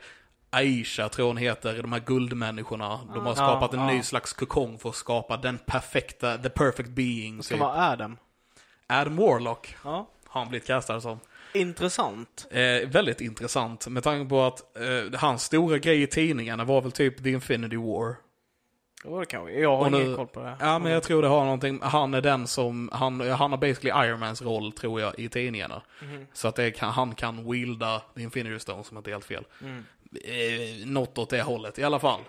Aisha, 0.51 1.09
tror 1.09 1.27
hon 1.27 1.37
heter, 1.37 1.83
de 1.83 1.93
här 1.93 2.01
guldmänniskorna. 2.01 3.01
De 3.15 3.19
har 3.23 3.29
Ja, 3.31 3.35
skapat 3.35 3.75
en 3.75 3.81
ja. 3.81 3.87
ny 3.87 4.03
slags 4.03 4.33
kokong 4.33 4.79
för 4.79 4.89
att 4.89 4.95
skapa 4.95 5.37
den 5.37 5.59
perfekta, 5.59 6.39
the 6.39 6.49
perfect 6.51 6.89
being. 6.91 7.43
Ska 7.43 7.55
typ. 7.55 7.61
vara 7.61 7.91
Adam. 7.91 8.17
Adam 8.87 9.17
Warlock 9.17 9.77
Ja. 9.85 10.07
har 10.27 10.41
han 10.41 10.49
blivit 10.51 10.67
castad 10.67 11.01
som. 11.01 11.21
Intressant. 11.55 12.47
Eh, 12.51 12.89
väldigt 12.89 13.21
intressant 13.21 13.87
med 13.89 14.03
tanke 14.03 14.29
på 14.29 14.43
att 14.43 14.77
eh, 14.77 15.21
hans 15.21 15.43
stora 15.45 15.79
grej 15.79 16.03
i 16.03 16.07
tidningarna 16.07 16.65
var 16.65 16.83
väl 16.83 16.93
typ 16.93 17.23
The 17.23 17.31
Infinity 17.31 17.77
War. 17.77 18.17
Jo, 19.05 19.21
det 19.21 19.27
kan 19.27 19.45
vi. 19.47 19.61
Jag 19.63 19.77
har 19.77 19.91
nu- 19.91 20.03
ingen 20.03 20.17
koll 20.17 20.27
på 20.27 20.41
det. 20.41 20.57
Ja, 20.61 20.79
men 20.79 20.93
jag 20.93 21.03
tror 21.03 21.23
det 21.23 21.29
har 21.29 21.45
någonting. 21.45 21.81
Han 21.83 22.15
är 22.15 22.21
den 22.21 22.47
som, 22.47 22.91
han, 22.93 23.21
han 23.31 23.51
har 23.51 23.59
basically 23.59 24.07
Iron 24.09 24.21
Mans 24.21 24.43
roll 24.43 24.73
tror 24.73 25.01
jag 25.01 25.19
i 25.19 25.29
tidningarna. 25.29 25.83
Mhm. 26.03 26.27
Så 26.33 26.49
att 26.49 26.57
det 26.57 26.71
kan, 26.71 26.91
han 26.93 27.15
kan 27.15 27.51
wielda 27.53 28.03
The 28.15 28.23
Infinity 28.23 28.59
Stone 28.59 28.85
som 28.85 28.97
inte 28.97 29.11
är 29.11 29.13
helt 29.13 29.25
fel. 29.25 29.45
Mm. 29.63 29.85
Eh, 30.25 30.87
något 30.87 31.19
åt 31.19 31.31
det 31.31 31.43
hållet 31.43 31.79
i 31.79 31.85
alla 31.85 31.99
fall. 31.99 32.21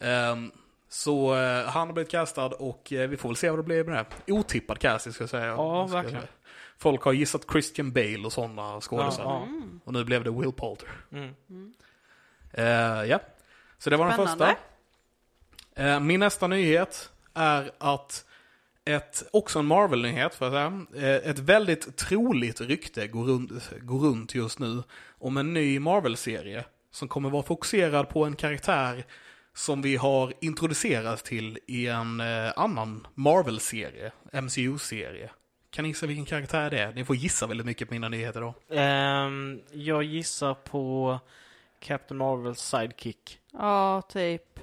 Ehm, 0.00 0.50
så 0.88 1.34
eh, 1.36 1.64
han 1.66 1.86
har 1.88 1.94
blivit 1.94 2.10
castad 2.10 2.46
och 2.46 2.92
eh, 2.92 3.08
vi 3.08 3.16
får 3.16 3.28
väl 3.28 3.36
se 3.36 3.50
vad 3.50 3.58
det 3.58 3.62
blir 3.62 3.84
med 3.84 4.06
det. 4.26 4.32
Otippad 4.32 4.78
casting 4.78 5.12
ska 5.12 5.22
jag 5.22 5.30
säga. 5.30 5.46
Ja, 5.46 5.88
Ska 5.88 5.96
verkligen. 5.96 6.20
säga. 6.20 6.32
Folk 6.78 7.02
har 7.02 7.12
gissat 7.12 7.46
Christian 7.52 7.92
Bale 7.92 8.18
och 8.24 8.32
sådana 8.32 8.80
skådisar. 8.80 9.22
Ja, 9.24 9.42
Mm. 9.42 9.80
Och 9.84 9.92
nu 9.92 10.04
blev 10.04 10.24
det 10.24 10.30
Will 10.30 10.52
Poulter. 10.52 10.88
Mm. 11.12 11.34
Eh, 12.52 12.64
ja, 13.10 13.20
så 13.78 13.90
det 13.90 13.96
var 13.96 14.04
den 14.06 14.14
Spännande. 14.14 14.46
första. 14.46 14.56
Eh, 15.84 16.00
min 16.00 16.20
nästa 16.20 16.46
nyhet 16.46 17.10
är 17.34 17.70
att 17.78 18.24
ett, 18.84 19.22
också 19.32 19.58
en 19.58 19.66
Marvel-nyhet 19.66 20.34
för 20.34 20.46
att 20.46 20.52
säga, 20.92 21.08
eh, 21.08 21.30
ett 21.30 21.38
väldigt 21.38 21.96
troligt 21.96 22.60
rykte 22.60 23.06
går 23.06 23.24
runt, 23.24 23.70
går 23.80 23.98
runt 23.98 24.34
just 24.34 24.58
nu 24.58 24.82
om 25.18 25.36
en 25.36 25.54
ny 25.54 25.78
Marvel-serie 25.78 26.64
som 26.90 27.08
kommer 27.08 27.30
vara 27.30 27.42
fokuserad 27.42 28.08
på 28.08 28.24
en 28.24 28.36
karaktär 28.36 29.04
som 29.54 29.82
vi 29.82 29.96
har 29.96 30.32
introducerats 30.40 31.22
till 31.22 31.58
i 31.66 31.86
en 31.86 32.20
eh, 32.20 32.52
annan 32.56 33.06
Marvel-serie, 33.14 34.12
MCU-serie. 34.32 35.30
Kan 35.70 35.82
ni 35.82 35.88
gissa 35.88 36.06
vilken 36.06 36.24
karaktär 36.24 36.70
det 36.70 36.78
är? 36.78 36.92
Ni 36.92 37.04
får 37.04 37.16
gissa 37.16 37.46
väldigt 37.46 37.66
mycket 37.66 37.88
på 37.88 37.94
mina 37.94 38.08
nyheter 38.08 38.40
då. 38.40 38.54
Ehm, 38.76 39.60
jag 39.72 40.02
gissar 40.02 40.54
på 40.54 41.18
Captain 41.80 42.18
Marvels 42.18 42.60
sidekick. 42.60 43.38
Ja, 43.52 44.02
typ. 44.08 44.60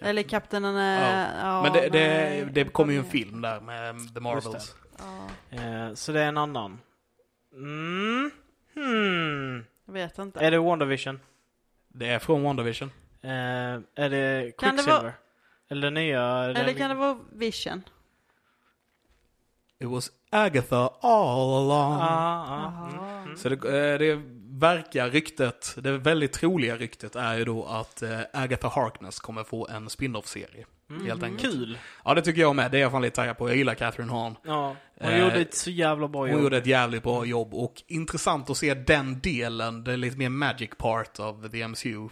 Eller 0.00 0.22
kaptenen 0.22 0.76
är... 0.76 1.46
Ja. 1.46 1.62
Men 1.62 1.72
det, 1.72 1.88
det, 1.88 2.48
det 2.52 2.64
kommer 2.64 2.92
ju 2.92 2.98
en 2.98 3.04
film 3.04 3.40
där 3.40 3.60
med 3.60 4.14
The 4.14 4.20
Marvels. 4.20 4.74
Ja, 4.98 5.28
Eh, 5.50 5.94
så 5.94 6.12
det 6.12 6.20
är 6.20 6.28
en 6.28 6.38
annan. 6.38 6.80
Mm. 7.52 8.30
Hmm. 8.74 9.64
jag 9.86 9.92
vet 9.92 10.18
inte. 10.18 10.40
Är 10.40 10.50
det 10.50 10.58
WandaVision? 10.58 11.20
Det 11.96 12.06
är 12.06 12.18
från 12.18 12.42
WandaVision. 12.42 12.90
Eh, 13.22 13.30
är 13.30 13.80
det 14.10 14.52
Kan 14.58 14.68
det 14.76 14.82
Quicksilver? 14.82 15.02
vara- 15.02 15.12
Eller 15.70 15.90
nya? 15.90 16.22
Eller 16.44 16.72
kan 16.72 16.88
det 16.90 16.96
vara 16.96 17.18
Vision? 17.32 17.82
It 19.80 19.88
was 19.88 20.10
Agatha 20.30 20.88
all 21.00 21.54
along. 21.54 21.92
Ah, 22.00 22.44
ah, 22.48 22.86
mm. 22.88 22.96
Jaha. 22.96 23.36
Så 23.36 23.48
det, 23.48 23.54
eh, 23.92 23.98
det 23.98 24.22
verkar 24.58 25.10
ryktet, 25.10 25.74
det 25.78 25.98
väldigt 25.98 26.32
troliga 26.32 26.76
ryktet 26.76 27.16
är 27.16 27.38
ju 27.38 27.44
då 27.44 27.64
att 27.64 28.02
eh, 28.02 28.20
Agatha 28.32 28.68
Harkness 28.68 29.20
kommer 29.20 29.44
få 29.44 29.68
en 29.68 29.90
spin-off-serie. 29.90 30.66
Mm. 30.90 31.06
Helt 31.06 31.22
enkelt. 31.22 31.52
Kul! 31.52 31.78
Ja, 32.04 32.14
det 32.14 32.22
tycker 32.22 32.40
jag 32.40 32.56
med. 32.56 32.70
Det 32.70 32.78
är 32.78 32.80
jag 32.80 32.90
fan 32.92 33.02
lite 33.02 33.16
taggad 33.16 33.38
på. 33.38 33.48
Jag 33.48 33.56
gillar 33.56 33.74
Catherine 33.74 34.12
Hahn. 34.12 34.36
Ja, 34.42 34.76
hon 35.00 35.10
Eh, 35.10 35.18
gjorde 35.20 35.40
ett 35.40 35.54
så 35.54 35.70
jävla 35.70 36.08
bra 36.08 36.20
Hon 36.20 36.30
jobb. 36.30 36.42
gjorde 36.42 36.56
ett 36.56 36.66
jävligt 36.66 37.02
bra 37.02 37.24
jobb 37.24 37.54
och 37.54 37.82
intressant 37.86 38.50
att 38.50 38.56
se 38.56 38.74
den 38.74 39.20
delen, 39.20 39.84
det 39.84 39.96
lite 39.96 40.16
mer 40.16 40.28
magic 40.28 40.70
part 40.78 41.20
av 41.20 41.48
the 41.48 41.68
MCU. 41.68 41.90
Mm. 41.98 42.10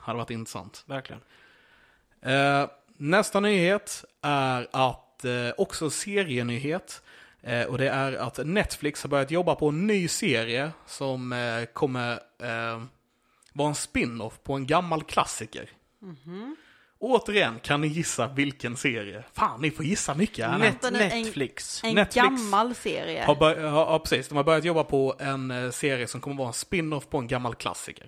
Hade 0.00 0.16
varit 0.18 0.30
intressant. 0.30 0.84
Verkligen. 0.86 1.20
Eh, 2.22 2.68
nästa 2.96 3.40
nyhet 3.40 4.04
är 4.22 4.66
att, 4.72 5.24
eh, 5.24 5.32
också 5.58 5.90
serienyhet. 5.90 7.02
Eh, 7.42 7.62
och 7.66 7.78
det 7.78 7.88
är 7.88 8.12
att 8.12 8.46
Netflix 8.46 9.02
har 9.02 9.08
börjat 9.10 9.30
jobba 9.30 9.54
på 9.54 9.68
en 9.68 9.86
ny 9.86 10.08
serie 10.08 10.70
som 10.86 11.32
eh, 11.32 11.64
kommer 11.72 12.12
eh, 12.42 12.82
vara 13.52 13.68
en 13.68 13.74
spin-off 13.74 14.38
på 14.42 14.54
en 14.54 14.66
gammal 14.66 15.02
klassiker. 15.02 15.68
Mhm. 15.98 16.56
Återigen, 17.06 17.58
kan 17.62 17.80
ni 17.80 17.86
gissa 17.86 18.26
vilken 18.28 18.76
serie? 18.76 19.24
Fan, 19.32 19.60
ni 19.60 19.70
får 19.70 19.84
gissa 19.84 20.14
mycket. 20.14 20.46
här. 20.46 20.58
Net, 20.58 20.82
nu, 20.92 21.02
en- 21.02 21.22
Netflix. 21.22 21.84
En 21.84 21.94
Netflix 21.94 22.24
gammal 22.24 22.74
serie. 22.74 23.24
Har 23.24 23.34
bör- 23.34 23.60
ja, 23.60 23.98
precis. 23.98 24.28
De 24.28 24.36
har 24.36 24.44
börjat 24.44 24.64
jobba 24.64 24.84
på 24.84 25.16
en 25.18 25.50
eh, 25.50 25.70
serie 25.70 26.06
som 26.06 26.20
kommer 26.20 26.36
vara 26.36 26.46
en 26.48 26.52
spin-off 26.52 27.08
på 27.08 27.18
en 27.18 27.26
gammal 27.26 27.54
klassiker. 27.54 28.06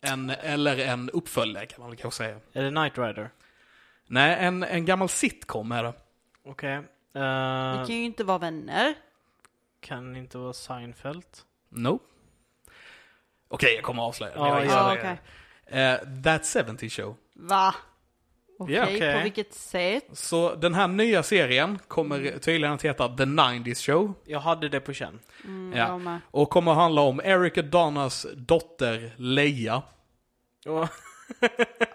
En, 0.00 0.30
eller 0.30 0.78
en 0.78 1.10
uppföljare 1.10 1.66
kan 1.66 1.80
man 1.80 1.90
väl 1.90 1.98
kanske 1.98 2.18
säga. 2.24 2.36
Är 2.52 2.62
det 2.62 2.70
Knight 2.70 2.98
Rider? 2.98 3.30
Nej, 4.06 4.36
en, 4.40 4.62
en 4.62 4.84
gammal 4.84 5.08
sitcom 5.08 5.72
är 5.72 5.82
det. 5.82 5.92
Okej. 6.44 6.72
Eh, 6.74 6.82
Det 7.14 7.84
kan 7.86 7.96
ju 7.96 8.04
inte 8.04 8.24
vara 8.24 8.38
vänner. 8.38 8.94
kan 9.80 10.16
inte 10.16 10.38
vara 10.38 10.52
Seinfeld? 10.52 11.24
No. 11.68 11.98
Okej, 13.48 13.74
jag 13.74 13.84
kommer 13.84 14.02
att 14.02 14.08
avslöja. 14.08 14.32
Ja, 14.36 14.58
Jag 14.64 14.66
ja, 14.66 14.92
okej. 14.98 15.18
det. 15.70 15.80
Eh, 15.80 16.22
That 16.22 16.66
70 16.66 16.90
Show. 16.90 17.16
Va? 17.34 17.74
Okej, 18.62 18.74
Ja, 18.74 18.84
okej. 18.84 19.16
på 19.16 19.22
vilket 19.22 19.54
sätt? 19.54 20.04
Så 20.12 20.54
den 20.54 20.74
här 20.74 20.88
nya 20.88 21.22
serien 21.22 21.78
kommer 21.88 22.38
tydligen 22.38 22.72
att 22.74 22.84
heta 22.84 23.08
The 23.08 23.24
90s 23.24 23.86
Show. 23.86 24.14
Jag 24.24 24.40
hade 24.40 24.68
det 24.68 24.80
på 24.80 24.92
känn. 24.92 25.18
Mm, 25.44 25.78
Ja. 26.04 26.18
Och 26.30 26.50
kommer 26.50 26.70
att 26.72 26.76
handla 26.78 27.00
om 27.00 27.20
Eric 27.24 27.54
Donnas 27.70 28.26
dotter 28.34 29.14
Leia. 29.16 29.82
Och- 30.66 30.88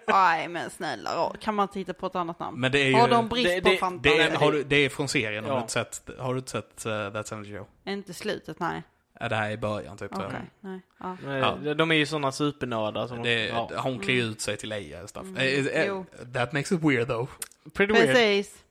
Nej 0.08 0.48
men 0.48 0.70
snälla 0.70 1.34
kan 1.42 1.56
man 1.56 1.64
inte 1.64 1.80
hitta 1.80 1.94
på 1.94 2.06
ett 2.08 2.16
annat 2.16 2.40
namn? 2.40 2.60
Men 2.60 2.72
det 2.72 2.80
är 2.80 2.88
ju... 2.88 2.94
Har 2.94 3.08
de 3.08 3.28
brist 3.30 3.48
det- 3.50 3.62
på 3.62 3.70
det- 3.70 3.78
fantasi? 3.78 4.18
det, 4.18 4.24
är, 4.24 4.36
har 4.36 4.52
du, 4.52 4.64
det 4.64 4.76
är 4.76 4.90
från 4.90 5.08
serien, 5.08 5.44
har 5.44 5.52
Ja. 5.52 5.56
du 5.56 5.62
inte 5.62 5.74
sett, 5.74 6.02
har 6.20 6.34
du 6.34 6.40
inte 6.40 6.52
sett 6.52 6.86
uh, 6.86 7.10
That 7.14 7.30
70 7.30 7.58
Show? 7.58 7.68
Inte 7.86 8.14
slutet, 8.14 8.60
nej. 8.60 8.84
Ja, 9.20 9.30
det 9.30 9.36
här 9.36 9.48
är 9.48 9.52
i 9.52 9.58
början 9.58 9.98
typ. 9.98 10.12
Jag. 10.12 10.32
nej. 10.62 10.82
Ja. 11.00 11.18
Ja. 11.64 11.74
De 11.74 11.92
är 11.92 11.96
ju 11.96 12.06
sådana 12.06 12.32
supernördar. 12.32 13.08
Som 13.08 13.24
Det, 13.24 13.48
ja. 13.48 13.72
Hon 13.78 14.00
klär 14.00 14.14
ut 14.16 14.42
sig 14.42 14.58
till 14.58 14.70
Leia 14.70 15.04
och 15.04 15.10
stuff. 15.10 15.24
Mm, 15.24 15.38
Eh, 15.38 15.66
eh, 15.66 15.86
jo. 15.88 16.06
that 16.34 16.52
makes 16.54 16.72
it 16.72 16.82
weird 16.84 17.08
though. 17.08 17.30
Pretty 17.74 17.94
weird. 17.94 18.08
Precis. 18.08 18.64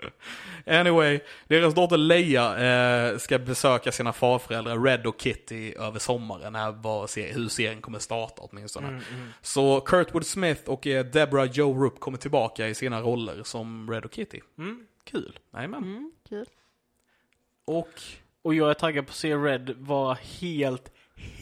Anyway, 0.66 1.20
deras 1.46 1.74
dotter 1.74 1.96
Leia 1.96 2.58
eh, 3.12 3.18
ska 3.18 3.38
besöka 3.38 3.92
sina 3.92 4.12
farföräldrar 4.12 4.78
Red 4.78 5.06
och 5.06 5.20
Kitty 5.20 5.74
över 5.74 5.98
sommaren. 5.98 6.54
Här 6.54 6.72
var, 6.72 7.06
se- 7.06 7.32
hur 7.32 7.48
serien 7.48 7.80
kommer 7.80 7.98
starta 7.98 8.42
åtminstone. 8.42 8.88
Mm, 8.88 9.00
mm. 9.14 9.28
Så 9.42 9.80
Kurtwood 9.80 10.26
Smith 10.26 10.68
och 10.70 10.86
eh, 10.86 11.04
Deborah 11.04 11.44
Joe 11.52 11.84
Rupp 11.84 12.00
kommer 12.00 12.18
tillbaka 12.18 12.68
i 12.68 12.74
sina 12.74 13.00
roller 13.00 13.42
som 13.42 13.90
Red 13.90 14.04
och 14.04 14.14
Kitty. 14.14 14.40
Mm, 14.58 14.86
kul. 15.04 15.38
Jajamän. 15.54 15.82
Mm, 15.82 16.12
kul. 16.28 16.46
Och 17.64 18.02
Och 18.48 18.54
jag 18.54 18.70
är 18.70 18.74
taggad 18.74 19.06
på 19.06 19.10
att 19.10 19.16
se 19.16 19.34
Red 19.36 19.74
vara 19.78 20.14
helt, 20.40 20.92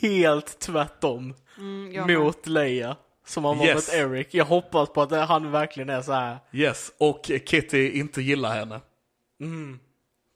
helt 0.00 0.58
tvärtom 0.58 1.34
Mm, 1.58 2.14
mot 2.18 2.46
Leia. 2.46 2.96
Som 3.26 3.44
han 3.44 3.58
var 3.58 3.66
Yes. 3.66 3.74
mot 3.74 3.94
Eric. 3.94 4.28
Jag 4.34 4.44
hoppas 4.44 4.88
på 4.88 5.02
att 5.02 5.28
han 5.28 5.50
verkligen 5.50 5.88
är 5.90 6.02
så 6.02 6.12
här. 6.12 6.38
yes, 6.52 6.92
och 6.98 7.30
Kitty 7.46 7.90
inte 7.90 8.22
gillar 8.22 8.54
henne. 8.54 8.80
Mm. 9.40 9.78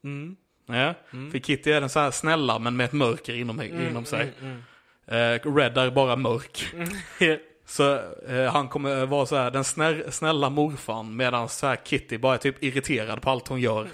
Mm. 0.03 0.35
Ja, 0.65 0.93
för 1.31 1.39
Kitty 1.39 1.71
är 1.71 1.81
den 1.81 1.89
så 1.89 1.99
här 1.99 2.11
snälla 2.11 2.59
men 2.59 2.75
med 2.77 2.85
ett 2.85 2.93
mörker 2.93 3.33
inom, 3.35 3.61
inom 3.61 4.05
sig. 4.05 4.33
Mm, 4.41 4.63
Eh, 5.07 5.53
Red 5.55 5.77
är 5.77 5.91
bara 5.91 6.15
mörk. 6.15 6.73
mm. 6.73 7.39
Så 7.65 7.93
eh, 8.27 8.51
han 8.53 8.67
kommer 8.69 9.05
vara 9.05 9.25
så 9.25 9.35
här 9.35 9.51
den 9.51 9.63
snär, 9.63 10.05
snälla 10.09 10.49
morfan 10.49 11.15
medan 11.15 11.49
så 11.49 11.67
här 11.67 11.75
Kitty 11.83 12.17
bara 12.17 12.33
är 12.33 12.37
typ 12.37 12.63
irriterad 12.63 13.21
på 13.21 13.29
allt 13.29 13.47
hon 13.47 13.61
gör. 13.61 13.83
ja, 13.83 13.87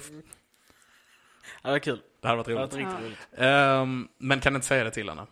det 1.63 1.71
var 1.71 1.79
kul. 1.79 1.99
Det 2.27 2.29
hade 2.29 2.37
varit 2.37 2.47
Det 2.47 2.53
var 2.53 2.61
roligt. 2.61 2.75
riktigt 2.75 3.05
roligt. 3.05 3.27
Ehm, 3.37 4.07
men 4.17 4.39
kan 4.39 4.55
inte 4.55 4.67
säga 4.67 4.83
det 4.83 4.91
till 4.91 5.09
henne. 5.09 5.25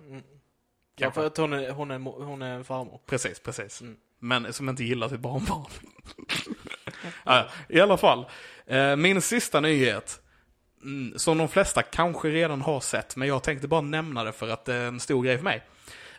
Ja, 0.96 1.12
för 1.12 1.28
att 1.28 1.38
hon 1.38 1.54
är, 1.54 1.72
hon 1.72 1.92
är, 1.92 2.00
hon 2.00 2.42
är 2.42 2.56
en 2.56 2.64
farmor. 2.64 3.00
Precis, 3.06 3.40
precis. 3.40 3.82
Mm. 3.82 3.96
Men 4.20 4.54
som 4.54 4.70
inte 4.70 4.84
gillar 4.84 5.10
sitt 5.10 5.20
barnbarn. 5.20 5.66
ja, 7.24 7.48
I 7.70 7.80
alla 7.80 7.98
fall. 7.98 8.26
Eh, 8.66 8.96
min 8.96 9.22
sista 9.22 9.60
nyhet. 9.60 10.22
Mm, 10.84 11.20
som 11.20 11.38
de 11.38 11.48
flesta 11.48 11.82
kanske 11.82 12.30
redan 12.30 12.62
har 12.62 12.80
sett, 12.80 13.16
men 13.16 13.28
jag 13.28 13.44
tänkte 13.44 13.68
bara 13.68 13.82
nämna 13.82 14.24
det 14.24 14.32
för 14.32 14.50
att 14.50 14.66
det 14.66 14.74
är 14.74 14.88
en 14.88 15.00
stor 15.00 15.24
grej 15.24 15.38
för 15.38 15.44
mig. 15.44 15.64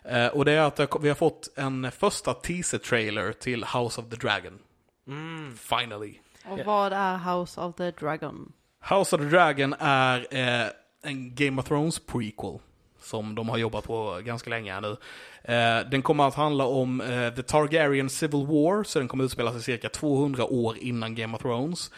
Eh, 0.04 0.26
och 0.26 0.44
det 0.44 0.52
är 0.52 0.60
att 0.60 0.80
vi 1.00 1.08
har 1.08 1.14
fått 1.14 1.48
en 1.56 1.92
första 1.92 2.34
teaser-trailer 2.34 3.32
till 3.32 3.64
House 3.64 4.00
of 4.00 4.10
the 4.10 4.16
Dragon. 4.16 4.58
Mm. 5.06 5.56
Finally. 5.56 6.14
Och 6.44 6.58
vad 6.58 6.92
är 6.92 7.16
House 7.18 7.60
of 7.60 7.74
the 7.76 7.90
Dragon? 7.90 8.52
House 8.88 9.16
of 9.16 9.20
the 9.22 9.28
Dragon 9.28 9.74
är 9.78 10.26
eh, 10.30 10.70
en 11.02 11.34
Game 11.34 11.60
of 11.60 11.68
Thrones 11.68 11.98
prequel. 11.98 12.58
Som 13.00 13.34
de 13.34 13.48
har 13.48 13.56
jobbat 13.58 13.84
på 13.84 14.20
ganska 14.24 14.50
länge 14.50 14.80
nu. 14.80 14.96
Eh, 15.42 15.88
den 15.90 16.02
kommer 16.02 16.28
att 16.28 16.34
handla 16.34 16.64
om 16.64 17.00
eh, 17.00 17.34
The 17.34 17.42
Targaryen 17.42 18.10
Civil 18.10 18.46
War, 18.46 18.84
så 18.84 18.98
den 18.98 19.08
kommer 19.08 19.24
att 19.24 19.28
utspela 19.28 19.52
sig 19.52 19.62
cirka 19.62 19.88
200 19.88 20.44
år 20.44 20.78
innan 20.78 21.14
Game 21.14 21.36
of 21.36 21.42
Thrones. 21.42 21.90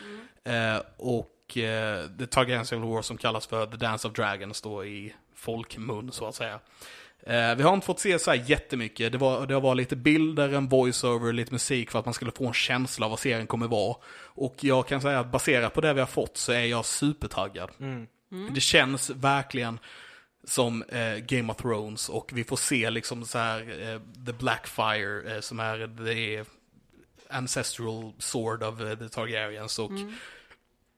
Eh, 0.45 0.83
och 0.97 1.59
eh, 1.59 2.07
The 2.19 2.27
Targaryen 2.27 2.67
Civil 2.67 2.85
War 2.85 3.03
som 3.03 3.17
kallas 3.17 3.47
för 3.47 3.67
The 3.67 3.77
Dance 3.77 4.09
of 4.09 4.15
Dragons 4.15 4.61
då 4.61 4.85
i 4.85 5.15
folkmun 5.35 6.13
så 6.13 6.27
att 6.27 6.35
säga. 6.35 6.61
Eh, 7.23 7.55
vi 7.55 7.63
har 7.63 7.75
inte 7.75 7.87
fått 7.87 8.01
se 8.01 8.19
så 8.19 8.31
här 8.31 8.45
jättemycket. 8.47 9.13
Det, 9.13 9.19
var, 9.19 9.47
det 9.47 9.61
var 9.61 9.75
lite 9.75 9.97
bilder, 9.97 10.49
en 10.49 10.69
voiceover, 10.69 11.33
lite 11.33 11.53
musik 11.53 11.91
för 11.91 11.99
att 11.99 12.05
man 12.05 12.15
skulle 12.15 12.31
få 12.31 12.47
en 12.47 12.53
känsla 12.53 13.07
av 13.07 13.11
vad 13.11 13.19
serien 13.19 13.47
kommer 13.47 13.69
vara. 13.69 13.97
Och 14.23 14.57
jag 14.61 14.87
kan 14.87 15.01
säga 15.01 15.21
att 15.21 15.33
baserat 15.33 15.75
på 15.75 15.81
det 15.81 15.93
vi 15.93 16.01
har 16.01 16.07
fått 16.07 16.37
så 16.37 16.53
är 16.53 16.65
jag 16.65 16.85
supertaggad. 16.85 17.71
Mm. 17.81 18.07
Det 18.55 18.61
känns 18.61 19.11
verkligen 19.11 19.79
som 20.45 20.83
eh, 20.83 21.17
Game 21.17 21.53
of 21.53 21.57
Thrones 21.57 22.09
och 22.09 22.31
vi 22.35 22.45
får 22.45 22.57
se 22.57 22.91
liksom 22.91 23.25
så 23.25 23.39
här 23.39 23.61
eh, 23.61 24.01
The 24.27 24.33
Blackfire 24.33 25.35
eh, 25.35 25.41
som 25.41 25.61
är 25.61 26.05
the 26.07 26.45
ancestral 27.31 28.13
sword 28.19 28.63
of 28.63 28.81
eh, 28.81 28.99
the 28.99 29.09
Targaryens 29.09 29.79
och 29.79 29.91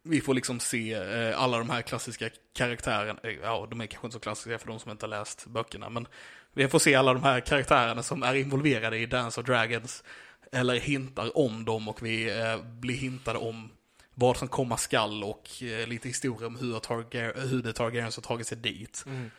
vi 0.02 0.20
får 0.20 0.34
liksom 0.34 0.60
se 0.60 0.92
eh, 0.92 1.42
alla 1.42 1.58
de 1.58 1.70
här 1.70 1.82
klassiska 1.82 2.30
karaktärerna, 2.52 3.20
eh, 3.22 3.30
ja 3.42 3.66
de 3.70 3.80
är 3.80 3.86
kanske 3.86 4.06
inte 4.06 4.14
så 4.14 4.20
klassiska 4.20 4.58
för 4.58 4.66
de 4.66 4.78
som 4.78 4.90
inte 4.90 5.06
har 5.06 5.10
läst 5.10 5.46
böckerna 5.46 5.88
men 5.88 6.06
vi 6.52 6.68
får 6.68 6.78
se 6.78 6.94
alla 6.94 7.14
de 7.14 7.22
här 7.22 7.40
karaktärerna 7.40 8.02
som 8.02 8.22
är 8.22 8.34
involverade 8.34 8.98
i 8.98 9.06
Dance 9.06 9.40
of 9.40 9.46
Dragons 9.46 10.04
eller 10.52 10.74
hintar 10.74 11.38
om 11.38 11.64
dem 11.64 11.88
och 11.88 12.06
vi 12.06 12.38
eh, 12.40 12.62
blir 12.62 12.96
hintade 12.96 13.38
om 13.38 13.70
vad 14.14 14.36
som 14.36 14.48
komma 14.48 14.76
skall 14.76 15.24
och 15.24 15.62
eh, 15.62 15.88
lite 15.88 16.08
historia 16.08 16.46
om 16.46 16.56
hur, 16.56 16.78
Targar- 16.78 17.48
hur 17.48 17.62
det 17.62 17.72
Targaryens 17.72 18.16
har 18.16 18.22
tagit 18.22 18.46
sig 18.46 18.58
dit. 18.58 19.02
Mm. 19.06 19.30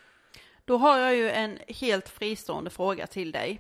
Då 0.66 0.78
har 0.78 0.98
jag 0.98 1.16
ju 1.16 1.30
en 1.30 1.60
helt 1.68 2.10
fristående 2.10 2.70
fråga 2.70 3.08
till 3.08 3.32
dig. 3.32 3.60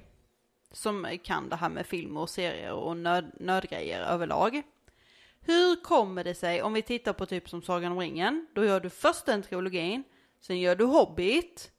Som 0.73 1.17
kan 1.23 1.49
det 1.49 1.55
här 1.55 1.69
med 1.69 1.85
film 1.85 2.17
och 2.17 2.29
serier 2.29 2.71
och 2.71 2.97
nöd, 2.97 3.31
nödgrejer 3.39 4.01
överlag. 4.01 4.61
Hur 5.45 5.75
kommer 5.83 6.23
det 6.23 6.35
sig, 6.35 6.61
om 6.61 6.73
vi 6.73 6.81
tittar 6.81 7.13
på 7.13 7.25
typ 7.25 7.49
som 7.49 7.61
Sagan 7.61 7.91
om 7.91 7.99
ringen, 7.99 8.47
då 8.53 8.65
gör 8.65 8.79
du 8.79 8.89
först 8.89 9.25
den 9.25 9.43
trilogin, 9.43 10.03
sen 10.41 10.59
gör 10.59 10.75
du 10.75 10.83
Hobbit. 10.85 11.71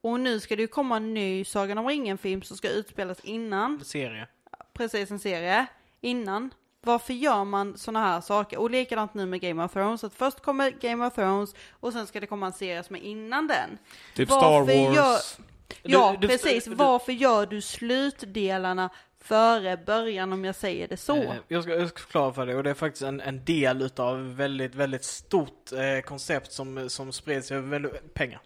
Och 0.00 0.20
nu 0.20 0.40
ska 0.40 0.56
det 0.56 0.62
ju 0.62 0.68
komma 0.68 0.96
en 0.96 1.14
ny 1.14 1.44
Sagan 1.44 1.78
om 1.78 1.86
ringen-film 1.88 2.42
som 2.42 2.56
ska 2.56 2.68
utspelas 2.68 3.20
innan, 3.20 3.84
Serie. 3.84 4.28
precis 4.72 5.10
en 5.10 5.18
serie, 5.18 5.66
innan. 6.00 6.50
Varför 6.80 7.14
gör 7.14 7.44
man 7.44 7.78
sådana 7.78 8.06
här 8.06 8.20
saker? 8.20 8.58
Och 8.58 8.70
likadant 8.70 9.14
nu 9.14 9.26
med 9.26 9.40
Game 9.40 9.64
of 9.64 9.72
Thrones, 9.72 10.04
att 10.04 10.14
först 10.14 10.40
kommer 10.40 10.70
Game 10.70 11.06
of 11.06 11.14
Thrones 11.14 11.54
och 11.70 11.92
sen 11.92 12.06
ska 12.06 12.20
det 12.20 12.26
komma 12.26 12.46
en 12.46 12.52
serie 12.52 12.82
som 12.82 12.96
är 12.96 13.00
innan 13.00 13.46
den. 13.46 13.78
Typ 14.14 14.28
Varför 14.28 14.64
Star 14.72 14.84
Wars. 14.86 14.96
gör- 14.96 15.44
Ja, 15.82 16.12
Du- 16.12 16.18
du- 16.26 16.28
precis. 16.28 16.64
du- 16.64 16.74
Varför 16.74 17.12
gör 17.12 17.46
du 17.46 17.60
slutdelarna 17.60 18.90
före 19.24 19.76
början 19.86 20.32
om 20.32 20.44
jag 20.44 20.54
säger 20.54 20.88
det 20.88 20.96
så? 20.96 21.16
Eh, 21.16 21.32
Jag 21.48 21.62
ska, 21.62 21.72
jag 21.74 21.88
ska 21.88 21.98
förklara 22.00 22.32
för 22.32 22.46
dig 22.46 22.56
och 22.56 22.62
det 22.62 22.70
är 22.70 22.74
faktiskt 22.74 23.02
en, 23.02 23.20
en 23.20 23.44
del 23.44 23.82
utav 23.82 24.36
väldigt, 24.36 24.74
väldigt 24.74 25.04
stort 25.04 25.72
eh, 25.72 26.02
koncept 26.04 26.52
som, 26.52 26.88
som 26.90 27.12
spreds 27.12 27.50
över 27.50 27.68
väldigt, 27.68 28.14
pengar. 28.14 28.40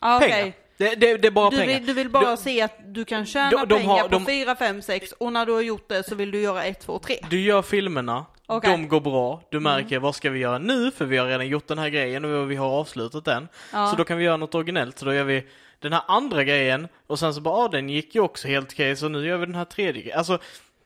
Ah. 0.00 0.20
Pengar. 0.20 0.52
Det, 0.76 0.94
det, 0.94 1.16
det 1.16 1.28
är 1.28 1.30
bara 1.32 1.50
Du 1.50 1.56
pengar. 1.56 1.74
vill, 1.78 1.86
du 1.86 1.92
vill 1.92 2.10
bara 2.10 2.30
De- 2.30 2.36
se 2.36 2.62
att 2.62 2.76
du 2.84 3.04
kan 3.04 3.26
tjäna 3.26 3.50
de- 3.50 3.68
de 3.68 3.74
pengar 3.78 3.88
har- 3.94 4.02
på 4.02 4.08
de- 4.08 4.26
4, 4.26 4.56
5, 4.56 4.82
6 4.82 5.12
och 5.12 5.32
när 5.32 5.46
du 5.46 5.52
har 5.52 5.60
gjort 5.60 5.88
det 5.88 6.02
så 6.08 6.14
vill 6.14 6.30
du 6.30 6.40
göra 6.40 6.64
1, 6.64 6.80
2, 6.80 6.98
3. 6.98 7.16
Du 7.30 7.40
gör 7.40 7.62
filmerna, 7.62 8.26
Okej. 8.46 8.70
de 8.70 8.88
går 8.88 9.00
bra, 9.00 9.42
du 9.50 9.60
märker 9.60 9.98
vad 9.98 10.14
ska 10.14 10.30
vi 10.30 10.38
göra 10.38 10.58
nu 10.58 10.90
för 10.90 11.04
vi 11.04 11.16
har 11.16 11.26
redan 11.26 11.48
gjort 11.48 11.66
den 11.66 11.78
här 11.78 11.88
grejen 11.88 12.24
och 12.24 12.50
vi 12.50 12.56
har 12.56 12.68
avslutat 12.68 13.24
den. 13.24 13.48
Ja. 13.72 13.86
Så 13.86 13.96
då 13.96 14.04
kan 14.04 14.18
vi 14.18 14.24
göra 14.24 14.36
något 14.36 14.54
originellt, 14.54 14.98
så 14.98 15.04
då 15.04 15.14
gör 15.14 15.24
vi 15.24 15.46
den 15.80 15.92
här 15.92 16.02
andra 16.08 16.44
grejen 16.44 16.88
och 17.06 17.18
sen 17.18 17.34
så 17.34 17.40
bara, 17.40 17.54
ah, 17.54 17.68
den 17.68 17.88
gick 17.88 18.14
ju 18.14 18.20
också 18.20 18.48
helt 18.48 18.72
okej 18.72 18.96
så 18.96 19.08
nu 19.08 19.26
gör 19.26 19.36
vi 19.36 19.46
den 19.46 19.54
här 19.54 19.64
tredje 19.64 20.02
grejen. 20.02 20.18
Alltså, 20.18 20.38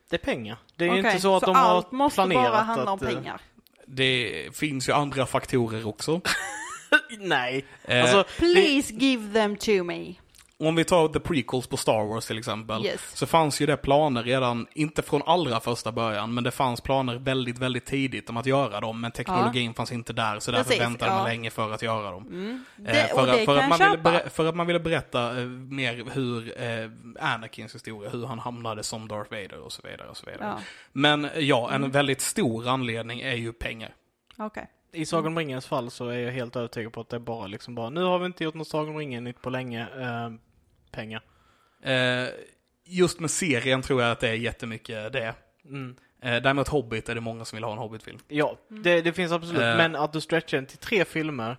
det 0.09 0.15
är 0.15 0.25
pengar. 0.25 0.57
Det 0.75 0.85
är 0.85 0.89
Okej, 0.89 0.97
inte 0.99 1.19
så 1.19 1.35
att 1.35 1.43
de 1.43 1.55
allt 1.55 1.85
har 1.85 1.97
måste 1.97 2.15
planerat 2.15 2.51
bara 2.51 2.61
handla 2.61 2.91
om 2.91 2.97
att, 2.97 3.01
eh, 3.03 3.09
pengar. 3.09 3.41
Det 3.87 4.47
finns 4.57 4.89
ju 4.89 4.93
andra 4.93 5.25
faktorer 5.25 5.87
också. 5.87 6.21
Nej. 7.19 7.65
Eh, 7.85 8.01
Alltså, 8.01 8.23
Please 8.37 8.93
give 8.93 9.33
them 9.33 9.55
to 9.55 9.83
me. 9.83 10.13
Om 10.67 10.75
vi 10.75 10.83
tar 10.83 11.07
the 11.07 11.19
prequels 11.19 11.67
på 11.67 11.77
Star 11.77 12.05
Wars 12.07 12.25
till 12.25 12.37
exempel. 12.37 12.85
Yes. 12.85 13.01
Så 13.17 13.25
fanns 13.25 13.61
ju 13.61 13.65
det 13.65 13.77
planer 13.77 14.23
redan, 14.23 14.67
inte 14.73 15.01
från 15.01 15.21
allra 15.25 15.59
första 15.59 15.91
början, 15.91 16.33
men 16.33 16.43
det 16.43 16.51
fanns 16.51 16.81
planer 16.81 17.15
väldigt, 17.15 17.57
väldigt 17.59 17.85
tidigt 17.85 18.29
om 18.29 18.37
att 18.37 18.45
göra 18.45 18.79
dem. 18.79 19.01
Men 19.01 19.11
teknologin 19.11 19.73
fanns 19.73 19.91
inte 19.91 20.13
där, 20.13 20.39
så 20.39 20.51
därför 20.51 20.63
Precis, 20.63 20.81
väntade 20.81 21.11
man 21.11 21.19
ja. 21.19 21.27
länge 21.27 21.49
för 21.49 21.71
att 21.71 21.81
göra 21.81 22.11
dem. 22.11 22.27
Mm. 22.27 22.63
Eh, 22.77 22.83
Det, 22.93 23.07
för, 23.15 23.27
att, 23.27 23.45
för, 23.45 23.67
man 23.69 23.79
ville 23.79 23.97
ber, 23.97 24.29
för 24.29 24.45
att 24.49 24.55
man 24.55 24.67
ville 24.67 24.79
berätta 24.79 25.39
eh, 25.39 25.45
mer 25.47 26.03
hur 26.13 26.61
eh, 26.61 27.33
Anakins 27.33 27.75
historia, 27.75 28.09
hur 28.09 28.25
han 28.25 28.39
hamnade 28.39 28.83
som 28.83 29.07
Darth 29.07 29.31
Vader 29.31 29.59
och 29.59 29.71
så 29.71 29.81
vidare. 29.83 30.07
Och 30.09 30.17
så 30.17 30.25
vidare. 30.25 30.47
Ja, 30.47 30.59
Men 30.91 31.29
ja, 31.39 31.69
en 31.69 31.75
Mm. 31.75 31.91
väldigt 31.91 32.21
stor 32.21 32.67
anledning 32.67 33.21
är 33.21 33.35
ju 33.35 33.53
pengar. 33.53 33.93
okej. 34.37 34.67
I 34.95 35.05
Sagan 35.05 35.27
om 35.27 35.37
ringens 35.37 35.65
fall 35.65 35.91
så 35.91 36.07
är 36.07 36.17
jag 36.19 36.31
helt 36.31 36.55
övertygad 36.55 36.93
på 36.93 37.01
att 37.01 37.09
det 37.09 37.15
är 37.15 37.19
bara 37.19 37.47
liksom 37.47 37.75
bara, 37.75 37.89
nu 37.89 38.03
har 38.03 38.19
vi 38.19 38.25
inte 38.25 38.43
gjort 38.43 38.53
något 38.53 38.67
Sagan 38.67 38.89
om 38.89 38.97
ringen 38.97 39.23
nytt 39.23 39.41
på 39.41 39.49
länge, 39.49 39.81
eh, 39.81 40.29
pengar. 40.93 41.21
Eh, 41.81 42.27
just 42.85 43.19
med 43.19 43.31
serien 43.31 43.81
tror 43.81 44.01
jag 44.01 44.11
att 44.11 44.19
det 44.19 44.29
är 44.29 44.33
jättemycket 44.33 45.13
det. 45.13 45.35
Mm. 45.65 45.95
Eh, 46.21 46.41
däremot 46.41 46.67
Hobbit 46.67 47.09
är 47.09 47.15
det 47.15 47.21
många 47.21 47.45
som 47.45 47.55
vill 47.55 47.63
ha 47.63 47.71
en 47.71 47.77
Hobbit-film. 47.77 48.19
Ja, 48.27 48.57
det, 48.67 49.01
det 49.01 49.13
finns 49.13 49.31
absolut, 49.31 49.61
Eh. 49.61 49.77
men 49.77 49.95
att 49.95 50.13
du 50.13 50.21
stretchar 50.21 50.57
den 50.57 50.65
till 50.65 50.77
tre 50.77 51.05
filmer 51.05 51.57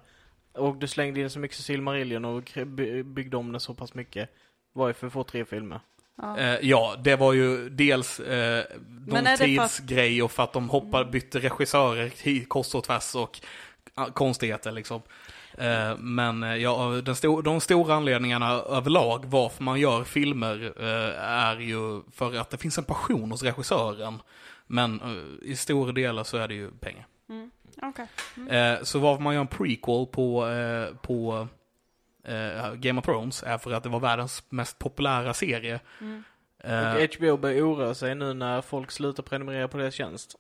och 0.53 0.77
du 0.77 0.87
slängde 0.87 1.21
in 1.21 1.31
så 1.31 1.39
mycket 1.39 1.57
Silmarillion 1.57 2.25
och 2.25 2.59
byggde 3.05 3.37
om 3.37 3.53
den 3.53 3.61
så 3.61 3.75
pass 3.75 3.95
mycket 3.95 4.31
var 4.73 4.89
ju 4.89 4.95
för 4.95 5.07
att 5.07 5.13
få 5.13 5.25
tre 5.25 5.45
filmer. 5.45 5.81
Ja. 6.23 6.39
Eh, 6.39 6.59
ja, 6.63 6.97
det 7.05 7.17
var 7.17 7.33
ju 7.33 7.69
dels 7.69 8.21
eh, 8.21 8.65
någon 9.07 9.37
tidsgrej 9.39 10.23
och 10.23 10.33
för 10.33 10.43
att 10.43 10.53
de 10.53 10.71
hoppade, 10.71 11.11
bytte 11.11 11.39
regissörer 11.39 12.45
kors 12.45 12.75
och 12.75 12.85
tvärs 12.85 13.15
och 13.15 13.41
konstigheter 14.13 14.73
liksom. 14.73 15.03
Eh, 15.59 15.97
men 15.99 16.43
eh, 16.43 16.57
ja, 16.57 17.01
den 17.05 17.15
sto- 17.15 17.43
de 17.43 17.61
stora 17.61 17.95
anledningarna 17.95 18.51
överlag 18.51 19.25
varför 19.27 19.63
man 19.63 19.81
gör 19.81 20.05
filmer 20.05 20.73
eh, 20.81 21.23
är 21.25 21.57
ju 21.61 22.03
för 22.13 22.37
att 22.37 22.51
det 22.51 22.57
finns 22.59 22.79
en 22.79 22.85
passion 22.85 23.31
hos 23.31 23.43
regissören. 23.43 24.23
Men 24.67 25.01
eh, 25.01 25.49
i 25.51 25.57
stora 25.57 25.93
delar 25.93 26.25
så 26.25 26.37
är 26.37 26.49
det 26.49 26.55
ju 26.55 26.71
pengar. 26.71 27.07
Mm. 27.29 27.51
Okej. 27.83 28.07
Eh, 28.59 28.83
så 28.83 28.99
varför 28.99 29.23
man 29.23 29.35
gör 29.35 29.41
en 29.41 29.47
prequel 29.47 30.07
på, 30.07 30.49
på 31.03 31.49
Game 32.75 32.99
of 33.01 33.05
Thrones 33.05 33.43
är 33.43 33.59
för 33.59 33.73
att 33.73 33.83
det 33.83 33.89
var 33.89 34.01
världens 34.01 34.43
mest 34.49 34.79
populära 34.79 35.35
serie. 35.35 35.81
Mm. 36.01 36.25
Och 36.65 37.17
HBO 37.17 37.37
börjar 37.37 37.63
oroa 37.63 37.95
sig 37.95 38.15
nu 38.15 38.35
när 38.35 38.61
folk 38.63 38.91
slutar 38.91 39.23
prenumerera 39.23 39.69
på 39.69 39.79
deras 39.79 39.95
tjänst. 39.95 40.37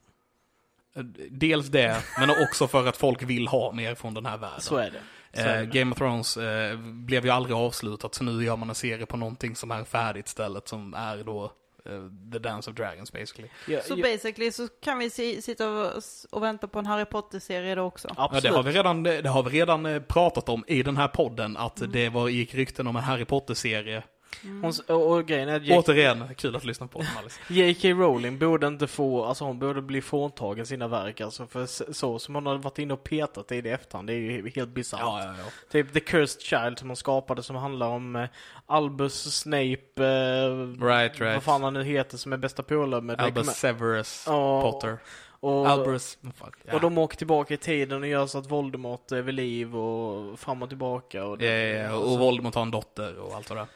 Dels 1.31 1.66
det, 1.69 2.03
men 2.19 2.31
också 2.31 2.69
för 2.69 2.87
att 2.87 2.97
folk 2.97 3.23
vill 3.23 3.49
ha 3.49 3.73
mer 3.73 3.95
från 3.95 4.15
den 4.15 4.27
här 4.27 4.37
världen. 4.39 4.61
Så 4.61 4.77
är 4.77 4.91
det. 4.91 5.01
Så 5.35 5.41
är 5.49 5.55
Eh, 5.55 5.61
det. 5.61 5.66
Game 5.79 5.93
of 5.93 5.99
Thrones 5.99 6.37
eh, 6.37 6.79
blev 6.79 7.25
ju 7.25 7.31
aldrig 7.31 7.57
avslutat, 7.57 8.15
så 8.15 8.25
nu 8.25 8.45
gör 8.45 8.57
man 8.57 8.69
en 8.69 8.75
serie 8.75 9.07
på 9.07 9.16
någonting 9.16 9.57
som 9.57 9.71
är 9.71 9.85
färdigt 9.85 10.27
istället, 10.27 10.69
som 10.69 10.95
är 10.95 11.16
då 11.25 11.45
eh, 11.45 12.31
The 12.33 12.39
Dance 12.39 12.71
of 12.71 12.77
Dragons 12.77 13.12
basically. 13.12 13.49
Ja, 13.69 13.81
Så 13.83 13.95
ja, 13.99 14.03
basically 14.03 14.51
så 14.53 14.69
kan 14.69 14.99
vi 14.99 15.11
si, 15.11 15.43
sitta 15.43 15.69
och, 15.71 16.03
och 16.31 16.43
vänta 16.43 16.69
på 16.69 16.79
en 16.79 16.87
Harry 16.87 17.05
Potter-serie 17.05 17.75
då 17.75 17.83
också. 17.83 18.09
Ja, 18.16 18.25
absolut. 18.25 18.43
det 18.43 18.51
har 18.51 18.62
vi 18.62 18.73
redan, 18.73 19.03
det, 19.03 19.23
det 19.23 19.29
har 19.29 19.43
vi 19.43 19.51
redan 19.61 20.03
pratat 20.09 20.49
om 20.49 20.65
i 20.66 20.83
den 20.83 20.97
här 20.97 21.09
podden, 21.09 21.57
att 21.57 21.79
Mm. 21.81 21.93
det 21.93 22.09
var, 22.09 22.29
gick 22.29 22.55
rykten 22.55 22.87
om 22.87 22.97
en 22.97 23.03
Harry 23.03 23.25
Potter-serie. 23.25 24.03
Hon, 24.43 24.70
s- 24.70 24.81
och, 24.81 25.11
och 25.12 25.27
grejen 25.27 25.48
är 25.48 25.56
att 25.56 25.62
J- 25.62 25.77
Återigen, 25.78 26.35
kul 26.36 26.56
att 26.56 26.65
lyssna 26.65 26.86
på 26.86 26.98
Alice. 27.19 27.40
J.K. 27.48 27.89
Rowling 27.89 28.39
borde 28.39 28.66
inte 28.66 28.86
få, 28.86 29.24
alltså 29.24 29.44
hon 29.44 29.59
borde 29.59 29.82
bli 29.82 30.02
fråntagen 30.02 30.66
sina 30.66 30.89
verk 30.89 31.20
alltså 31.20 31.47
för 31.47 31.93
så 31.93 32.19
som 32.19 32.35
hon 32.35 32.47
har 32.47 32.56
varit 32.59 32.78
inne 32.78 32.94
och 32.94 33.05
petat 33.05 33.52
i 33.52 33.61
det 33.61 33.69
i 33.69 33.73
efterhand, 33.73 34.06
det 34.09 34.12
är 34.15 34.16
ju 34.19 34.51
helt 34.56 34.70
bisarrt. 34.70 35.01
Ja, 35.01 35.23
ja, 35.24 35.35
ja. 35.39 35.44
Typ 35.73 35.93
The 35.93 36.01
Cursed 36.01 36.43
Child 36.43 36.78
som 36.78 36.89
hon 36.89 36.97
skapade 36.97 37.43
som 37.43 37.56
handlar 37.56 37.86
om 37.89 38.16
eh, 38.16 38.28
Albus 38.66 39.36
Snape, 39.40 40.05
eh, 40.05 40.85
Right, 40.86 41.20
right. 41.20 41.35
vad 41.35 41.43
fan 41.43 41.62
han 41.62 41.74
nu 41.74 41.85
heter 41.85 42.16
som 42.19 42.32
är 42.32 42.36
bästa 42.36 42.62
polare 42.62 43.01
med 43.01 43.20
Albus 43.20 43.47
Draco 43.47 43.56
Severus 43.59 44.24
Ja, 44.27 44.62
Potter. 44.62 44.98
och, 45.40 45.69
Albus, 45.69 46.19
fuck. 46.39 46.55
Ja. 46.65 46.74
och 46.74 46.81
de 46.81 46.98
åker 46.98 47.16
tillbaka 47.16 47.55
i 47.55 47.56
tiden 47.56 48.02
och 48.02 48.09
gör 48.09 48.27
så 48.27 48.39
att 48.39 48.51
Voldemort 48.51 49.12
är 49.12 49.23
vid 49.23 49.35
liv 49.35 49.77
och 49.77 50.39
fram 50.39 50.62
och 50.62 50.69
tillbaka. 50.69 51.24
Och, 51.24 51.43
Ja, 51.43 51.47
ja, 51.51 51.82
ja, 51.82 51.94
och 51.94 52.19
Voldemort 52.19 52.55
har 52.55 52.62
en 52.62 52.70
dotter 52.70 53.19
och 53.19 53.35
allt 53.35 53.51
vad 53.51 53.59
det 53.59 53.62
är. 53.62 53.66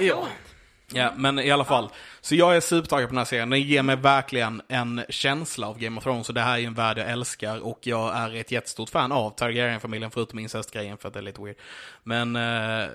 Ja. 0.00 0.28
Ja, 0.92 1.12
men 1.16 1.38
i 1.38 1.50
alla 1.50 1.64
fall. 1.64 1.90
Så 2.20 2.34
jag 2.34 2.56
är 2.56 2.60
supertaggad 2.60 3.08
på 3.08 3.12
den 3.12 3.18
här 3.18 3.24
serien. 3.24 3.50
Den 3.50 3.60
ger 3.60 3.82
mig 3.82 3.96
verkligen 3.96 4.62
en 4.68 5.04
känsla 5.08 5.68
av 5.68 5.78
Game 5.78 5.98
of 5.98 6.04
Thrones. 6.04 6.28
Och 6.28 6.34
det 6.34 6.40
här 6.40 6.58
är 6.58 6.62
en 6.62 6.74
värld 6.74 6.98
jag 6.98 7.10
älskar. 7.10 7.60
Och 7.66 7.78
jag 7.82 8.16
är 8.16 8.34
ett 8.34 8.50
jättestort 8.50 8.90
fan 8.90 9.12
av 9.12 9.30
Targaryen-familjen, 9.30 10.10
förutom 10.10 10.38
incestgrejen 10.38 10.98
för 10.98 11.08
att 11.08 11.14
det 11.14 11.20
är 11.20 11.22
lite 11.22 11.42
weird. 11.42 11.56
Men 12.02 12.36
eh, 12.36 12.88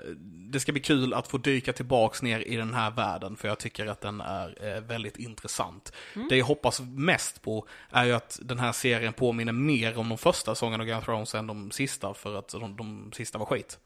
det 0.52 0.60
ska 0.60 0.72
bli 0.72 0.80
kul 0.80 1.14
att 1.14 1.28
få 1.28 1.38
dyka 1.38 1.72
tillbaks 1.72 2.22
ner 2.22 2.40
i 2.40 2.56
den 2.56 2.74
här 2.74 2.90
världen. 2.90 3.36
För 3.36 3.48
jag 3.48 3.58
tycker 3.58 3.86
att 3.86 4.00
den 4.00 4.20
är 4.20 4.74
eh, 4.74 4.80
väldigt 4.80 5.16
intressant. 5.16 5.92
Det 6.28 6.36
jag 6.36 6.46
hoppas 6.46 6.80
mest 6.80 7.42
på 7.42 7.66
är 7.90 8.04
ju 8.04 8.12
att 8.12 8.38
den 8.42 8.58
här 8.58 8.72
serien 8.72 9.12
påminner 9.12 9.52
mer 9.52 9.98
om 9.98 10.08
de 10.08 10.18
första 10.18 10.54
sångerna 10.54 10.82
av 10.82 10.88
Game 10.88 10.98
of 10.98 11.04
Thrones 11.04 11.34
än 11.34 11.46
de 11.46 11.70
sista. 11.70 12.14
För 12.14 12.38
att 12.38 12.48
de, 12.48 12.76
de 12.76 13.12
sista 13.12 13.38
var 13.38 13.46
skit. 13.46 13.78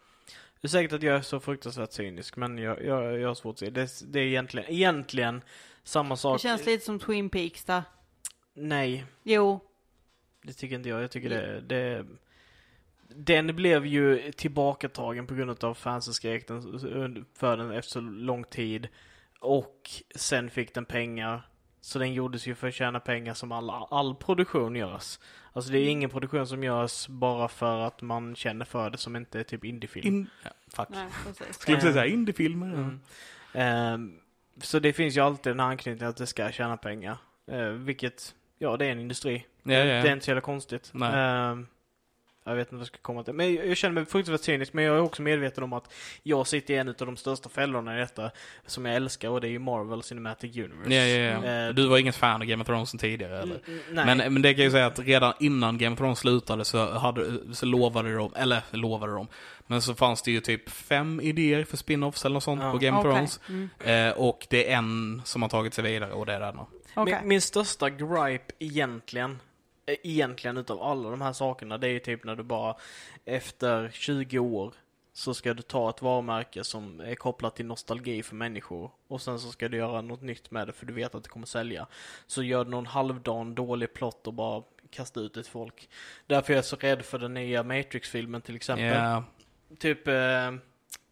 Det 0.65 0.69
är 0.69 0.71
säkert 0.71 0.93
att 0.93 1.03
jag 1.03 1.17
är 1.17 1.21
så 1.21 1.41
fruktansvärt 1.41 1.93
cynisk 1.93 2.37
men 2.37 2.59
jag, 2.59 2.85
jag, 2.85 3.21
jag 3.21 3.29
har 3.29 3.35
svårt 3.35 3.53
att 3.53 3.59
se. 3.59 3.71
Det, 3.71 3.91
det 4.07 4.21
är 4.21 4.25
egentligen, 4.25 4.71
egentligen 4.71 5.43
samma 5.83 6.17
sak. 6.17 6.39
Det 6.39 6.49
känns 6.49 6.67
lite 6.67 6.85
som 6.85 6.99
Twin 6.99 7.31
Peaks 7.31 7.65
där. 7.65 7.83
Nej, 8.55 9.05
Jo. 9.23 9.61
det 10.43 10.53
tycker 10.53 10.77
inte 10.77 10.89
jag. 10.89 11.03
Jag 11.03 11.11
tycker 11.11 11.31
det, 11.31 11.61
det 11.61 12.07
den 13.09 13.57
blev 13.57 13.87
ju 13.87 14.33
tillbakatagen 14.33 15.27
på 15.27 15.35
grund 15.35 15.65
av 15.65 15.75
fansen 15.75 16.15
skrek 16.15 16.49
den 16.49 17.25
för 17.35 17.57
den 17.57 17.71
efter 17.71 17.93
så 17.93 18.01
lång 18.01 18.45
tid. 18.45 18.89
Och 19.41 19.91
sen 20.15 20.51
fick 20.51 20.75
den 20.75 20.85
pengar. 20.85 21.49
Så 21.85 21.99
den 21.99 22.15
gjordes 22.15 22.47
ju 22.47 22.55
för 22.55 22.69
att 22.69 22.75
tjäna 22.75 23.01
pengar 23.01 23.35
som 23.35 23.53
all, 23.53 23.71
all 23.91 24.15
produktion 24.15 24.77
görs. 24.77 25.19
Alltså 25.53 25.73
det 25.73 25.79
är 25.79 25.89
ingen 25.89 26.11
produktion 26.11 26.47
som 26.47 26.65
görs 26.65 27.09
bara 27.09 27.49
för 27.49 27.81
att 27.81 28.03
man 28.03 28.37
känner 28.37 28.65
för 28.65 28.91
det 28.91 28.99
som 28.99 29.17
inte 29.17 29.41
är 29.41 29.43
typ 29.43 29.65
indiefilm. 29.65 30.07
In, 30.07 30.31
ja, 30.45 30.51
fuck. 30.69 30.89
Nej. 30.91 31.07
Skulle 31.51 31.77
precis 31.77 31.93
säga 31.93 32.07
indiefilmer. 32.07 32.67
ja. 32.67 32.75
Mm. 32.75 33.01
Ehm, 33.53 34.21
så 34.59 34.79
det 34.79 34.93
finns 34.93 35.17
ju 35.17 35.21
alltid 35.21 35.53
den 35.53 35.61
här 35.61 35.67
anknytningen 35.67 36.11
att 36.11 36.17
det 36.17 36.27
ska 36.27 36.53
tjäna 36.53 36.77
pengar. 36.77 37.17
Uh, 37.53 37.69
vilket, 37.69 38.35
ja 38.59 38.77
det 38.77 38.87
är 38.87 38.93
en 38.93 39.01
industri. 39.01 39.47
Ja, 39.63 39.73
ja, 39.73 39.85
Det 39.85 39.91
är 39.91 40.07
ja. 40.07 40.13
inte 40.13 40.25
så 40.25 40.31
jävla 40.31 40.41
konstigt. 40.41 40.91
Nej. 40.95 41.65
Jag 42.47 42.55
vet 42.55 42.67
inte 42.67 42.75
vad 42.75 42.81
jag 42.81 42.87
ska 42.87 42.99
komma 43.03 43.23
till. 43.25 43.33
Men 43.35 43.55
jag, 43.55 43.67
jag 43.67 43.77
känner 43.77 43.95
mig 43.95 44.05
fruktansvärt 44.07 44.45
cynisk, 44.45 44.73
men 44.73 44.85
jag 44.85 44.97
är 44.97 45.01
också 45.01 45.23
medveten 45.23 45.65
om 45.65 45.73
att 45.73 45.93
jag 46.23 46.47
sitter 46.47 46.75
i 46.75 46.77
en 46.77 46.89
av 46.89 46.95
de 46.99 47.17
största 47.17 47.49
fällorna 47.49 47.97
i 47.97 48.01
detta, 48.01 48.31
som 48.67 48.85
jag 48.87 48.97
älskar, 48.97 49.29
och 49.29 49.41
det 49.41 49.47
är 49.49 49.51
ju 49.51 49.59
Marvel 49.59 50.03
Cinematic 50.03 50.57
Universe. 50.57 50.95
Ja, 50.95 51.05
ja, 51.05 51.41
ja. 51.47 51.69
Eh, 51.69 51.75
Du 51.75 51.87
var 51.89 51.99
inget 51.99 52.17
fan 52.17 52.41
av 52.43 52.47
Game 52.47 52.61
of 52.63 52.67
Thrones 52.67 52.91
sen 52.91 52.99
tidigare 52.99 53.43
eller? 53.43 53.61
Mm, 53.67 53.81
Nej. 53.93 54.07
Men, 54.07 54.33
men 54.33 54.43
det 54.43 54.55
kan 54.55 54.59
jag 54.59 54.65
ju 54.65 54.71
säga 54.71 54.87
att 54.87 54.99
redan 54.99 55.33
innan 55.41 55.79
Game 55.79 55.93
of 55.93 55.99
Thrones 55.99 56.19
slutade 56.19 56.65
så, 56.65 56.91
hade, 56.99 57.55
så 57.55 57.67
lovade 57.67 58.15
de, 58.15 58.33
eller 58.37 58.63
lovade 58.71 59.13
de, 59.13 59.29
men 59.67 59.83
så 59.83 59.95
fanns 59.95 60.23
det 60.23 60.31
ju 60.31 60.41
typ 60.41 60.71
fem 60.71 61.21
idéer 61.21 61.65
för 61.65 61.77
spin-offs 61.77 62.25
eller 62.27 62.35
något 62.35 62.43
sånt 62.43 62.63
Ja. 62.63 62.73
på 62.73 62.79
Game 62.79 62.99
of 62.99 63.05
Okej. 63.05 63.13
Thrones. 63.15 63.41
Mm. 63.49 63.69
Eh, 64.09 64.17
och 64.19 64.47
det 64.51 64.71
är 64.73 64.77
en 64.77 65.23
som 65.25 65.43
har 65.43 65.49
tagit 65.49 65.75
sig 65.75 65.85
vidare 65.85 66.13
och 66.13 66.27
det 66.27 66.33
är 66.33 66.41
denna. 66.41 66.67
Okej. 66.95 67.19
min, 67.21 67.29
min 67.29 67.41
största 67.41 67.91
gripe 67.91 68.53
egentligen, 68.59 69.39
egentligen 69.87 70.57
utav 70.57 70.83
alla 70.83 71.11
de 71.11 71.21
här 71.21 71.33
sakerna, 71.33 71.79
det 71.79 71.87
är 71.87 71.93
ju 71.93 71.99
typ 71.99 72.25
när 72.25 72.37
du 72.37 72.43
bara 72.43 72.77
efter 73.25 73.91
20 73.93 74.39
år 74.39 74.75
så 75.13 75.35
ska 75.35 75.55
du 75.55 75.63
ta 75.63 75.91
ett 75.91 76.03
varumärke 76.03 76.65
som 76.65 77.01
är 77.01 77.15
kopplat 77.15 77.57
till 77.57 77.67
nostalgi 77.67 78.23
för 78.23 78.35
människor 78.35 78.91
och 79.09 79.23
sen 79.23 79.39
så 79.39 79.51
ska 79.51 79.69
du 79.69 79.77
göra 79.77 80.01
något 80.01 80.23
nytt 80.23 80.51
med 80.51 80.67
det 80.67 80.73
för 80.73 80.87
du 80.87 80.93
vet 80.93 81.15
att 81.15 81.23
det 81.23 81.29
kommer 81.29 81.47
sälja. 81.47 81.87
Så 82.27 82.43
gör 82.43 82.65
du 82.65 82.71
någon 82.71 82.87
halvdan 82.87 83.55
dålig 83.55 83.95
plott 83.95 84.27
och 84.27 84.35
bara 84.35 84.63
kasta 84.91 85.21
ut 85.21 85.33
till 85.35 85.45
folk. 85.45 85.89
Därför 86.27 86.53
är 86.53 86.57
jag 86.57 86.65
så 86.65 86.77
rädd 86.77 87.05
för 87.05 87.19
den 87.19 87.35
nya 87.35 87.63
Matrix-filmen 87.63 88.43
till 88.43 88.57
exempel. 88.57 88.87
Ja, 88.87 89.25
Typ 89.79 90.09
eh, 90.09 90.51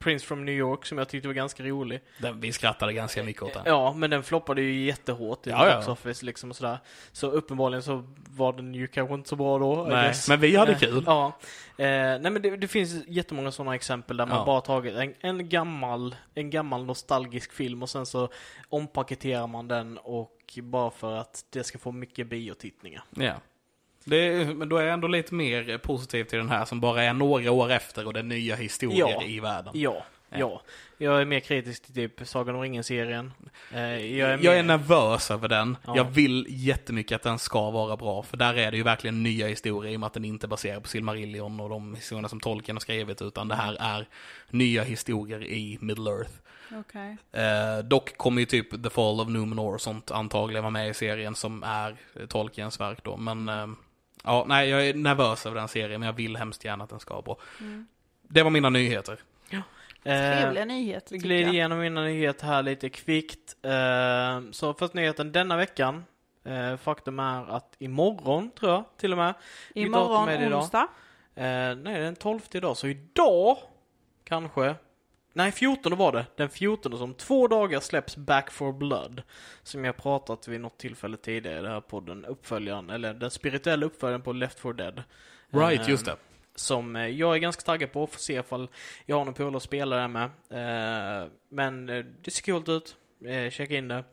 Prince 0.02 0.26
from 0.26 0.44
New 0.44 0.54
York 0.54 0.86
som 0.86 0.98
jag 0.98 1.08
tyckte 1.08 1.28
var 1.28 1.34
ganska 1.34 1.62
rolig. 1.62 2.00
den, 2.18 2.40
vi 2.40 2.52
skrattade 2.52 2.92
ganska 2.92 3.22
mycket 3.22 3.42
åt 3.42 3.52
den. 3.54 3.62
Ja, 3.66 3.92
men 3.92 4.10
den 4.10 4.22
floppade 4.22 4.62
ju 4.62 4.84
jättehårt 4.84 5.46
i 5.46 5.50
Ja, 5.50 5.68
ja. 5.68 5.76
box 5.76 5.88
office 5.88 6.26
liksom 6.26 6.50
och 6.50 6.56
sådär. 6.56 6.78
Så 7.12 7.26
uppenbarligen 7.30 7.82
så 7.82 8.04
var 8.30 8.52
den 8.52 8.74
ju 8.74 8.86
kanske 8.86 9.14
inte 9.14 9.28
så 9.28 9.36
bra 9.36 9.58
då. 9.58 9.86
Nej, 9.88 10.14
men 10.28 10.40
vi 10.40 10.56
hade 10.56 10.72
Eh, 10.72 10.78
kul. 10.78 11.02
Ja. 11.06 11.26
Eh, 11.78 11.84
nej 11.86 12.20
men 12.30 12.42
det, 12.42 12.56
det 12.56 12.68
finns 12.68 13.06
jättemånga 13.08 13.50
sådana 13.52 13.74
exempel 13.74 14.16
där 14.16 14.26
man 14.26 14.38
Ja. 14.38 14.44
bara 14.44 14.60
tagit 14.60 14.94
en, 14.94 15.14
en 15.20 15.48
gammal, 15.48 16.14
en 16.34 16.50
gammal 16.50 16.84
nostalgisk 16.84 17.52
film 17.52 17.82
och 17.82 17.90
sen 17.90 18.06
så 18.06 18.28
ompaketerar 18.68 19.46
man 19.46 19.68
den 19.68 19.98
och 19.98 20.58
bara 20.62 20.90
för 20.90 21.16
att 21.16 21.44
det 21.50 21.64
ska 21.64 21.78
få 21.78 21.92
mycket 21.92 22.26
biotittningar. 22.26 23.04
Ja. 23.10 23.34
Det 24.04 24.16
är, 24.16 24.44
men 24.54 24.68
då 24.68 24.76
är 24.76 24.82
jag 24.84 24.92
ändå 24.92 25.08
lite 25.08 25.34
mer 25.34 25.78
positiv 25.78 26.24
till 26.24 26.38
den 26.38 26.48
här 26.50 26.64
som 26.64 26.80
bara 26.80 27.02
är 27.02 27.12
några 27.12 27.50
år 27.52 27.70
efter 27.72 28.06
och 28.06 28.12
det 28.12 28.20
är 28.20 28.24
nya 28.24 28.56
historier 28.56 28.98
Ja. 29.10 29.22
i 29.22 29.40
världen. 29.40 29.72
Ja. 29.76 30.04
Ja. 30.34 30.62
Jag 30.98 31.20
är 31.20 31.24
mer 31.24 31.40
kritisk 31.40 31.84
till 31.84 31.94
typ 31.94 32.20
Sagan 32.28 32.54
om 32.54 32.60
ringen-serien. 32.62 33.32
Eh, 33.72 33.80
jag 33.80 34.30
är, 34.30 34.38
Jag 34.42 34.58
är 34.58 34.62
mer- 34.62 34.78
nervös 34.78 35.30
över 35.30 35.48
den. 35.48 35.76
Ja. 35.86 35.96
Jag 35.96 36.04
vill 36.04 36.46
jättemycket 36.48 37.16
att 37.16 37.22
den 37.22 37.38
ska 37.38 37.70
vara 37.70 37.96
bra, 37.96 38.22
för 38.22 38.36
där 38.36 38.54
är 38.54 38.70
det 38.70 38.76
ju 38.76 38.82
verkligen 38.82 39.22
nya 39.22 39.46
historier 39.46 39.92
i 39.92 39.96
och 39.96 40.00
med 40.00 40.06
att 40.06 40.12
den 40.14 40.24
inte 40.24 40.46
är 40.46 40.48
baserad 40.48 40.82
på 40.82 40.88
Silmarillion 40.88 41.60
och 41.60 41.68
de 41.68 41.94
historierna 41.94 42.28
som 42.28 42.40
Tolkien 42.40 42.76
har 42.76 42.80
skrivit, 42.80 43.22
utan 43.22 43.48
det 43.48 43.54
här 43.54 43.76
är 43.80 44.06
nya 44.50 44.82
historier 44.82 45.44
i 45.44 45.78
Middle 45.80 46.10
Earth. 46.10 46.30
Okej. 46.80 47.16
Eh, 47.32 47.84
dock 47.84 48.16
kommer 48.16 48.40
ju 48.40 48.46
typ 48.46 48.82
The 48.84 48.90
Fall 48.90 49.20
of 49.20 49.28
Numenor 49.28 49.74
och 49.74 49.80
sånt 49.80 50.10
antagligen 50.10 50.62
vara 50.62 50.70
med 50.70 50.88
i 50.88 50.94
serien 50.94 51.34
som 51.34 51.62
är 51.62 51.96
eh, 52.20 52.26
Tolkiens 52.26 52.80
verk 52.80 52.98
då, 53.04 53.16
men 53.16 53.48
eh, 53.48 53.66
ja, 54.22 54.44
nej, 54.48 54.68
jag 54.68 54.88
är 54.88 54.94
nervös 54.94 55.46
över 55.46 55.56
den 55.56 55.68
serien, 55.68 56.00
men 56.00 56.06
jag 56.06 56.12
vill 56.12 56.36
hemskt 56.36 56.64
gärna 56.64 56.84
att 56.84 56.90
den 56.90 57.00
ska 57.00 57.14
vara 57.14 57.22
bra. 57.22 57.36
Mm. 57.60 57.86
Det 58.22 58.42
var 58.42 58.50
mina 58.50 58.70
nyheter. 58.70 59.18
Eh, 60.04 60.40
Trevliga 60.40 60.64
nyheter 60.64 61.08
tycker 61.08 61.22
glider 61.22 61.42
jag. 61.44 61.54
igenom 61.54 61.78
mina 61.78 62.02
nyheter 62.02 62.46
här 62.46 62.62
lite 62.62 62.88
kvickt. 62.88 63.56
Eh, 63.62 64.50
så 64.52 64.74
först 64.74 64.94
nyheten 64.94 65.32
denna 65.32 65.56
veckan. 65.56 66.04
Eh, 66.44 66.76
faktum 66.76 67.18
är 67.18 67.50
att 67.56 67.76
imorgon, 67.78 68.50
tror 68.50 68.72
jag, 68.72 68.84
till 68.96 69.12
och 69.12 69.18
med. 69.18 69.34
Imorgon 69.74 70.52
onsdag. 70.54 70.88
Eh, 71.34 71.44
nej, 71.44 71.76
det 71.76 71.90
är 71.90 72.00
den 72.00 72.16
12 72.16 72.40
idag, 72.52 72.76
så 72.76 72.88
idag 72.88 73.56
kanske. 74.24 74.74
Nej, 75.32 75.52
14 75.52 75.96
var 75.98 76.12
det. 76.12 76.26
Den 76.36 76.48
14 76.48 76.98
som 76.98 77.14
två 77.14 77.48
dagar 77.48 77.80
släpps 77.80 78.16
Back 78.16 78.50
for 78.50 78.72
Blood. 78.72 79.22
Som 79.62 79.84
jag 79.84 79.96
pratat 79.96 80.48
vid 80.48 80.60
något 80.60 80.78
tillfälle 80.78 81.16
tidigare 81.16 81.58
i 81.58 81.62
den 81.62 81.72
här 81.72 81.80
podden. 81.80 82.24
Uppföljaren, 82.24 82.90
eller 82.90 83.14
den 83.14 83.30
spirituella 83.30 83.86
uppföljaren 83.86 84.22
på 84.22 84.32
Left 84.32 84.60
4 84.60 84.72
Dead. 84.72 85.02
Right, 85.50 85.80
Eh, 85.80 85.88
just 85.90 86.04
det. 86.04 86.16
Som 86.54 86.96
eh, 86.96 87.06
jag 87.06 87.34
är 87.34 87.38
ganska 87.38 87.62
taggad 87.62 87.92
på, 87.92 88.06
får 88.06 88.18
se 88.18 88.38
ifall 88.38 88.68
jag 89.06 89.16
har 89.16 89.24
någon 89.24 89.34
polare 89.34 89.56
att 89.56 89.62
spela 89.62 89.96
det 89.96 90.08
med. 90.08 90.24
Eh, 90.24 91.28
men 91.48 91.86
det 92.22 92.30
ser 92.30 92.42
coolt 92.42 92.68
ut. 92.68 92.96
Eh, 93.26 93.50
checka 93.50 93.74
in 93.74 93.88
det. 93.88 94.04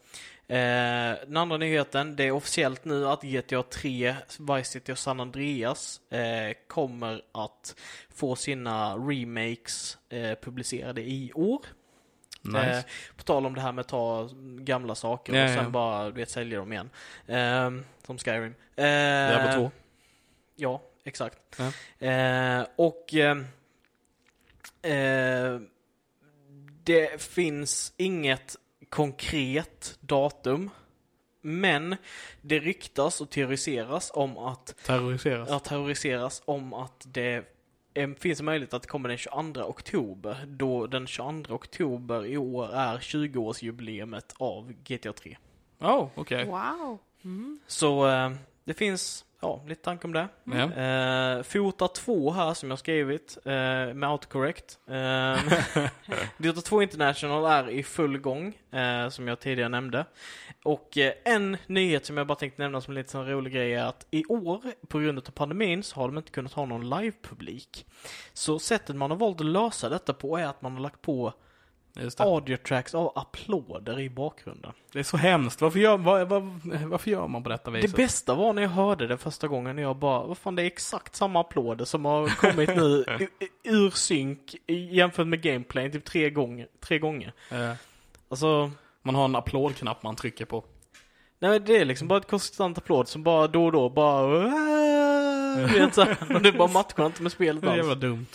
Eh, 0.49 1.15
den 1.27 1.37
andra 1.37 1.57
nyheten, 1.57 2.15
det 2.15 2.23
är 2.23 2.31
officiellt 2.31 2.85
nu 2.85 3.07
att 3.07 3.23
GTA 3.23 3.63
3, 3.63 4.15
Vice 4.39 4.71
City 4.71 4.91
och 4.91 4.97
San 4.97 5.19
Andreas 5.19 6.01
eh, 6.11 6.53
kommer 6.67 7.21
att 7.31 7.75
få 8.09 8.35
sina 8.35 8.95
remakes 8.95 9.97
eh, 10.09 10.35
publicerade 10.41 11.01
i 11.01 11.31
år. 11.35 11.61
Nice. 12.41 12.77
Eh, 12.77 12.83
på 13.17 13.23
tal 13.23 13.45
om 13.45 13.55
det 13.55 13.61
här 13.61 13.71
med 13.71 13.81
att 13.81 13.87
ta 13.87 14.29
gamla 14.59 14.95
saker 14.95 15.33
Ja, 15.33 15.43
och 15.43 15.49
sen 15.49 15.63
ja. 15.63 15.69
bara 15.69 16.05
du 16.05 16.11
vet, 16.11 16.29
sälja 16.29 16.59
dem 16.59 16.73
igen. 16.73 16.89
Eh, 17.27 17.71
som 18.05 18.17
Skyrim. 18.17 18.55
Eh, 18.75 18.85
Diablo 18.85 19.51
2. 19.53 19.71
Ja, 20.55 20.81
exakt. 21.03 21.37
Ja. 21.57 22.07
Eh, 22.07 22.65
och 22.75 23.13
eh, 23.13 23.37
det 26.83 27.21
finns 27.21 27.93
inget 27.97 28.55
konkret 28.89 29.97
datum. 29.99 30.69
Men 31.41 31.95
det 32.41 32.59
ryktas 32.59 33.21
och 33.21 33.29
teoriseras 33.29 34.11
om 34.13 34.37
att, 34.37 34.75
Terroriseras. 34.85 35.49
ja, 35.49 35.59
terroriseras 35.59 36.41
om 36.45 36.73
att 36.73 37.03
det 37.07 37.45
finns 38.19 38.39
en 38.39 38.45
möjlighet 38.45 38.73
att 38.73 38.81
det 38.81 38.87
kommer 38.87 39.09
den 39.09 39.17
22 39.17 39.61
oktober. 39.61 40.45
Då 40.47 40.87
den 40.87 41.07
22 41.07 41.53
oktober 41.53 42.25
i 42.25 42.37
år 42.37 42.73
är 42.73 42.97
20-årsjubileumet 42.97 44.33
av 44.37 44.73
GTA 44.83 45.13
3. 45.13 45.37
Oh, 45.79 46.07
okej. 46.15 46.45
Wow. 46.45 46.97
Mm. 47.23 47.59
Så 47.67 48.07
eh, 48.07 48.31
det 48.69 48.73
finns, 48.73 49.25
ja, 49.41 49.63
lite 49.67 49.81
tanke 49.81 50.07
om 50.07 50.13
det. 50.13 50.27
Ja. 50.43 50.73
Eh, 50.83 51.43
Fota 51.43 51.87
2 51.87 52.31
här 52.31 52.53
som 52.53 52.69
jag 52.69 52.79
skrivit 52.79 53.37
eh, 53.45 53.51
med 53.93 54.03
autocorrect. 54.03 54.79
Eh, 54.87 55.37
Dota 56.37 56.61
2 56.61 56.81
International 56.81 57.45
är 57.45 57.69
i 57.69 57.83
full 57.83 58.17
gång, 58.17 58.57
eh, 58.71 59.09
som 59.09 59.27
jag 59.27 59.39
tidigare 59.39 59.69
nämnde. 59.69 60.05
Och 60.63 60.97
eh, 60.97 61.13
en 61.25 61.57
nyhet 61.67 62.05
som 62.05 62.17
jag 62.17 62.27
bara 62.27 62.35
tänkte 62.35 62.61
nämna 62.61 62.81
som 62.81 62.91
en 62.91 62.95
lite 62.95 63.11
sån 63.11 63.27
rolig 63.27 63.53
grej 63.53 63.73
är 63.73 63.83
att 63.83 64.07
i 64.11 64.25
år, 64.25 64.61
på 64.87 64.99
grund 64.99 65.17
av 65.17 65.21
pandemin, 65.21 65.83
så 65.83 65.95
har 65.95 66.07
de 66.07 66.17
inte 66.17 66.31
kunnat 66.31 66.53
ha 66.53 66.65
någon 66.65 66.89
live-publik. 66.89 67.85
Så 68.33 68.59
sättet 68.59 68.95
man 68.95 69.11
har 69.11 69.17
valt 69.17 69.41
att 69.41 69.47
lösa 69.47 69.89
detta 69.89 70.13
på 70.13 70.37
är 70.37 70.45
att 70.45 70.61
man 70.61 70.73
har 70.73 70.79
lagt 70.79 71.01
på 71.01 71.33
Just 72.01 72.17
det. 72.17 72.23
audio 72.23 72.57
tracks 72.57 72.95
av 72.95 73.11
applåder 73.15 73.99
i 73.99 74.09
bakgrunden. 74.09 74.71
Det 74.93 74.99
är 74.99 75.03
så 75.03 75.17
hemskt. 75.17 75.61
Varför 75.61 75.79
gör, 75.79 75.97
var, 75.97 76.25
var, 76.25 76.39
varför 76.87 77.11
gör 77.11 77.27
man 77.27 77.43
på 77.43 77.49
detta 77.49 77.71
viset? 77.71 77.91
Det 77.91 77.97
bästa 77.97 78.35
var 78.35 78.53
när 78.53 78.61
jag 78.61 78.69
hörde 78.69 79.07
det 79.07 79.17
första 79.17 79.47
gången 79.47 79.75
när 79.75 79.83
jag 79.83 79.95
bara, 79.95 80.23
vad 80.25 80.37
fan 80.37 80.55
det 80.55 80.61
är 80.63 80.65
exakt 80.67 81.15
samma 81.15 81.39
applåder 81.41 81.85
som 81.85 82.05
har 82.05 82.27
kommit 82.27 82.75
nu 82.75 83.05
ur 83.63 83.89
synk 83.89 84.55
jämfört 84.67 85.27
med 85.27 85.41
gameplay 85.41 85.91
typ 85.91 86.05
tre 86.05 86.29
gånger. 86.29 86.67
Tre 86.79 86.99
gånger. 86.99 87.33
Eh, 87.51 87.71
Alltså, 88.31 88.71
man 89.01 89.15
har 89.15 89.25
en 89.25 89.35
applådknapp 89.35 90.03
man 90.03 90.15
trycker 90.15 90.45
på. 90.45 90.63
nej 91.39 91.51
men 91.51 91.65
det 91.65 91.77
är 91.77 91.85
liksom 91.85 92.07
bara 92.07 92.19
ett 92.19 92.29
konstant 92.29 92.77
applåd 92.77 93.07
som 93.07 93.23
bara 93.23 93.47
då 93.47 93.65
och 93.65 93.71
då 93.71 93.89
bara 93.89 94.27
vet 95.73 95.95
så 95.95 96.01
här, 96.03 96.35
och 96.35 96.41
det 96.41 96.51
bara 96.51 96.67
matchar 96.67 97.05
inte 97.05 97.23
med 97.23 97.31
spelet 97.31 97.61
Det 97.63 97.69
alls. 97.69 97.77
jävla 97.77 97.95
dumt. 97.95 98.25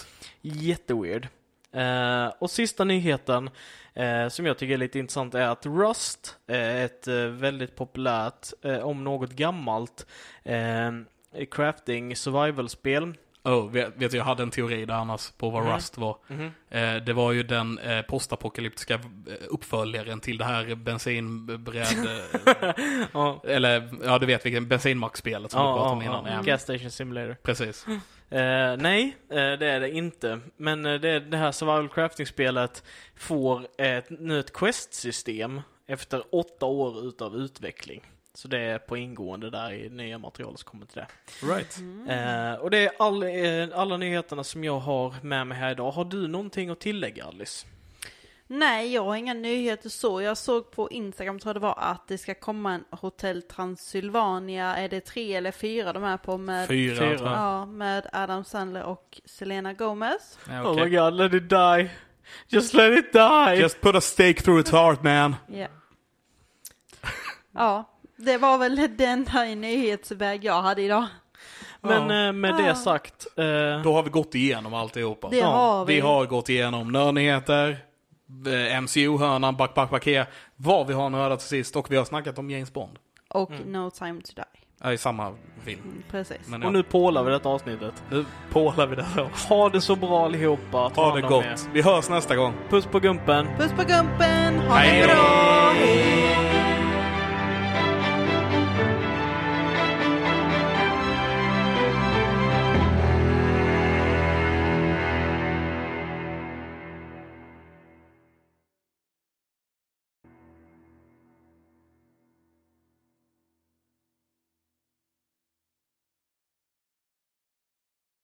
Jätteweird. 0.41 1.29
Eh, 1.75 2.33
och 2.39 2.51
sista 2.51 2.85
nyheten 2.85 3.51
eh, 3.95 4.29
som 4.29 4.47
jag 4.47 4.59
tycker 4.59 4.75
är 4.75 4.79
lite 4.79 4.99
intressant 4.99 5.35
är 5.35 5.49
att 5.49 5.67
Rust 5.67 6.37
är 6.47 6.85
ett 6.85 7.09
eh, 7.09 7.15
väldigt 7.17 7.77
populärt, 7.77 8.47
eh, 8.63 8.79
om 8.79 9.05
något 9.05 9.31
gammalt, 9.31 10.07
eh, 10.45 10.91
crafting 11.51 12.17
survival-spel. 12.17 13.15
Oh, 13.47 13.71
vet, 13.71 13.97
vet 13.97 14.11
du, 14.11 14.17
jag 14.17 14.25
hade 14.25 14.43
en 14.43 14.51
teori 14.51 14.85
där 14.85 14.95
annars 14.95 15.31
på 15.31 15.51
vad 15.51 15.65
Mhm. 15.65 15.75
Rust 15.75 15.99
var. 15.99 16.17
Eh, 16.71 16.95
det 16.97 17.13
var 17.13 17.33
ju 17.33 17.43
den 17.43 17.79
eh, 17.79 18.03
postapokalyptiska 18.03 19.01
uppföljaren 19.49 20.21
till 20.21 20.39
det 20.39 20.45
här 20.45 20.75
bensinbräd... 20.75 21.87
Ja, 23.13 23.43
eller, 23.47 23.91
ja 24.05 24.19
du 24.19 24.27
vet 24.27 24.47
vilken 24.47 24.69
bensinmackspelet 24.69 25.51
som 25.51 25.61
vi 25.61 25.67
pratade 25.79 25.91
om 25.91 26.03
innan. 26.03 26.27
Ja. 26.27 26.43
Gas 26.43 26.63
Station 26.63 26.91
Simulator. 26.91 27.37
Precis. 27.43 27.87
Eh, 28.31 28.77
nej, 28.77 29.17
eh, 29.29 29.37
det 29.37 29.67
är 29.67 29.81
det 29.81 29.91
inte. 29.91 30.41
Men 30.57 30.87
eh, 30.87 31.01
det, 31.01 31.21
det 31.21 31.37
här 31.37 31.53
survival 31.53 31.89
crafting-spelet 31.89 32.83
får 33.17 33.67
ett, 33.79 34.07
nu 34.11 34.41
ett 34.41 34.53
quest-system 34.53 35.61
efter 35.87 36.23
åtta 36.31 36.67
år 36.67 37.09
utav 37.09 37.37
utveckling. 37.37 38.11
Så 38.35 38.49
det 38.49 38.59
är 38.59 38.79
på 38.79 38.97
ingående 38.97 39.51
där 39.51 39.73
i 39.73 39.89
nya 39.89 40.19
material 40.19 40.57
som 40.59 40.71
kommer 40.71 40.87
till 40.87 40.97
det. 40.97 41.07
Right. 41.47 41.79
Eh, 42.09 42.61
och 42.61 42.71
det 42.71 42.79
är 42.79 42.93
all, 42.99 43.73
alla 43.73 43.97
nyheterna 43.97 44.45
som 44.45 44.65
jag 44.65 44.79
har 44.79 45.15
med 45.23 45.47
mig 45.47 45.59
här 45.59 45.71
idag. 45.71 45.91
Har 45.91 46.05
du 46.05 46.29
någonting 46.29 46.71
att 46.71 46.81
tillägga 46.81 47.25
Alice? 47.25 47.67
Nej, 48.47 48.93
jag 48.95 49.05
har 49.05 49.17
inga 49.17 49.35
nyheter 49.35 49.89
så. 49.89 50.21
Jag 50.23 50.39
såg 50.39 50.71
på 50.71 50.91
Instagram, 50.91 51.39
tror 51.39 51.49
jag 51.51 51.57
det 51.57 51.67
var, 51.67 51.79
att 51.79 52.09
det 52.09 52.19
ska 52.19 52.35
komma 52.35 52.75
en 52.75 52.85
Hotell 52.91 53.43
Transylvania. 53.43 54.77
Är 54.77 54.89
det 54.89 55.01
tre 55.01 55.35
eller 55.35 55.53
fyra 55.53 55.93
de 55.93 56.05
är 56.05 56.17
på 56.17 56.39
med? 56.39 56.69
Fyra, 56.69 56.97
Fyra. 56.97 57.19
tror 57.19 57.31
jag. 57.31 57.39
Ja, 57.39 57.67
med 57.67 58.07
Adam 58.13 58.45
Sandler 58.45 58.83
och 58.83 59.21
Selena 59.25 59.73
Gomez. 59.73 60.39
Ja, 60.49 60.63
Oh 60.63 60.71
okej. 60.73 60.85
my 60.91 60.97
god, 60.97 61.15
let 61.15 61.35
it 61.35 61.49
die! 61.51 61.91
Just 62.49 62.75
let 62.75 62.99
it 62.99 63.13
die! 63.13 63.55
Just 63.55 63.81
put 63.81 63.95
a 63.95 64.01
stake 64.01 64.43
through 64.43 64.61
its 64.61 64.71
heart 64.71 65.03
man. 65.03 65.37
Ja. 65.47 65.67
ja, 67.55 67.85
det 68.17 68.37
var 68.39 68.59
väl 68.59 68.97
den 68.97 69.27
här 69.27 69.55
nyhetsväg 69.55 70.45
jag 70.45 70.63
hade 70.63 70.83
idag. 70.83 71.07
Men 71.81 72.11
Ja. 72.11 72.27
eh, 72.27 72.33
med 72.33 72.55
det 72.57 72.75
sagt. 72.75 73.27
eh, 73.37 73.45
Då 73.85 73.93
har 73.93 74.03
vi 74.03 74.11
gått 74.11 74.35
igenom 74.35 74.75
alltihopa. 74.75 75.29
Det 75.29 75.37
Ja, 75.37 75.47
har 75.47 75.85
vi. 75.85 75.95
Vi 75.95 76.01
har 76.01 76.27
gått 76.27 76.49
igenom 76.49 76.93
nördnyheter, 76.93 77.79
eh, 78.47 78.81
MCU-hörnan, 78.81 79.57
back, 79.57 79.75
back, 79.75 79.91
back, 79.91 80.07
här, 80.07 80.27
vad 80.57 80.87
vi 80.87 80.93
har 80.95 81.11
nördat 81.11 81.39
till 81.41 81.49
sist 81.49 81.77
och 81.77 81.91
vi 81.91 81.97
har 81.97 82.05
snackat 82.05 82.39
om 82.39 82.51
James 82.51 82.73
Bond. 82.73 82.99
Och 83.29 83.51
Mm. 83.51 83.73
No 83.73 83.91
time 83.91 84.21
to 84.21 84.33
die. 84.37 84.45
Ja, 84.83 84.93
i 84.93 84.99
samma 84.99 85.33
film. 85.65 85.81
Mm, 85.85 86.03
precis. 86.11 86.39
Men 86.49 86.63
Och 86.63 86.67
ja, 86.67 86.71
nu 86.73 86.83
pålar 86.83 87.25
vi 87.25 87.31
detta 87.31 87.49
avsnittet. 87.49 88.03
nu 88.11 88.25
pålar 88.53 88.87
vi 88.87 88.97
det 88.97 89.03
här. 89.03 89.29
Ha 89.49 89.69
det 89.69 89.81
så 89.81 89.97
bra 89.97 90.25
allihopa. 90.25 90.91
Ta 90.91 91.05
Ha 91.05 91.17
det 91.17 91.23
gott. 91.23 91.69
Vi 91.73 91.83
hörs 91.83 92.09
nästa 92.09 92.37
gång. 92.37 92.55
Puss 92.71 92.87
på 92.87 93.01
gumpen. 93.01 93.47
Puss 93.59 93.73
på 93.73 93.83
gumpen, 93.83 94.59
ha 94.59 94.77
Hej 94.77 95.01
det 95.01 95.07
bra! 95.07 95.73
Hej! 95.75 96.44